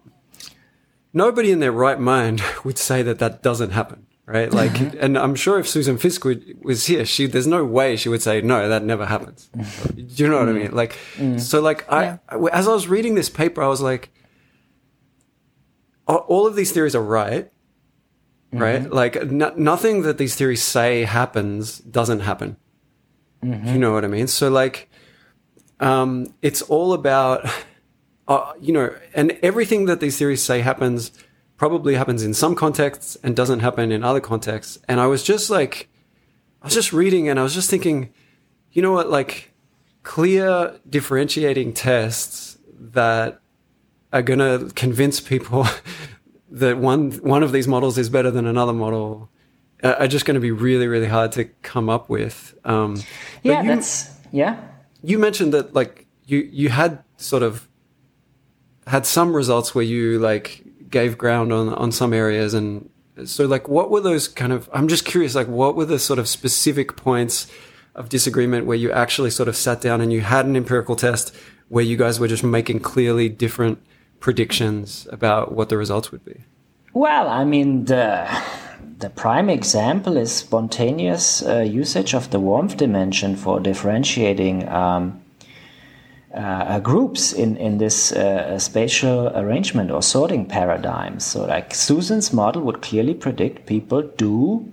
nobody 1.12 1.50
in 1.50 1.58
their 1.58 1.72
right 1.72 1.98
mind 1.98 2.42
would 2.64 2.78
say 2.78 3.02
that 3.02 3.18
that 3.18 3.42
doesn't 3.42 3.70
happen, 3.70 4.05
right? 4.27 4.53
Like, 4.53 4.72
mm-hmm. 4.72 4.99
and 5.01 5.16
I'm 5.16 5.35
sure 5.35 5.59
if 5.59 5.68
Susan 5.68 5.97
Fiske 5.97 6.24
would, 6.24 6.64
was 6.64 6.87
here, 6.87 7.05
she 7.07 7.27
there's 7.27 7.47
no 7.47 7.64
way 7.64 7.97
she 7.97 8.09
would 8.09 8.22
say 8.22 8.41
no, 8.41 8.68
that 8.68 8.83
never 8.83 9.07
happens. 9.07 9.49
Do 9.49 10.24
you 10.24 10.29
know 10.29 10.41
what 10.41 10.49
I 10.49 10.53
mean? 10.53 10.72
Like, 10.72 10.99
mm. 11.16 11.41
so 11.41 11.61
like 11.61 11.91
I, 11.91 12.05
yeah. 12.05 12.49
as 12.53 12.68
I 12.68 12.72
was 12.72 12.89
reading 12.89 13.14
this 13.14 13.31
paper, 13.31 13.62
I 13.62 13.68
was 13.68 13.81
like, 13.81 14.11
all 16.07 16.47
of 16.47 16.55
these 16.55 16.70
theories 16.70 16.95
are 16.95 17.03
right, 17.03 17.51
right? 18.53 18.83
Mm-hmm. 18.83 18.93
Like, 18.93 19.57
nothing 19.57 20.03
that 20.03 20.18
these 20.18 20.37
theories 20.37 20.62
say 20.62 21.03
happens 21.05 21.79
doesn't 21.79 22.20
happen. 22.20 22.57
Mm-hmm. 23.45 23.68
You 23.68 23.79
know 23.79 23.93
what 23.93 24.05
I 24.05 24.09
mean? 24.09 24.27
So 24.27 24.49
like, 24.49 24.89
um, 25.81 26.33
it's 26.43 26.62
all 26.62 26.93
about, 26.93 27.49
uh, 28.29 28.53
you 28.61 28.72
know, 28.72 28.95
and 29.14 29.39
everything 29.43 29.87
that 29.87 30.01
these 30.01 30.16
theories 30.16 30.43
say 30.43 30.61
happens 30.61 31.12
probably 31.57 31.94
happens 31.94 32.22
in 32.22 32.34
some 32.34 32.54
contexts 32.54 33.16
and 33.22 33.34
doesn't 33.34 33.61
happen 33.61 33.90
in 33.90 34.04
other 34.04 34.20
contexts. 34.20 34.78
And 34.88 35.00
I 35.00 35.07
was 35.07 35.22
just 35.22 35.50
like, 35.50 35.88
I 36.62 36.66
was 36.66 36.74
just 36.74 36.92
reading 36.92 37.28
and 37.28 37.38
I 37.38 37.42
was 37.42 37.54
just 37.54 37.70
thinking, 37.70 38.12
you 38.72 38.82
know 38.82 38.92
what, 38.92 39.09
like 39.09 39.52
clear 40.02 40.78
differentiating 40.88 41.72
tests 41.72 42.59
that 42.78 43.40
are 44.12 44.22
going 44.22 44.38
to 44.38 44.72
convince 44.74 45.20
people 45.20 45.66
that 46.50 46.78
one 46.78 47.11
one 47.12 47.42
of 47.42 47.52
these 47.52 47.66
models 47.66 47.98
is 47.98 48.09
better 48.09 48.30
than 48.30 48.46
another 48.46 48.72
model 48.72 49.28
are 49.82 50.07
just 50.07 50.24
going 50.24 50.36
to 50.36 50.40
be 50.40 50.50
really 50.50 50.86
really 50.86 51.09
hard 51.09 51.32
to 51.32 51.44
come 51.62 51.88
up 51.88 52.09
with. 52.09 52.54
Um, 52.64 53.02
yeah, 53.42 53.62
you, 53.62 53.68
that's 53.68 54.11
yeah. 54.32 54.61
You 55.02 55.18
mentioned 55.18 55.52
that 55.54 55.74
like 55.74 56.07
you 56.26 56.48
you 56.52 56.68
had 56.68 57.02
sort 57.16 57.42
of 57.42 57.68
had 58.86 59.07
some 59.07 59.34
results 59.34 59.74
where 59.74 59.84
you 59.84 60.18
like 60.18 60.64
gave 60.91 61.18
ground 61.18 61.53
on 61.53 61.68
on 61.74 61.93
some 61.93 62.12
areas 62.12 62.55
and 62.55 62.89
so 63.24 63.47
like 63.47 63.68
what 63.68 63.91
were 63.91 64.01
those 64.01 64.28
kind 64.28 64.53
of 64.53 64.68
I'm 64.72 64.89
just 64.89 65.05
curious 65.05 65.34
like 65.34 65.49
what 65.49 65.74
were 65.74 65.87
the 65.87 65.99
sort 65.99 66.18
of 66.18 66.28
specific 66.28 66.97
points 66.97 67.51
of 67.95 68.11
disagreement 68.11 68.66
where 68.66 68.76
you 68.76 68.93
actually 68.93 69.30
sort 69.30 69.49
of 69.49 69.57
sat 69.57 69.80
down 69.80 70.01
and 70.01 70.12
you 70.12 70.20
had 70.20 70.45
an 70.45 70.55
empirical 70.55 70.97
test 70.97 71.34
where 71.68 71.84
you 71.84 71.97
guys 71.97 72.20
were 72.20 72.28
just 72.28 72.45
making 72.45 72.80
clearly 72.80 73.28
different 73.28 73.82
predictions 74.20 75.09
about 75.11 75.53
what 75.53 75.68
the 75.68 75.76
results 75.76 76.12
would 76.12 76.24
be? 76.24 76.45
Well, 76.93 77.28
I 77.28 77.45
mean, 77.45 77.87
the, 77.87 78.28
the 78.99 79.11
prime 79.11 79.51
example 79.51 80.16
is 80.16 80.32
spontaneous 80.32 81.43
uh, 81.43 81.61
usage 81.61 82.14
of 82.14 82.30
the 82.30 82.41
warmth 82.41 82.76
dimension 82.76 83.37
for 83.37 83.61
differentiating 83.61 84.68
um, 84.68 85.22
uh, 86.37 86.78
groups 86.80 87.32
in, 87.32 87.57
in 87.57 87.78
this 87.78 88.12
uh, 88.12 88.59
spatial 88.59 89.28
arrangement 89.37 89.91
or 89.91 90.03
sorting 90.03 90.47
paradigm. 90.47 91.18
So, 91.20 91.45
like 91.45 91.74
Susan's 91.74 92.32
model 92.32 92.62
would 92.62 92.82
clearly 92.82 93.14
predict 93.14 93.66
people 93.66 94.03
do 94.03 94.70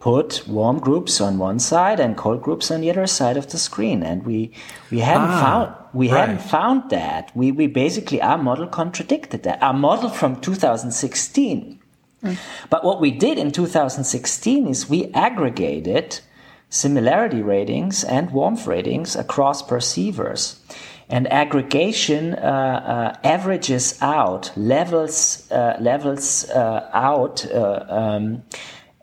put 0.00 0.46
warm 0.46 0.78
groups 0.78 1.20
on 1.20 1.36
one 1.36 1.58
side 1.58 1.98
and 1.98 2.16
cold 2.16 2.40
groups 2.40 2.70
on 2.70 2.80
the 2.80 2.90
other 2.90 3.06
side 3.06 3.36
of 3.36 3.50
the 3.50 3.58
screen, 3.58 4.02
and 4.02 4.24
we 4.24 4.52
we 4.90 5.00
hadn't 5.00 5.30
ah, 5.30 5.40
found 5.40 5.74
we 5.92 6.10
right. 6.10 6.20
hadn't 6.20 6.42
found 6.42 6.90
that. 6.90 7.30
We 7.34 7.50
we 7.52 7.66
basically 7.66 8.22
our 8.22 8.38
model 8.38 8.66
contradicted 8.66 9.42
that. 9.42 9.62
Our 9.62 9.74
model 9.74 10.08
from 10.08 10.40
2016. 10.40 11.80
Mm. 12.22 12.38
But 12.70 12.84
what 12.84 13.00
we 13.00 13.10
did 13.10 13.38
in 13.38 13.50
2016 13.52 14.66
is 14.66 14.88
we 14.88 15.12
aggregated 15.12 16.20
similarity 16.68 17.42
ratings 17.42 18.04
and 18.04 18.30
warmth 18.30 18.66
ratings 18.66 19.16
across 19.16 19.62
perceivers. 19.62 20.60
And 21.08 21.30
aggregation 21.32 22.34
uh, 22.34 23.14
uh, 23.14 23.26
averages 23.26 23.96
out, 24.02 24.50
levels 24.56 25.48
uh, 25.52 25.76
levels 25.78 26.50
uh, 26.50 26.90
out 26.92 27.46
uh, 27.46 27.84
um, 27.88 28.42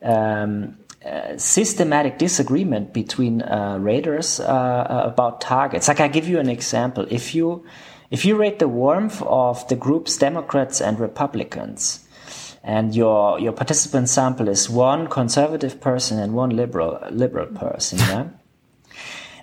um, 0.01 0.78
uh, 1.05 1.38
systematic 1.38 2.18
disagreement 2.18 2.93
between 2.93 3.41
raters 3.80 4.41
about 4.41 5.39
targets. 5.39 5.88
Like 5.88 6.01
I 6.01 6.09
give 6.09 6.28
you 6.28 6.39
an 6.39 6.49
example. 6.49 7.07
If 7.09 7.34
you 7.34 7.66
if 8.11 8.26
you 8.26 8.36
rate 8.36 8.59
the 8.59 8.68
warmth 8.68 9.22
of 9.22 9.66
the 9.70 9.76
groups 9.76 10.18
Democrats 10.18 10.82
and 10.82 10.99
Republicans, 10.99 12.03
and 12.64 12.95
your 12.95 13.39
your 13.39 13.51
participant 13.51 14.09
sample 14.09 14.47
is 14.47 14.70
one 14.70 15.07
conservative 15.07 15.82
person 15.82 16.20
and 16.20 16.34
one 16.34 16.49
liberal 16.49 16.99
liberal 17.11 17.47
person, 17.47 17.99
yeah 17.99 18.28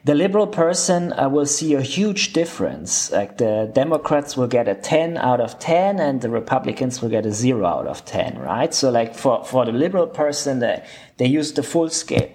the 0.05 0.15
liberal 0.15 0.47
person 0.47 1.13
uh, 1.13 1.29
will 1.29 1.47
see 1.47 1.75
a 1.75 1.83
huge 1.83 2.33
difference. 2.33 3.11
Like 3.13 3.37
the 3.37 3.71
Democrats 3.75 4.37
will 4.37 4.47
get 4.47 4.67
a 4.67 4.75
10 4.75 5.19
out 5.19 5.41
of 5.41 5.59
10 5.59 6.01
and 6.01 6.21
the 6.23 6.31
Republicans 6.31 7.03
will 7.03 7.11
get 7.11 7.27
a 7.27 7.33
0 7.33 7.67
out 7.67 7.87
of 7.87 8.05
10, 8.05 8.39
right? 8.39 8.73
So 8.73 8.91
like 8.91 9.15
for, 9.15 9.45
for 9.45 9.67
the 9.67 9.73
liberal 9.73 10.07
person, 10.07 10.61
they, 10.61 10.83
they 11.19 11.27
use 11.27 11.53
the 11.53 11.63
full 11.63 11.91
scale. 11.91 12.31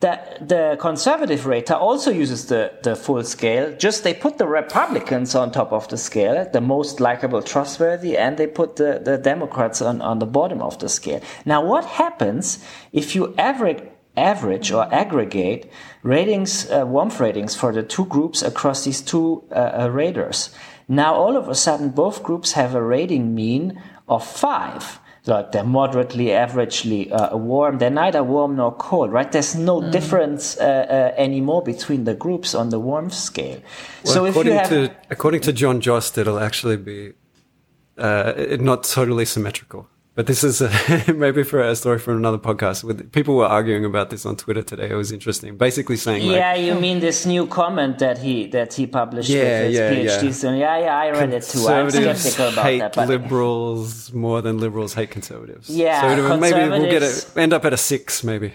The, 0.00 0.20
the 0.40 0.76
conservative 0.78 1.44
rater 1.44 1.74
also 1.74 2.12
uses 2.12 2.46
the, 2.46 2.72
the 2.84 2.94
full 2.94 3.24
scale, 3.24 3.76
just 3.76 4.04
they 4.04 4.14
put 4.14 4.38
the 4.38 4.46
Republicans 4.46 5.34
on 5.34 5.50
top 5.50 5.72
of 5.72 5.88
the 5.88 5.96
scale, 5.96 6.48
the 6.52 6.60
most 6.60 7.00
likable, 7.00 7.42
trustworthy, 7.42 8.16
and 8.16 8.36
they 8.36 8.46
put 8.46 8.76
the, 8.76 9.00
the 9.04 9.18
Democrats 9.18 9.82
on, 9.82 10.00
on 10.00 10.20
the 10.20 10.26
bottom 10.26 10.62
of 10.62 10.78
the 10.78 10.88
scale. 10.88 11.20
Now, 11.44 11.64
what 11.64 11.84
happens 11.84 12.64
if 12.92 13.16
you 13.16 13.34
average 13.36 13.82
average 14.16 14.72
or 14.72 14.92
aggregate 14.92 15.70
ratings, 16.02 16.70
uh, 16.70 16.84
warmth 16.84 17.20
ratings 17.20 17.54
for 17.54 17.72
the 17.72 17.82
two 17.82 18.04
groups 18.06 18.42
across 18.42 18.84
these 18.84 19.00
two 19.00 19.44
uh, 19.52 19.82
uh, 19.82 19.88
raters. 19.90 20.50
Now, 20.88 21.14
all 21.14 21.36
of 21.36 21.48
a 21.48 21.54
sudden, 21.54 21.90
both 21.90 22.22
groups 22.22 22.52
have 22.52 22.74
a 22.74 22.82
rating 22.82 23.34
mean 23.34 23.80
of 24.08 24.26
five. 24.26 24.98
Like 25.28 25.52
they're 25.52 25.62
moderately, 25.62 26.26
averagely 26.26 27.12
uh, 27.12 27.36
warm. 27.36 27.78
They're 27.78 27.90
neither 27.90 28.24
warm 28.24 28.56
nor 28.56 28.72
cold, 28.72 29.12
right? 29.12 29.30
There's 29.30 29.54
no 29.54 29.80
mm. 29.80 29.92
difference 29.92 30.56
uh, 30.56 30.62
uh, 30.64 31.20
anymore 31.20 31.62
between 31.62 32.04
the 32.04 32.14
groups 32.14 32.54
on 32.54 32.70
the 32.70 32.80
warmth 32.80 33.14
scale. 33.14 33.60
Well, 34.04 34.14
so, 34.14 34.26
according 34.26 34.54
have, 34.54 34.68
to 34.70 34.90
according 35.10 35.42
to 35.42 35.52
John 35.52 35.80
Jost, 35.80 36.16
it'll 36.18 36.40
actually 36.40 36.78
be 36.78 37.12
not 37.98 38.84
totally 38.84 39.24
symmetrical. 39.24 39.88
But 40.18 40.26
this 40.26 40.42
is 40.42 40.60
a, 40.60 41.14
maybe 41.14 41.44
for 41.44 41.60
a 41.60 41.76
story 41.76 42.00
from 42.00 42.16
another 42.16 42.38
podcast. 42.38 42.82
With 42.82 43.12
people 43.12 43.36
were 43.36 43.46
arguing 43.46 43.84
about 43.84 44.10
this 44.10 44.26
on 44.26 44.34
Twitter 44.34 44.62
today. 44.64 44.90
It 44.90 44.96
was 44.96 45.12
interesting. 45.12 45.56
Basically 45.56 45.94
saying, 45.94 46.26
like, 46.26 46.34
yeah, 46.34 46.56
you 46.56 46.74
mean 46.74 46.98
this 46.98 47.24
new 47.24 47.46
comment 47.46 48.00
that 48.00 48.18
he 48.18 48.48
that 48.48 48.74
he 48.74 48.88
published 48.88 49.28
yeah, 49.28 49.42
with 49.42 49.66
his 49.68 49.76
yeah, 49.76 49.92
PhD 49.92 50.24
yeah. 50.24 50.32
student? 50.32 50.58
Yeah, 50.58 50.78
yeah, 50.80 50.98
I 50.98 51.10
read 51.10 51.32
it 51.32 51.44
too. 51.44 51.68
I'm 51.68 51.88
skeptical 51.88 52.48
about 52.48 52.64
hate 52.64 52.80
that. 52.80 52.96
But 52.96 53.06
liberals 53.06 54.12
more 54.12 54.42
than 54.42 54.58
liberals 54.58 54.92
hate 54.92 55.12
conservatives. 55.12 55.70
Yeah, 55.70 56.00
so 56.00 56.36
maybe 56.36 56.68
we'll 56.68 56.90
get 56.90 57.04
a, 57.04 57.40
end 57.40 57.52
up 57.52 57.64
at 57.64 57.72
a 57.72 57.76
six, 57.76 58.24
maybe. 58.24 58.54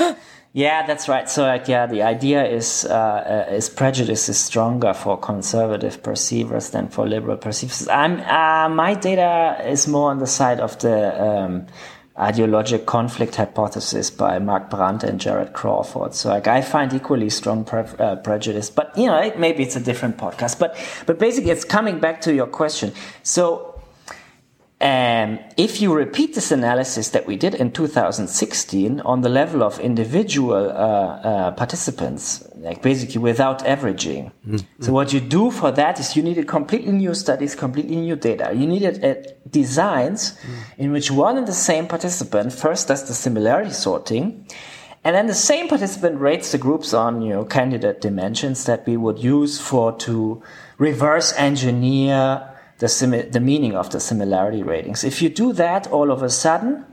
Yeah, 0.56 0.86
that's 0.86 1.06
right. 1.06 1.28
So, 1.28 1.42
like, 1.42 1.68
yeah, 1.68 1.84
the 1.84 2.00
idea 2.00 2.42
is 2.46 2.86
uh, 2.86 3.46
uh, 3.50 3.52
is 3.52 3.68
prejudice 3.68 4.30
is 4.30 4.38
stronger 4.38 4.94
for 4.94 5.18
conservative 5.18 6.02
perceivers 6.02 6.70
than 6.70 6.88
for 6.88 7.06
liberal 7.06 7.36
perceivers. 7.36 7.86
I'm 7.88 8.20
uh, 8.20 8.74
my 8.74 8.94
data 8.94 9.60
is 9.68 9.86
more 9.86 10.10
on 10.10 10.18
the 10.18 10.26
side 10.26 10.60
of 10.60 10.78
the 10.78 11.22
um, 11.22 11.66
ideologic 12.18 12.86
conflict 12.86 13.36
hypothesis 13.36 14.10
by 14.10 14.38
Mark 14.38 14.70
Brandt 14.70 15.04
and 15.04 15.20
Jarret 15.20 15.52
Crawford. 15.52 16.14
So, 16.14 16.30
like, 16.30 16.48
I 16.48 16.62
find 16.62 16.90
equally 16.94 17.28
strong 17.28 17.62
pre 17.62 17.80
uh, 17.98 18.16
prejudice, 18.16 18.70
but 18.70 18.96
you 18.96 19.08
know, 19.08 19.30
maybe 19.36 19.62
it's 19.62 19.76
a 19.76 19.80
different 19.80 20.16
podcast. 20.16 20.58
But 20.58 20.74
but 21.04 21.18
basically, 21.18 21.50
it's 21.50 21.66
coming 21.66 22.00
back 22.00 22.22
to 22.22 22.34
your 22.34 22.46
question. 22.46 22.94
So 23.22 23.75
um, 24.78 25.38
if 25.56 25.80
you 25.80 25.94
repeat 25.94 26.34
this 26.34 26.52
analysis 26.52 27.08
that 27.10 27.26
we 27.26 27.36
did 27.36 27.54
in 27.54 27.72
2016 27.72 29.00
on 29.00 29.22
the 29.22 29.30
level 29.30 29.62
of 29.62 29.80
individual 29.80 30.70
uh, 30.70 30.72
uh, 30.72 31.50
participants, 31.52 32.46
like 32.56 32.82
basically 32.82 33.18
without 33.18 33.64
averaging, 33.64 34.32
mm-hmm. 34.46 34.82
so 34.82 34.92
what 34.92 35.14
you 35.14 35.20
do 35.20 35.50
for 35.50 35.70
that 35.70 35.98
is 35.98 36.14
you 36.14 36.22
needed 36.22 36.46
completely 36.46 36.92
new 36.92 37.14
studies, 37.14 37.54
completely 37.54 37.96
new 37.96 38.16
data. 38.16 38.52
You 38.54 38.66
needed 38.66 39.02
uh, 39.02 39.14
designs 39.48 40.32
mm. 40.32 40.54
in 40.76 40.92
which 40.92 41.10
one 41.10 41.38
and 41.38 41.48
the 41.48 41.54
same 41.54 41.86
participant 41.86 42.52
first 42.52 42.88
does 42.88 43.08
the 43.08 43.14
similarity 43.14 43.72
sorting, 43.72 44.46
and 45.04 45.16
then 45.16 45.26
the 45.26 45.34
same 45.34 45.68
participant 45.68 46.20
rates 46.20 46.52
the 46.52 46.58
groups 46.58 46.92
on 46.92 47.22
you 47.22 47.30
know 47.30 47.46
candidate 47.46 48.02
dimensions 48.02 48.66
that 48.66 48.86
we 48.86 48.98
would 48.98 49.18
use 49.20 49.58
for 49.58 49.96
to 50.00 50.42
reverse 50.76 51.32
engineer 51.38 52.46
the, 52.78 53.28
the 53.30 53.40
meaning 53.40 53.74
of 53.74 53.90
the 53.90 54.00
similarity 54.00 54.62
ratings. 54.62 55.04
If 55.04 55.22
you 55.22 55.28
do 55.28 55.52
that, 55.54 55.86
all 55.88 56.10
of 56.10 56.22
a 56.22 56.30
sudden, 56.30 56.84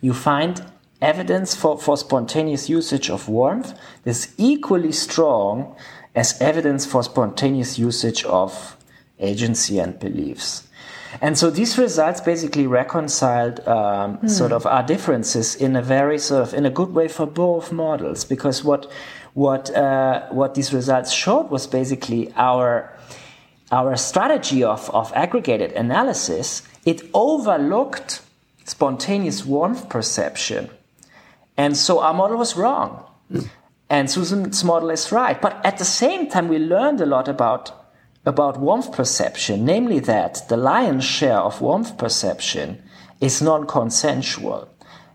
you 0.00 0.14
find 0.14 0.64
evidence 1.02 1.54
for, 1.54 1.78
for 1.78 1.96
spontaneous 1.96 2.68
usage 2.68 3.10
of 3.10 3.28
warmth 3.28 3.78
that's 4.04 4.32
equally 4.38 4.92
strong 4.92 5.76
as 6.14 6.40
evidence 6.40 6.86
for 6.86 7.02
spontaneous 7.02 7.78
usage 7.78 8.24
of 8.24 8.76
agency 9.18 9.78
and 9.78 9.98
beliefs. 9.98 10.66
And 11.20 11.38
so 11.38 11.50
these 11.50 11.78
results 11.78 12.20
basically 12.20 12.66
reconciled 12.66 13.60
um, 13.66 14.18
mm. 14.18 14.30
sort 14.30 14.52
of 14.52 14.66
our 14.66 14.82
differences 14.82 15.54
in 15.54 15.76
a 15.76 15.82
very 15.82 16.18
sort 16.18 16.42
of 16.42 16.54
in 16.54 16.66
a 16.66 16.70
good 16.70 16.94
way 16.94 17.08
for 17.08 17.26
both 17.26 17.72
models 17.72 18.24
because 18.24 18.62
what 18.62 18.90
what 19.34 19.74
uh, 19.74 20.26
what 20.30 20.54
these 20.54 20.72
results 20.74 21.12
showed 21.12 21.50
was 21.50 21.66
basically 21.66 22.32
our 22.36 22.92
our 23.72 23.96
strategy 23.96 24.62
of, 24.62 24.88
of 24.90 25.12
aggregated 25.14 25.72
analysis 25.72 26.62
it 26.84 27.02
overlooked 27.14 28.22
spontaneous 28.64 29.44
warmth 29.44 29.88
perception 29.88 30.70
and 31.56 31.76
so 31.76 32.00
our 32.00 32.14
model 32.14 32.36
was 32.36 32.56
wrong 32.56 33.04
mm. 33.32 33.48
and 33.90 34.10
susan's 34.10 34.62
model 34.64 34.90
is 34.90 35.10
right 35.12 35.40
but 35.40 35.60
at 35.64 35.78
the 35.78 35.84
same 35.84 36.28
time 36.28 36.48
we 36.48 36.58
learned 36.58 37.00
a 37.00 37.06
lot 37.06 37.28
about 37.28 37.86
about 38.26 38.58
warmth 38.58 38.90
perception, 38.92 39.64
namely 39.64 40.00
that 40.00 40.48
the 40.48 40.56
lion's 40.56 41.04
share 41.04 41.38
of 41.38 41.60
warmth 41.60 41.96
perception 41.96 42.82
is 43.20 43.40
non 43.40 43.66
consensual. 43.66 44.68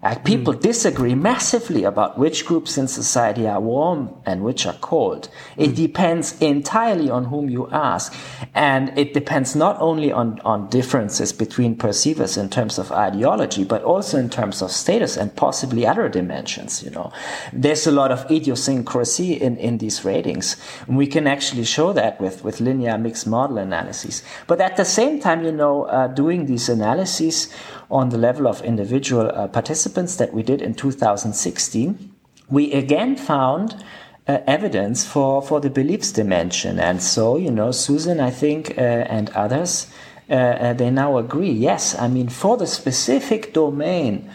Like 0.04 0.26
people 0.26 0.54
mm. 0.54 0.62
disagree 0.62 1.14
massively 1.14 1.84
about 1.84 2.18
which 2.18 2.46
groups 2.46 2.78
in 2.78 2.88
society 2.88 3.48
are 3.48 3.62
warm 3.62 4.10
and 4.26 4.44
which 4.44 4.66
are 4.66 4.78
cold. 4.82 5.30
It 5.58 5.72
mm. 5.72 5.76
depends 5.76 6.42
entirely 6.42 7.10
on 7.10 7.26
whom 7.26 7.50
you 7.50 7.70
ask. 7.70 8.14
And 8.56 8.98
it 8.98 9.14
depends 9.14 9.56
not 9.56 9.80
only 9.80 10.12
on, 10.12 10.40
on 10.42 10.70
differences 10.70 11.32
between 11.32 11.76
perceivers 11.76 12.36
in 12.36 12.50
terms 12.50 12.80
of 12.80 12.92
ideology, 12.92 13.64
but 13.64 13.84
also 13.84 14.18
in 14.18 14.30
terms 14.30 14.64
of 14.64 14.72
status 14.72 15.18
and 15.18 15.36
possibly 15.36 15.86
other 15.86 16.10
dimensions, 16.10 16.82
you 16.82 16.90
know. 16.90 17.14
There's 17.54 17.86
a 17.86 17.92
lot 17.92 18.12
of 18.12 18.30
idiosyncrasy 18.32 19.34
in, 19.34 19.58
in 19.58 19.78
these 19.78 20.04
ratings. 20.04 20.58
And 20.88 20.98
we 20.98 21.06
can 21.06 21.28
actually 21.28 21.66
show 21.66 21.94
that 21.94 22.20
with, 22.20 22.44
with 22.44 22.60
linear 22.60 22.98
mixed 22.98 23.28
model 23.28 23.60
analyses. 23.60 24.24
But 24.48 24.62
at 24.62 24.78
the 24.78 24.86
same 24.86 25.20
time, 25.20 25.44
you 25.44 25.52
know, 25.52 25.84
uh, 25.84 26.08
doing 26.08 26.48
these 26.48 26.70
analyses, 26.70 27.54
on 27.92 28.10
the 28.10 28.18
level 28.18 28.48
of 28.48 28.62
individual 28.62 29.30
uh, 29.34 29.48
participants 29.48 30.16
that 30.16 30.34
we 30.34 30.44
did 30.44 30.62
in 30.62 30.74
2016, 30.74 32.16
we 32.50 32.72
again 32.74 33.16
found 33.16 33.84
uh, 34.28 34.40
evidence 34.48 35.06
for, 35.06 35.42
for 35.42 35.60
the 35.60 35.70
beliefs 35.70 36.12
dimension. 36.12 36.80
And 36.80 37.02
so, 37.02 37.38
you 37.38 37.52
know, 37.52 37.72
Susan, 37.72 38.20
I 38.20 38.30
think, 38.30 38.78
uh, 38.78 38.82
and 38.82 39.30
others, 39.32 39.88
uh, 40.30 40.34
uh, 40.34 40.74
they 40.74 40.90
now 40.90 41.18
agree. 41.18 41.52
Yes, 41.52 41.98
I 41.98 42.08
mean, 42.08 42.30
for 42.30 42.56
the 42.56 42.68
specific 42.68 43.54
domain 43.54 44.30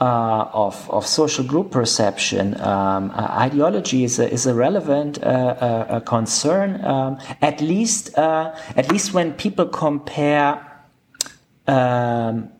uh, 0.00 0.48
of, 0.52 0.90
of 0.90 1.06
social 1.06 1.44
group 1.44 1.70
perception, 1.70 2.60
um, 2.60 3.12
ideology 3.12 4.04
is 4.04 4.18
a, 4.18 4.30
is 4.32 4.46
a 4.46 4.54
relevant 4.54 5.20
concern. 6.04 6.84
Um, 6.84 7.18
at 7.40 7.60
least, 7.60 8.16
at 8.16 8.90
least 8.90 9.14
when 9.14 9.34
people 9.34 9.66
compare 9.66 10.60
um, 11.66 12.50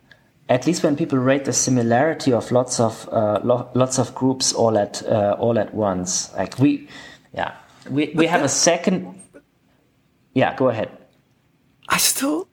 at 0.49 0.66
least 0.66 0.82
when 0.82 0.97
people 0.97 1.18
rate 1.18 1.44
the 1.44 1.53
similarity 1.53 2.32
of 2.32 2.53
lots 2.53 2.78
of 2.78 3.09
uh, 3.12 3.40
lo 3.42 3.68
lots 3.74 3.99
of 3.99 4.14
groups 4.14 4.53
all 4.53 4.78
at 4.78 5.03
uh, 5.07 5.36
all 5.38 5.59
at 5.59 5.74
once, 5.74 6.32
like 6.34 6.59
we, 6.59 6.88
yeah, 7.34 7.53
we 7.90 8.12
we 8.14 8.26
have 8.26 8.42
a 8.42 8.49
second. 8.49 9.20
Yeah, 10.34 10.55
go 10.55 10.68
ahead. 10.68 10.90
I 11.88 11.99
still 11.99 12.49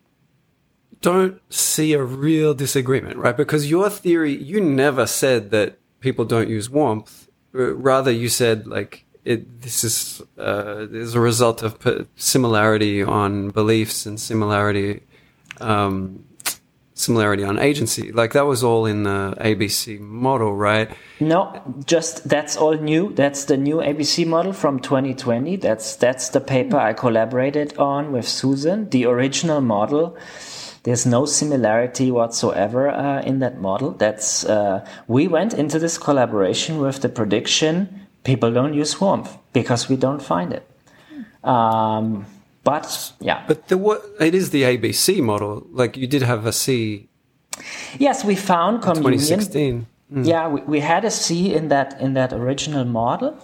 don't 1.01 1.39
see 1.51 1.93
a 1.93 2.01
real 2.01 2.53
disagreement, 2.53 3.17
right? 3.17 3.35
Because 3.35 3.69
your 3.69 3.89
theory, 3.89 4.35
you 4.35 4.61
never 4.61 5.05
said 5.05 5.51
that 5.51 5.77
people 5.99 6.25
don't 6.25 6.49
use 6.49 6.69
warmth. 6.69 7.27
Rather, 7.51 8.09
you 8.09 8.29
said 8.29 8.65
like 8.65 9.05
it. 9.23 9.61
This 9.61 9.83
is 9.83 10.21
uh, 10.39 10.87
is 10.91 11.13
a 11.13 11.19
result 11.19 11.61
of 11.61 12.07
similarity 12.15 13.03
on 13.03 13.51
beliefs 13.51 14.07
and 14.07 14.19
similarity. 14.19 15.03
Um, 15.61 16.25
similarity 16.93 17.43
on 17.43 17.59
agency. 17.59 18.11
Like 18.11 18.33
that 18.33 18.45
was 18.45 18.63
all 18.63 18.85
in 18.85 19.03
the 19.03 19.35
ABC 19.39 19.99
model, 19.99 20.55
right? 20.55 20.89
No, 21.19 21.61
just 21.85 22.27
that's 22.27 22.55
all 22.55 22.75
new. 22.75 23.13
That's 23.13 23.45
the 23.45 23.57
new 23.57 23.77
ABC 23.77 24.25
model 24.27 24.53
from 24.53 24.79
2020. 24.79 25.57
That's 25.57 25.95
that's 25.95 26.29
the 26.29 26.41
paper 26.41 26.77
I 26.77 26.93
collaborated 26.93 27.77
on 27.77 28.11
with 28.11 28.27
Susan. 28.27 28.89
The 28.89 29.05
original 29.05 29.61
model. 29.61 30.17
There's 30.83 31.05
no 31.05 31.25
similarity 31.25 32.11
whatsoever 32.11 32.89
uh, 32.89 33.21
in 33.21 33.39
that 33.39 33.61
model. 33.61 33.91
That's 33.91 34.43
uh, 34.43 34.85
we 35.07 35.29
went 35.29 35.53
into 35.53 35.79
this 35.79 35.97
collaboration 35.97 36.79
with 36.79 37.01
the 37.01 37.07
prediction 37.07 38.03
people 38.23 38.51
don't 38.51 38.73
use 38.73 38.99
warmth 38.99 39.37
because 39.51 39.89
we 39.89 39.95
don't 39.95 40.21
find 40.21 40.53
it. 40.53 40.67
Um, 41.43 42.25
but 42.63 43.13
yeah. 43.19 43.43
But 43.47 43.69
it 44.19 44.33
is 44.33 44.51
the 44.51 44.63
ABC 44.63 45.21
model. 45.21 45.67
Like 45.71 45.97
you 45.97 46.07
did 46.07 46.21
have 46.21 46.45
a 46.45 46.53
C. 46.53 47.09
Yes, 47.99 48.23
we 48.23 48.35
found 48.35 48.81
communion. 48.81 49.19
2016. 49.19 49.87
Mm. 50.11 50.27
Yeah, 50.27 50.47
we, 50.47 50.61
we 50.61 50.79
had 50.79 51.05
a 51.05 51.11
C 51.11 51.53
in 51.53 51.67
that 51.69 51.99
in 51.99 52.13
that 52.13 52.31
original 52.31 52.85
model, 52.85 53.37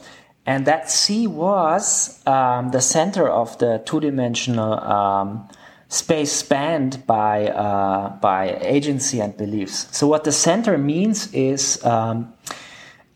and 0.46 0.66
that 0.66 0.90
C 0.90 1.28
was 1.28 2.26
um, 2.26 2.72
the 2.72 2.82
center 2.82 3.28
of 3.28 3.58
the 3.58 3.82
two-dimensional 3.86 4.80
um, 4.80 5.50
space 5.90 6.32
spanned 6.32 7.06
by 7.06 7.48
uh, 7.50 8.16
by 8.22 8.58
agency 8.62 9.20
and 9.20 9.36
beliefs. 9.36 9.88
So 9.92 10.08
what 10.08 10.24
the 10.24 10.32
center 10.32 10.78
means 10.78 11.32
is. 11.34 11.84
Um, 11.84 12.34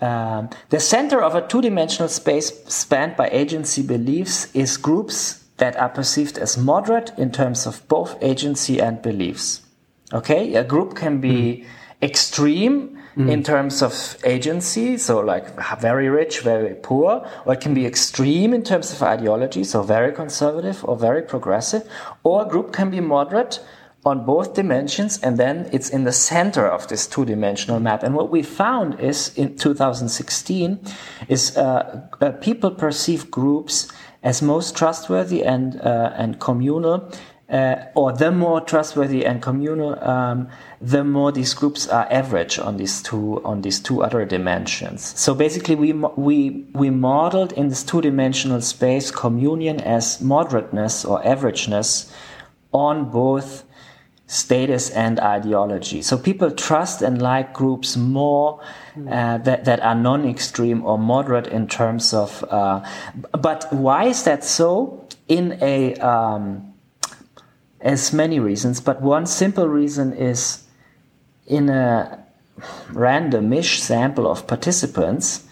um 0.01 0.49
the 0.69 0.79
center 0.79 1.21
of 1.21 1.35
a 1.35 1.47
two-dimensional 1.47 2.09
space 2.09 2.51
spanned 2.67 3.15
by 3.15 3.29
agency 3.29 3.83
beliefs 3.83 4.49
is 4.53 4.75
groups 4.75 5.42
that 5.57 5.75
are 5.77 5.89
perceived 5.89 6.37
as 6.37 6.57
moderate 6.57 7.11
in 7.17 7.31
terms 7.31 7.65
of 7.65 7.87
both 7.87 8.21
agency 8.21 8.81
and 8.81 9.01
beliefs. 9.01 9.61
Okay, 10.13 10.55
a 10.55 10.63
group 10.63 10.95
can 10.95 11.19
be 11.19 11.31
mm. 11.31 11.65
extreme 12.01 13.01
mm. 13.15 13.29
in 13.29 13.43
terms 13.43 13.81
of 13.81 14.17
agency, 14.23 14.97
so 14.97 15.19
like 15.19 15.45
very 15.79 16.09
rich, 16.09 16.41
very 16.41 16.75
poor, 16.75 17.27
or 17.45 17.53
it 17.53 17.61
can 17.61 17.73
be 17.73 17.85
extreme 17.85 18.53
in 18.53 18.63
terms 18.63 18.91
of 18.91 19.01
ideology, 19.01 19.63
so 19.63 19.81
very 19.81 20.11
conservative 20.11 20.83
or 20.85 20.95
very 20.95 21.21
progressive, 21.21 21.87
or 22.23 22.45
a 22.45 22.49
group 22.49 22.73
can 22.73 22.89
be 22.89 22.99
moderate 22.99 23.59
on 24.05 24.25
both 24.25 24.53
dimensions 24.53 25.17
and 25.19 25.37
then 25.37 25.69
it's 25.71 25.89
in 25.89 26.03
the 26.03 26.11
center 26.11 26.67
of 26.67 26.87
this 26.89 27.07
two-dimensional 27.07 27.79
map 27.79 28.03
and 28.03 28.15
what 28.15 28.29
we 28.29 28.43
found 28.43 28.99
is 28.99 29.33
in 29.37 29.55
2016 29.55 30.77
is 31.29 31.55
uh, 31.55 32.01
uh, 32.19 32.31
people 32.31 32.69
perceive 32.69 33.31
groups 33.31 33.87
as 34.24 34.41
most 34.41 34.76
trustworthy 34.76 35.43
and 35.43 35.80
uh, 35.82 36.13
and 36.15 36.39
communal, 36.39 37.11
uh, 37.49 37.76
or 37.93 38.13
the 38.13 38.32
more 38.32 38.61
trustworthy 38.61 39.26
and 39.26 39.41
communal, 39.41 40.01
um, 40.03 40.47
the 40.82 41.03
more 41.03 41.32
these 41.32 41.53
groups 41.53 41.88
are 41.88 42.07
average 42.09 42.57
on 42.57 42.78
these 42.78 43.01
two 43.01 43.41
on 43.43 43.61
these 43.61 43.80
two 43.80 44.01
other 44.01 44.26
dimensions. 44.26 45.19
So 45.19 45.36
basically, 45.36 45.76
we 45.76 45.91
we 46.15 46.65
we 46.74 46.89
modeled 46.89 47.51
in 47.53 47.67
this 47.67 47.84
two 47.84 48.01
dimensional 48.01 48.61
space 48.61 49.11
communion 49.11 49.82
as 49.82 50.19
moderateness 50.19 51.07
or 51.07 51.21
averageness 51.24 52.11
on 52.71 53.11
both 53.11 53.65
status 54.28 54.89
and 54.89 55.19
ideology. 55.19 56.01
So 56.01 56.17
people 56.17 56.49
trust 56.49 57.01
and 57.01 57.21
like 57.21 57.53
groups 57.53 57.97
more 57.97 58.61
uh, 58.95 59.37
that, 59.39 59.65
that 59.65 59.79
are 59.81 59.95
non-extreme 59.95 60.85
or 60.85 60.97
moderate 60.97 61.47
in 61.47 61.67
terms 61.67 62.13
of. 62.13 62.43
Uh, 62.49 62.85
but 63.31 63.71
why 63.73 64.05
is 64.05 64.23
that 64.23 64.43
so? 64.43 65.07
In 65.27 65.57
a 65.61 65.95
um, 65.95 66.73
as 67.79 68.13
many 68.13 68.39
reasons, 68.39 68.81
but 68.81 69.01
one 69.01 69.25
simple 69.25 69.67
reason 69.67 70.13
is 70.13 70.63
in 71.47 71.69
a 71.69 72.23
randomish 72.91 73.79
sample 73.79 74.29
of 74.29 74.47
participants 74.47 75.45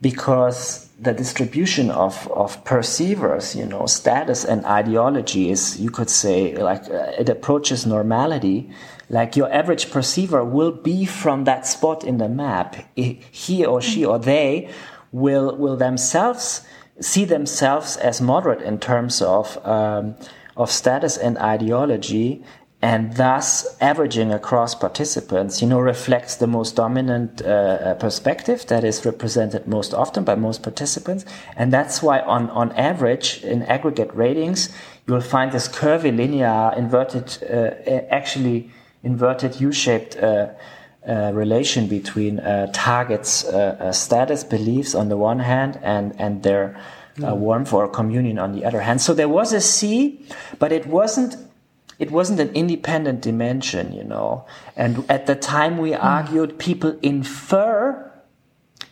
because 0.00 0.88
the 1.00 1.12
distribution 1.12 1.90
of, 1.90 2.30
of 2.32 2.64
perceivers, 2.64 3.54
you 3.54 3.66
know, 3.66 3.86
status 3.86 4.44
and 4.44 4.64
ideology 4.64 5.50
is, 5.50 5.80
you 5.80 5.90
could 5.90 6.10
say, 6.10 6.56
like 6.56 6.84
uh, 6.90 7.12
it 7.18 7.28
approaches 7.28 7.86
normality. 7.86 8.70
Like 9.08 9.36
your 9.36 9.52
average 9.52 9.90
perceiver 9.90 10.44
will 10.44 10.72
be 10.72 11.06
from 11.06 11.44
that 11.44 11.66
spot 11.66 12.04
in 12.04 12.18
the 12.18 12.28
map. 12.28 12.76
He 12.94 13.64
or 13.64 13.80
she 13.80 14.04
or 14.04 14.18
they 14.18 14.68
will 15.12 15.56
will 15.56 15.76
themselves 15.76 16.62
see 17.00 17.24
themselves 17.24 17.96
as 17.96 18.20
moderate 18.20 18.62
in 18.62 18.78
terms 18.78 19.22
of 19.22 19.64
um, 19.66 20.16
of 20.56 20.70
status 20.70 21.16
and 21.18 21.36
ideology, 21.38 22.42
and 22.82 23.16
thus 23.16 23.76
averaging 23.80 24.32
across 24.32 24.74
participants, 24.74 25.60
you 25.60 25.68
know, 25.68 25.80
reflects 25.80 26.36
the 26.36 26.46
most 26.46 26.76
dominant 26.76 27.42
uh, 27.42 27.48
uh, 27.48 27.94
perspective 27.94 28.66
that 28.66 28.84
is 28.84 29.04
represented 29.04 29.66
most 29.66 29.92
often 29.92 30.24
by 30.24 30.34
most 30.34 30.62
participants. 30.62 31.24
And 31.56 31.72
that's 31.72 32.02
why 32.02 32.20
on, 32.20 32.48
on 32.50 32.72
average, 32.72 33.42
in 33.42 33.62
aggregate 33.64 34.14
ratings, 34.14 34.70
you'll 35.06 35.20
find 35.20 35.52
this 35.52 35.68
curvilinear 35.68 36.72
inverted, 36.76 37.38
uh, 37.42 37.90
actually 38.10 38.70
inverted 39.06 39.60
U-shaped 39.60 40.16
uh, 40.16 40.48
uh, 41.06 41.30
relation 41.32 41.86
between 41.86 42.40
uh, 42.40 42.66
targets' 42.72 43.46
status 43.92 44.42
beliefs 44.44 44.94
on 44.94 45.08
the 45.08 45.16
one 45.16 45.38
hand 45.38 45.78
and, 45.82 46.14
and 46.20 46.42
their 46.42 46.76
uh, 47.22 47.34
warmth 47.34 47.72
or 47.72 47.88
communion 47.88 48.38
on 48.38 48.52
the 48.52 48.64
other 48.64 48.80
hand. 48.80 49.00
So 49.00 49.14
there 49.14 49.28
was 49.28 49.52
a 49.52 49.60
C, 49.60 50.26
but 50.58 50.72
it 50.72 50.86
wasn't 50.86 51.36
it 51.98 52.10
wasn't 52.10 52.40
an 52.40 52.50
independent 52.50 53.22
dimension, 53.22 53.90
you 53.94 54.04
know. 54.04 54.44
And 54.76 55.08
at 55.08 55.24
the 55.26 55.34
time 55.34 55.78
we 55.78 55.94
argued 55.94 56.58
people 56.58 56.98
infer 57.00 58.12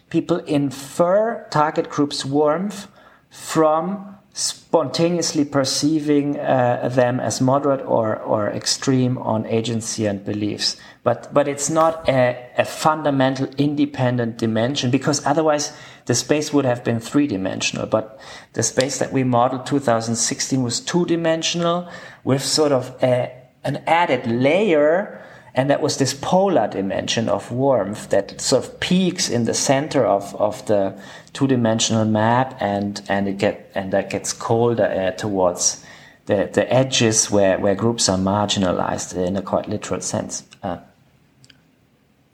people 0.09 0.39
infer 0.39 1.47
target 1.51 1.91
groups 1.91 2.25
warmth 2.25 2.89
from 3.29 4.14
spontaneously 4.37 5.45
perceiving 5.45 6.41
uh, 6.41 6.89
them 6.93 7.21
as 7.21 7.41
moderate 7.41 7.81
or, 7.87 8.17
or 8.17 8.51
extreme 8.51 9.17
on 9.19 9.47
agency 9.47 10.07
and 10.07 10.25
beliefs. 10.25 10.77
But, 11.05 11.33
but 11.33 11.47
it's 11.47 11.71
not 11.71 12.09
a, 12.09 12.51
a 12.59 12.65
fundamental 12.65 13.47
independent 13.57 14.37
dimension 14.37 14.91
because 14.91 15.25
otherwise 15.25 15.73
the 16.07 16.17
space 16.17 16.53
would 16.53 16.65
have 16.65 16.83
been 16.83 16.99
three 16.99 17.29
dimensional. 17.29 17.87
But 17.87 18.19
the 18.55 18.65
space 18.65 18.99
that 18.99 19.13
we 19.13 19.23
modeled 19.23 19.67
2016 19.67 20.65
was 20.65 20.81
two 20.81 21.07
dimensional 21.07 21.89
with 22.25 22.43
sort 22.43 22.73
of 22.73 22.93
a, 23.05 23.33
an 23.63 23.85
added 23.87 24.27
layer 24.27 25.24
and 25.55 25.71
that 25.71 25.81
was 25.81 25.99
this 25.99 26.15
polar 26.15 26.67
dimension 26.67 27.29
of 27.29 27.53
warmth 27.53 28.11
that 28.11 28.41
sort 28.41 28.65
of 28.65 28.81
peaks 28.81 29.29
in 29.29 29.45
the 29.45 29.55
center 29.55 30.05
of, 30.05 30.35
of 30.37 30.67
the 30.67 30.99
two-dimensional 31.33 32.05
map 32.05 32.57
and 32.61 33.03
and 33.09 33.29
it 33.29 33.39
get 33.39 33.71
and 33.75 33.93
that 33.93 34.11
gets 34.11 34.33
colder 34.33 34.85
uh, 34.85 35.11
towards 35.13 35.85
the, 36.27 36.49
the 36.53 36.73
edges 36.73 37.31
where, 37.31 37.59
where 37.59 37.75
groups 37.75 38.09
are 38.09 38.19
marginalized 38.19 39.15
in 39.15 39.37
a 39.37 39.43
quite 39.43 39.69
literal 39.69 40.01
sense. 40.01 40.45
Uh, 40.63 40.79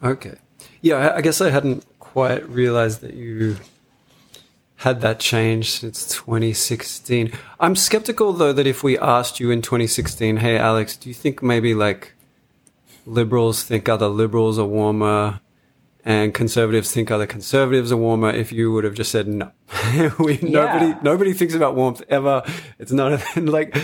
okay. 0.02 0.36
Yeah, 0.80 1.12
I 1.14 1.20
guess 1.20 1.40
I 1.40 1.50
hadn't 1.50 1.84
quite 1.98 2.48
realized 2.48 3.00
that 3.00 3.14
you 3.14 3.56
had 4.76 5.00
that 5.02 5.18
change 5.18 5.72
since 5.72 6.06
2016. 6.06 7.32
I'm 7.58 7.76
skeptical 7.76 8.32
though 8.32 8.52
that 8.52 8.66
if 8.66 8.82
we 8.82 8.96
asked 8.98 9.40
you 9.40 9.50
in 9.50 9.60
2016, 9.60 10.38
hey 10.38 10.56
Alex, 10.56 10.96
do 10.96 11.08
you 11.08 11.14
think 11.14 11.42
maybe 11.42 11.74
like 11.74 12.14
liberals 13.06 13.62
think 13.62 13.88
other 13.88 14.08
liberals 14.08 14.58
are 14.58 14.66
warmer 14.66 15.40
and 16.04 16.32
conservatives 16.32 16.90
think 16.92 17.10
other 17.10 17.26
conservatives 17.26 17.92
are 17.92 17.96
warmer. 17.96 18.30
If 18.30 18.52
you 18.52 18.72
would 18.72 18.84
have 18.84 18.94
just 18.94 19.10
said 19.10 19.28
no. 19.28 19.52
We, 20.18 20.38
yeah. 20.38 20.48
nobody 20.50 21.00
nobody 21.02 21.32
thinks 21.32 21.54
about 21.54 21.74
warmth 21.74 22.02
ever. 22.08 22.42
It's 22.78 22.92
not 22.92 23.12
a, 23.12 23.40
like 23.40 23.74
do 23.74 23.80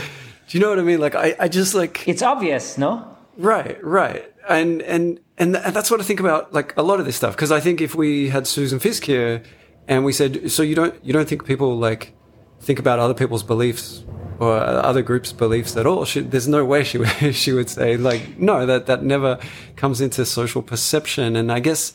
you 0.50 0.60
know 0.60 0.70
what 0.70 0.78
i 0.78 0.82
mean? 0.82 1.00
Like 1.00 1.14
i, 1.14 1.34
I 1.38 1.48
just 1.48 1.74
like 1.74 2.06
it's 2.08 2.22
obvious 2.22 2.78
no? 2.78 3.16
Right 3.36 3.82
right. 3.84 4.32
And 4.48 4.80
and 4.82 5.20
and, 5.38 5.54
th- 5.54 5.66
and 5.66 5.74
that's 5.74 5.90
what 5.90 6.00
i 6.00 6.04
think 6.04 6.20
about 6.20 6.52
like 6.52 6.76
a 6.76 6.82
lot 6.82 7.00
of 7.00 7.06
this 7.06 7.16
stuff. 7.16 7.34
Because 7.34 7.52
i 7.52 7.60
think 7.60 7.80
if 7.80 7.94
we 7.94 8.28
had 8.28 8.46
susan 8.46 8.78
fiske 8.78 9.04
here 9.04 9.42
and 9.88 10.04
we 10.04 10.12
said 10.12 10.50
so 10.50 10.62
you 10.62 10.74
don't 10.74 10.94
you 11.04 11.12
don't 11.12 11.28
think 11.28 11.44
people 11.44 11.76
like 11.76 12.14
think 12.60 12.78
about 12.78 12.98
other 12.98 13.14
people's 13.14 13.42
beliefs 13.42 14.04
or 14.38 14.56
other 14.58 15.02
groups' 15.02 15.32
beliefs 15.32 15.76
at 15.76 15.86
all. 15.86 16.04
She, 16.04 16.20
there's 16.20 16.48
no 16.48 16.64
way 16.64 16.84
she 16.84 16.98
would, 16.98 17.08
she 17.34 17.52
would 17.52 17.70
say 17.70 17.96
like, 17.96 18.38
no, 18.38 18.66
that, 18.66 18.86
that 18.86 19.02
never 19.02 19.38
comes 19.76 20.00
into 20.00 20.24
social 20.26 20.62
perception. 20.62 21.36
And 21.36 21.50
I 21.50 21.60
guess, 21.60 21.94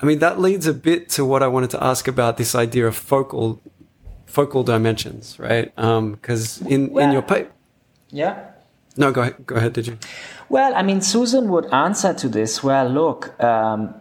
I 0.00 0.06
mean, 0.06 0.18
that 0.20 0.40
leads 0.40 0.66
a 0.66 0.74
bit 0.74 1.08
to 1.10 1.24
what 1.24 1.42
I 1.42 1.46
wanted 1.46 1.70
to 1.70 1.82
ask 1.82 2.08
about 2.08 2.36
this 2.36 2.54
idea 2.54 2.86
of 2.86 2.96
focal, 2.96 3.60
focal 4.26 4.62
dimensions, 4.62 5.38
right? 5.38 5.72
Um, 5.78 6.16
cause 6.16 6.60
in, 6.62 6.90
well, 6.90 7.06
in 7.06 7.12
your 7.12 7.22
paper. 7.22 7.50
Yeah. 8.10 8.50
No, 8.96 9.12
go 9.12 9.22
ahead. 9.22 9.46
Go 9.46 9.56
ahead. 9.56 9.72
Did 9.72 9.86
you? 9.86 9.98
Well, 10.48 10.74
I 10.74 10.82
mean, 10.82 11.00
Susan 11.00 11.48
would 11.50 11.66
answer 11.72 12.12
to 12.12 12.28
this. 12.28 12.62
Well, 12.62 12.88
look, 12.88 13.40
um, 13.42 13.94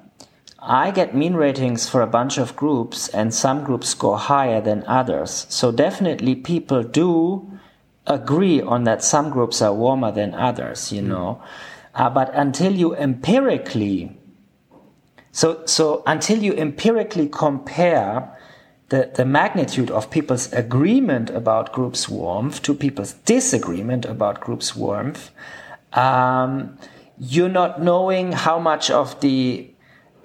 I 0.61 0.91
get 0.91 1.15
mean 1.15 1.36
ratings 1.36 1.88
for 1.88 2.01
a 2.01 2.07
bunch 2.07 2.38
of 2.38 2.55
groups, 2.55 3.07
and 3.09 3.34
some 3.34 3.63
groups 3.63 3.89
score 3.89 4.17
higher 4.17 4.59
than 4.59 4.84
others. 4.88 5.45
So 5.49 5.71
definitely, 5.71 6.36
people 6.36 6.84
do 6.84 7.59
agree 8.10 8.62
on 8.62 8.84
that 8.84 9.03
some 9.03 9.30
groups 9.30 9.62
are 9.62 9.74
warmer 9.74 10.12
than 10.12 10.34
others, 10.34 10.91
you 10.91 11.01
know. 11.01 11.41
Uh, 11.93 12.10
but 12.10 12.34
until 12.34 12.74
you 12.74 12.95
empirically, 12.95 14.18
so, 15.32 15.64
so 15.66 16.03
until 16.05 16.39
you 16.39 16.53
empirically 16.53 17.30
compare 17.30 18.36
the, 18.89 19.12
the 19.16 19.26
magnitude 19.26 19.91
of 19.91 20.10
people's 20.10 20.51
agreement 20.51 21.30
about 21.30 21.72
groups' 21.72 22.10
warmth 22.10 22.62
to 22.64 22.74
people's 22.74 23.14
disagreement 23.14 24.05
about 24.05 24.41
groups' 24.41 24.76
warmth, 24.76 25.32
um, 25.93 26.78
you're 27.20 27.49
not 27.49 27.82
knowing 27.82 28.32
how 28.32 28.60
much 28.60 28.89
of 28.89 29.20
the 29.22 29.72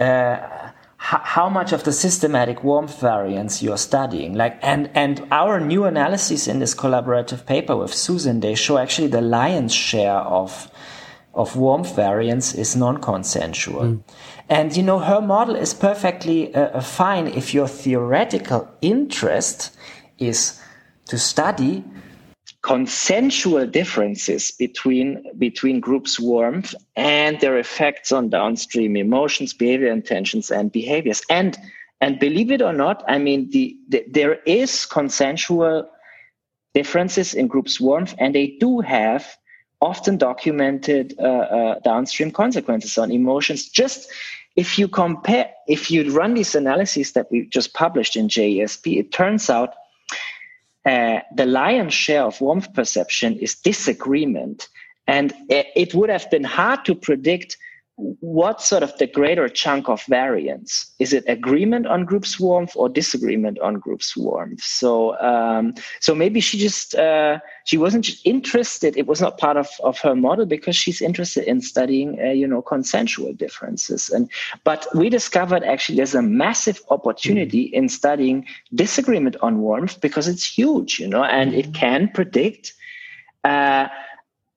uh, 0.00 0.63
how 1.04 1.50
much 1.50 1.72
of 1.72 1.84
the 1.84 1.92
systematic 1.92 2.64
warmth 2.64 2.98
variance 2.98 3.62
you're 3.62 3.76
studying 3.76 4.32
like 4.32 4.58
and 4.62 4.90
and 4.94 5.22
our 5.30 5.60
new 5.60 5.84
analyses 5.84 6.48
in 6.48 6.60
this 6.60 6.74
collaborative 6.74 7.44
paper 7.44 7.76
with 7.76 7.92
susan 7.92 8.40
they 8.40 8.54
show 8.54 8.78
actually 8.78 9.08
the 9.08 9.20
lion's 9.20 9.74
share 9.74 10.16
of 10.40 10.70
of 11.34 11.56
warmth 11.56 11.94
variance 11.94 12.54
is 12.54 12.74
non-consensual 12.74 13.82
mm. 13.82 14.02
and 14.48 14.74
you 14.74 14.82
know 14.82 14.98
her 14.98 15.20
model 15.20 15.54
is 15.54 15.74
perfectly 15.74 16.54
uh, 16.54 16.68
uh, 16.68 16.80
fine 16.80 17.26
if 17.26 17.52
your 17.52 17.68
theoretical 17.68 18.66
interest 18.80 19.76
is 20.18 20.58
to 21.04 21.18
study 21.18 21.84
consensual 22.64 23.66
differences 23.66 24.50
between 24.50 25.22
between 25.38 25.80
groups 25.80 26.18
warmth 26.18 26.74
and 26.96 27.38
their 27.40 27.58
effects 27.58 28.10
on 28.10 28.30
downstream 28.30 28.96
emotions 28.96 29.52
behavior 29.52 29.92
intentions 29.92 30.50
and 30.50 30.72
behaviors. 30.72 31.22
And 31.28 31.58
and 32.00 32.18
believe 32.18 32.50
it 32.50 32.60
or 32.60 32.72
not 32.72 33.04
i 33.06 33.18
mean 33.18 33.48
the, 33.50 33.76
the 33.88 34.04
there 34.10 34.34
is 34.46 34.84
consensual 34.84 35.88
differences 36.74 37.34
in 37.34 37.46
groups 37.46 37.80
warmth 37.80 38.14
and 38.18 38.34
they 38.34 38.56
do 38.58 38.80
have 38.80 39.24
often 39.84 40.16
documented 40.16 41.14
uh, 41.18 41.22
uh, 41.22 41.78
downstream 41.80 42.30
consequences 42.30 42.96
on 42.96 43.12
emotions. 43.12 43.68
Just 43.68 44.10
if 44.56 44.78
you 44.78 44.88
compare 44.88 45.50
if 45.66 45.90
you 45.90 46.10
run 46.10 46.34
these 46.34 46.54
analyses 46.54 47.12
that 47.12 47.30
we 47.30 47.46
just 47.46 47.74
published 47.74 48.16
in 48.16 48.28
JESP, 48.28 48.98
it 48.98 49.12
turns 49.12 49.50
out 49.50 49.74
uh, 50.84 51.20
the 51.34 51.46
lion's 51.46 51.94
share 51.94 52.24
of 52.24 52.40
warmth 52.40 52.72
perception 52.74 53.38
is 53.38 53.54
disagreement. 53.54 54.68
And 55.06 55.34
it 55.48 55.94
would 55.94 56.10
have 56.10 56.30
been 56.30 56.44
hard 56.44 56.84
to 56.86 56.94
predict 56.94 57.58
what 57.96 58.60
sort 58.60 58.82
of 58.82 58.96
the 58.98 59.06
greater 59.06 59.48
chunk 59.48 59.88
of 59.88 60.02
variance 60.06 60.92
is 60.98 61.12
it 61.12 61.22
agreement 61.28 61.86
on 61.86 62.04
groups 62.04 62.40
warmth 62.40 62.72
or 62.74 62.88
disagreement 62.88 63.56
on 63.60 63.74
groups 63.74 64.16
warmth 64.16 64.60
so 64.60 65.16
um, 65.20 65.72
so 66.00 66.12
maybe 66.12 66.40
she 66.40 66.58
just 66.58 66.96
uh, 66.96 67.38
she 67.64 67.76
wasn't 67.76 68.08
interested 68.24 68.96
it 68.96 69.06
was 69.06 69.20
not 69.20 69.38
part 69.38 69.56
of, 69.56 69.68
of 69.84 69.96
her 70.00 70.16
model 70.16 70.44
because 70.44 70.74
she's 70.74 71.00
interested 71.00 71.44
in 71.44 71.60
studying 71.60 72.18
uh, 72.20 72.30
you 72.30 72.48
know 72.48 72.60
consensual 72.60 73.32
differences 73.32 74.10
and 74.10 74.28
but 74.64 74.88
we 74.96 75.08
discovered 75.08 75.62
actually 75.62 75.94
there's 75.94 76.16
a 76.16 76.22
massive 76.22 76.80
opportunity 76.90 77.66
mm-hmm. 77.66 77.76
in 77.76 77.88
studying 77.88 78.44
disagreement 78.74 79.36
on 79.40 79.60
warmth 79.60 80.00
because 80.00 80.26
it's 80.26 80.44
huge 80.44 80.98
you 80.98 81.06
know 81.06 81.22
and 81.22 81.50
mm-hmm. 81.50 81.60
it 81.60 81.74
can 81.74 82.08
predict 82.08 82.72
uh, 83.44 83.86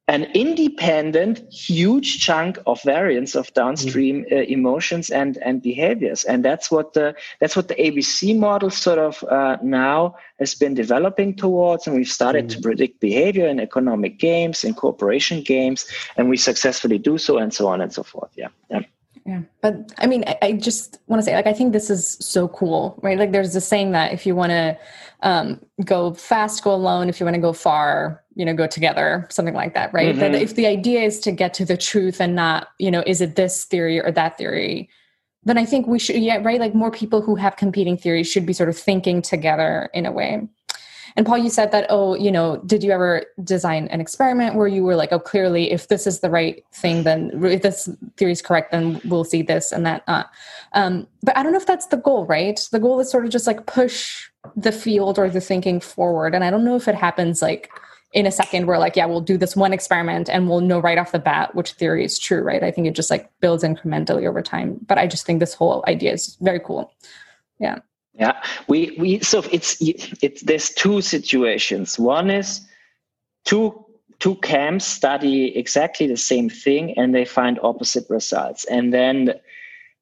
an 0.07 0.23
independent 0.33 1.41
huge 1.51 2.19
chunk 2.19 2.57
of 2.65 2.81
variance 2.83 3.35
of 3.35 3.53
downstream 3.53 4.23
mm. 4.23 4.31
uh, 4.31 4.43
emotions 4.47 5.09
and 5.09 5.37
and 5.37 5.61
behaviors 5.61 6.23
and 6.23 6.45
that's 6.45 6.71
what 6.71 6.93
the 6.93 7.13
that's 7.39 7.55
what 7.55 7.67
the 7.67 7.75
abc 7.75 8.37
model 8.37 8.69
sort 8.69 8.99
of 8.99 9.23
uh, 9.25 9.57
now 9.61 10.15
has 10.39 10.55
been 10.55 10.73
developing 10.73 11.35
towards 11.35 11.87
and 11.87 11.95
we've 11.95 12.07
started 12.07 12.45
mm. 12.45 12.49
to 12.49 12.61
predict 12.61 12.99
behavior 13.01 13.47
in 13.47 13.59
economic 13.59 14.17
games 14.17 14.63
in 14.63 14.73
cooperation 14.73 15.41
games 15.41 15.85
and 16.15 16.29
we 16.29 16.37
successfully 16.37 16.97
do 16.97 17.17
so 17.17 17.37
and 17.37 17.53
so 17.53 17.67
on 17.67 17.81
and 17.81 17.91
so 17.91 18.03
forth 18.03 18.31
yeah, 18.35 18.47
yeah. 18.69 18.81
Yeah. 19.28 19.41
But 19.61 19.91
I 19.97 20.07
mean, 20.07 20.23
I, 20.25 20.38
I 20.41 20.51
just 20.53 20.99
want 21.07 21.19
to 21.19 21.23
say, 21.23 21.36
like, 21.36 21.47
I 21.47 21.53
think 21.53 21.73
this 21.73 21.89
is 21.89 22.17
so 22.21 22.47
cool, 22.47 22.97
right? 23.03 23.19
Like, 23.19 23.34
there's 23.34 23.53
this 23.53 23.67
saying 23.67 23.91
that 23.91 24.13
if 24.13 24.25
you 24.25 24.36
want 24.36 24.51
to 24.51 24.78
um, 25.21 25.59
go 25.84 26.13
fast, 26.13 26.63
go 26.63 26.73
alone. 26.73 27.09
If 27.09 27.19
you 27.19 27.25
want 27.25 27.36
to 27.36 27.41
go 27.41 27.51
far, 27.51 28.23
you 28.36 28.45
know, 28.45 28.53
go 28.53 28.67
together, 28.67 29.28
something 29.30 29.53
like 29.53 29.73
that, 29.73 29.93
right? 29.93 30.15
Mm-hmm. 30.15 30.19
That 30.19 30.36
if 30.36 30.55
the 30.55 30.65
idea 30.65 31.01
is 31.01 31.19
to 31.21 31.34
get 31.34 31.53
to 31.55 31.65
the 31.65 31.75
truth 31.75 32.21
and 32.21 32.36
not, 32.36 32.69
you 32.80 32.89
know, 32.89 33.03
is 33.05 33.19
it 33.19 33.36
this 33.36 33.65
theory 33.65 33.99
or 33.99 34.11
that 34.11 34.38
theory, 34.38 34.89
then 35.43 35.57
I 35.57 35.65
think 35.65 35.88
we 35.88 35.99
should, 35.99 36.15
yeah, 36.15 36.38
right? 36.38 36.59
Like, 36.59 36.73
more 36.73 36.91
people 36.91 37.21
who 37.21 37.36
have 37.36 37.57
competing 37.57 37.97
theories 37.97 38.32
should 38.32 38.45
be 38.45 38.53
sort 38.53 38.69
of 38.69 38.78
thinking 38.78 39.21
together 39.21 39.89
in 39.93 40.05
a 40.05 40.11
way. 40.11 40.47
And 41.18 41.26
Paul, 41.26 41.39
you 41.39 41.49
said 41.49 41.72
that, 41.72 41.88
oh, 41.89 42.13
you 42.13 42.32
know, 42.32 42.57
did 42.68 42.84
you 42.84 42.91
ever 42.91 43.26
design 43.43 43.88
an 43.88 43.99
experiment 43.99 44.53
where 44.53 44.68
you 44.68 44.84
were 44.84 44.95
like, 44.95 45.11
oh, 45.11 45.20
clearly, 45.20 45.72
if 45.72 45.88
this 45.88 46.05
is 46.05 46.20
the 46.20 46.30
right 46.30 46.63
thing, 46.72 47.03
then 47.03 47.32
if 47.43 47.63
this 47.63 47.89
theory 48.18 48.32
is 48.32 48.41
correct, 48.43 48.72
then 48.72 49.01
we'll 49.03 49.24
see 49.24 49.41
this 49.41 49.72
and 49.72 49.84
that. 49.88 50.03
Uh. 50.07 50.24
Um, 50.74 51.07
but 51.24 51.36
I 51.36 51.41
don't 51.41 51.53
know 51.53 51.57
if 51.57 51.65
that's 51.65 51.88
the 51.88 51.97
goal, 51.97 52.28
right? 52.28 52.59
The 52.72 52.80
goal 52.80 52.99
is 52.99 53.09
sort 53.09 53.26
of 53.26 53.32
just 53.32 53.47
like 53.47 53.65
push 53.65 54.30
the 54.55 54.72
field 54.72 55.18
or 55.18 55.28
the 55.28 55.41
thinking 55.41 55.80
forward. 55.80 56.36
And 56.36 56.43
I 56.43 56.51
don't 56.51 56.63
know 56.63 56.76
if 56.76 56.88
it 56.88 56.95
happens 56.95 57.41
like 57.41 57.72
in 58.13 58.28
a 58.28 58.32
second 58.32 58.68
where 58.68 58.78
like, 58.78 58.95
yeah, 58.95 59.07
we'll 59.07 59.20
do 59.20 59.38
this 59.38 59.55
one 59.55 59.74
experiment 59.74 60.30
and 60.30 60.47
we'll 60.47 60.61
know 60.61 60.80
right 60.80 60.99
off 60.99 61.11
the 61.11 61.20
bat 61.20 61.55
which 61.55 61.74
theory 61.74 62.05
is 62.05 62.20
true, 62.20 62.41
right? 62.41 62.63
I 62.63 62.70
think 62.70 62.86
it 62.86 62.95
just 62.95 63.09
like 63.09 63.30
builds 63.41 63.63
incrementally 63.63 64.28
over 64.28 64.43
time. 64.43 64.80
But 64.86 64.99
I 64.99 65.07
just 65.07 65.26
think 65.26 65.39
this 65.39 65.55
whole 65.55 65.84
idea 65.88 66.13
is 66.13 66.38
very 66.41 66.59
cool. 66.59 66.93
Yeah. 67.59 67.80
Yeah, 68.18 68.41
we 68.68 68.95
we 68.97 69.20
so 69.20 69.43
it's 69.51 69.78
it's 69.80 70.41
there's 70.41 70.70
two 70.70 71.01
situations. 71.01 71.99
One 71.99 72.32
is 72.32 72.61
two 73.45 73.86
two 74.20 74.36
camps 74.38 74.86
study 74.86 75.55
exactly 75.55 76.07
the 76.07 76.18
same 76.18 76.49
thing 76.49 76.97
and 76.97 77.13
they 77.13 77.26
find 77.26 77.59
opposite 77.61 78.05
results, 78.09 78.65
and 78.65 78.91
then 78.91 79.36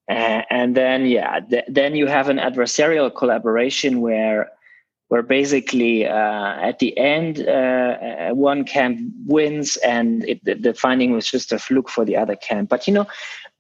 uh, 0.10 0.42
and 0.50 0.76
then 0.78 1.08
yeah, 1.08 1.40
th- 1.42 1.66
then 1.68 1.96
you 1.96 2.08
have 2.08 2.30
an 2.30 2.38
adversarial 2.38 3.14
collaboration 3.14 4.00
where 4.00 4.52
where 5.10 5.22
basically 5.22 6.08
uh, 6.08 6.56
at 6.62 6.80
the 6.80 6.98
end 6.98 7.48
uh, 7.48 8.30
one 8.34 8.64
camp 8.64 9.00
wins 9.26 9.78
and 9.78 10.24
it, 10.28 10.44
the, 10.46 10.56
the, 10.56 10.74
finding 10.74 11.12
was 11.12 11.30
just 11.30 11.52
a 11.52 11.60
fluke 11.60 11.90
for 11.90 12.04
the 12.06 12.18
other 12.18 12.36
camp. 12.36 12.70
But 12.70 12.88
you 12.88 12.94
know 12.94 13.08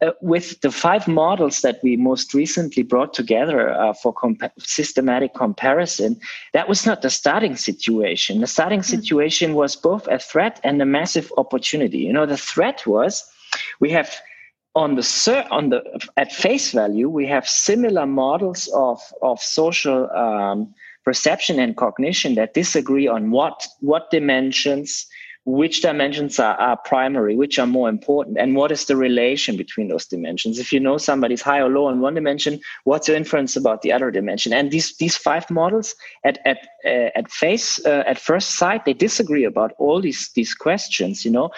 uh, 0.05 0.11
with 0.21 0.59
the 0.61 0.71
five 0.71 1.07
models 1.07 1.61
that 1.61 1.79
we 1.83 1.95
most 1.95 2.33
recently 2.33 2.83
brought 2.83 3.13
together 3.13 3.69
uh, 3.69 3.93
for 3.93 4.13
compa- 4.13 4.51
systematic 4.59 5.33
comparison 5.33 6.19
that 6.53 6.69
was 6.69 6.85
not 6.85 7.01
the 7.01 7.09
starting 7.09 7.55
situation 7.55 8.41
the 8.41 8.47
starting 8.47 8.81
mm-hmm. 8.81 9.01
situation 9.01 9.53
was 9.53 9.75
both 9.75 10.07
a 10.07 10.19
threat 10.19 10.59
and 10.63 10.81
a 10.81 10.85
massive 10.85 11.31
opportunity 11.37 11.99
you 11.99 12.13
know 12.13 12.25
the 12.25 12.37
threat 12.37 12.85
was 12.85 13.23
we 13.79 13.89
have 13.89 14.09
on 14.75 14.95
the 14.95 15.47
on 15.49 15.69
the 15.69 15.81
at 16.17 16.31
face 16.31 16.71
value 16.71 17.09
we 17.09 17.25
have 17.25 17.47
similar 17.47 18.05
models 18.05 18.67
of 18.73 18.99
of 19.21 19.39
social 19.39 20.09
um, 20.11 20.73
perception 21.05 21.59
and 21.59 21.77
cognition 21.77 22.35
that 22.35 22.53
disagree 22.53 23.07
on 23.07 23.31
what 23.31 23.67
what 23.79 24.11
dimensions 24.11 25.07
which 25.45 25.81
dimensions 25.81 26.39
are, 26.39 26.55
are 26.55 26.75
primary 26.75 27.35
which 27.35 27.59
are 27.59 27.67
more 27.67 27.87
important 27.87 28.37
and 28.37 28.55
what 28.55 28.71
is 28.71 28.85
the 28.85 28.95
relation 28.95 29.55
between 29.55 29.87
those 29.87 30.05
dimensions? 30.05 30.59
If 30.59 30.73
you 30.73 30.79
know 30.79 30.97
somebody's 30.97 31.41
high 31.41 31.59
or 31.59 31.69
low 31.69 31.85
on 31.85 32.01
one 32.01 32.15
dimension 32.15 32.59
what's 32.83 33.07
your 33.07 33.15
inference 33.15 33.55
about 33.55 33.81
the 33.81 33.91
other 33.91 34.11
dimension? 34.11 34.53
And 34.53 34.71
these 34.71 34.97
these 34.97 35.15
five 35.15 35.49
models 35.51 35.95
at 36.23 36.39
at 36.45 36.67
uh, 36.83 37.11
at 37.15 37.29
face 37.29 37.83
uh, 37.85 38.03
at 38.07 38.19
first 38.19 38.57
sight 38.57 38.85
they 38.85 38.93
disagree 38.93 39.43
about 39.43 39.73
all 39.77 40.01
these 40.01 40.29
these 40.35 40.53
questions 40.53 41.23
you 41.23 41.31
know? 41.31 41.51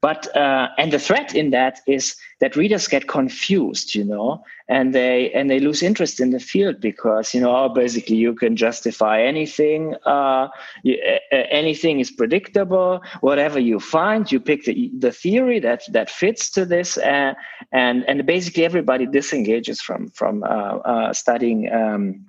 But 0.00 0.34
uh, 0.36 0.68
and 0.78 0.92
the 0.92 0.98
threat 0.98 1.34
in 1.34 1.50
that 1.50 1.80
is 1.86 2.16
that 2.40 2.56
readers 2.56 2.88
get 2.88 3.06
confused 3.08 3.94
you 3.94 4.04
know 4.04 4.42
and 4.68 4.94
they 4.94 5.30
and 5.32 5.50
they 5.50 5.58
lose 5.58 5.82
interest 5.82 6.20
in 6.20 6.30
the 6.30 6.38
field 6.38 6.80
because 6.80 7.34
you 7.34 7.40
know 7.40 7.54
oh, 7.54 7.68
basically 7.68 8.16
you 8.16 8.34
can 8.34 8.54
justify 8.56 9.20
anything 9.20 9.94
uh, 10.06 10.48
you, 10.84 10.96
uh, 11.32 11.36
anything 11.50 12.00
is 12.00 12.10
predictable. 12.10 13.00
Whatever 13.20 13.58
you 13.58 13.80
find 13.80 14.30
you 14.30 14.40
pick 14.40 14.64
the, 14.64 14.90
the 14.98 15.12
theory 15.12 15.58
that 15.60 15.82
that 15.92 16.08
fits 16.08 16.50
to 16.52 16.64
this 16.64 16.96
uh, 16.98 17.34
and 17.72 18.04
and 18.08 18.24
basically 18.26 18.64
everybody 18.64 19.06
disengages 19.06 19.80
from 19.80 20.08
from 20.10 20.44
uh, 20.44 20.76
uh, 20.92 21.12
studying 21.12 21.70
um, 21.72 22.26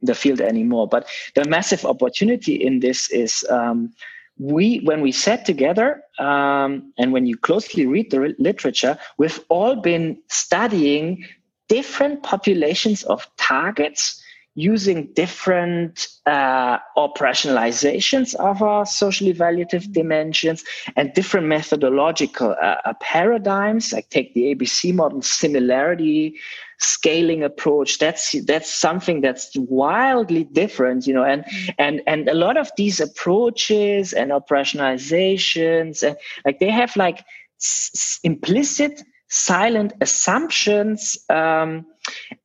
the 0.00 0.14
field 0.14 0.40
anymore. 0.40 0.88
But 0.88 1.06
the 1.34 1.44
massive 1.44 1.84
opportunity 1.84 2.54
in 2.54 2.80
this 2.80 3.10
is 3.10 3.44
um, 3.50 3.92
we 4.38 4.78
when 4.84 5.00
we 5.00 5.12
sat 5.12 5.44
together 5.44 6.02
um, 6.18 6.92
and 6.98 7.12
when 7.12 7.26
you 7.26 7.36
closely 7.36 7.86
read 7.86 8.10
the 8.10 8.34
literature 8.38 8.98
we've 9.18 9.40
all 9.48 9.76
been 9.76 10.18
studying 10.28 11.24
different 11.68 12.22
populations 12.22 13.02
of 13.04 13.26
targets 13.36 14.22
using 14.54 15.10
different 15.14 16.08
uh, 16.26 16.78
operationalizations 16.96 18.34
of 18.34 18.60
our 18.60 18.84
social 18.84 19.26
evaluative 19.28 19.90
dimensions 19.92 20.62
and 20.96 21.12
different 21.14 21.46
methodological 21.46 22.54
uh, 22.60 22.76
uh 22.84 22.92
paradigms. 23.00 23.92
Like 23.92 24.10
take 24.10 24.34
the 24.34 24.54
abc 24.54 24.94
model 24.94 25.22
similarity 25.22 26.38
scaling 26.82 27.42
approach 27.42 27.98
that's 27.98 28.34
that's 28.46 28.72
something 28.72 29.20
that's 29.20 29.50
wildly 29.56 30.44
different 30.44 31.06
you 31.06 31.14
know 31.14 31.24
and 31.24 31.44
mm. 31.44 31.74
and 31.78 32.02
and 32.06 32.28
a 32.28 32.34
lot 32.34 32.56
of 32.56 32.70
these 32.76 33.00
approaches 33.00 34.12
and 34.12 34.30
operationalizations 34.30 36.02
and 36.02 36.16
like 36.44 36.58
they 36.58 36.70
have 36.70 36.94
like 36.96 37.24
s- 37.60 38.18
implicit 38.24 39.02
silent 39.28 39.92
assumptions 40.00 41.16
um, 41.30 41.86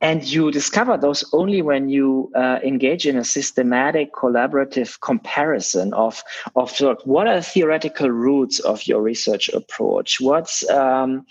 and 0.01 0.23
you 0.23 0.51
discover 0.51 0.97
those 0.97 1.23
only 1.33 1.61
when 1.61 1.89
you 1.89 2.31
uh, 2.35 2.59
engage 2.63 3.07
in 3.07 3.17
a 3.17 3.23
systematic 3.23 4.13
collaborative 4.13 4.99
comparison 5.01 5.93
of 5.93 6.23
of 6.55 6.69
sort 6.69 6.97
of 6.97 7.07
what 7.07 7.27
are 7.27 7.37
the 7.37 7.41
theoretical 7.41 8.09
roots 8.09 8.59
of 8.59 8.85
your 8.85 9.01
research 9.01 9.49
approach? 9.49 10.19
What's 10.19 10.67
um, 10.69 11.25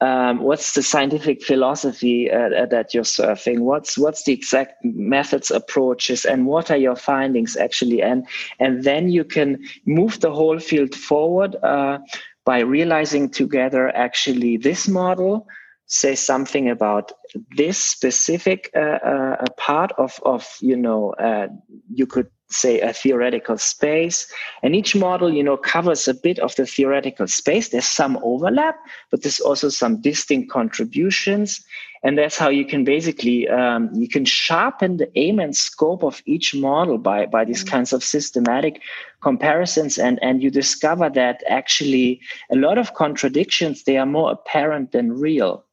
um, 0.00 0.40
what's 0.40 0.74
the 0.74 0.82
scientific 0.82 1.42
philosophy 1.42 2.30
uh, 2.30 2.66
that 2.66 2.94
you're 2.94 3.02
surfing? 3.02 3.60
What's 3.60 3.98
what's 3.98 4.24
the 4.24 4.32
exact 4.32 4.84
methods 4.84 5.50
approaches 5.50 6.24
and 6.24 6.46
what 6.46 6.70
are 6.70 6.76
your 6.76 6.96
findings 6.96 7.56
actually? 7.56 8.02
And 8.02 8.26
and 8.60 8.84
then 8.84 9.08
you 9.08 9.24
can 9.24 9.64
move 9.86 10.20
the 10.20 10.32
whole 10.32 10.60
field 10.60 10.94
forward 10.94 11.56
uh, 11.62 11.98
by 12.44 12.60
realizing 12.60 13.30
together 13.30 13.88
actually 13.96 14.56
this 14.58 14.86
model 14.86 15.46
says 15.86 16.20
something 16.20 16.68
about 16.70 17.12
this 17.56 17.78
specific 17.78 18.70
uh, 18.76 18.80
uh, 18.80 19.44
part 19.56 19.92
of, 19.98 20.20
of 20.24 20.46
you 20.60 20.76
know 20.76 21.12
uh, 21.14 21.48
you 21.92 22.06
could 22.06 22.28
say 22.50 22.80
a 22.80 22.92
theoretical 22.92 23.58
space. 23.58 24.26
And 24.62 24.76
each 24.76 24.94
model 24.94 25.32
you 25.32 25.42
know 25.42 25.56
covers 25.56 26.06
a 26.08 26.14
bit 26.14 26.38
of 26.38 26.54
the 26.56 26.66
theoretical 26.66 27.26
space. 27.26 27.68
There's 27.68 27.86
some 27.86 28.18
overlap 28.22 28.76
but 29.10 29.22
there's 29.22 29.40
also 29.40 29.68
some 29.68 30.00
distinct 30.00 30.50
contributions. 30.50 31.64
And 32.02 32.18
that's 32.18 32.36
how 32.36 32.50
you 32.50 32.66
can 32.66 32.84
basically 32.84 33.48
um, 33.48 33.90
you 33.94 34.08
can 34.08 34.26
sharpen 34.26 34.98
the 34.98 35.10
aim 35.18 35.40
and 35.40 35.56
scope 35.56 36.04
of 36.04 36.22
each 36.26 36.54
model 36.54 36.98
by 36.98 37.26
by 37.26 37.44
these 37.44 37.64
mm-hmm. 37.64 37.76
kinds 37.76 37.92
of 37.92 38.04
systematic 38.04 38.82
comparisons. 39.22 39.98
And 39.98 40.18
and 40.22 40.42
you 40.42 40.50
discover 40.50 41.10
that 41.10 41.42
actually 41.48 42.20
a 42.50 42.56
lot 42.56 42.78
of 42.78 42.94
contradictions 42.94 43.84
they 43.84 43.96
are 43.96 44.06
more 44.06 44.30
apparent 44.30 44.92
than 44.92 45.12
real 45.12 45.64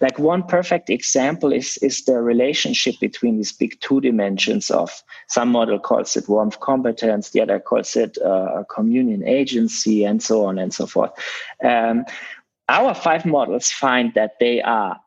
like 0.00 0.18
one 0.18 0.42
perfect 0.42 0.90
example 0.90 1.52
is, 1.52 1.76
is 1.78 2.04
the 2.04 2.20
relationship 2.20 2.94
between 3.00 3.36
these 3.36 3.52
big 3.52 3.78
two 3.80 4.00
dimensions 4.00 4.70
of 4.70 5.02
some 5.28 5.50
model 5.50 5.78
calls 5.78 6.16
it 6.16 6.28
warmth 6.28 6.60
competence, 6.60 7.30
the 7.30 7.40
other 7.40 7.60
calls 7.60 7.96
it 7.96 8.18
uh, 8.22 8.64
communion 8.70 9.26
agency, 9.26 10.04
and 10.04 10.22
so 10.22 10.44
on 10.44 10.58
and 10.58 10.72
so 10.72 10.86
forth. 10.86 11.10
Um, 11.64 12.04
our 12.68 12.94
five 12.94 13.26
models 13.26 13.70
find 13.70 14.14
that 14.14 14.32
they 14.38 14.62
are 14.62 15.00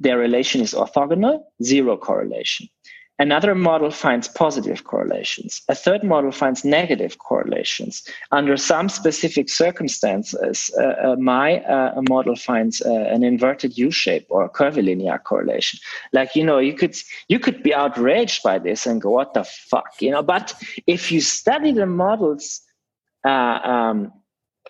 their 0.00 0.18
relation 0.18 0.60
is 0.60 0.74
orthogonal, 0.74 1.44
zero 1.62 1.96
correlation. 1.96 2.68
Another 3.20 3.54
model 3.54 3.90
finds 3.90 4.26
positive 4.26 4.82
correlations. 4.82 5.62
A 5.68 5.74
third 5.74 6.02
model 6.02 6.32
finds 6.32 6.64
negative 6.64 7.18
correlations. 7.18 8.02
Under 8.32 8.56
some 8.56 8.88
specific 8.88 9.48
circumstances, 9.48 10.68
uh, 10.80 11.12
uh, 11.12 11.16
my 11.16 11.60
uh, 11.60 12.02
model 12.08 12.34
finds 12.34 12.82
uh, 12.82 12.90
an 12.90 13.22
inverted 13.22 13.78
U 13.78 13.92
shape 13.92 14.26
or 14.30 14.48
curvilinear 14.48 15.18
correlation. 15.18 15.78
Like 16.12 16.34
you 16.34 16.44
know, 16.44 16.58
you 16.58 16.74
could 16.74 16.96
you 17.28 17.38
could 17.38 17.62
be 17.62 17.72
outraged 17.72 18.42
by 18.42 18.58
this 18.58 18.84
and 18.84 19.00
go, 19.00 19.10
"What 19.10 19.34
the 19.34 19.44
fuck?" 19.44 19.94
You 20.00 20.10
know. 20.10 20.22
But 20.22 20.52
if 20.88 21.12
you 21.12 21.20
study 21.20 21.70
the 21.70 21.86
models 21.86 22.62
uh, 23.24 23.60
um, 23.62 24.12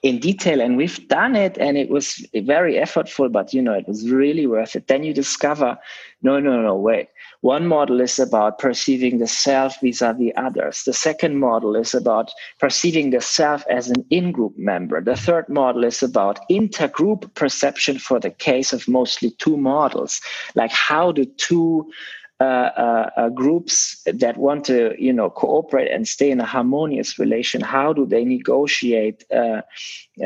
in 0.05 0.21
detail, 0.21 0.61
and 0.61 0.77
we've 0.77 1.09
done 1.09 1.35
it, 1.35 1.59
and 1.59 1.77
it 1.77 1.91
was 1.91 2.25
very 2.35 2.75
effortful, 2.75 3.33
but 3.33 3.53
you 3.53 3.63
know, 3.63 3.73
it 3.73 3.89
was 3.89 4.09
really 4.09 4.47
worth 4.47 4.77
it. 4.77 4.87
Then 4.87 5.03
you 5.03 5.13
discover, 5.13 5.79
no, 6.23 6.39
no, 6.39 6.63
no, 6.63 6.77
wait 6.77 7.09
one 7.45 7.67
model 7.67 8.01
is 8.01 8.19
about 8.19 8.59
perceiving 8.59 9.19
the 9.19 9.27
self 9.27 9.79
vis 9.83 10.01
a 10.01 10.15
vis 10.15 10.33
others. 10.35 10.85
The 10.85 10.95
second 10.95 11.39
model 11.39 11.77
is 11.77 11.93
about 11.95 12.33
perceiving 12.59 13.11
the 13.11 13.21
self 13.21 13.63
as 13.69 13.91
an 13.91 14.03
in 14.09 14.33
group 14.33 14.57
member. 14.57 15.03
The 15.03 15.15
third 15.15 15.51
model 15.51 15.85
is 15.85 16.03
about 16.03 16.41
intergroup 16.51 17.35
perception 17.35 17.99
for 17.99 18.19
the 18.19 18.31
case 18.31 18.73
of 18.73 18.89
mostly 18.89 19.31
two 19.33 19.59
models. 19.59 20.23
Like 20.55 20.71
how 20.71 21.13
do 21.13 21.27
two 21.37 21.93
Uh, 22.41 22.45
uh, 22.77 23.11
uh, 23.17 23.29
groups 23.29 24.03
that 24.07 24.37
want 24.37 24.65
to, 24.65 24.93
you 24.99 25.13
know, 25.13 25.31
cooperate 25.31 25.89
and 25.89 26.09
stay 26.09 26.33
in 26.33 26.41
a 26.41 26.45
harmonious 26.45 27.17
relation, 27.17 27.61
how 27.61 27.93
do 27.93 28.05
they 28.05 28.25
negotiate 28.25 29.25
uh, 29.33 29.63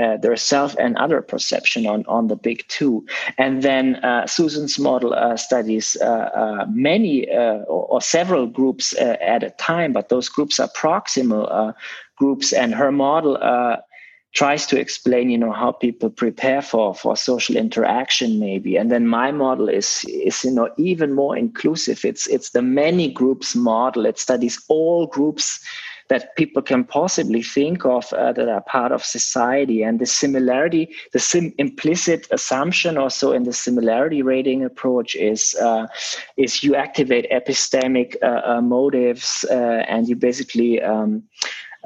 uh, 0.01 0.17
their 0.17 0.35
self 0.35 0.75
and 0.79 0.97
other 0.97 1.21
perception 1.21 1.87
on, 1.87 2.07
on 2.09 2.29
the 2.29 2.35
big 2.35 2.67
two? 2.69 3.05
And 3.37 3.63
then 3.63 3.97
uh, 3.97 4.27
Susan's 4.27 4.79
model 4.79 5.15
studies 5.37 5.99
many 6.71 7.29
or, 7.31 7.65
or, 7.67 8.01
several 8.01 8.47
groups 8.47 8.95
at 8.99 9.43
a 9.43 9.51
time, 9.51 9.93
but 9.93 10.09
those 10.09 10.31
groups 10.31 10.59
are 10.59 10.69
proximal 10.69 11.75
groups, 12.17 12.55
and 12.55 12.75
her 12.75 12.91
model 12.91 13.37
tries 14.35 14.67
to 14.67 14.79
explain 14.79 15.31
you 15.31 15.39
know 15.39 15.53
how 15.53 15.73
people 15.73 16.11
prepare 16.11 16.63
for 16.63 16.95
for 16.95 17.17
social 17.17 17.57
interaction 17.57 18.39
maybe. 18.39 18.77
And 18.77 18.91
then 18.91 19.07
my 19.07 19.33
model 19.33 19.69
is 19.69 20.05
is 20.09 20.45
you 20.45 20.51
know 20.51 20.71
even 20.77 21.15
more 21.15 21.37
inclusive. 21.37 22.05
It's 22.05 22.27
it's 22.27 22.51
the 22.51 22.63
many 22.63 23.11
groups 23.11 23.55
model. 23.55 24.07
It 24.07 24.19
studies 24.19 24.63
all 24.69 25.07
groups 25.07 25.61
that 26.09 26.35
people 26.37 26.63
can 26.63 26.85
possibly 26.85 27.43
think 27.43 27.85
of 27.85 28.13
uh, 28.13 28.33
that 28.33 28.49
are 28.49 28.63
part 28.63 28.93
of 28.93 29.05
society. 29.05 29.83
And 29.83 29.99
the 29.99 30.07
similarity, 30.07 30.89
the 31.13 31.19
sim- 31.19 31.55
implicit 31.59 32.27
assumption 32.31 32.97
also 32.97 33.33
in 33.33 33.45
the 33.45 33.53
similarity 33.53 34.23
rating 34.23 34.65
approach 34.65 35.15
is 35.15 35.55
uh, 35.61 35.87
is 36.37 36.63
you 36.63 36.75
activate 36.75 37.31
epistemic 37.31 38.17
uh, 38.23 38.41
uh, 38.45 38.61
motives 38.61 39.45
uh, 39.51 39.85
and 39.89 40.09
you 40.09 40.17
basically 40.17 40.81
um, 40.83 41.23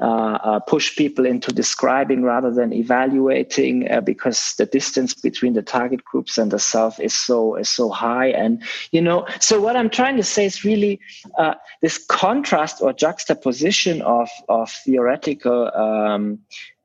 uh, 0.01 0.05
uh, 0.43 0.59
push 0.59 0.95
people 0.95 1.25
into 1.25 1.51
describing 1.51 2.23
rather 2.23 2.51
than 2.51 2.73
evaluating 2.73 3.89
uh, 3.91 4.01
because 4.01 4.53
the 4.57 4.65
distance 4.65 5.13
between 5.13 5.53
the 5.53 5.61
target 5.61 6.03
groups 6.03 6.37
and 6.37 6.51
the 6.51 6.59
self 6.59 6.99
is 6.99 7.13
so 7.13 7.55
is 7.55 7.69
so 7.69 7.89
high. 7.89 8.27
And 8.27 8.63
you 8.91 9.01
know 9.01 9.25
so 9.39 9.59
what 9.59 9.75
i'm 9.75 9.89
trying 9.89 10.17
to 10.17 10.23
say 10.23 10.45
is 10.45 10.63
really 10.63 10.99
uh, 11.37 11.55
this 11.81 11.97
contrast 11.97 12.81
or 12.81 12.93
juxtaposition 12.93 14.01
of 14.01 14.29
of 14.49 14.69
theoretical 14.85 15.71
um, 15.75 16.39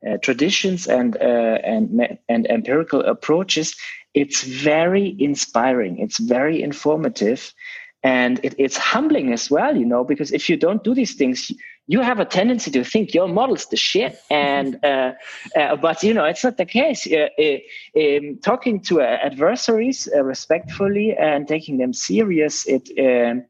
uh, 0.07 0.17
traditions 0.17 0.87
and 0.87 1.17
uh, 1.17 1.57
and 1.63 2.17
and 2.27 2.47
empirical 2.49 3.01
approaches 3.01 3.75
it's 4.13 4.43
very 4.43 5.15
inspiring 5.19 5.99
it's 5.99 6.19
very 6.19 6.61
informative 6.61 7.53
and 8.01 8.39
it, 8.43 8.55
it's 8.57 8.77
humbling 8.77 9.31
as 9.33 9.49
well 9.51 9.75
you 9.75 9.85
know 9.85 10.03
because 10.03 10.31
if 10.31 10.49
you 10.49 10.57
don't 10.57 10.83
do 10.83 10.93
these 10.93 11.15
things 11.15 11.51
you 11.89 12.01
have 12.01 12.19
a 12.19 12.25
tendency 12.25 12.69
to 12.69 12.83
think 12.83 13.15
your 13.15 13.27
model's 13.27 13.65
the 13.65 13.75
shit. 13.75 14.21
And 14.29 14.79
uh, 14.85 15.13
uh, 15.55 15.75
but 15.75 16.03
you 16.03 16.13
know 16.13 16.23
it's 16.23 16.43
not 16.43 16.57
the 16.57 16.65
case. 16.65 17.07
Uh, 17.11 17.29
uh 17.39 17.57
um, 17.99 18.37
talking 18.43 18.79
to 18.81 19.01
uh, 19.01 19.17
adversaries 19.23 20.07
uh, 20.15 20.23
respectfully 20.23 21.17
and 21.17 21.47
taking 21.47 21.79
them 21.79 21.93
serious 21.93 22.67
it 22.67 22.87
um, 22.99 23.45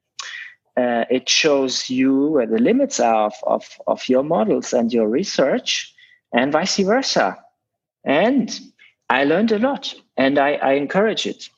it 1.11 1.27
shows 1.27 1.89
you 1.89 2.27
where 2.27 2.47
the 2.47 2.59
limits 2.59 3.01
are 3.01 3.25
of, 3.25 3.33
of, 3.43 3.65
of 3.87 4.07
your 4.07 4.23
models 4.23 4.71
and 4.71 4.93
your 4.93 5.09
research 5.09 5.93
and 6.31 6.53
vice 6.53 6.77
versa. 6.77 7.37
And 8.05 8.57
i 9.09 9.25
learned 9.25 9.51
a 9.51 9.59
lot 9.59 9.93
and 10.15 10.39
i, 10.39 10.53
I 10.53 10.73
encourage 10.73 11.25
it. 11.25 11.49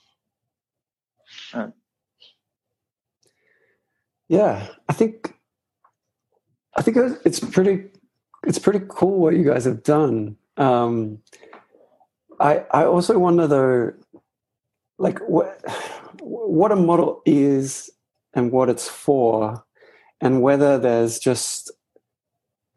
Yeah, 4.27 4.67
I 4.89 4.93
think 4.93 5.35
I 6.81 6.83
think 6.83 6.97
it's 7.25 7.39
pretty 7.39 7.83
it's 8.43 8.57
pretty 8.57 8.83
cool 8.89 9.19
what 9.19 9.35
you 9.35 9.43
guys 9.43 9.65
have 9.65 9.83
done. 9.83 10.35
Um, 10.57 11.19
I 12.39 12.65
I 12.71 12.85
also 12.85 13.19
wonder 13.19 13.45
though, 13.45 13.93
like 14.97 15.19
what 15.19 15.61
what 16.21 16.71
a 16.71 16.75
model 16.75 17.21
is 17.23 17.91
and 18.33 18.51
what 18.51 18.67
it's 18.67 18.87
for, 18.87 19.63
and 20.21 20.41
whether 20.41 20.79
there's 20.79 21.19
just 21.19 21.69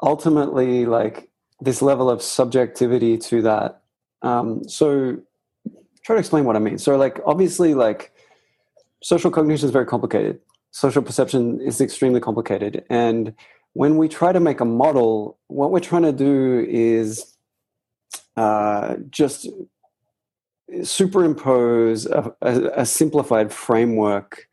ultimately 0.03 0.85
like 0.85 1.31
this 1.63 1.81
level 1.81 2.11
of 2.11 2.21
subjectivity 2.21 3.17
to 3.17 3.41
that. 3.41 3.81
Um, 4.21 4.69
so 4.69 5.17
try 6.05 6.17
to 6.17 6.21
explain 6.21 6.45
what 6.45 6.57
I 6.57 6.59
mean. 6.59 6.77
So 6.77 6.99
like 6.99 7.21
obviously 7.25 7.73
like 7.73 8.13
social 9.03 9.31
cognition 9.31 9.65
is 9.65 9.73
very 9.73 9.87
complicated 9.87 10.41
social 10.75 11.03
perception 11.03 11.61
is 11.61 11.81
extremely 11.81 12.21
complicated. 12.21 12.85
And 12.91 13.33
when 13.75 13.97
we 13.97 14.09
try 14.09 14.33
to 14.33 14.41
make 14.41 14.61
a 14.61 14.65
model, 14.65 15.39
what 15.49 15.71
we're 15.71 15.81
trying 15.81 16.03
to 16.03 16.13
do 16.13 16.65
is 16.69 17.37
uh, 18.37 18.97
just 19.11 19.49
superimpose 20.83 22.07
a, 22.07 22.35
a, 22.41 22.61
a, 22.81 22.87
simplified 22.87 23.53
framework 23.53 24.49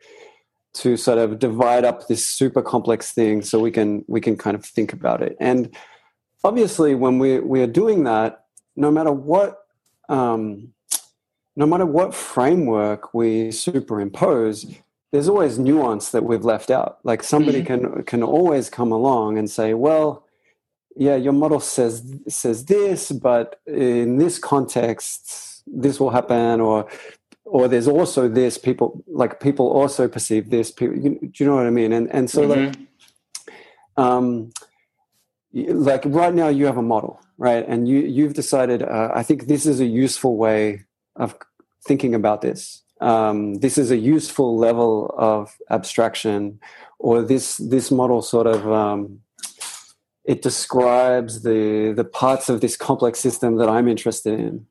to 0.73 0.97
sort 0.97 1.17
of 1.17 1.39
divide 1.39 1.83
up 1.83 2.07
this 2.07 2.25
super 2.25 2.61
complex 2.61 3.11
thing 3.11 3.41
so 3.41 3.59
we 3.59 3.71
can 3.71 4.03
we 4.07 4.21
can 4.21 4.35
kind 4.35 4.55
of 4.55 4.63
think 4.63 4.93
about 4.93 5.23
it. 5.23 5.35
And 5.39 5.75
obviously 6.43 6.95
when 6.95 7.17
we 7.17 7.39
we 7.39 7.61
are 7.61 7.67
doing 7.67 8.03
that 8.03 8.45
no 8.75 8.91
matter 8.91 9.11
what 9.11 9.57
um, 10.09 10.73
no 11.55 11.65
matter 11.65 11.85
what 11.85 12.13
framework 12.13 13.13
we 13.13 13.51
superimpose 13.51 14.65
there's 15.11 15.27
always 15.27 15.59
nuance 15.59 16.11
that 16.11 16.23
we've 16.23 16.45
left 16.45 16.71
out. 16.71 16.99
Like 17.03 17.23
somebody 17.23 17.63
mm-hmm. 17.63 17.93
can 17.93 18.03
can 18.03 18.23
always 18.23 18.69
come 18.69 18.91
along 18.91 19.37
and 19.37 19.49
say, 19.49 19.73
well, 19.73 20.25
yeah, 20.95 21.15
your 21.15 21.33
model 21.33 21.59
says 21.59 22.15
says 22.27 22.65
this, 22.65 23.11
but 23.11 23.59
in 23.67 24.17
this 24.17 24.39
context, 24.39 25.63
this 25.67 25.99
will 25.99 26.11
happen, 26.11 26.61
or 26.61 26.87
or 27.43 27.67
there's 27.67 27.87
also 27.87 28.29
this. 28.29 28.57
People 28.57 29.03
like 29.07 29.39
people 29.41 29.69
also 29.69 30.07
perceive 30.07 30.49
this. 30.49 30.71
People, 30.71 30.97
you, 30.97 31.19
do 31.19 31.43
you 31.43 31.45
know 31.45 31.55
what 31.55 31.67
I 31.67 31.71
mean? 31.71 31.91
And 31.91 32.09
and 32.11 32.29
so 32.29 32.47
mm-hmm. 32.47 32.67
like, 32.67 32.77
um, 33.97 34.51
like 35.53 36.03
right 36.05 36.33
now 36.33 36.47
you 36.47 36.65
have 36.65 36.77
a 36.77 36.81
model, 36.81 37.19
right? 37.37 37.67
And 37.67 37.87
you 37.87 37.99
you've 37.99 38.33
decided. 38.33 38.81
Uh, 38.81 39.11
I 39.13 39.23
think 39.23 39.47
this 39.47 39.65
is 39.65 39.81
a 39.81 39.85
useful 39.85 40.37
way 40.37 40.85
of 41.17 41.35
thinking 41.85 42.15
about 42.15 42.41
this 42.41 42.83
um, 43.01 43.55
this 43.55 43.77
is 43.77 43.91
a 43.91 43.97
useful 43.97 44.57
level 44.57 45.13
of 45.17 45.57
abstraction, 45.69 46.59
or 46.99 47.23
this 47.23 47.57
this 47.57 47.89
model 47.89 48.21
sort 48.21 48.47
of 48.47 48.71
um, 48.71 49.19
it 50.23 50.41
describes 50.41 51.41
the 51.41 51.93
the 51.95 52.03
parts 52.03 52.47
of 52.47 52.61
this 52.61 52.77
complex 52.77 53.19
system 53.19 53.57
that 53.57 53.69
I'm 53.69 53.87
interested 53.87 54.39
in, 54.39 54.67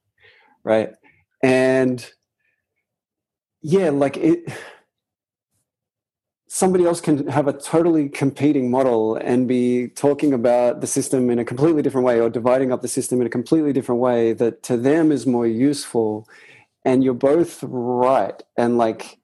right? 0.63 0.91
And 1.43 2.09
yeah, 3.63 3.91
like 3.91 4.17
it. 4.17 4.51
Somebody 6.53 6.85
else 6.85 7.01
can 7.01 7.29
have 7.29 7.47
a 7.47 7.53
totally 7.53 8.09
competing 8.09 8.73
model 8.73 9.15
and 9.15 9.47
be 9.47 9.87
talking 9.87 10.33
about 10.33 10.81
the 10.81 10.87
system 10.87 11.31
in 11.31 11.39
a 11.39 11.45
completely 11.45 11.81
different 11.81 12.05
way, 12.05 12.21
or 12.21 12.29
dividing 12.29 12.73
up 12.73 12.83
the 12.83 12.89
system 12.89 13.21
in 13.21 13.27
a 13.27 13.31
completely 13.31 13.73
different 13.73 14.01
way 14.01 14.33
that 14.33 14.65
to 14.65 14.77
them 14.77 15.13
is 15.13 15.27
more 15.27 15.47
useful 15.47 16.29
and 16.85 17.05
you're 17.05 17.15
both 17.15 17.63
right. 17.63 18.43
And 18.57 18.79
like 18.79 19.21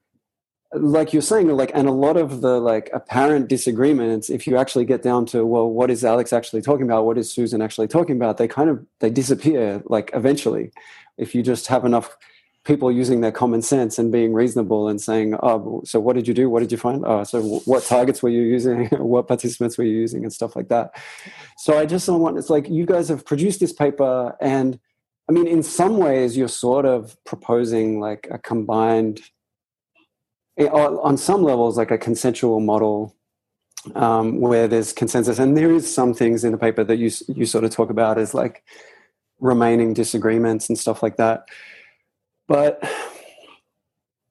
like 0.73 1.13
you're 1.13 1.21
saying 1.21 1.47
like 1.47 1.71
and 1.73 1.87
a 1.87 1.91
lot 1.91 2.17
of 2.17 2.41
the 2.41 2.59
like 2.59 2.89
apparent 2.93 3.47
disagreements 3.47 4.29
if 4.29 4.45
you 4.45 4.57
actually 4.57 4.83
get 4.83 5.01
down 5.01 5.25
to 5.25 5.45
well 5.45 5.69
what 5.69 5.89
is 5.89 6.03
alex 6.03 6.33
actually 6.33 6.61
talking 6.61 6.85
about? 6.85 7.05
What 7.05 7.17
is 7.17 7.31
susan 7.31 7.61
actually 7.61 7.87
talking 7.87 8.15
about? 8.17 8.37
They 8.37 8.47
kind 8.47 8.69
of 8.69 8.85
they 8.99 9.09
disappear 9.09 9.81
like 9.85 10.11
eventually. 10.13 10.71
If 11.17 11.33
you 11.33 11.41
just 11.41 11.67
have 11.67 11.85
enough 11.85 12.15
people 12.63 12.91
using 12.91 13.21
their 13.21 13.31
common 13.31 13.61
sense 13.61 13.97
and 13.97 14.11
being 14.11 14.33
reasonable 14.33 14.89
and 14.89 14.99
saying 14.99 15.35
oh 15.41 15.81
so 15.85 16.01
what 16.01 16.17
did 16.17 16.27
you 16.27 16.33
do? 16.33 16.49
What 16.49 16.59
did 16.59 16.71
you 16.71 16.77
find? 16.77 17.03
Oh 17.05 17.23
so 17.23 17.41
what 17.65 17.83
targets 17.83 18.21
were 18.21 18.29
you 18.29 18.41
using? 18.41 18.87
What 18.97 19.27
participants 19.27 19.77
were 19.77 19.85
you 19.85 19.97
using? 19.97 20.23
and 20.23 20.33
stuff 20.33 20.55
like 20.55 20.67
that. 20.67 20.95
So 21.57 21.77
i 21.79 21.85
just 21.85 22.05
don't 22.05 22.19
want 22.19 22.37
it's 22.37 22.49
like 22.49 22.67
you 22.69 22.85
guys 22.85 23.07
have 23.07 23.25
produced 23.25 23.61
this 23.61 23.71
paper 23.71 24.35
and 24.41 24.79
I 25.29 25.33
mean, 25.33 25.47
in 25.47 25.61
some 25.61 25.97
ways, 25.97 26.37
you're 26.37 26.47
sort 26.47 26.85
of 26.85 27.17
proposing 27.25 27.99
like 27.99 28.27
a 28.31 28.37
combined, 28.37 29.21
eh, 30.57 30.67
on 30.67 31.17
some 31.17 31.43
levels, 31.43 31.77
like 31.77 31.91
a 31.91 31.97
consensual 31.97 32.61
model 32.61 33.13
um, 33.95 34.39
where 34.39 34.67
there's 34.67 34.93
consensus, 34.93 35.39
and 35.39 35.57
there 35.57 35.71
is 35.71 35.93
some 35.93 36.13
things 36.13 36.43
in 36.43 36.51
the 36.51 36.57
paper 36.57 36.83
that 36.83 36.97
you 36.97 37.11
you 37.27 37.45
sort 37.45 37.63
of 37.63 37.71
talk 37.71 37.89
about 37.89 38.17
as 38.17 38.33
like 38.33 38.63
remaining 39.39 39.93
disagreements 39.93 40.69
and 40.69 40.77
stuff 40.77 41.03
like 41.03 41.17
that. 41.17 41.47
But 42.47 42.83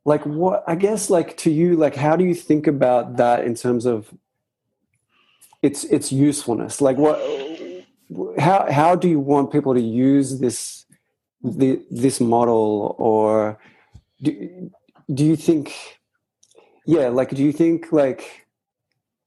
like, 0.05 0.25
what 0.25 0.65
I 0.67 0.75
guess, 0.75 1.11
like 1.11 1.37
to 1.39 1.51
you, 1.51 1.77
like, 1.77 1.95
how 1.95 2.17
do 2.17 2.25
you 2.25 2.35
think 2.35 2.67
about 2.67 3.17
that 3.17 3.45
in 3.45 3.55
terms 3.55 3.87
of 3.87 4.13
its 5.63 5.85
its 5.85 6.11
usefulness? 6.13 6.81
Like, 6.81 6.97
what? 6.97 7.21
How 8.39 8.71
how 8.71 8.95
do 8.95 9.09
you 9.09 9.19
want 9.19 9.51
people 9.51 9.75
to 9.75 9.81
use 9.81 10.39
this 10.39 10.86
the, 11.47 11.81
this 11.91 12.21
model 12.21 12.97
or 12.99 13.59
do, 14.23 14.71
do 15.13 15.25
you 15.25 15.37
think 15.37 15.75
yeah 16.87 17.09
like 17.09 17.31
do 17.31 17.43
you 17.43 17.53
think 17.53 17.93
like 17.93 18.47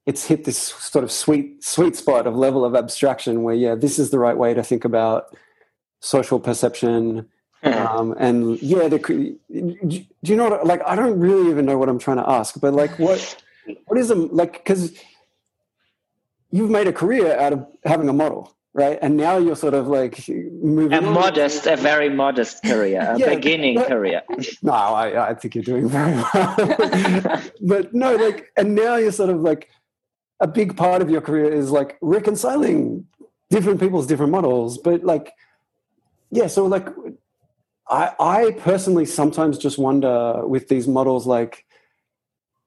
it's 0.06 0.26
hit 0.26 0.46
this 0.46 0.58
sort 0.58 1.04
of 1.04 1.12
sweet 1.12 1.64
sweet 1.64 1.96
spot 1.96 2.28
of 2.28 2.36
level 2.36 2.66
of 2.66 2.76
abstraction 2.76 3.44
where 3.44 3.56
yeah 3.56 3.76
this 3.76 4.00
is 4.00 4.10
the 4.10 4.20
right 4.20 4.38
way 4.38 4.54
to 4.54 4.64
think 4.64 4.84
about 4.84 5.36
social 6.02 6.40
perception 6.40 7.28
mm-hmm. 7.64 7.88
um, 7.88 8.16
and 8.18 8.62
yeah 8.62 8.88
the, 8.88 8.98
do 8.98 10.06
you 10.24 10.36
know 10.36 10.50
what, 10.50 10.66
like 10.66 10.82
i 10.86 10.96
don't 10.96 11.20
really 11.20 11.50
even 11.50 11.66
know 11.66 11.78
what 11.78 11.90
i'm 11.90 12.00
trying 12.00 12.18
to 12.18 12.30
ask 12.30 12.60
but 12.60 12.74
like 12.74 12.98
what 12.98 13.44
what 13.86 14.00
is 14.00 14.10
a 14.10 14.16
like 14.16 14.54
because 14.54 14.94
you've 16.52 16.70
made 16.70 16.88
a 16.88 16.94
career 16.94 17.38
out 17.38 17.54
of 17.54 17.68
having 17.86 18.10
a 18.10 18.14
model 18.14 18.56
right? 18.80 18.97
And 19.01 19.18
now 19.18 19.38
you're 19.38 19.57
sort 19.57 19.73
of 19.73 19.88
like 19.88 20.27
moving. 20.30 20.97
A 20.97 21.01
modest, 21.01 21.68
a 21.68 21.76
very 21.76 22.10
modest 22.10 22.64
career, 22.64 23.01
a 23.01 23.19
yeah, 23.19 23.35
beginning 23.35 23.76
but, 23.76 23.88
career. 23.88 24.23
No, 24.64 24.72
I, 24.72 25.30
I 25.30 25.34
think 25.35 25.56
you're 25.56 25.64
doing 25.64 25.89
very 25.89 26.15
well. 26.15 27.41
but 27.61 27.93
no, 27.93 28.15
like, 28.15 28.51
and 28.56 28.76
now 28.76 28.95
you're 28.95 29.11
sort 29.11 29.30
of 29.30 29.41
like 29.41 29.69
a 30.39 30.47
big 30.47 30.77
part 30.77 31.01
of 31.01 31.10
your 31.10 31.22
career 31.22 31.51
is 31.51 31.72
like 31.72 31.97
reconciling 32.01 33.06
different 33.49 33.80
people's 33.81 34.07
different 34.07 34.31
models. 34.31 34.77
But 34.77 35.03
like, 35.03 35.34
yeah, 36.31 36.47
so 36.47 36.65
like, 36.65 36.88
I 37.89 38.14
I 38.19 38.51
personally 38.51 39.06
sometimes 39.06 39.57
just 39.57 39.77
wonder 39.77 40.47
with 40.47 40.69
these 40.69 40.88
models, 40.88 41.27
like, 41.27 41.65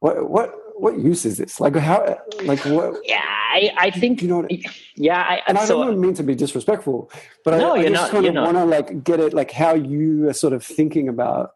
what 0.00 0.28
what 0.28 0.61
what 0.82 0.98
use 0.98 1.24
is 1.24 1.38
this? 1.38 1.60
Like 1.60 1.76
how? 1.76 2.18
Like 2.42 2.58
what? 2.64 3.00
Yeah, 3.04 3.22
I, 3.22 3.70
I 3.76 3.90
think 3.92 4.20
you 4.20 4.26
know. 4.26 4.40
What, 4.40 4.50
yeah, 4.96 5.20
I, 5.20 5.40
and 5.46 5.56
I 5.56 5.64
so, 5.64 5.84
don't 5.84 6.00
mean 6.00 6.14
to 6.14 6.24
be 6.24 6.34
disrespectful, 6.34 7.08
but 7.44 7.58
no, 7.58 7.76
I, 7.76 7.78
I 7.78 7.82
just 7.88 7.92
not, 7.92 8.10
kind 8.10 8.26
of 8.26 8.34
want 8.34 8.56
to 8.56 8.64
like 8.64 9.04
get 9.04 9.20
it, 9.20 9.32
like 9.32 9.52
how 9.52 9.74
you 9.74 10.28
are 10.28 10.32
sort 10.32 10.52
of 10.52 10.64
thinking 10.64 11.08
about, 11.08 11.52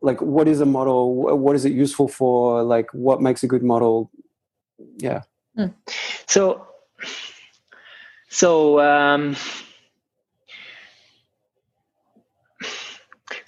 like 0.00 0.22
what 0.22 0.48
is 0.48 0.62
a 0.62 0.64
model, 0.64 1.14
what 1.36 1.54
is 1.54 1.66
it 1.66 1.72
useful 1.72 2.08
for, 2.08 2.62
like 2.62 2.88
what 2.94 3.20
makes 3.20 3.42
a 3.42 3.46
good 3.46 3.62
model. 3.62 4.10
Yeah. 4.96 5.20
Hmm. 5.54 5.66
So, 6.26 6.66
so 8.30 8.80
um, 8.80 9.36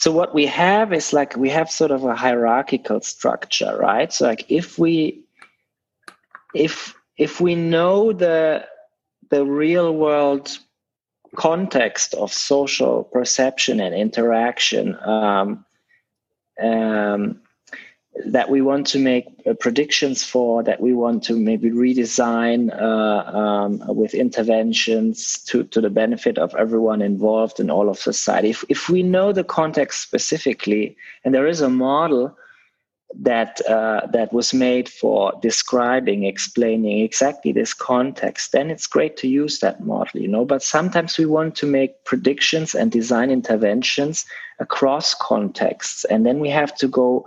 so 0.05 0.13
what 0.13 0.35
we 0.35 0.45
have 0.45 0.93
is 0.93 1.15
like 1.15 1.35
we 1.35 1.49
have 1.49 1.71
sort 1.71 1.91
of 1.91 2.05
a 2.05 2.15
hierarchical 2.15 3.01
structure 3.01 3.75
right? 3.79 4.13
So 4.13 4.27
like 4.27 4.45
if 4.51 4.79
we 4.79 5.25
if 6.55 6.95
if 7.17 7.41
we 7.41 7.55
know 7.55 8.13
the 8.13 8.67
the 9.31 9.47
real 9.47 9.95
world 9.95 10.59
context 11.37 12.13
of 12.13 12.35
social 12.35 13.05
perception 13.05 13.81
and 13.81 13.95
interaction 13.95 14.95
um, 15.07 15.65
um, 16.63 17.41
that 18.27 18.49
we 18.49 18.61
want 18.61 18.87
to 18.87 18.99
make 18.99 19.27
uh, 19.47 19.55
predictions 19.55 20.23
for, 20.23 20.63
that 20.63 20.81
we 20.81 20.93
want 20.93 21.23
to 21.25 21.37
maybe 21.37 21.71
redesign 21.71 22.71
uh, 22.81 23.37
um, 23.37 23.83
with 23.89 24.15
interventions 24.15 25.39
to, 25.45 25.65
to 25.65 25.81
the 25.81 25.91
benefit 25.91 26.39
of 26.39 26.55
everyone 26.55 27.03
involved 27.03 27.59
in 27.59 27.71
all 27.71 27.89
of 27.89 27.99
society. 27.99 28.51
If, 28.51 28.65
if 28.69 28.89
we 28.89 29.03
know 29.03 29.33
the 29.33 29.45
context 29.45 30.01
specifically, 30.01 30.97
and 31.25 31.35
there 31.35 31.47
is 31.47 31.61
a 31.61 31.69
model 31.69 32.37
that 33.21 33.61
uh, 33.69 34.07
that 34.09 34.33
was 34.33 34.53
made 34.53 34.89
for 34.89 35.33
describing, 35.41 36.25
explaining 36.25 37.01
exactly 37.01 37.53
this 37.53 37.73
context, 37.73 38.51
then 38.53 38.71
it's 38.71 38.89
great 38.89 39.17
to 39.19 39.29
use 39.29 39.61
that 39.61 39.85
model, 39.85 40.21
you 40.21 40.27
know. 40.27 40.45
But 40.45 40.63
sometimes 40.63 41.17
we 41.17 41.27
want 41.27 41.55
to 41.57 41.67
make 41.67 42.05
predictions 42.05 42.75
and 42.75 42.91
design 42.91 43.31
interventions 43.31 44.27
across 44.59 45.15
contexts, 45.15 46.05
and 46.05 46.27
then 46.27 46.41
we 46.41 46.51
have 46.51 46.75
to 46.77 46.89
go 46.89 47.25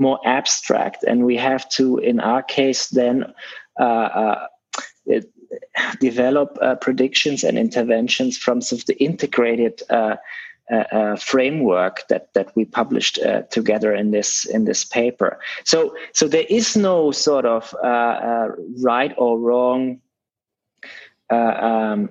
more 0.00 0.18
abstract 0.24 1.04
and 1.04 1.24
we 1.24 1.36
have 1.36 1.68
to 1.68 1.98
in 1.98 2.18
our 2.18 2.42
case 2.42 2.88
then 2.88 3.32
uh, 3.78 3.84
uh, 3.84 4.46
develop 6.00 6.56
uh, 6.62 6.76
predictions 6.76 7.44
and 7.44 7.58
interventions 7.58 8.36
from 8.36 8.60
sort 8.60 8.82
of 8.82 8.86
the 8.86 9.02
integrated 9.02 9.82
uh, 9.90 10.16
uh, 10.70 10.84
uh, 10.92 11.16
framework 11.16 12.06
that 12.08 12.32
that 12.34 12.54
we 12.54 12.64
published 12.64 13.18
together 13.50 13.92
in 13.92 14.12
this 14.12 14.44
in 14.44 14.64
this 14.64 14.84
paper. 14.84 15.40
So 15.64 15.96
so 16.12 16.28
there 16.28 16.46
is 16.48 16.76
no 16.76 17.10
sort 17.10 17.44
of 17.44 17.74
right 17.82 19.12
or 19.16 19.38
wrong 19.38 20.00
um, 21.28 22.10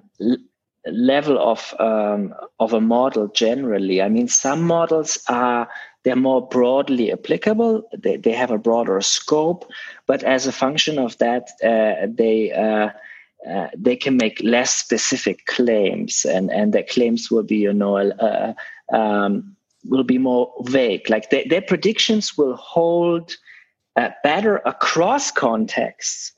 level 0.86 1.40
of 1.40 1.74
um, 1.80 2.34
of 2.60 2.74
a 2.74 2.82
model 2.82 3.30
generally. 3.30 4.02
I 4.02 4.10
mean 4.10 4.28
some 4.28 4.64
models 4.64 5.18
are 5.30 5.70
they're 6.10 6.16
more 6.16 6.48
broadly 6.48 7.12
applicable. 7.12 7.88
They, 7.96 8.18
they 8.18 8.32
have 8.32 8.50
a 8.50 8.58
broader 8.58 9.00
scope, 9.00 9.70
but 10.08 10.24
as 10.24 10.48
a 10.48 10.52
function 10.52 10.98
of 10.98 11.16
that, 11.20 11.52
uh, 11.64 12.08
they 12.10 12.52
uh, 12.52 12.90
uh, 13.48 13.68
they 13.78 13.96
can 13.96 14.18
make 14.18 14.42
less 14.42 14.74
specific 14.74 15.46
claims, 15.46 16.26
and 16.26 16.50
and 16.50 16.74
their 16.74 16.84
claims 16.84 17.30
will 17.30 17.44
be 17.44 17.58
you 17.58 17.74
know 17.74 17.98
uh, 17.98 18.54
um, 18.92 19.56
will 19.86 20.04
be 20.04 20.18
more 20.18 20.52
vague. 20.64 21.08
Like 21.12 21.30
they, 21.30 21.44
their 21.44 21.62
predictions 21.62 22.36
will 22.36 22.56
hold 22.56 23.36
uh, 23.96 24.10
better 24.24 24.64
across 24.66 25.30
contexts 25.30 26.32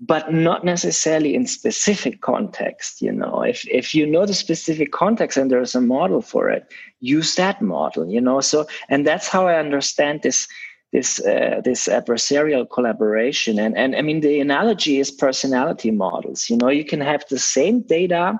but 0.00 0.32
not 0.32 0.64
necessarily 0.64 1.34
in 1.34 1.46
specific 1.46 2.20
context 2.20 3.00
you 3.00 3.12
know. 3.12 3.42
If 3.42 3.66
if 3.68 3.94
you 3.94 4.06
know 4.06 4.26
the 4.26 4.34
specific 4.34 4.92
context 4.92 5.38
and 5.38 5.50
there's 5.50 5.74
a 5.74 5.80
model 5.80 6.20
for 6.20 6.50
it 6.50 6.72
use 7.00 7.34
that 7.36 7.62
model 7.62 8.06
you 8.08 8.20
know. 8.20 8.40
So 8.40 8.66
and 8.88 9.06
that's 9.06 9.28
how 9.28 9.46
i 9.46 9.58
understand 9.58 10.22
this 10.22 10.48
this 10.92 11.20
uh, 11.24 11.60
this 11.64 11.88
adversarial 11.88 12.68
collaboration. 12.68 13.58
And 13.58 13.76
and 13.76 13.96
i 13.96 14.02
mean 14.02 14.20
the 14.20 14.40
analogy 14.40 15.00
is 15.00 15.10
personality 15.10 15.90
models 15.90 16.50
you 16.50 16.56
know. 16.56 16.68
You 16.68 16.84
can 16.84 17.00
have 17.00 17.24
the 17.30 17.38
same 17.38 17.80
data 17.80 18.38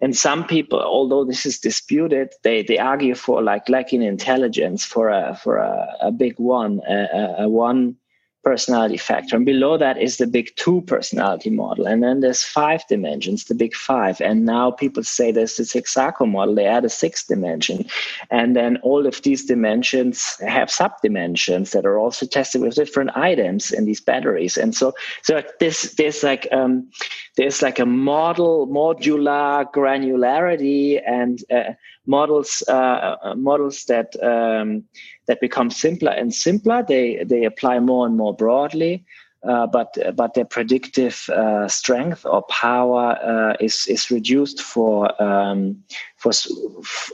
and 0.00 0.16
some 0.16 0.46
people 0.46 0.80
although 0.80 1.24
this 1.24 1.46
is 1.46 1.58
disputed 1.58 2.32
they 2.42 2.62
they 2.62 2.78
argue 2.78 3.14
for 3.14 3.42
like 3.42 3.68
lacking 3.68 4.02
intelligence 4.02 4.84
for 4.84 5.08
a 5.08 5.34
for 5.42 5.56
a, 5.56 5.96
a 6.00 6.12
big 6.12 6.38
one 6.38 6.80
a, 6.88 7.44
a 7.44 7.48
one 7.48 7.96
personality 8.44 8.96
factor. 8.96 9.36
And 9.36 9.46
below 9.46 9.76
that 9.78 10.00
is 10.00 10.18
the 10.18 10.26
big 10.26 10.54
two 10.56 10.82
personality 10.82 11.50
model. 11.50 11.86
And 11.86 12.02
then 12.02 12.20
there's 12.20 12.44
five 12.44 12.86
dimensions, 12.88 13.44
the 13.44 13.54
big 13.54 13.74
five. 13.74 14.20
And 14.20 14.44
now 14.44 14.70
people 14.70 15.02
say 15.02 15.32
there's 15.32 15.56
the 15.56 15.64
HEXACO 15.64 16.30
model, 16.30 16.54
they 16.54 16.66
add 16.66 16.84
a 16.84 16.88
sixth 16.88 17.28
dimension. 17.28 17.86
And 18.30 18.54
then 18.54 18.76
all 18.82 19.06
of 19.06 19.22
these 19.22 19.44
dimensions 19.44 20.36
have 20.40 20.68
subdimensions 20.68 21.72
that 21.72 21.86
are 21.86 21.98
also 21.98 22.26
tested 22.26 22.60
with 22.60 22.74
different 22.74 23.16
items 23.16 23.72
in 23.72 23.84
these 23.84 24.00
batteries. 24.00 24.56
And 24.56 24.74
so 24.74 24.94
so 25.22 25.42
this 25.60 25.94
there's 25.94 26.22
like 26.22 26.46
um, 26.52 26.90
there's 27.36 27.62
like 27.62 27.78
a 27.78 27.86
model 27.86 28.68
modular 28.68 29.70
granularity 29.72 31.00
and 31.06 31.42
uh, 31.50 31.72
models 32.06 32.62
uh, 32.68 33.16
uh, 33.22 33.34
models 33.34 33.84
that 33.86 34.14
um, 34.22 34.84
that 35.26 35.40
become 35.40 35.70
simpler 35.70 36.12
and 36.12 36.34
simpler. 36.34 36.84
They 36.86 37.24
they 37.24 37.44
apply 37.44 37.78
more 37.80 38.06
and 38.06 38.16
more 38.16 38.34
broadly, 38.34 39.04
uh, 39.46 39.66
but 39.66 39.96
but 40.16 40.34
their 40.34 40.44
predictive 40.44 41.28
uh, 41.28 41.68
strength 41.68 42.24
or 42.24 42.42
power 42.42 43.18
uh, 43.22 43.54
is 43.60 43.86
is 43.88 44.10
reduced 44.10 44.62
for 44.62 45.22
um, 45.22 45.82
for 46.16 46.32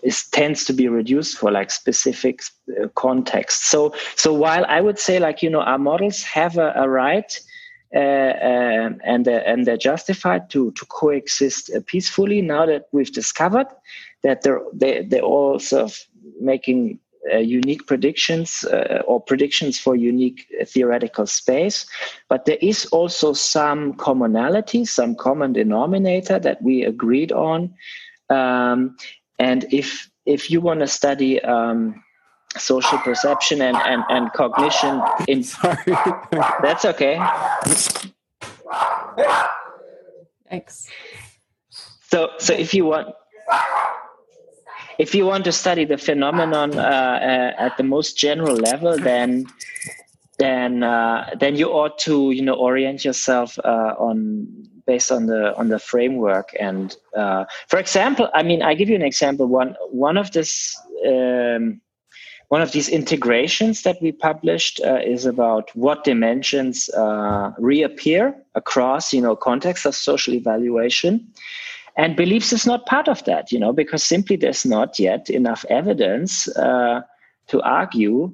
is 0.02 0.28
tends 0.30 0.64
to 0.64 0.72
be 0.72 0.88
reduced 0.88 1.36
for 1.36 1.50
like 1.50 1.70
specific 1.70 2.40
uh, 2.80 2.88
context. 2.94 3.70
So 3.70 3.94
so 4.14 4.32
while 4.32 4.64
I 4.68 4.80
would 4.80 4.98
say 4.98 5.18
like 5.18 5.42
you 5.42 5.50
know 5.50 5.62
our 5.62 5.78
models 5.78 6.22
have 6.22 6.56
a, 6.56 6.72
a 6.76 6.88
right. 6.88 7.38
Uh, 7.92 7.98
um, 8.40 9.00
and 9.02 9.26
uh, 9.26 9.42
and 9.44 9.66
they're 9.66 9.76
justified 9.76 10.48
to 10.48 10.70
to 10.72 10.86
coexist 10.86 11.72
peacefully. 11.86 12.40
Now 12.40 12.64
that 12.64 12.84
we've 12.92 13.10
discovered 13.10 13.66
that 14.22 14.42
they're 14.42 14.62
they, 14.72 15.02
they're 15.02 15.22
all 15.22 15.58
sort 15.58 15.82
of 15.82 15.98
making 16.40 17.00
uh, 17.32 17.38
unique 17.38 17.86
predictions 17.86 18.64
uh, 18.64 19.02
or 19.06 19.20
predictions 19.20 19.78
for 19.78 19.96
unique 19.96 20.46
theoretical 20.66 21.26
space. 21.26 21.86
But 22.28 22.44
there 22.44 22.58
is 22.60 22.86
also 22.86 23.32
some 23.32 23.94
commonality 23.94 24.84
some 24.84 25.14
common 25.14 25.52
denominator 25.52 26.38
that 26.38 26.62
we 26.62 26.84
agreed 26.84 27.32
on. 27.32 27.74
Um, 28.28 28.96
and 29.38 29.66
if 29.72 30.10
if 30.26 30.50
you 30.50 30.60
want 30.60 30.80
to 30.80 30.86
study 30.86 31.42
um, 31.42 32.02
social 32.56 32.98
perception 32.98 33.62
and, 33.62 33.76
and, 33.76 34.02
and 34.08 34.32
cognition 34.32 35.02
in 35.28 35.42
sorry. 35.44 35.96
That's 36.62 36.84
okay. 36.84 37.18
Thanks. 40.48 40.90
So 42.02 42.30
so 42.38 42.52
if 42.54 42.74
you 42.74 42.86
want 42.86 43.14
if 45.00 45.14
you 45.14 45.24
want 45.24 45.44
to 45.44 45.52
study 45.52 45.86
the 45.86 45.96
phenomenon 45.96 46.78
uh, 46.78 46.82
uh, 46.82 47.52
at 47.66 47.76
the 47.78 47.82
most 47.82 48.18
general 48.18 48.54
level, 48.54 48.98
then 48.98 49.46
then 50.38 50.82
uh, 50.82 51.30
then 51.40 51.56
you 51.56 51.68
ought 51.68 51.98
to 52.00 52.32
you 52.32 52.42
know 52.42 52.54
orient 52.54 53.02
yourself 53.02 53.58
uh, 53.64 53.94
on 53.98 54.46
based 54.86 55.10
on 55.10 55.24
the 55.24 55.56
on 55.56 55.68
the 55.68 55.78
framework. 55.78 56.50
And 56.60 56.94
uh, 57.16 57.44
for 57.68 57.78
example, 57.78 58.28
I 58.34 58.42
mean, 58.42 58.62
I 58.62 58.74
give 58.74 58.90
you 58.90 58.96
an 58.96 59.08
example. 59.12 59.46
One 59.46 59.74
one 59.90 60.18
of 60.18 60.32
this. 60.32 60.76
Um, 61.06 61.80
one 62.48 62.62
of 62.62 62.72
these 62.72 62.88
integrations 62.88 63.84
that 63.84 64.02
we 64.02 64.10
published 64.10 64.80
uh, 64.84 64.98
is 65.06 65.24
about 65.24 65.70
what 65.76 66.02
dimensions 66.02 66.90
reappear 67.58 68.34
across, 68.56 69.12
you 69.12 69.22
know, 69.22 69.36
context 69.36 69.86
of 69.86 69.94
social 69.94 70.34
evaluation 70.34 71.32
and 71.96 72.16
beliefs 72.16 72.52
is 72.52 72.66
not 72.66 72.86
part 72.86 73.08
of 73.08 73.24
that, 73.24 73.52
you 73.52 73.58
know, 73.58 73.72
because 73.72 74.04
simply 74.04 74.36
there's 74.36 74.64
not 74.64 74.98
yet 74.98 75.28
enough 75.30 75.64
evidence 75.68 76.48
uh, 76.56 77.02
to 77.48 77.62
argue 77.62 78.32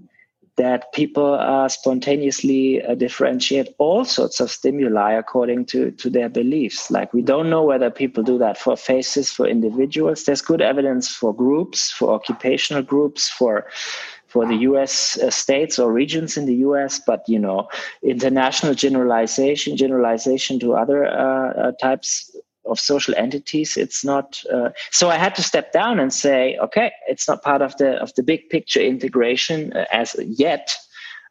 that 0.57 0.91
people 0.93 1.35
uh, 1.35 1.69
spontaneously 1.69 2.83
uh, 2.83 2.95
differentiate 2.95 3.75
all 3.79 4.05
sorts 4.05 4.41
of 4.41 4.51
stimuli 4.51 5.13
according 5.13 5.67
to, 5.67 5.91
to 5.93 6.09
their 6.09 6.31
beliefs. 6.31 6.91
Like 6.91 7.13
we 7.13 7.21
don't 7.23 7.51
know 7.51 7.63
whether 7.63 7.91
people 7.91 8.23
do 8.23 8.39
that 8.39 8.57
for 8.57 8.77
faces, 8.77 9.31
for 9.31 9.47
individuals. 9.47 10.25
There's 10.25 10.41
good 10.41 10.63
evidence 10.63 11.09
for 11.09 11.35
groups, 11.35 11.91
for 11.91 12.15
occupational 12.15 12.83
groups, 12.83 13.29
for 13.29 13.67
for 14.29 14.45
the 14.45 14.57
U.S. 14.71 15.19
Uh, 15.19 15.31
states 15.31 15.79
or 15.79 15.93
regions 15.93 16.37
in 16.37 16.47
the 16.47 16.57
U.S., 16.57 17.01
but 17.07 17.23
you 17.27 17.39
know, 17.39 17.69
international 18.03 18.75
generalization, 18.75 19.77
generalization 19.77 20.59
to 20.61 20.75
other 20.75 21.07
uh, 21.07 21.53
uh, 21.53 21.73
types 21.81 22.37
of 22.67 22.79
social 22.79 23.15
entities 23.17 23.77
it's 23.77 24.05
not 24.05 24.43
uh, 24.53 24.71
so 24.91 25.09
i 25.09 25.17
had 25.17 25.35
to 25.35 25.43
step 25.43 25.73
down 25.73 25.99
and 25.99 26.13
say 26.13 26.57
okay 26.59 26.93
it's 27.09 27.29
not 27.29 27.43
part 27.43 27.63
of 27.63 27.77
the 27.79 27.93
of 28.03 28.15
the 28.15 28.23
big 28.23 28.49
picture 28.51 28.81
integration 28.81 29.73
uh, 29.73 29.85
as 29.93 30.15
yet 30.21 30.77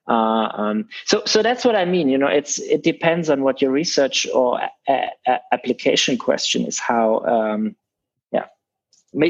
Uh, 0.08 0.50
um, 0.54 0.88
so, 1.06 1.24
so 1.26 1.42
that's 1.42 1.66
what 1.66 1.76
I 1.76 1.86
mean. 1.86 2.10
You 2.10 2.18
know, 2.18 2.28
it's 2.28 2.60
it 2.60 2.84
depends 2.84 3.30
on 3.30 3.42
what 3.42 3.62
your 3.62 3.72
research 3.72 4.28
or 4.34 4.60
a, 4.88 5.10
a 5.28 5.40
application 5.52 6.18
question 6.18 6.66
is. 6.66 6.80
How, 6.80 7.26
um, 7.26 7.76
yeah, 8.32 8.46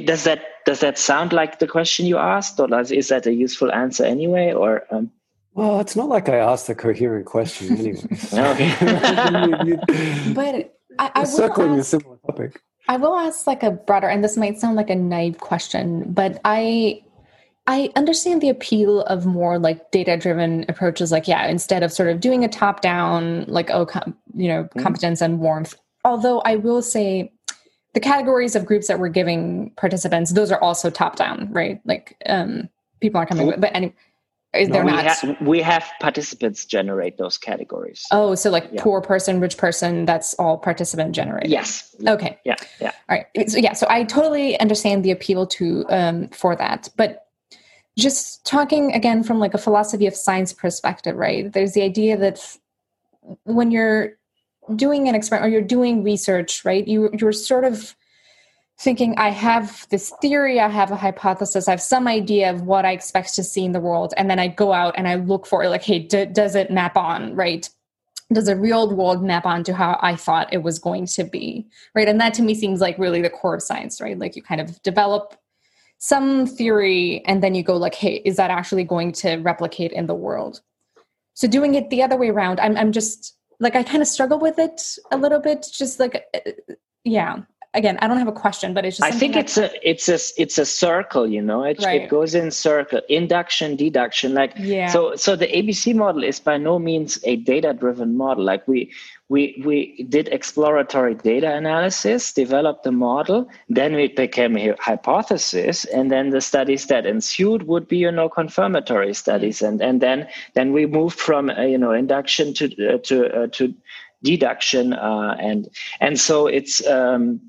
does 0.04 0.26
that 0.26 0.44
does 0.66 0.82
that 0.82 0.98
sound 0.98 1.32
like 1.32 1.60
the 1.60 1.68
question 1.68 2.06
you 2.06 2.18
asked, 2.18 2.60
or 2.60 2.68
does, 2.68 2.92
is 2.92 3.08
that 3.08 3.26
a 3.26 3.34
useful 3.34 3.72
answer 3.72 4.04
anyway? 4.04 4.52
Or 4.52 4.84
um, 4.92 5.12
well, 5.54 5.80
it's 5.80 5.96
not 5.96 6.10
like 6.10 6.28
I 6.28 6.38
asked 6.38 6.68
a 6.68 6.76
coherent 6.76 7.26
question 7.26 7.78
anyway. 7.78 8.02
but 10.34 10.76
I, 11.00 11.12
I 11.16 11.24
circling 11.24 11.72
ask, 11.72 11.82
a 11.82 11.84
similar 11.84 12.18
topic. 12.26 12.62
I 12.88 12.98
will 12.98 13.16
ask 13.16 13.48
like 13.48 13.64
a 13.64 13.72
broader, 13.72 14.08
and 14.08 14.24
this 14.24 14.38
might 14.38 14.60
sound 14.60 14.76
like 14.76 14.90
a 14.90 14.96
naive 14.96 15.40
question, 15.40 16.12
but 16.12 16.40
I 16.46 17.04
I 17.68 17.90
understand 17.96 18.42
the 18.42 18.50
appeal 18.50 19.02
of 19.02 19.26
more 19.26 19.58
like 19.58 19.92
data 19.92 20.18
driven 20.18 20.66
approaches. 20.70 21.12
Like, 21.12 21.28
yeah, 21.28 21.48
instead 21.48 21.82
of 21.82 21.92
sort 21.92 22.10
of 22.10 22.20
doing 22.20 22.44
a 22.44 22.48
top 22.48 22.82
down, 22.82 23.46
like, 23.48 23.72
oh, 23.72 23.88
com- 23.88 24.16
you 24.36 24.48
know, 24.48 24.64
mm-hmm. 24.66 24.80
competence 24.82 25.22
and 25.22 25.40
warmth. 25.40 25.76
Although 26.04 26.42
I 26.42 26.58
will 26.58 26.84
say 26.84 27.34
the 27.96 28.00
categories 28.00 28.56
of 28.56 28.66
groups 28.66 28.88
that 28.88 29.00
we're 29.00 29.10
giving 29.10 29.72
participants, 29.78 30.34
those 30.34 30.52
are 30.52 30.62
also 30.62 30.92
top 30.92 31.16
down, 31.16 31.52
right? 31.52 31.82
Like, 31.86 32.16
um, 32.28 32.70
people 33.00 33.18
aren't 33.18 33.30
coming, 33.30 33.52
but 33.58 33.76
anyway, 33.76 33.96
no, 34.64 34.74
they're 34.74 34.86
we 34.86 34.92
not. 34.92 35.06
Ha- 35.06 35.36
we 35.42 35.62
have 35.62 35.86
participants 36.00 36.66
generate 36.66 37.18
those 37.18 37.38
categories. 37.38 38.06
Oh, 38.12 38.36
so 38.36 38.50
like 38.50 38.70
yeah. 38.72 38.84
poor 38.84 39.02
person, 39.02 39.40
rich 39.40 39.58
person, 39.58 40.06
that's 40.06 40.34
all 40.36 40.58
participant 40.58 41.14
generated. 41.14 41.52
Yes. 41.52 41.96
Okay. 42.08 42.40
Yeah. 42.46 42.56
Yeah. 42.80 42.92
All 43.10 43.18
right. 43.18 43.50
So 43.50 43.58
yeah, 43.58 43.74
so 43.74 43.88
I 43.90 44.04
totally 44.04 44.60
understand 44.60 45.04
the 45.04 45.12
appeal 45.12 45.46
to 45.48 45.86
um, 45.90 46.28
for 46.30 46.56
that, 46.56 46.90
but 46.96 47.26
just 47.98 48.46
talking 48.46 48.94
again 48.94 49.24
from 49.24 49.40
like 49.40 49.54
a 49.54 49.58
philosophy 49.58 50.06
of 50.06 50.16
science 50.16 50.52
perspective 50.52 51.16
right 51.16 51.54
there's 51.54 51.74
the 51.74 51.82
idea 51.82 52.18
that 52.18 52.58
when 53.44 53.72
you're 53.72 54.18
doing 54.76 55.08
an 55.08 55.16
experiment 55.16 55.48
or 55.48 55.52
you're 55.52 55.66
doing 55.66 56.04
research 56.04 56.66
right 56.66 56.88
you 56.88 57.10
you're 57.14 57.32
sort 57.32 57.64
of 57.64 57.96
thinking 58.78 59.18
i 59.18 59.30
have 59.30 59.88
this 59.90 60.12
theory 60.22 60.60
i 60.60 60.68
have 60.68 60.92
a 60.92 60.96
hypothesis 60.96 61.68
i 61.68 61.72
have 61.72 61.82
some 61.82 62.08
idea 62.08 62.50
of 62.50 62.64
what 62.64 62.86
i 62.86 62.92
expect 62.92 63.34
to 63.34 63.44
see 63.44 63.64
in 63.64 63.72
the 63.72 63.80
world 63.80 64.14
and 64.18 64.30
then 64.30 64.38
i 64.38 64.48
go 64.48 64.74
out 64.74 64.94
and 64.98 65.08
i 65.08 65.16
look 65.16 65.46
for 65.46 65.64
it 65.64 65.70
like 65.70 65.84
hey 65.84 66.00
d- 66.00 66.26
does 66.26 66.56
it 66.56 66.72
map 66.72 66.98
on 66.98 67.36
right? 67.36 67.70
Does 68.34 68.48
the 68.48 68.56
real 68.56 68.94
world 68.94 69.24
map 69.24 69.46
onto 69.46 69.72
how 69.72 70.00
i 70.02 70.16
thought 70.16 70.52
it 70.52 70.64
was 70.64 70.80
going 70.80 71.06
to 71.08 71.24
be? 71.24 71.68
Right? 71.94 72.08
And 72.08 72.20
that 72.20 72.34
to 72.36 72.42
me 72.42 72.56
seems 72.56 72.82
like 72.82 72.98
really 72.98 73.22
the 73.22 73.30
core 73.30 73.56
of 73.56 73.62
science 73.62 74.02
right? 74.02 74.18
Like 74.18 74.36
you 74.36 74.42
kind 74.42 74.60
of 74.60 74.82
develop 74.82 75.36
some 76.00 76.46
theory 76.46 77.24
and 77.26 77.42
then 77.42 77.56
you 77.56 77.64
go 77.64 77.78
like 77.78 77.96
hey 77.96 78.16
is 78.26 78.36
that 78.36 78.52
actually 78.52 78.84
going 78.84 79.12
to 79.14 79.38
replicate 79.38 79.92
in 79.92 80.08
the 80.08 80.16
world? 80.16 80.62
So 81.36 81.48
doing 81.48 81.76
it 81.76 81.90
the 81.90 82.02
other 82.02 82.18
way 82.18 82.30
around 82.30 82.60
i'm, 82.60 82.76
I'm 82.76 82.92
just 82.92 83.38
like 83.60 83.76
i 83.76 83.84
kind 83.84 84.02
of 84.02 84.08
struggle 84.08 84.40
with 84.40 84.60
it 84.60 84.82
a 85.12 85.18
little 85.18 85.40
bit 85.40 85.66
just 85.72 86.00
like 86.00 86.26
uh, 86.34 86.52
yeah 87.04 87.42
again 87.76 87.98
i 88.02 88.08
don't 88.08 88.18
have 88.18 88.28
a 88.28 88.32
question 88.32 88.74
but 88.74 88.86
it's 88.86 88.98
just 88.98 89.14
i 89.14 89.16
think 89.16 89.36
it's 89.36 89.58
a 89.58 89.70
it's 89.88 90.10
a 90.10 90.18
it's 90.42 90.58
a 90.58 90.66
circle 90.66 91.28
you 91.28 91.42
know 91.42 91.64
it, 91.64 91.78
right. 91.84 92.04
it 92.04 92.10
goes 92.10 92.34
in 92.34 92.50
circle 92.50 93.02
induction 93.10 93.76
deduction 93.76 94.34
like 94.34 94.54
yeah 94.58 94.88
so 94.88 95.16
so 95.16 95.36
the 95.36 95.48
abc 95.48 95.94
model 95.94 96.24
is 96.24 96.40
by 96.40 96.58
no 96.58 96.80
means 96.80 97.20
a 97.24 97.36
data 97.38 97.74
driven 97.74 98.16
model 98.18 98.44
like 98.44 98.68
we 98.68 98.92
we 99.28 99.60
we 99.66 100.04
did 100.04 100.28
exploratory 100.28 101.16
data 101.16 101.52
analysis, 101.56 102.32
developed 102.32 102.84
the 102.84 102.92
model, 102.92 103.50
then 103.70 103.96
it 103.96 104.16
became 104.16 104.56
a 104.56 104.76
hypothesis, 104.80 105.86
and 105.86 106.12
then 106.12 106.30
the 106.30 106.42
studies 106.42 106.86
that 106.88 107.08
ensued 107.08 107.64
would 107.64 107.88
be 107.88 107.98
you 107.98 108.12
know 108.12 108.30
confirmatory 108.30 109.14
studies, 109.16 109.62
and 109.64 109.82
and 109.82 110.00
then 110.00 110.28
then 110.54 110.74
we 110.74 110.86
moved 110.86 111.18
from 111.20 111.50
uh, 111.50 111.62
you 111.62 111.78
know 111.78 111.92
induction 111.92 112.54
to 112.54 112.66
uh, 112.88 112.98
to 113.00 113.26
uh, 113.36 113.48
to 113.54 113.74
deduction, 114.22 114.94
uh, 114.94 115.36
and 115.40 115.70
and 116.00 116.20
so 116.20 116.48
it's. 116.48 116.86
Um, 116.86 117.42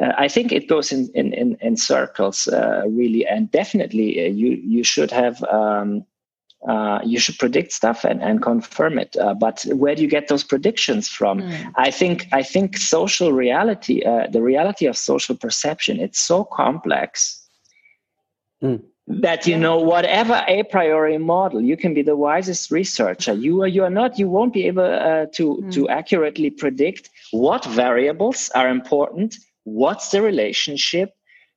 uh, 0.00 0.12
I 0.18 0.28
think 0.28 0.52
it 0.52 0.68
goes 0.68 0.92
in 0.92 1.10
in 1.14 1.32
in, 1.32 1.56
in 1.60 1.76
circles, 1.76 2.48
uh, 2.48 2.82
really, 2.88 3.26
and 3.26 3.50
definitely 3.50 4.28
you 4.30 4.50
you 4.50 4.84
should 4.84 5.10
have 5.10 5.42
um, 5.44 6.04
uh, 6.66 7.00
you 7.04 7.18
should 7.18 7.38
predict 7.38 7.72
stuff 7.72 8.04
and, 8.04 8.22
and 8.22 8.42
confirm 8.42 8.98
it. 8.98 9.16
Uh, 9.16 9.34
but 9.34 9.64
where 9.72 9.94
do 9.94 10.02
you 10.02 10.08
get 10.08 10.28
those 10.28 10.42
predictions 10.42 11.08
from? 11.08 11.40
Mm. 11.40 11.72
I 11.76 11.90
think 11.90 12.26
I 12.32 12.42
think 12.42 12.76
social 12.76 13.32
reality, 13.32 14.02
uh, 14.04 14.26
the 14.28 14.42
reality 14.42 14.86
of 14.86 14.96
social 14.96 15.36
perception, 15.36 16.00
it's 16.00 16.18
so 16.18 16.44
complex 16.44 17.46
mm. 18.62 18.82
that 19.06 19.46
you 19.46 19.56
know 19.56 19.78
whatever 19.78 20.44
a 20.48 20.64
priori 20.64 21.18
model, 21.18 21.60
you 21.60 21.76
can 21.76 21.94
be 21.94 22.02
the 22.02 22.16
wisest 22.16 22.70
researcher. 22.70 23.34
You 23.34 23.62
are 23.62 23.68
you 23.68 23.84
are 23.84 23.90
not. 23.90 24.18
You 24.18 24.28
won't 24.28 24.52
be 24.52 24.66
able 24.66 24.84
uh, 24.84 25.26
to 25.34 25.62
mm. 25.62 25.72
to 25.72 25.88
accurately 25.88 26.50
predict 26.50 27.10
what 27.30 27.64
variables 27.64 28.50
are 28.54 28.68
important. 28.68 29.36
What's 29.66 30.10
the 30.10 30.22
relationship? 30.22 31.12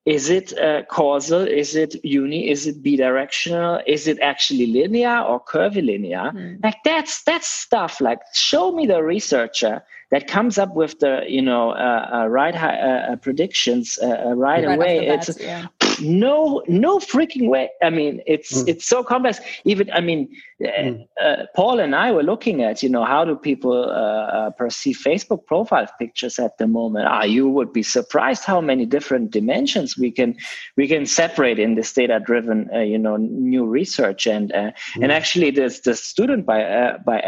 is 0.06 0.30
it 0.30 0.58
uh, 0.58 0.84
causal? 0.90 1.42
Is 1.42 1.76
it 1.76 2.04
uni? 2.04 2.50
Is 2.50 2.66
it 2.66 2.82
bidirectional? 2.82 3.84
Is 3.86 4.08
it 4.08 4.20
actually 4.22 4.66
linear 4.66 5.20
or 5.20 5.40
curvilinear 5.40 6.32
mm. 6.34 6.64
like 6.64 6.78
that's 6.84 7.24
that's 7.24 7.48
stuff. 7.48 8.02
Like 8.02 8.20
show 8.34 8.72
me 8.72 8.88
the 8.88 9.04
researcher 9.04 9.84
that 10.12 10.28
comes 10.28 10.58
up 10.58 10.74
with 10.74 10.98
the 11.00 11.24
you 11.28 11.42
know 11.42 11.72
uh, 11.72 12.10
uh, 12.14 12.28
right 12.28 12.56
uh, 12.56 13.12
uh, 13.12 13.16
predictions 13.18 14.00
uh, 14.02 14.34
right, 14.36 14.66
right, 14.66 14.78
away. 14.78 15.08
it's 15.08 15.40
yeah 15.40 15.68
no 16.02 16.64
no 16.68 17.00
freaking 17.00 17.48
way 17.50 17.70
i 17.82 17.90
mean 17.90 18.22
it's 18.26 18.64
mm. 18.64 18.68
it's 18.68 18.86
so 18.86 19.04
complex 19.04 19.40
even 19.66 19.90
i 19.92 20.00
mean 20.00 20.28
mm. 20.62 21.08
uh, 21.22 21.46
paul 21.56 21.80
and 21.80 21.96
i 21.96 22.12
were 22.12 22.24
looking 22.24 22.64
at 22.64 22.82
you 22.84 22.90
know 22.90 23.04
how 23.04 23.24
do 23.26 23.36
people 23.36 23.86
uh, 23.90 24.26
uh, 24.38 24.50
perceive 24.52 24.98
facebook 24.98 25.46
profile 25.46 25.88
pictures 26.00 26.40
at 26.40 26.58
the 26.58 26.68
moment 26.68 27.08
ah 27.08 27.24
you 27.24 27.50
would 27.50 27.72
be 27.74 27.84
surprised 27.84 28.44
how 28.44 28.62
many 28.62 28.86
different 28.86 29.32
dimensions 29.32 29.98
we 29.98 30.12
can 30.12 30.36
we 30.78 30.88
can 30.88 31.06
separate 31.06 31.60
in 31.60 31.76
this 31.76 31.92
data 31.94 32.20
driven 32.20 32.70
uh, 32.74 32.80
you 32.80 32.98
know 32.98 33.18
new 33.18 33.66
research 33.66 34.28
and 34.28 34.52
mm. 34.52 34.74
and 35.02 35.12
actually 35.12 35.52
this 35.52 35.82
the 35.82 35.96
student 35.96 36.46
by 36.46 36.64
uh, 36.64 36.98
by 37.06 37.20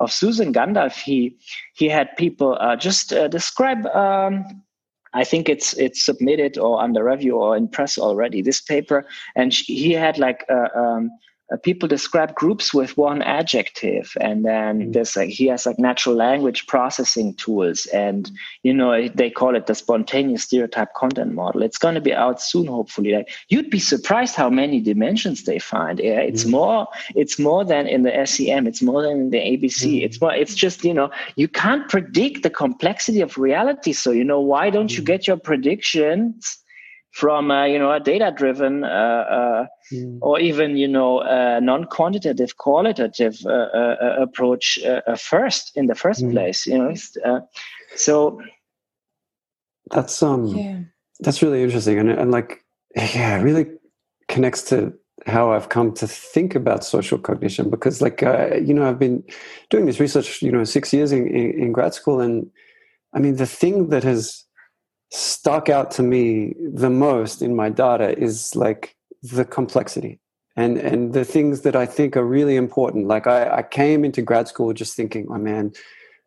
of 0.00 0.12
susan 0.12 0.52
gandalf 0.52 0.92
he 0.92 1.36
he 1.74 1.88
had 1.88 2.08
people 2.16 2.58
just 2.78 3.10
describe 3.30 3.86
um, 3.86 4.44
I 5.14 5.24
think 5.24 5.48
it's 5.48 5.72
it's 5.74 6.04
submitted 6.04 6.58
or 6.58 6.80
under 6.80 7.04
review 7.04 7.36
or 7.36 7.56
in 7.56 7.68
press 7.68 7.98
already. 7.98 8.42
This 8.42 8.60
paper, 8.60 9.06
and 9.34 9.52
she, 9.52 9.74
he 9.74 9.92
had 9.92 10.18
like 10.18 10.44
uh, 10.50 10.68
um, 10.78 11.10
uh, 11.52 11.56
people 11.58 11.88
describe 11.88 12.34
groups 12.34 12.74
with 12.74 12.96
one 12.96 13.22
adjective 13.22 14.16
and 14.20 14.44
then 14.44 14.80
mm-hmm. 14.80 14.92
there's 14.92 15.14
like 15.14 15.28
he 15.28 15.46
has 15.46 15.64
like 15.64 15.78
natural 15.78 16.14
language 16.16 16.66
processing 16.66 17.34
tools 17.34 17.86
and 17.86 18.30
you 18.64 18.74
know 18.74 19.08
they 19.14 19.30
call 19.30 19.54
it 19.54 19.66
the 19.66 19.74
spontaneous 19.74 20.42
stereotype 20.42 20.92
content 20.94 21.32
model 21.34 21.62
it's 21.62 21.78
going 21.78 21.94
to 21.94 22.00
be 22.00 22.12
out 22.12 22.40
soon 22.40 22.66
hopefully 22.66 23.12
like 23.12 23.28
you'd 23.48 23.70
be 23.70 23.78
surprised 23.78 24.34
how 24.34 24.50
many 24.50 24.80
dimensions 24.80 25.44
they 25.44 25.58
find 25.58 26.00
yeah 26.00 26.18
it's 26.18 26.42
mm-hmm. 26.42 26.52
more 26.52 26.88
it's 27.14 27.38
more 27.38 27.64
than 27.64 27.86
in 27.86 28.02
the 28.02 28.10
SCM 28.10 28.66
it's 28.66 28.82
more 28.82 29.02
than 29.02 29.12
in 29.12 29.30
the 29.30 29.38
abc 29.38 29.86
mm-hmm. 29.86 30.04
it's 30.04 30.20
more 30.20 30.34
it's 30.34 30.54
just 30.54 30.84
you 30.84 30.94
know 30.94 31.10
you 31.36 31.46
can't 31.46 31.88
predict 31.88 32.42
the 32.42 32.50
complexity 32.50 33.20
of 33.20 33.38
reality 33.38 33.92
so 33.92 34.10
you 34.10 34.24
know 34.24 34.40
why 34.40 34.68
don't 34.68 34.90
you 34.92 34.98
mm-hmm. 34.98 35.12
get 35.12 35.28
your 35.28 35.36
predictions 35.36 36.58
from 37.16 37.50
uh, 37.50 37.64
you 37.64 37.78
know 37.78 37.90
a 37.90 37.98
data 37.98 38.30
driven 38.36 38.84
uh, 38.84 39.24
uh, 39.38 39.66
mm. 39.90 40.18
or 40.20 40.38
even 40.38 40.76
you 40.76 40.86
know 40.86 41.22
non-quantitative 41.60 42.58
qualitative 42.58 43.38
uh, 43.46 43.68
uh, 43.80 44.16
approach 44.20 44.78
first 45.18 45.74
in 45.76 45.86
the 45.86 45.94
first 45.94 46.22
mm. 46.22 46.32
place 46.32 46.66
you 46.66 46.76
know 46.76 46.92
so 47.94 48.38
that's 49.92 50.22
um 50.22 50.44
yeah. 50.48 50.78
that's 51.20 51.40
really 51.42 51.62
interesting 51.62 51.98
and, 51.98 52.10
and 52.10 52.30
like 52.30 52.62
yeah 52.94 53.38
it 53.38 53.42
really 53.42 53.66
connects 54.28 54.62
to 54.62 54.92
how 55.24 55.52
I've 55.52 55.70
come 55.70 55.94
to 55.94 56.06
think 56.06 56.54
about 56.54 56.84
social 56.84 57.18
cognition 57.18 57.68
because, 57.68 58.00
like, 58.00 58.22
uh, 58.22 58.56
you 58.56 58.72
know, 58.72 58.86
I've 58.86 58.98
been 58.98 59.24
doing 59.70 59.86
this 59.86 59.98
research, 59.98 60.40
you 60.40 60.52
know, 60.52 60.62
six 60.62 60.92
years 60.92 61.10
in, 61.10 61.26
in, 61.26 61.50
in, 61.62 61.72
grad 61.72 61.94
school, 61.94 62.20
and 62.20 62.48
I 63.12 63.18
mean, 63.18 63.36
the 63.36 63.46
thing 63.46 63.88
that 63.88 64.04
has 64.04 64.45
stuck 65.10 65.68
out 65.68 65.90
to 65.92 66.02
me 66.02 66.54
the 66.58 66.90
most 66.90 67.42
in 67.42 67.54
my 67.54 67.68
data 67.68 68.18
is 68.18 68.54
like 68.56 68.96
the 69.22 69.44
complexity 69.44 70.20
and 70.56 70.78
and 70.78 71.12
the 71.12 71.24
things 71.24 71.60
that 71.62 71.76
I 71.76 71.86
think 71.86 72.16
are 72.16 72.24
really 72.24 72.56
important. 72.56 73.06
Like 73.06 73.26
I, 73.26 73.58
I 73.58 73.62
came 73.62 74.04
into 74.04 74.22
grad 74.22 74.48
school 74.48 74.72
just 74.72 74.96
thinking, 74.96 75.26
oh 75.30 75.38
man, 75.38 75.72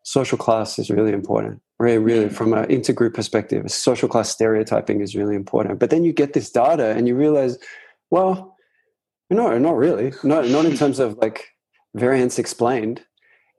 social 0.04 0.38
class 0.38 0.78
is 0.78 0.90
really 0.90 1.12
important. 1.12 1.60
Really, 1.78 1.98
really 1.98 2.28
from 2.28 2.52
an 2.52 2.66
intergroup 2.66 3.14
perspective, 3.14 3.70
social 3.70 4.08
class 4.08 4.28
stereotyping 4.28 5.00
is 5.00 5.16
really 5.16 5.34
important. 5.34 5.78
But 5.78 5.90
then 5.90 6.04
you 6.04 6.12
get 6.12 6.34
this 6.34 6.50
data 6.50 6.90
and 6.90 7.08
you 7.08 7.16
realize, 7.16 7.58
well, 8.10 8.54
no, 9.30 9.56
not 9.58 9.76
really. 9.76 10.12
Not 10.22 10.48
not 10.48 10.64
in 10.64 10.76
terms 10.82 10.98
of 10.98 11.16
like 11.18 11.48
variance 11.94 12.38
explained 12.38 13.02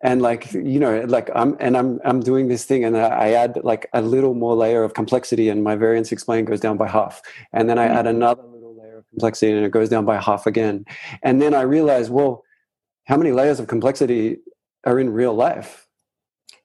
and 0.03 0.21
like 0.21 0.51
you 0.53 0.79
know 0.79 1.01
like 1.07 1.29
i'm 1.35 1.55
and 1.59 1.77
i'm 1.77 1.99
i'm 2.03 2.19
doing 2.19 2.47
this 2.47 2.65
thing 2.65 2.83
and 2.83 2.97
i 2.97 3.31
add 3.31 3.59
like 3.63 3.87
a 3.93 4.01
little 4.01 4.33
more 4.33 4.55
layer 4.55 4.83
of 4.83 4.93
complexity 4.93 5.49
and 5.49 5.63
my 5.63 5.75
variance 5.75 6.11
explained 6.11 6.47
goes 6.47 6.59
down 6.59 6.77
by 6.77 6.87
half. 6.87 7.21
And 7.53 7.69
then 7.69 7.77
i 7.77 7.85
add 7.85 8.05
mm-hmm. 8.05 8.15
another 8.17 8.43
little 8.43 8.75
layer 8.81 8.97
of 8.97 9.09
complexity 9.09 9.51
and 9.51 9.65
it 9.65 9.71
goes 9.71 9.89
down 9.89 10.05
by 10.05 10.19
half 10.19 10.47
again. 10.47 10.85
And 11.23 11.41
then 11.41 11.53
i 11.53 11.61
realize 11.61 12.09
well 12.09 12.43
how 13.05 13.17
many 13.17 13.31
layers 13.31 13.59
of 13.59 13.67
complexity 13.67 14.37
are 14.85 14.99
in 14.99 15.09
real 15.09 15.33
life? 15.33 15.87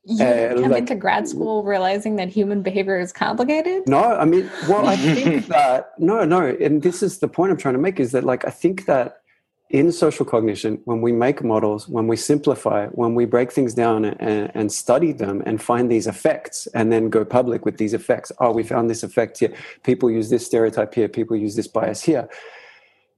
You 0.05 0.25
uh, 0.25 0.55
come 0.55 0.71
like, 0.71 0.81
into 0.81 0.95
grad 0.95 1.27
school 1.27 1.65
realizing 1.65 2.17
that 2.17 2.29
human 2.29 2.63
behavior 2.63 2.99
is 2.99 3.13
complicated? 3.13 3.89
No 3.89 4.03
i 4.03 4.25
mean 4.25 4.51
well 4.69 4.87
i 4.87 4.97
think 4.97 5.47
that 5.49 5.93
no 5.99 6.25
no 6.25 6.47
and 6.47 6.83
this 6.83 7.03
is 7.03 7.19
the 7.19 7.29
point 7.29 7.51
i'm 7.53 7.59
trying 7.59 7.75
to 7.75 7.81
make 7.81 8.01
is 8.01 8.13
that 8.13 8.25
like 8.25 8.47
i 8.47 8.51
think 8.51 8.87
that 8.87 9.23
in 9.71 9.91
social 9.91 10.25
cognition 10.25 10.81
when 10.85 11.01
we 11.01 11.11
make 11.11 11.43
models 11.43 11.89
when 11.89 12.07
we 12.07 12.17
simplify 12.17 12.87
when 12.89 13.15
we 13.15 13.25
break 13.25 13.51
things 13.51 13.75
down 13.75 14.05
and, 14.05 14.51
and, 14.55 14.71
study 14.71 15.11
them 15.11 15.43
and 15.45 15.61
find 15.61 15.91
these 15.91 16.07
effects 16.07 16.69
and 16.69 16.93
then 16.93 17.09
go 17.09 17.25
public 17.25 17.65
with 17.65 17.77
these 17.77 17.93
effects. 17.93 18.31
Oh 18.39 18.53
we 18.53 18.63
found 18.63 18.89
this 18.89 19.03
effect 19.03 19.39
here. 19.39 19.53
People 19.83 20.11
use 20.11 20.31
this 20.31 20.47
stereotype 20.47 20.95
here. 20.95 21.09
People 21.09 21.37
use 21.37 21.57
this 21.57 21.67
bias 21.67 22.03
here. 22.03 22.29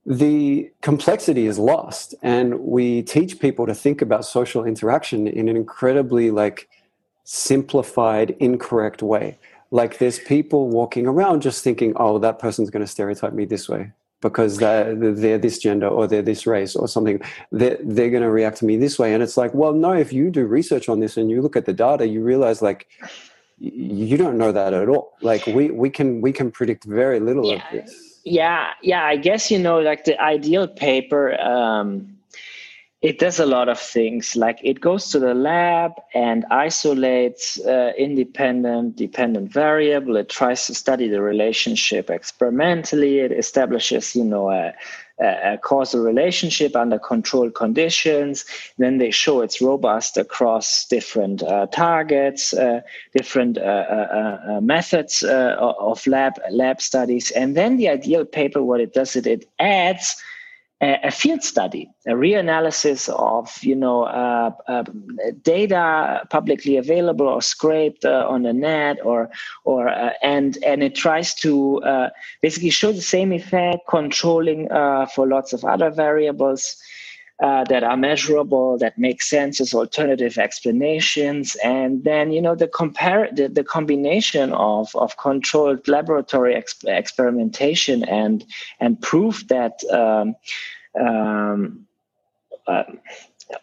The 0.07 0.71
complexity 0.81 1.45
is 1.45 1.59
lost 1.59 2.15
and 2.23 2.59
we 2.59 3.03
teach 3.03 3.39
people 3.39 3.67
to 3.67 3.75
think 3.75 4.01
about 4.01 4.25
social 4.25 4.65
interaction 4.65 5.27
in 5.27 5.49
an 5.49 5.55
incredibly 5.55 6.31
like 6.31 6.67
simplified 7.25 8.31
incorrect 8.39 9.03
way. 9.03 9.37
Like 9.69 9.99
there's 9.99 10.17
people 10.17 10.67
walking 10.69 11.05
around 11.05 11.43
just 11.43 11.63
thinking 11.63 11.93
oh 11.97 12.17
that 12.17 12.39
person's 12.39 12.71
going 12.71 12.83
to 12.83 12.91
stereotype 12.91 13.33
me 13.33 13.45
this 13.45 13.69
way 13.69 13.91
because 14.21 14.57
they're, 14.57 14.93
they're 14.95 15.37
this 15.37 15.59
gender 15.59 15.87
or 15.87 16.07
they're 16.07 16.21
this 16.21 16.45
race 16.45 16.75
or 16.75 16.87
something. 16.87 17.21
They're, 17.51 17.77
they're 17.83 18.09
going 18.09 18.23
to 18.23 18.29
react 18.29 18.57
to 18.57 18.65
me 18.65 18.77
this 18.77 18.99
way. 18.99 19.13
And 19.13 19.23
it's 19.23 19.37
like 19.37 19.53
well 19.53 19.73
no 19.73 19.93
if 19.93 20.11
you 20.13 20.29
do 20.29 20.45
research 20.45 20.89
on 20.89 20.99
this 20.99 21.17
and 21.17 21.29
you 21.29 21.41
look 21.41 21.55
at 21.55 21.65
the 21.65 21.73
data 21.73 22.07
you 22.07 22.21
realize 22.23 22.61
like 22.61 22.87
you 23.59 24.17
don't 24.17 24.37
know 24.37 24.51
that 24.51 24.73
at 24.73 24.87
all. 24.87 25.13
Like 25.21 25.45
we 25.45 25.69
we 25.69 25.89
can 25.89 26.21
we 26.21 26.31
can 26.31 26.49
predict 26.51 26.85
very 26.85 27.19
little 27.19 27.45
yeah. 27.45 27.67
of 27.67 27.71
this. 27.73 28.21
Yeah. 28.23 28.71
Yeah. 28.81 29.03
I 29.03 29.17
guess 29.17 29.51
you 29.51 29.59
know 29.59 29.79
like 29.79 30.05
the 30.05 30.19
ideal 30.21 30.67
paper 30.67 31.39
um 31.41 32.18
it 33.01 33.17
does 33.17 33.39
a 33.39 33.45
lot 33.45 33.69
of 33.69 33.79
things. 33.79 34.35
Like 34.35 34.59
it 34.61 34.81
goes 34.81 35.09
to 35.11 35.19
the 35.19 35.33
lab 35.33 35.93
and 36.13 36.45
isolates 36.51 37.59
uh, 37.61 37.93
independent 37.97 38.97
dependent 38.97 39.51
variable. 39.51 40.17
It 40.17 40.27
tries 40.27 40.67
to 40.67 40.73
study 40.73 41.07
the 41.07 41.21
relationship 41.21 42.09
experimentally. 42.09 43.19
It 43.19 43.31
establishes 43.31 44.17
you 44.17 44.25
know 44.25 44.51
a, 44.51 44.73
a 45.21 45.57
causal 45.57 46.03
relationship 46.03 46.75
under 46.75 46.99
controlled 46.99 47.55
conditions. 47.55 48.43
Then 48.77 48.97
they 48.97 49.11
show 49.11 49.41
it's 49.41 49.61
robust 49.61 50.17
across 50.17 50.85
different 50.85 51.41
uh, 51.41 51.67
targets, 51.67 52.53
uh, 52.53 52.81
different 53.15 53.57
uh, 53.59 53.61
uh, 53.61 54.39
uh 54.49 54.61
methods 54.61 55.23
uh, 55.23 55.55
of 55.57 56.05
lab 56.05 56.33
lab 56.51 56.81
studies, 56.81 57.31
and 57.31 57.55
then 57.55 57.77
the 57.77 57.87
ideal 57.87 58.25
paper, 58.25 58.61
what 58.61 58.81
it 58.81 58.93
does, 58.93 59.15
it 59.15 59.25
it 59.25 59.45
adds 59.57 60.21
a 60.81 61.11
field 61.11 61.43
study, 61.43 61.89
a 62.07 62.11
reanalysis 62.11 63.09
of 63.09 63.61
you 63.61 63.75
know 63.75 64.03
uh, 64.03 64.51
uh, 64.67 64.83
data 65.41 66.25
publicly 66.29 66.77
available 66.77 67.27
or 67.27 67.41
scraped 67.41 68.05
uh, 68.05 68.25
on 68.29 68.43
the 68.43 68.53
net, 68.53 68.97
or 69.03 69.29
or 69.65 69.89
uh, 69.89 70.11
and 70.21 70.57
and 70.65 70.81
it 70.81 70.95
tries 70.95 71.33
to 71.33 71.81
uh, 71.83 72.09
basically 72.41 72.69
show 72.69 72.93
the 72.93 73.01
same 73.01 73.33
effect, 73.33 73.87
controlling 73.89 74.71
uh, 74.71 75.05
for 75.07 75.27
lots 75.27 75.51
of 75.51 75.65
other 75.65 75.89
variables. 75.89 76.77
That 77.39 77.83
are 77.83 77.95
measurable, 77.95 78.77
that 78.77 78.97
make 78.97 79.21
sense 79.21 79.61
as 79.61 79.73
alternative 79.73 80.37
explanations, 80.37 81.55
and 81.63 82.03
then 82.03 82.31
you 82.31 82.41
know 82.41 82.55
the 82.55 82.67
compare 82.67 83.29
the, 83.31 83.47
the 83.47 83.63
combination 83.63 84.51
of 84.53 84.93
of 84.95 85.15
controlled 85.17 85.87
laboratory 85.87 86.53
exp- 86.55 86.87
experimentation 86.87 88.03
and 88.03 88.45
and 88.79 89.01
proof 89.01 89.47
that 89.47 89.79
um, 89.91 90.35
um, 90.99 91.85
uh, 92.67 92.83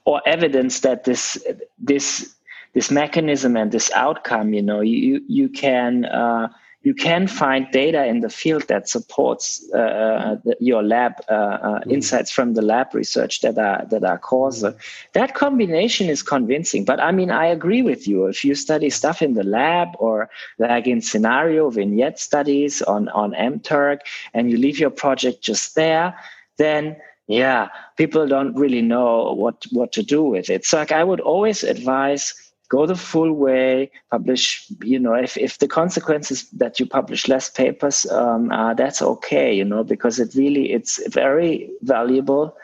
or 0.05 0.23
evidence 0.27 0.81
that 0.81 1.05
this 1.05 1.45
this 1.79 2.35
this 2.75 2.91
mechanism 2.91 3.57
and 3.57 3.73
this 3.73 3.91
outcome, 3.93 4.53
you 4.53 4.63
know, 4.63 4.81
you 4.81 5.23
you 5.29 5.49
can 5.49 6.05
uh, 6.05 6.49
you 6.87 6.95
can 6.95 7.27
find 7.27 7.67
data 7.73 8.07
in 8.07 8.21
the 8.21 8.31
field 8.31 8.63
that 8.69 8.89
supports 8.89 9.47
uh, 9.75 9.79
uh 9.79 10.37
the, 10.45 10.55
your 10.61 10.83
lab 10.95 11.15
uh, 11.29 11.33
uh, 11.69 11.81
mm. 11.81 11.93
insights 11.95 12.31
from 12.37 12.55
the 12.55 12.63
lab 12.63 12.95
research 12.95 13.41
that 13.41 13.59
are 13.59 13.85
that 13.91 14.05
are 14.05 14.19
causal. 14.19 14.73
That 15.19 15.35
combination 15.35 16.07
is 16.09 16.23
convincing. 16.23 16.85
But 16.85 17.01
I 17.01 17.11
mean, 17.19 17.31
I 17.43 17.47
agree 17.47 17.83
with 17.83 18.07
you. 18.07 18.27
If 18.27 18.45
you 18.45 18.55
study 18.55 18.89
stuff 19.01 19.21
in 19.21 19.35
the 19.35 19.43
lab 19.59 19.89
or 19.99 20.31
like 20.59 20.87
in 20.87 21.01
scenario 21.01 21.71
vignette 21.71 22.21
studies 22.21 22.83
on 22.83 23.09
on 23.09 23.33
MTurk, 23.33 23.99
and 24.33 24.49
you 24.51 24.57
leave 24.57 24.79
your 24.79 24.95
project 25.03 25.43
just 25.43 25.75
there, 25.75 26.15
then 26.57 26.97
yeah 27.27 27.69
people 27.97 28.25
don't 28.29 28.55
really 28.55 28.83
know 28.83 29.33
what 29.43 29.67
what 29.73 29.91
to 29.91 30.03
do 30.03 30.23
with 30.23 30.49
it 30.49 30.65
so 30.65 30.79
like 30.79 30.93
i 30.93 31.03
would 31.03 31.19
always 31.19 31.65
advise 31.65 32.46
go 32.69 32.87
the 32.87 32.97
full 32.97 33.33
way 33.33 33.91
publish 34.11 34.67
you 34.83 34.99
know 34.99 35.15
if, 35.15 35.37
if 35.37 35.59
the 35.59 35.69
consequences 35.69 36.49
that 36.51 36.79
you 36.81 36.87
publish 36.87 37.29
less 37.29 37.49
papers 37.49 38.07
um, 38.07 38.51
uh, 38.51 38.75
that's 38.75 39.03
okay 39.03 39.53
you 39.55 39.65
know 39.65 39.85
because 39.85 40.19
it 40.19 40.35
really 40.35 40.73
it's 40.73 41.01
very 41.09 41.71
valuable 41.83 42.57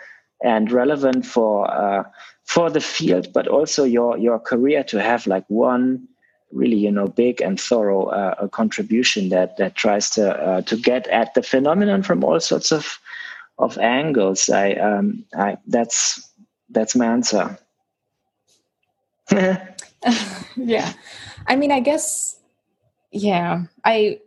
and 0.42 0.72
relevant 0.72 1.24
for 1.24 1.70
uh, 1.70 2.04
for 2.44 2.70
the 2.70 2.80
field 2.80 3.32
but 3.32 3.46
also 3.46 3.84
your 3.84 4.18
your 4.18 4.38
career 4.38 4.82
to 4.82 5.00
have 5.00 5.26
like 5.26 5.44
one 5.48 6.06
really 6.50 6.76
you 6.76 6.90
know 6.90 7.06
big 7.06 7.40
and 7.40 7.60
thorough 7.60 8.06
uh, 8.06 8.46
contribution 8.48 9.28
that 9.28 9.56
that 9.56 9.74
tries 9.74 10.10
to 10.10 10.34
uh, 10.34 10.60
to 10.62 10.76
get 10.76 11.06
at 11.08 11.32
the 11.34 11.42
phenomenon 11.42 12.02
from 12.02 12.24
all 12.24 12.40
sorts 12.40 12.72
of 12.72 12.98
of 13.58 13.78
angles. 13.78 14.50
I, 14.50 14.72
um, 14.72 15.24
I 15.36 15.56
that's 15.66 16.28
that's 16.70 16.94
my 16.94 17.06
answer. 17.06 17.58
yeah, 20.56 20.92
I 21.46 21.56
mean, 21.56 21.72
I 21.72 21.80
guess, 21.80 22.40
yeah, 23.10 23.64
I, 23.84 24.20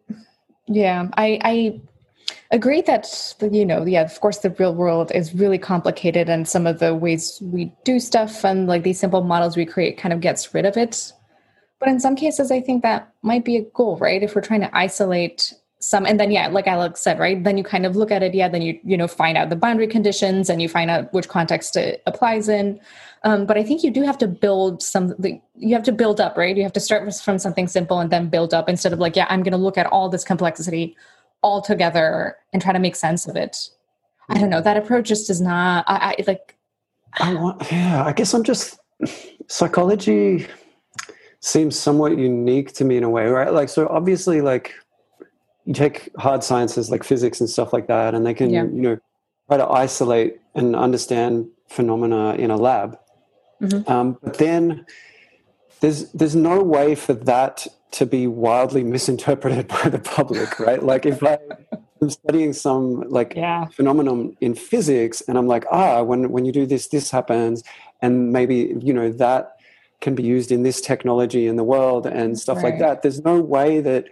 yeah, 0.67 1.07
I, 1.17 1.39
I 1.43 1.81
agree 2.51 2.81
that 2.81 3.35
you 3.51 3.65
know, 3.65 3.85
yeah, 3.85 4.01
of 4.01 4.19
course, 4.19 4.39
the 4.39 4.51
real 4.51 4.73
world 4.73 5.11
is 5.13 5.33
really 5.33 5.57
complicated, 5.57 6.29
and 6.29 6.47
some 6.47 6.67
of 6.67 6.79
the 6.79 6.95
ways 6.95 7.39
we 7.41 7.73
do 7.83 7.99
stuff 7.99 8.43
and 8.43 8.67
like 8.67 8.83
these 8.83 8.99
simple 8.99 9.23
models 9.23 9.57
we 9.57 9.65
create 9.65 9.97
kind 9.97 10.13
of 10.13 10.21
gets 10.21 10.53
rid 10.53 10.65
of 10.65 10.77
it. 10.77 11.11
But 11.79 11.89
in 11.89 11.99
some 11.99 12.15
cases, 12.15 12.51
I 12.51 12.61
think 12.61 12.83
that 12.83 13.13
might 13.21 13.43
be 13.43 13.57
a 13.57 13.61
goal, 13.61 13.97
right? 13.97 14.23
If 14.23 14.35
we're 14.35 14.41
trying 14.41 14.61
to 14.61 14.75
isolate 14.75 15.53
some 15.85 16.05
and 16.05 16.19
then 16.19 16.31
yeah 16.31 16.47
like 16.47 16.67
alex 16.67 17.01
said 17.01 17.19
right 17.19 17.43
then 17.43 17.57
you 17.57 17.63
kind 17.63 17.85
of 17.85 17.95
look 17.95 18.09
at 18.09 18.23
it 18.23 18.33
yeah 18.33 18.47
then 18.47 18.61
you 18.61 18.79
you 18.83 18.97
know 18.97 19.07
find 19.07 19.37
out 19.37 19.49
the 19.49 19.55
boundary 19.55 19.87
conditions 19.87 20.49
and 20.49 20.61
you 20.61 20.67
find 20.67 20.89
out 20.89 21.13
which 21.13 21.27
context 21.27 21.75
it 21.75 22.01
applies 22.07 22.49
in 22.49 22.79
um, 23.25 23.45
but 23.45 23.57
i 23.57 23.63
think 23.63 23.83
you 23.83 23.91
do 23.91 24.03
have 24.03 24.17
to 24.17 24.27
build 24.27 24.81
something 24.81 25.41
you 25.55 25.75
have 25.75 25.83
to 25.83 25.91
build 25.91 26.21
up 26.21 26.37
right 26.37 26.55
you 26.55 26.63
have 26.63 26.73
to 26.73 26.79
start 26.79 27.03
from 27.15 27.37
something 27.37 27.67
simple 27.67 27.99
and 27.99 28.11
then 28.11 28.29
build 28.29 28.53
up 28.53 28.69
instead 28.69 28.93
of 28.93 28.99
like 28.99 29.15
yeah 29.15 29.25
i'm 29.29 29.43
going 29.43 29.51
to 29.51 29.57
look 29.57 29.77
at 29.77 29.85
all 29.87 30.09
this 30.09 30.23
complexity 30.23 30.95
all 31.41 31.61
together 31.61 32.37
and 32.53 32.61
try 32.61 32.71
to 32.71 32.79
make 32.79 32.95
sense 32.95 33.27
of 33.27 33.35
it 33.35 33.69
i 34.29 34.39
don't 34.39 34.49
know 34.49 34.61
that 34.61 34.77
approach 34.77 35.07
just 35.07 35.27
does 35.27 35.41
not 35.41 35.83
i, 35.87 36.15
I 36.17 36.23
like 36.25 36.55
i 37.19 37.33
want 37.33 37.71
yeah 37.71 38.03
i 38.05 38.13
guess 38.13 38.33
i'm 38.33 38.43
just 38.43 38.79
psychology 39.47 40.47
seems 41.41 41.77
somewhat 41.77 42.17
unique 42.17 42.73
to 42.73 42.85
me 42.85 42.97
in 42.97 43.03
a 43.03 43.09
way 43.09 43.27
right 43.27 43.51
like 43.51 43.69
so 43.69 43.87
obviously 43.89 44.41
like 44.41 44.73
you 45.65 45.73
take 45.73 46.09
hard 46.17 46.43
sciences 46.43 46.89
like 46.89 47.03
physics 47.03 47.41
and 47.41 47.49
stuff 47.49 47.73
like 47.73 47.87
that, 47.87 48.13
and 48.15 48.25
they 48.25 48.33
can, 48.33 48.51
yeah. 48.51 48.63
you 48.63 48.81
know, 48.81 48.97
try 49.47 49.57
to 49.57 49.67
isolate 49.67 50.39
and 50.53 50.75
understand 50.75 51.47
phenomena 51.67 52.35
in 52.35 52.51
a 52.51 52.55
lab. 52.55 52.97
Mm-hmm. 53.61 53.91
Um, 53.91 54.17
but 54.21 54.37
then 54.37 54.85
there's 55.79 56.11
there's 56.11 56.35
no 56.35 56.61
way 56.61 56.95
for 56.95 57.13
that 57.13 57.67
to 57.91 58.05
be 58.05 58.27
wildly 58.27 58.83
misinterpreted 58.83 59.67
by 59.83 59.89
the 59.89 59.99
public, 59.99 60.59
right? 60.59 60.83
like 60.83 61.05
if 61.05 61.23
I 61.23 61.37
am 62.01 62.09
studying 62.09 62.53
some 62.53 63.01
like 63.09 63.33
yeah. 63.35 63.65
phenomenon 63.65 64.35
in 64.41 64.55
physics, 64.55 65.21
and 65.27 65.37
I'm 65.37 65.47
like, 65.47 65.65
ah, 65.71 66.03
when 66.03 66.31
when 66.31 66.45
you 66.45 66.51
do 66.51 66.65
this, 66.65 66.87
this 66.87 67.11
happens, 67.11 67.63
and 68.01 68.31
maybe 68.31 68.75
you 68.81 68.93
know 68.93 69.11
that 69.11 69.55
can 70.01 70.15
be 70.15 70.23
used 70.23 70.51
in 70.51 70.63
this 70.63 70.81
technology 70.81 71.47
in 71.47 71.55
the 71.55 71.63
world 71.63 72.05
and 72.05 72.37
stuff 72.37 72.57
right. 72.57 72.65
like 72.65 72.79
that. 72.79 73.01
There's 73.01 73.23
no 73.23 73.39
way 73.39 73.81
that 73.81 74.05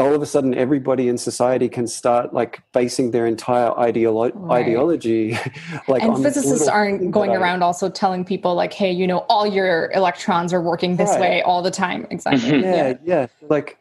all 0.00 0.14
of 0.14 0.22
a 0.22 0.26
sudden 0.26 0.54
everybody 0.54 1.08
in 1.08 1.18
society 1.18 1.68
can 1.68 1.86
start 1.86 2.32
like 2.32 2.62
basing 2.72 3.10
their 3.10 3.26
entire 3.26 3.70
ideolo- 3.70 4.32
right. 4.34 4.64
ideology 4.64 5.38
like 5.88 6.02
and 6.02 6.22
physicists 6.22 6.66
aren't 6.66 7.10
going 7.10 7.30
around 7.30 7.62
also 7.62 7.88
telling 7.88 8.24
people 8.24 8.54
like 8.54 8.72
hey 8.72 8.90
you 8.90 9.06
know 9.06 9.18
all 9.28 9.46
your 9.46 9.90
electrons 9.92 10.52
are 10.52 10.62
working 10.62 10.96
this 10.96 11.10
right. 11.10 11.20
way 11.20 11.42
all 11.42 11.62
the 11.62 11.70
time 11.70 12.06
exactly 12.10 12.60
yeah, 12.60 12.88
yeah 12.88 12.94
yeah 13.04 13.26
like 13.48 13.78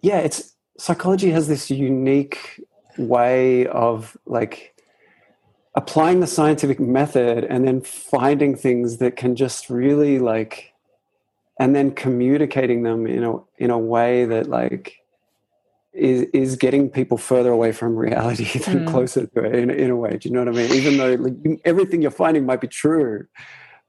yeah 0.00 0.18
it's 0.18 0.54
psychology 0.78 1.30
has 1.30 1.48
this 1.48 1.70
unique 1.70 2.60
way 2.98 3.66
of 3.68 4.16
like 4.26 4.74
applying 5.74 6.20
the 6.20 6.26
scientific 6.26 6.80
method 6.80 7.44
and 7.44 7.66
then 7.66 7.80
finding 7.82 8.56
things 8.56 8.96
that 8.96 9.16
can 9.16 9.36
just 9.36 9.68
really 9.68 10.18
like 10.18 10.72
and 11.58 11.74
then 11.74 11.90
communicating 11.90 12.82
them 12.82 13.06
in 13.06 13.24
a 13.24 13.34
in 13.58 13.70
a 13.70 13.78
way 13.78 14.24
that 14.24 14.48
like 14.48 14.98
is 15.96 16.22
is 16.32 16.56
getting 16.56 16.90
people 16.90 17.18
further 17.18 17.50
away 17.50 17.72
from 17.72 17.96
reality 17.96 18.58
than 18.60 18.84
mm. 18.84 18.88
closer 18.88 19.26
to 19.26 19.44
it 19.44 19.54
in, 19.54 19.70
in 19.70 19.90
a 19.90 19.96
way. 19.96 20.16
Do 20.16 20.28
you 20.28 20.34
know 20.34 20.44
what 20.44 20.48
I 20.48 20.52
mean? 20.52 20.72
Even 20.72 20.96
though 20.98 21.14
like, 21.14 21.60
everything 21.64 22.02
you're 22.02 22.10
finding 22.10 22.46
might 22.46 22.60
be 22.60 22.68
true. 22.68 23.26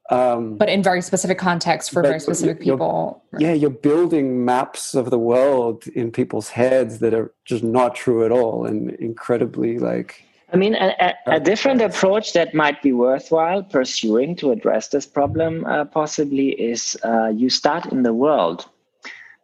Um, 0.10 0.58
but 0.58 0.70
in 0.70 0.82
very 0.82 1.02
specific 1.02 1.38
contexts 1.38 1.92
for 1.92 2.02
very 2.02 2.20
specific 2.20 2.62
people. 2.62 3.22
Yeah, 3.40 3.52
you're 3.52 3.70
building 3.70 4.46
maps 4.46 4.96
of 4.96 5.10
the 5.10 5.20
world 5.20 5.86
in 5.88 6.12
people's 6.12 6.50
heads 6.50 7.00
that 7.00 7.14
are 7.14 7.34
just 7.44 7.64
not 7.64 7.94
true 7.94 8.24
at 8.24 8.32
all 8.32 8.66
and 8.66 8.92
incredibly 8.92 9.80
like. 9.80 10.24
I 10.54 10.56
mean, 10.56 10.76
a, 10.76 10.96
a, 11.02 11.36
a 11.36 11.40
different 11.42 11.82
approach 11.82 12.32
that 12.32 12.54
might 12.54 12.82
be 12.82 12.94
worthwhile 12.94 13.64
pursuing 13.64 14.38
to 14.38 14.52
address 14.52 14.88
this 14.88 15.06
problem 15.06 15.66
uh, 15.66 15.84
possibly 15.84 16.52
is 16.52 16.98
uh, 17.04 17.28
you 17.28 17.50
start 17.50 17.88
in 17.88 18.04
the 18.04 18.14
world. 18.14 18.66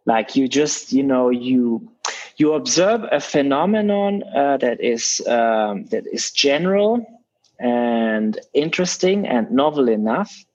Like 0.06 0.38
you 0.38 0.48
just, 0.48 0.94
you 0.94 1.03
know, 1.03 1.30
you 1.30 1.91
you 2.38 2.53
observe 2.53 3.05
a 3.11 3.19
phenomenon 3.19 4.23
uh, 4.35 4.57
that 4.57 4.81
is 4.81 5.22
um, 5.27 5.85
that 5.88 6.05
is 6.11 6.31
general 6.31 7.05
and 7.60 8.39
interesting 8.53 9.27
and 9.27 9.51
novel 9.51 9.88
enough 9.89 10.45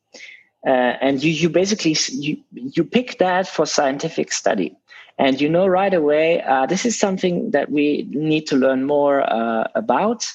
uh, 0.66 0.96
and 1.00 1.22
you, 1.22 1.30
you 1.30 1.48
basically 1.48 1.96
you, 2.10 2.36
you 2.52 2.84
pick 2.84 3.18
that 3.18 3.46
for 3.46 3.66
scientific 3.66 4.32
study. 4.32 4.76
And 5.18 5.40
you 5.40 5.48
know 5.48 5.66
right 5.66 5.92
away 5.92 6.42
uh, 6.42 6.66
this 6.66 6.84
is 6.84 6.98
something 6.98 7.50
that 7.50 7.70
we 7.70 8.06
need 8.10 8.46
to 8.48 8.56
learn 8.56 8.84
more 8.84 9.22
uh, 9.22 9.64
about. 9.74 10.26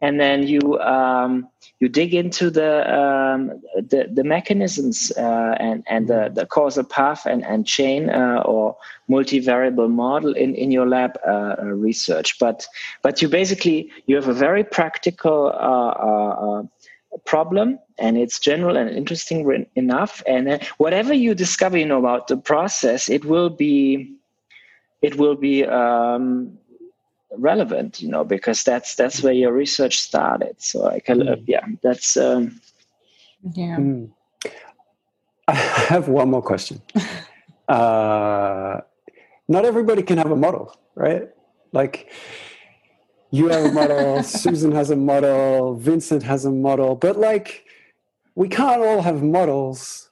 And 0.00 0.20
then 0.20 0.46
you 0.46 0.78
um, 0.80 1.48
you 1.80 1.88
dig 1.88 2.14
into 2.14 2.50
the 2.50 2.72
um, 2.94 3.48
the, 3.74 4.08
the, 4.12 4.22
mechanisms 4.22 5.10
uh, 5.16 5.56
and 5.58 5.82
and 5.86 6.08
the, 6.08 6.30
the 6.32 6.46
causal 6.46 6.84
path 6.84 7.26
and 7.26 7.44
and 7.44 7.66
chain 7.66 8.10
uh, 8.10 8.42
or 8.44 8.76
multivariable 9.08 9.90
model 9.90 10.34
in 10.34 10.54
in 10.54 10.70
your 10.70 10.86
lab 10.86 11.18
uh, 11.26 11.56
research. 11.62 12.38
But 12.38 12.66
but 13.02 13.22
you 13.22 13.28
basically 13.28 13.90
you 14.06 14.14
have 14.16 14.28
a 14.28 14.34
very 14.34 14.62
practical 14.62 15.50
problem 17.24 17.78
and 17.98 18.16
it's 18.16 18.38
general 18.38 18.76
and 18.76 18.88
interesting 18.90 19.66
enough. 19.74 20.22
And 20.26 20.48
uh, 20.48 20.58
whatever 20.78 21.12
you 21.12 21.34
discover 21.34 21.76
you 21.76 21.86
know 21.86 21.98
about 21.98 22.28
the 22.28 22.36
process 22.36 23.08
it 23.08 23.24
will 23.24 23.50
be 23.50 24.14
it 25.02 25.16
will 25.16 25.34
be 25.34 25.64
um, 25.64 26.58
relevant 27.36 28.00
you 28.02 28.08
know 28.08 28.24
because 28.24 28.64
that's 28.64 28.94
that's 28.94 29.22
where 29.22 29.32
your 29.32 29.52
research 29.52 30.00
started 30.00 30.54
so 30.58 30.86
i 30.86 30.98
can 30.98 31.20
mm. 31.20 31.32
uh, 31.32 31.36
yeah 31.46 31.64
that's 31.82 32.16
um, 32.16 32.60
yeah 33.54 33.76
mm. 33.76 34.10
i 35.48 35.54
have 35.54 36.08
one 36.08 36.30
more 36.30 36.42
question 36.42 36.80
uh, 37.68 38.80
not 39.48 39.64
everybody 39.64 40.02
can 40.02 40.18
have 40.18 40.30
a 40.30 40.36
model 40.36 40.76
right 40.94 41.30
like 41.72 42.10
you 43.30 43.48
have 43.48 43.64
a 43.64 43.72
model, 43.72 44.22
Susan 44.24 44.72
has 44.72 44.90
a 44.90 44.96
model, 44.96 45.76
Vincent 45.76 46.22
has 46.24 46.44
a 46.44 46.50
model, 46.50 46.96
but 46.96 47.16
like 47.16 47.64
we 48.34 48.48
can't 48.48 48.82
all 48.82 49.02
have 49.02 49.22
models. 49.22 50.10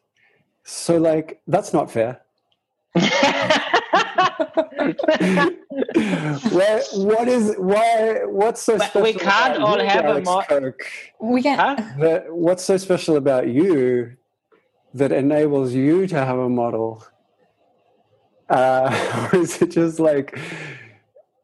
So 0.64 0.96
like 0.98 1.40
that's 1.46 1.72
not 1.72 1.90
fair. 1.90 2.20
What, 6.52 6.86
what 6.94 7.28
is 7.28 7.55
why 7.59 8.20
what's 8.26 8.62
so 8.62 8.76
special 8.78 9.02
we 9.02 9.12
can't 9.12 9.62
all 9.62 9.78
have 9.78 10.05
a 10.05 10.20
model 10.22 10.72
we 11.20 11.43
can't 11.43 11.80
huh? 11.80 12.20
what's 12.30 12.64
so 12.64 12.76
special 12.76 13.16
about 13.16 13.48
you 13.48 14.16
that 14.94 15.12
enables 15.12 15.72
you 15.74 16.06
to 16.06 16.16
have 16.16 16.39
a 16.39 16.48
model 16.48 17.05
uh, 18.51 19.28
or 19.32 19.40
is 19.40 19.60
it 19.62 19.70
just 19.70 20.01
like 20.01 20.39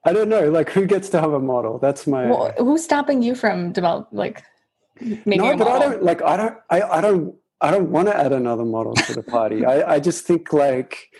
I 0.04 0.12
don't 0.12 0.28
know. 0.28 0.50
Like, 0.50 0.70
who 0.70 0.86
gets 0.86 1.08
to 1.10 1.20
have 1.20 1.32
a 1.32 1.40
model? 1.40 1.78
That's 1.78 2.06
my. 2.06 2.26
Well, 2.26 2.52
who's 2.58 2.84
stopping 2.84 3.22
you 3.22 3.34
from 3.34 3.72
develop 3.72 4.08
like 4.12 4.42
making 5.00 5.38
no, 5.38 5.52
a 5.52 5.56
but 5.56 5.66
model? 5.66 5.74
I 5.74 5.78
don't 5.78 6.02
like. 6.02 6.22
I 6.22 6.36
don't. 6.36 6.56
I, 6.70 6.82
I 6.82 7.00
don't. 7.00 7.34
I 7.60 7.70
don't 7.70 7.90
want 7.90 8.08
to 8.08 8.16
add 8.16 8.32
another 8.32 8.64
model 8.64 8.94
to 8.94 9.14
the 9.14 9.22
party. 9.22 9.64
I, 9.66 9.94
I 9.94 10.00
just 10.00 10.26
think 10.26 10.52
like. 10.52 11.10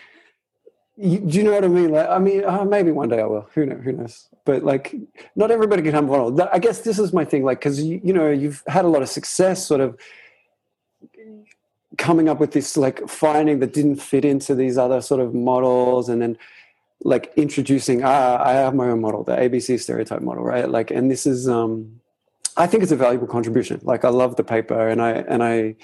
You, 0.97 1.19
do 1.19 1.37
you 1.37 1.43
know 1.43 1.51
what 1.51 1.65
I 1.65 1.67
mean? 1.67 1.89
Like, 1.91 2.09
I 2.09 2.19
mean, 2.19 2.45
uh, 2.45 2.63
maybe 2.63 2.91
one 2.91 3.09
day 3.09 3.19
I 3.19 3.25
will. 3.25 3.49
Who 3.53 3.65
knows? 3.65 3.83
Who 3.83 3.91
knows? 3.91 4.29
But 4.45 4.63
like, 4.63 4.95
not 5.35 5.51
everybody 5.51 5.81
can 5.81 5.93
have 5.93 6.05
model. 6.05 6.41
I 6.51 6.59
guess 6.59 6.81
this 6.81 6.99
is 6.99 7.11
my 7.11 7.25
thing. 7.25 7.43
Like, 7.43 7.59
because 7.59 7.83
you, 7.83 7.99
you 8.03 8.13
know, 8.13 8.31
you've 8.31 8.63
had 8.67 8.85
a 8.85 8.87
lot 8.87 9.01
of 9.01 9.09
success, 9.09 9.65
sort 9.65 9.81
of 9.81 9.99
coming 11.97 12.29
up 12.29 12.39
with 12.39 12.51
this 12.51 12.75
like 12.77 13.07
finding 13.07 13.59
that 13.59 13.73
didn't 13.73 13.97
fit 13.97 14.25
into 14.25 14.55
these 14.55 14.77
other 14.77 15.01
sort 15.01 15.19
of 15.19 15.33
models, 15.33 16.07
and 16.07 16.21
then 16.21 16.37
like 17.03 17.31
introducing 17.35 18.03
ah, 18.03 18.41
I 18.41 18.53
have 18.53 18.73
my 18.73 18.87
own 18.87 19.01
model, 19.01 19.23
the 19.23 19.35
ABC 19.35 19.79
stereotype 19.79 20.21
model, 20.21 20.43
right? 20.43 20.69
Like, 20.69 20.91
and 20.91 21.11
this 21.11 21.25
is 21.25 21.49
um, 21.49 21.99
I 22.55 22.67
think 22.67 22.83
it's 22.83 22.93
a 22.93 22.95
valuable 22.95 23.27
contribution. 23.27 23.81
Like, 23.83 24.05
I 24.05 24.09
love 24.09 24.37
the 24.37 24.45
paper, 24.45 24.87
and 24.87 25.01
I 25.01 25.11
and 25.11 25.43
I 25.43 25.75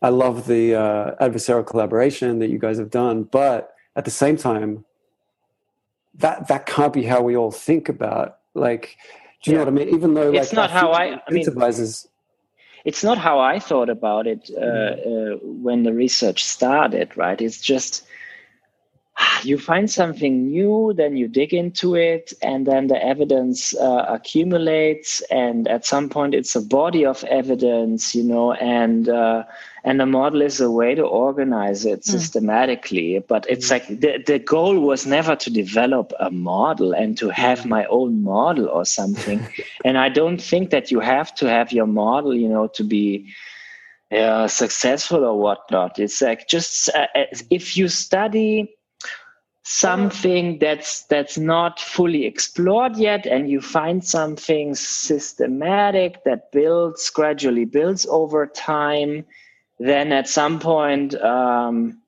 I 0.00 0.10
love 0.10 0.46
the 0.46 0.76
uh, 0.76 1.14
adversarial 1.20 1.66
collaboration 1.66 2.38
that 2.38 2.50
you 2.50 2.58
guys 2.58 2.78
have 2.78 2.90
done, 2.90 3.24
but 3.24 3.74
at 3.96 4.04
the 4.04 4.10
same 4.10 4.36
time, 4.36 4.84
that 6.14 6.48
that 6.48 6.66
can't 6.66 6.92
be 6.92 7.04
how 7.04 7.22
we 7.22 7.36
all 7.36 7.50
think 7.50 7.88
about 7.88 8.38
like. 8.54 8.96
Do 9.42 9.50
you 9.50 9.56
yeah. 9.56 9.64
know 9.64 9.70
what 9.70 9.80
I 9.80 9.84
mean? 9.84 9.94
Even 9.94 10.14
though 10.14 10.30
like, 10.30 10.42
it's 10.42 10.52
not 10.52 10.70
how 10.70 10.92
I, 10.92 11.18
I 11.26 11.30
mean, 11.30 11.46
it's 12.84 13.04
not 13.04 13.18
how 13.18 13.38
I 13.40 13.58
thought 13.58 13.88
about 13.88 14.26
it 14.26 14.50
uh, 14.56 14.60
mm. 14.60 15.34
uh, 15.34 15.38
when 15.42 15.82
the 15.82 15.92
research 15.92 16.44
started, 16.44 17.16
right? 17.16 17.40
It's 17.40 17.60
just 17.60 18.06
you 19.44 19.58
find 19.58 19.90
something 19.90 20.48
new, 20.48 20.92
then 20.96 21.16
you 21.16 21.28
dig 21.28 21.52
into 21.52 21.94
it, 21.94 22.32
and 22.42 22.66
then 22.66 22.86
the 22.86 23.02
evidence 23.02 23.74
uh, 23.76 24.04
accumulates, 24.08 25.20
and 25.30 25.68
at 25.68 25.84
some 25.86 26.08
point 26.08 26.34
it's 26.34 26.54
a 26.56 26.60
body 26.60 27.04
of 27.04 27.24
evidence, 27.24 28.14
you 28.14 28.24
know, 28.24 28.52
and 28.52 29.08
uh, 29.08 29.44
and 29.84 29.98
the 29.98 30.06
model 30.06 30.42
is 30.42 30.60
a 30.60 30.70
way 30.70 30.94
to 30.94 31.02
organize 31.02 31.84
it 31.84 32.00
mm. 32.00 32.04
systematically. 32.04 33.24
But 33.26 33.46
it's 33.48 33.68
mm. 33.68 33.70
like 33.70 33.88
the 33.88 34.22
the 34.26 34.38
goal 34.38 34.80
was 34.80 35.06
never 35.06 35.36
to 35.36 35.50
develop 35.50 36.12
a 36.20 36.30
model 36.30 36.92
and 36.92 37.16
to 37.18 37.30
have 37.30 37.66
my 37.66 37.84
own 37.86 38.22
model 38.22 38.68
or 38.68 38.84
something. 38.84 39.46
and 39.84 39.98
I 39.98 40.08
don't 40.08 40.40
think 40.40 40.70
that 40.70 40.90
you 40.90 41.00
have 41.00 41.34
to 41.36 41.46
have 41.46 41.72
your 41.72 41.86
model, 41.86 42.34
you 42.34 42.48
know, 42.48 42.68
to 42.68 42.84
be 42.84 43.32
uh, 44.12 44.48
successful 44.48 45.24
or 45.24 45.38
whatnot. 45.38 45.98
It's 45.98 46.20
like 46.20 46.48
just 46.48 46.90
uh, 46.94 47.06
if 47.50 47.76
you 47.76 47.88
study 47.88 48.76
something 49.70 50.58
that's 50.58 51.02
that's 51.04 51.38
not 51.38 51.78
fully 51.78 52.26
explored 52.26 52.96
yet 52.96 53.24
and 53.24 53.48
you 53.48 53.60
find 53.60 54.04
something 54.04 54.74
systematic 54.74 56.24
that 56.24 56.50
builds 56.50 57.08
gradually 57.10 57.64
builds 57.64 58.04
over 58.06 58.48
time 58.48 59.24
then 59.78 60.10
at 60.10 60.28
some 60.28 60.58
point 60.58 61.14
um, 61.22 62.02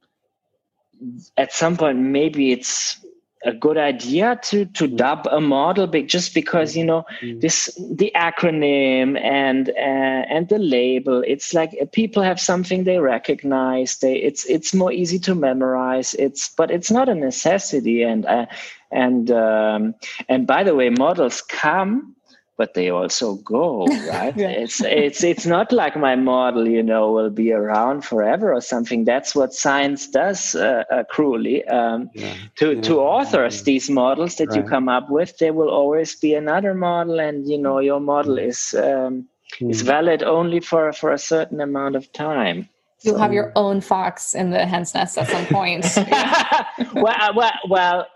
at 1.36 1.52
some 1.52 1.76
point 1.76 1.98
maybe 1.98 2.50
it's 2.50 2.98
a 3.44 3.52
good 3.52 3.76
idea 3.76 4.38
to 4.42 4.66
to 4.66 4.86
mm. 4.86 4.96
dub 4.96 5.26
a 5.30 5.40
model 5.40 5.86
but 5.86 6.06
just 6.06 6.34
because 6.34 6.76
you 6.76 6.84
know 6.84 7.04
mm. 7.20 7.40
this 7.40 7.76
the 7.90 8.12
acronym 8.14 9.20
and 9.20 9.70
uh, 9.70 10.22
and 10.34 10.48
the 10.48 10.58
label 10.58 11.22
it's 11.26 11.52
like 11.52 11.76
uh, 11.80 11.86
people 11.92 12.22
have 12.22 12.40
something 12.40 12.84
they 12.84 12.98
recognize 12.98 13.98
they 13.98 14.16
it's 14.16 14.44
it's 14.46 14.72
more 14.72 14.92
easy 14.92 15.18
to 15.18 15.34
memorize 15.34 16.14
it's 16.14 16.50
but 16.50 16.70
it's 16.70 16.90
not 16.90 17.08
a 17.08 17.14
necessity 17.14 18.02
and 18.02 18.26
uh, 18.26 18.46
and 18.90 19.30
um, 19.30 19.94
and 20.28 20.46
by 20.46 20.62
the 20.62 20.74
way 20.74 20.88
models 20.90 21.40
come 21.40 22.14
but 22.56 22.74
they 22.74 22.90
also 22.90 23.34
go 23.36 23.86
right 24.08 24.36
yeah. 24.36 24.48
it's 24.48 24.82
it's 24.82 25.24
it's 25.24 25.46
not 25.46 25.72
like 25.72 25.96
my 25.96 26.14
model 26.14 26.68
you 26.68 26.82
know 26.82 27.10
will 27.10 27.30
be 27.30 27.52
around 27.52 28.04
forever 28.04 28.52
or 28.52 28.60
something 28.60 29.04
that's 29.04 29.34
what 29.34 29.52
science 29.52 30.08
does 30.08 30.54
uh, 30.54 30.84
uh, 30.90 31.04
cruelly 31.04 31.64
um, 31.68 32.10
yeah. 32.14 32.34
to 32.56 32.74
yeah. 32.74 32.80
to 32.82 33.00
authors 33.00 33.62
these 33.62 33.88
models 33.90 34.36
that 34.36 34.48
right. 34.48 34.58
you 34.58 34.62
come 34.62 34.88
up 34.88 35.08
with 35.10 35.36
there 35.38 35.52
will 35.52 35.70
always 35.70 36.14
be 36.16 36.34
another 36.34 36.74
model 36.74 37.20
and 37.20 37.48
you 37.48 37.58
know 37.58 37.78
your 37.78 38.00
model 38.00 38.38
is 38.38 38.74
um, 38.74 39.26
mm. 39.60 39.70
is 39.70 39.82
valid 39.82 40.22
only 40.22 40.60
for 40.60 40.92
for 40.92 41.12
a 41.12 41.18
certain 41.18 41.60
amount 41.60 41.96
of 41.96 42.12
time 42.12 42.68
You'll 43.02 43.18
have 43.18 43.32
your 43.32 43.52
own 43.56 43.80
fox 43.80 44.32
in 44.34 44.50
the 44.50 44.64
hen's 44.64 44.94
nest 44.94 45.18
at 45.18 45.28
some 45.28 45.46
point. 45.46 45.84
well, 46.94 47.16
uh, 47.18 47.32
well, 47.34 47.52
well, 47.68 48.06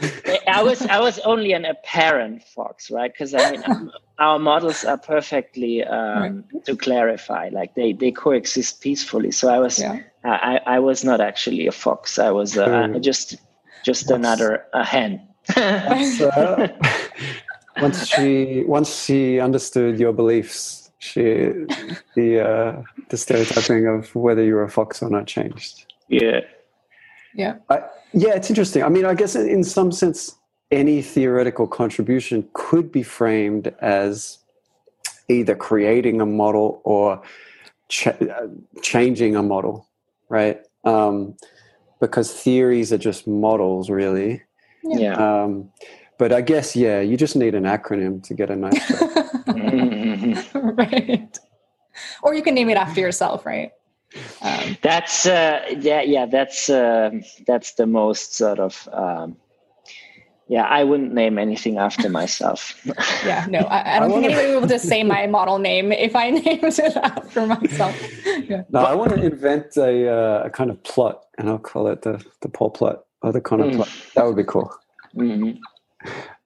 I 0.56 0.62
was 0.62 0.82
I 0.82 1.00
was 1.00 1.18
only 1.20 1.52
an 1.52 1.64
apparent 1.64 2.42
fox, 2.42 2.90
right? 2.90 3.12
Because 3.12 3.34
I 3.34 3.50
mean, 3.50 3.62
um, 3.66 3.92
our 4.18 4.38
models 4.38 4.84
are 4.84 4.98
perfectly 4.98 5.84
um, 5.84 6.44
right. 6.52 6.64
to 6.64 6.76
clarify, 6.76 7.50
like 7.52 7.74
they 7.74 7.92
they 7.92 8.10
coexist 8.10 8.80
peacefully. 8.80 9.30
So 9.30 9.48
I 9.48 9.58
was 9.58 9.80
yeah. 9.80 10.00
I 10.24 10.60
I 10.66 10.78
was 10.78 11.04
not 11.04 11.20
actually 11.20 11.66
a 11.66 11.72
fox. 11.72 12.18
I 12.18 12.30
was 12.30 12.56
uh, 12.56 12.98
just 13.00 13.36
just 13.84 14.10
another 14.10 14.64
a 14.74 14.84
hen. 14.84 15.26
uh, 15.56 16.68
once 17.80 18.06
she 18.06 18.64
once 18.66 19.04
she 19.04 19.40
understood 19.40 19.98
your 19.98 20.12
beliefs 20.12 20.88
she 20.98 21.22
the 22.16 22.40
uh, 22.40 22.82
the 23.08 23.16
stereotyping 23.16 23.86
of 23.86 24.14
whether 24.14 24.44
you're 24.44 24.64
a 24.64 24.70
fox 24.70 25.02
or 25.02 25.08
not 25.08 25.26
changed. 25.26 25.86
Yeah, 26.08 26.40
yeah, 27.34 27.56
I, 27.70 27.82
yeah. 28.12 28.34
It's 28.34 28.50
interesting. 28.50 28.82
I 28.82 28.88
mean, 28.88 29.04
I 29.04 29.14
guess 29.14 29.36
in 29.36 29.62
some 29.62 29.92
sense, 29.92 30.36
any 30.70 31.02
theoretical 31.02 31.66
contribution 31.66 32.48
could 32.52 32.92
be 32.92 33.02
framed 33.02 33.74
as 33.80 34.38
either 35.28 35.54
creating 35.54 36.20
a 36.20 36.26
model 36.26 36.80
or 36.84 37.22
ch- 37.88 38.08
uh, 38.08 38.48
changing 38.82 39.36
a 39.36 39.42
model, 39.42 39.86
right? 40.28 40.60
Um, 40.84 41.36
because 42.00 42.32
theories 42.32 42.92
are 42.92 42.98
just 42.98 43.26
models, 43.26 43.90
really. 43.90 44.42
Yeah. 44.84 45.14
Um, 45.14 45.70
but 46.18 46.32
I 46.32 46.40
guess, 46.40 46.74
yeah, 46.76 47.00
you 47.00 47.16
just 47.16 47.36
need 47.36 47.54
an 47.54 47.64
acronym 47.64 48.22
to 48.24 48.34
get 48.34 48.50
a 48.50 48.56
nice. 48.56 48.90
right. 50.54 51.38
Or 52.22 52.34
you 52.34 52.42
can 52.42 52.54
name 52.54 52.68
it 52.70 52.76
after 52.76 53.00
yourself, 53.00 53.46
right? 53.46 53.72
Um, 54.40 54.76
that's 54.82 55.26
uh, 55.26 55.60
yeah, 55.80 56.00
yeah. 56.00 56.26
That's 56.26 56.70
uh, 56.70 57.10
that's 57.46 57.74
the 57.74 57.86
most 57.86 58.34
sort 58.34 58.58
of 58.58 58.88
um, 58.92 59.36
yeah. 60.48 60.64
I 60.64 60.84
wouldn't 60.84 61.12
name 61.12 61.38
anything 61.38 61.78
after 61.78 62.08
myself. 62.08 62.74
yeah, 63.24 63.46
no, 63.48 63.60
I, 63.60 63.96
I 63.96 64.00
don't 64.00 64.10
I 64.10 64.14
think 64.14 64.24
anybody 64.24 64.54
will 64.54 64.66
just 64.66 64.88
say 64.88 65.02
my 65.04 65.26
model 65.38 65.58
name 65.58 65.92
if 65.92 66.16
I 66.16 66.30
named 66.40 66.64
it 66.64 66.96
after 66.96 67.46
myself. 67.46 67.96
Yeah. 68.26 68.62
No, 68.70 68.80
I 68.80 68.94
want 68.94 69.12
to 69.12 69.22
invent 69.22 69.76
a, 69.76 70.08
uh, 70.08 70.42
a 70.44 70.50
kind 70.50 70.70
of 70.70 70.82
plot, 70.82 71.24
and 71.38 71.48
I'll 71.48 71.58
call 71.58 71.88
it 71.88 72.02
the 72.02 72.24
the 72.40 72.48
Paul 72.48 72.70
plot 72.70 73.04
or 73.22 73.32
the 73.32 73.40
Connor 73.40 73.66
mm. 73.66 73.76
plot. 73.76 73.90
That 74.14 74.26
would 74.26 74.36
be 74.36 74.44
cool. 74.44 74.74
Mm-hmm. 75.14 75.58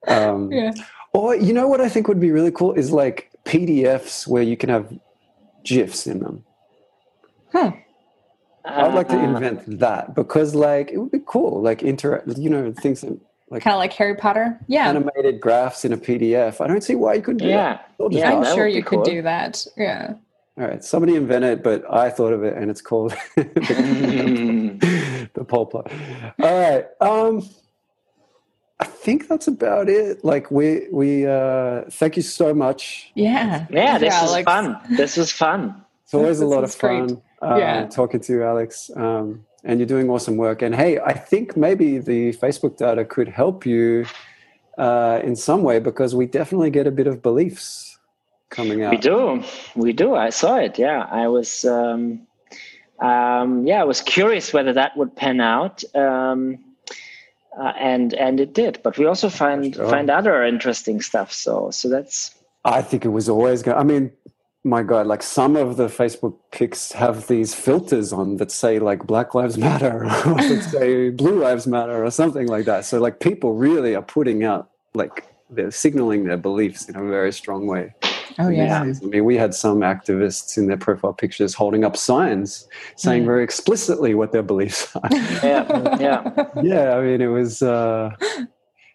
Um, 0.07 0.51
yeah. 0.51 0.71
Or 1.13 1.35
you 1.35 1.53
know 1.53 1.67
what 1.67 1.81
I 1.81 1.89
think 1.89 2.07
would 2.07 2.19
be 2.19 2.31
really 2.31 2.51
cool 2.51 2.73
is 2.73 2.91
like 2.91 3.31
PDFs 3.45 4.27
where 4.27 4.43
you 4.43 4.57
can 4.57 4.69
have 4.69 4.91
GIFs 5.63 6.07
in 6.07 6.19
them. 6.19 6.43
Hmm. 7.51 7.69
I'd 8.65 8.93
like 8.93 9.09
to 9.09 9.17
uh, 9.17 9.23
invent 9.23 9.79
that 9.79 10.15
because, 10.15 10.55
like, 10.55 10.91
it 10.91 10.97
would 10.97 11.11
be 11.11 11.21
cool. 11.25 11.61
Like, 11.61 11.83
interact, 11.83 12.27
you 12.37 12.49
know, 12.49 12.71
things 12.71 13.01
that, 13.01 13.19
like 13.49 13.63
kind 13.63 13.73
of 13.73 13.79
like 13.79 13.93
Harry 13.93 14.15
Potter. 14.15 14.59
Yeah, 14.67 14.89
animated 14.89 15.39
graphs 15.39 15.85
in 15.85 15.93
a 15.93 15.97
PDF. 15.97 16.63
I 16.63 16.67
don't 16.67 16.83
see 16.83 16.95
why 16.95 17.13
you 17.15 17.21
couldn't 17.21 17.39
do 17.39 17.47
yeah. 17.47 17.79
that. 17.99 18.11
Yeah, 18.11 18.33
I'm 18.33 18.55
sure 18.55 18.67
you 18.67 18.83
cool. 18.83 19.03
could 19.03 19.11
do 19.11 19.21
that. 19.21 19.65
Yeah. 19.77 20.15
All 20.57 20.67
right, 20.67 20.83
somebody 20.83 21.15
invented 21.15 21.59
it, 21.59 21.63
but 21.63 21.83
I 21.91 22.11
thought 22.11 22.31
of 22.31 22.43
it, 22.43 22.55
and 22.55 22.69
it's 22.69 22.81
called 22.81 23.11
the, 23.35 25.29
the 25.33 25.43
pole 25.43 25.65
plot. 25.65 25.91
All 26.39 26.59
right. 26.59 26.85
Um, 27.01 27.49
I 28.79 28.85
think 28.85 29.27
that's 29.27 29.47
about 29.47 29.89
it. 29.89 30.23
Like 30.25 30.51
we 30.51 30.87
we 30.91 31.25
uh 31.25 31.83
thank 31.89 32.17
you 32.17 32.21
so 32.21 32.53
much. 32.53 33.11
Yeah. 33.15 33.65
Yeah, 33.69 33.97
this 33.97 34.13
was 34.21 34.43
fun. 34.43 34.77
This 34.89 35.17
was 35.17 35.31
fun. 35.31 35.83
It's 36.03 36.13
always 36.13 36.41
a 36.41 36.45
lot 36.45 36.63
of 36.63 36.73
fun 36.73 37.21
uh, 37.41 37.55
yeah. 37.57 37.87
talking 37.87 38.19
to 38.19 38.33
you, 38.33 38.43
Alex. 38.43 38.91
Um, 38.95 39.45
and 39.63 39.79
you're 39.79 39.87
doing 39.87 40.09
awesome 40.09 40.37
work. 40.37 40.61
And 40.61 40.75
hey, 40.75 40.99
I 40.99 41.13
think 41.13 41.55
maybe 41.55 41.97
the 41.97 42.33
Facebook 42.33 42.77
data 42.77 43.05
could 43.05 43.27
help 43.27 43.65
you 43.65 44.05
uh, 44.77 45.19
in 45.23 45.35
some 45.35 45.63
way 45.63 45.79
because 45.79 46.15
we 46.15 46.25
definitely 46.25 46.69
get 46.69 46.87
a 46.87 46.91
bit 46.91 47.07
of 47.07 47.21
beliefs 47.21 47.97
coming 48.49 48.83
out. 48.83 48.91
We 48.91 48.97
do, 48.97 49.43
we 49.75 49.93
do. 49.93 50.15
I 50.15 50.29
saw 50.29 50.57
it. 50.57 50.77
Yeah, 50.77 51.07
I 51.09 51.27
was. 51.27 51.65
Um, 51.65 52.27
um, 52.99 53.65
yeah, 53.65 53.81
I 53.81 53.83
was 53.83 54.01
curious 54.01 54.53
whether 54.53 54.73
that 54.73 54.95
would 54.95 55.15
pan 55.15 55.41
out. 55.41 55.83
Um, 55.95 56.63
uh, 57.59 57.73
and 57.79 58.13
and 58.13 58.39
it 58.39 58.53
did. 58.53 58.79
But 58.83 58.97
we 58.97 59.05
also 59.05 59.29
find 59.29 59.75
sure. 59.75 59.89
find 59.89 60.09
other 60.09 60.43
interesting 60.43 61.01
stuff. 61.01 61.31
So 61.31 61.71
so 61.71 61.89
that's. 61.89 62.35
I 62.65 62.81
think 62.81 63.05
it 63.05 63.09
was 63.09 63.29
always 63.29 63.61
going. 63.61 63.77
I 63.77 63.83
mean, 63.83 64.11
my 64.63 64.81
God, 64.81 65.07
like 65.07 65.21
some 65.21 65.55
of 65.55 65.75
the 65.75 65.87
Facebook 65.87 66.35
pics 66.51 66.93
have 66.93 67.27
these 67.27 67.53
filters 67.53 68.13
on 68.13 68.37
that 68.37 68.51
say 68.51 68.79
like 68.79 69.05
Black 69.05 69.35
Lives 69.35 69.57
Matter 69.57 70.05
or 70.25 70.35
that 70.35 70.69
say 70.71 71.09
Blue 71.09 71.41
Lives 71.41 71.67
Matter 71.67 72.03
or 72.03 72.11
something 72.11 72.47
like 72.47 72.65
that. 72.65 72.85
So 72.85 72.99
like 72.99 73.19
people 73.19 73.53
really 73.53 73.93
are 73.95 74.01
putting 74.01 74.43
out 74.43 74.69
like 74.93 75.27
they're 75.49 75.71
signaling 75.71 76.25
their 76.25 76.37
beliefs 76.37 76.87
in 76.87 76.95
a 76.95 77.03
very 77.03 77.33
strong 77.33 77.67
way. 77.67 77.93
Oh 78.39 78.49
yeah. 78.49 78.81
I 78.81 79.05
mean, 79.05 79.25
we 79.25 79.35
had 79.35 79.53
some 79.53 79.79
activists 79.79 80.57
in 80.57 80.67
their 80.67 80.77
profile 80.77 81.13
pictures 81.13 81.53
holding 81.53 81.83
up 81.83 81.97
signs 81.97 82.67
saying 82.95 83.23
mm. 83.23 83.27
very 83.27 83.43
explicitly 83.43 84.15
what 84.15 84.31
their 84.31 84.43
beliefs 84.43 84.95
are. 84.95 85.09
Yeah, 85.11 85.97
yeah, 85.99 86.45
yeah. 86.63 86.95
I 86.95 87.01
mean, 87.01 87.21
it 87.21 87.27
was, 87.27 87.61
uh, 87.61 88.11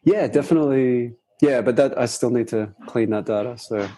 yeah, 0.03 0.27
definitely, 0.27 1.13
yeah. 1.41 1.61
But 1.61 1.77
that 1.77 1.99
I 1.99 2.07
still 2.07 2.31
need 2.31 2.49
to 2.49 2.75
clean 2.87 3.11
that 3.11 3.27
data. 3.27 3.59
So 3.59 3.89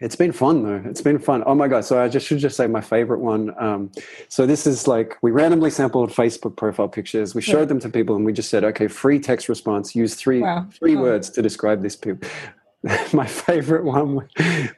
it's 0.00 0.16
been 0.16 0.32
fun 0.32 0.62
though. 0.62 0.82
It's 0.88 1.00
been 1.00 1.18
fun. 1.18 1.42
Oh 1.46 1.54
my 1.54 1.68
god! 1.68 1.84
So 1.84 2.02
I 2.02 2.08
just 2.08 2.26
should 2.26 2.38
just 2.38 2.56
say 2.56 2.66
my 2.66 2.80
favorite 2.80 3.20
one. 3.20 3.54
Um, 3.58 3.90
so 4.28 4.46
this 4.46 4.66
is 4.66 4.86
like 4.86 5.16
we 5.22 5.30
randomly 5.30 5.70
sampled 5.70 6.10
Facebook 6.10 6.56
profile 6.56 6.88
pictures. 6.88 7.34
We 7.34 7.42
showed 7.42 7.60
yeah. 7.60 7.64
them 7.66 7.80
to 7.80 7.88
people, 7.88 8.16
and 8.16 8.24
we 8.24 8.32
just 8.32 8.50
said, 8.50 8.64
okay, 8.64 8.88
free 8.88 9.18
text 9.18 9.48
response. 9.48 9.94
Use 9.96 10.14
three 10.14 10.40
wow. 10.40 10.66
three 10.72 10.96
oh. 10.96 11.00
words 11.00 11.30
to 11.30 11.42
describe 11.42 11.82
this 11.82 11.96
people. 11.96 12.28
my 13.12 13.26
favorite 13.26 13.84
one 13.84 14.28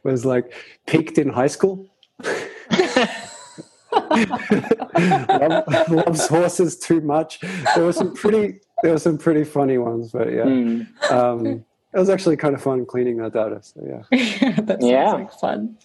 was 0.04 0.24
like 0.24 0.54
peaked 0.86 1.18
in 1.18 1.28
high 1.28 1.48
school. 1.48 1.86
Love, 4.10 5.90
loves 5.90 6.26
horses 6.28 6.78
too 6.78 7.00
much. 7.00 7.40
There 7.74 7.84
were 7.84 7.92
some 7.92 8.14
pretty 8.14 8.60
there 8.82 8.92
were 8.92 8.98
some 8.98 9.18
pretty 9.18 9.44
funny 9.44 9.78
ones, 9.78 10.12
but 10.12 10.32
yeah. 10.32 10.44
Mm. 10.44 11.10
Um, 11.10 11.64
it 11.92 11.98
was 11.98 12.10
actually 12.10 12.36
kind 12.36 12.54
of 12.54 12.62
fun 12.62 12.86
cleaning 12.86 13.16
that 13.18 13.32
data. 13.32 13.60
So 13.62 13.80
yeah. 13.84 14.02
that 14.60 14.80
sounds 14.80 14.84
yeah. 14.84 15.12
like 15.12 15.32
fun. 15.32 15.76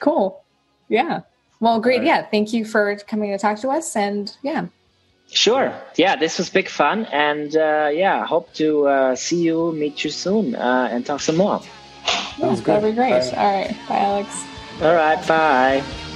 Cool. 0.00 0.42
Yeah. 0.88 1.20
Well, 1.60 1.80
great. 1.80 1.98
Right. 1.98 2.06
Yeah. 2.06 2.26
Thank 2.26 2.52
you 2.52 2.64
for 2.64 2.96
coming 3.06 3.30
to 3.30 3.38
talk 3.38 3.58
to 3.60 3.68
us. 3.68 3.96
And 3.96 4.34
yeah. 4.42 4.66
Sure. 5.30 5.74
Yeah, 5.96 6.16
this 6.16 6.38
was 6.38 6.48
big 6.48 6.68
fun, 6.70 7.04
and 7.06 7.54
uh, 7.54 7.90
yeah, 7.92 8.24
hope 8.24 8.50
to 8.54 8.86
uh, 8.88 9.14
see 9.14 9.42
you, 9.42 9.72
meet 9.72 10.02
you 10.02 10.08
soon, 10.08 10.54
uh, 10.54 10.88
and 10.90 11.04
talk 11.04 11.20
some 11.20 11.36
more. 11.36 11.60
Yeah, 12.38 12.54
that'd 12.54 12.82
be 12.82 12.96
great. 12.96 13.30
Bye. 13.32 13.36
All 13.36 13.60
right. 13.60 13.76
Bye, 13.88 13.98
Alex. 13.98 14.44
All 14.80 14.94
right. 14.94 15.28
Bye. 15.28 16.07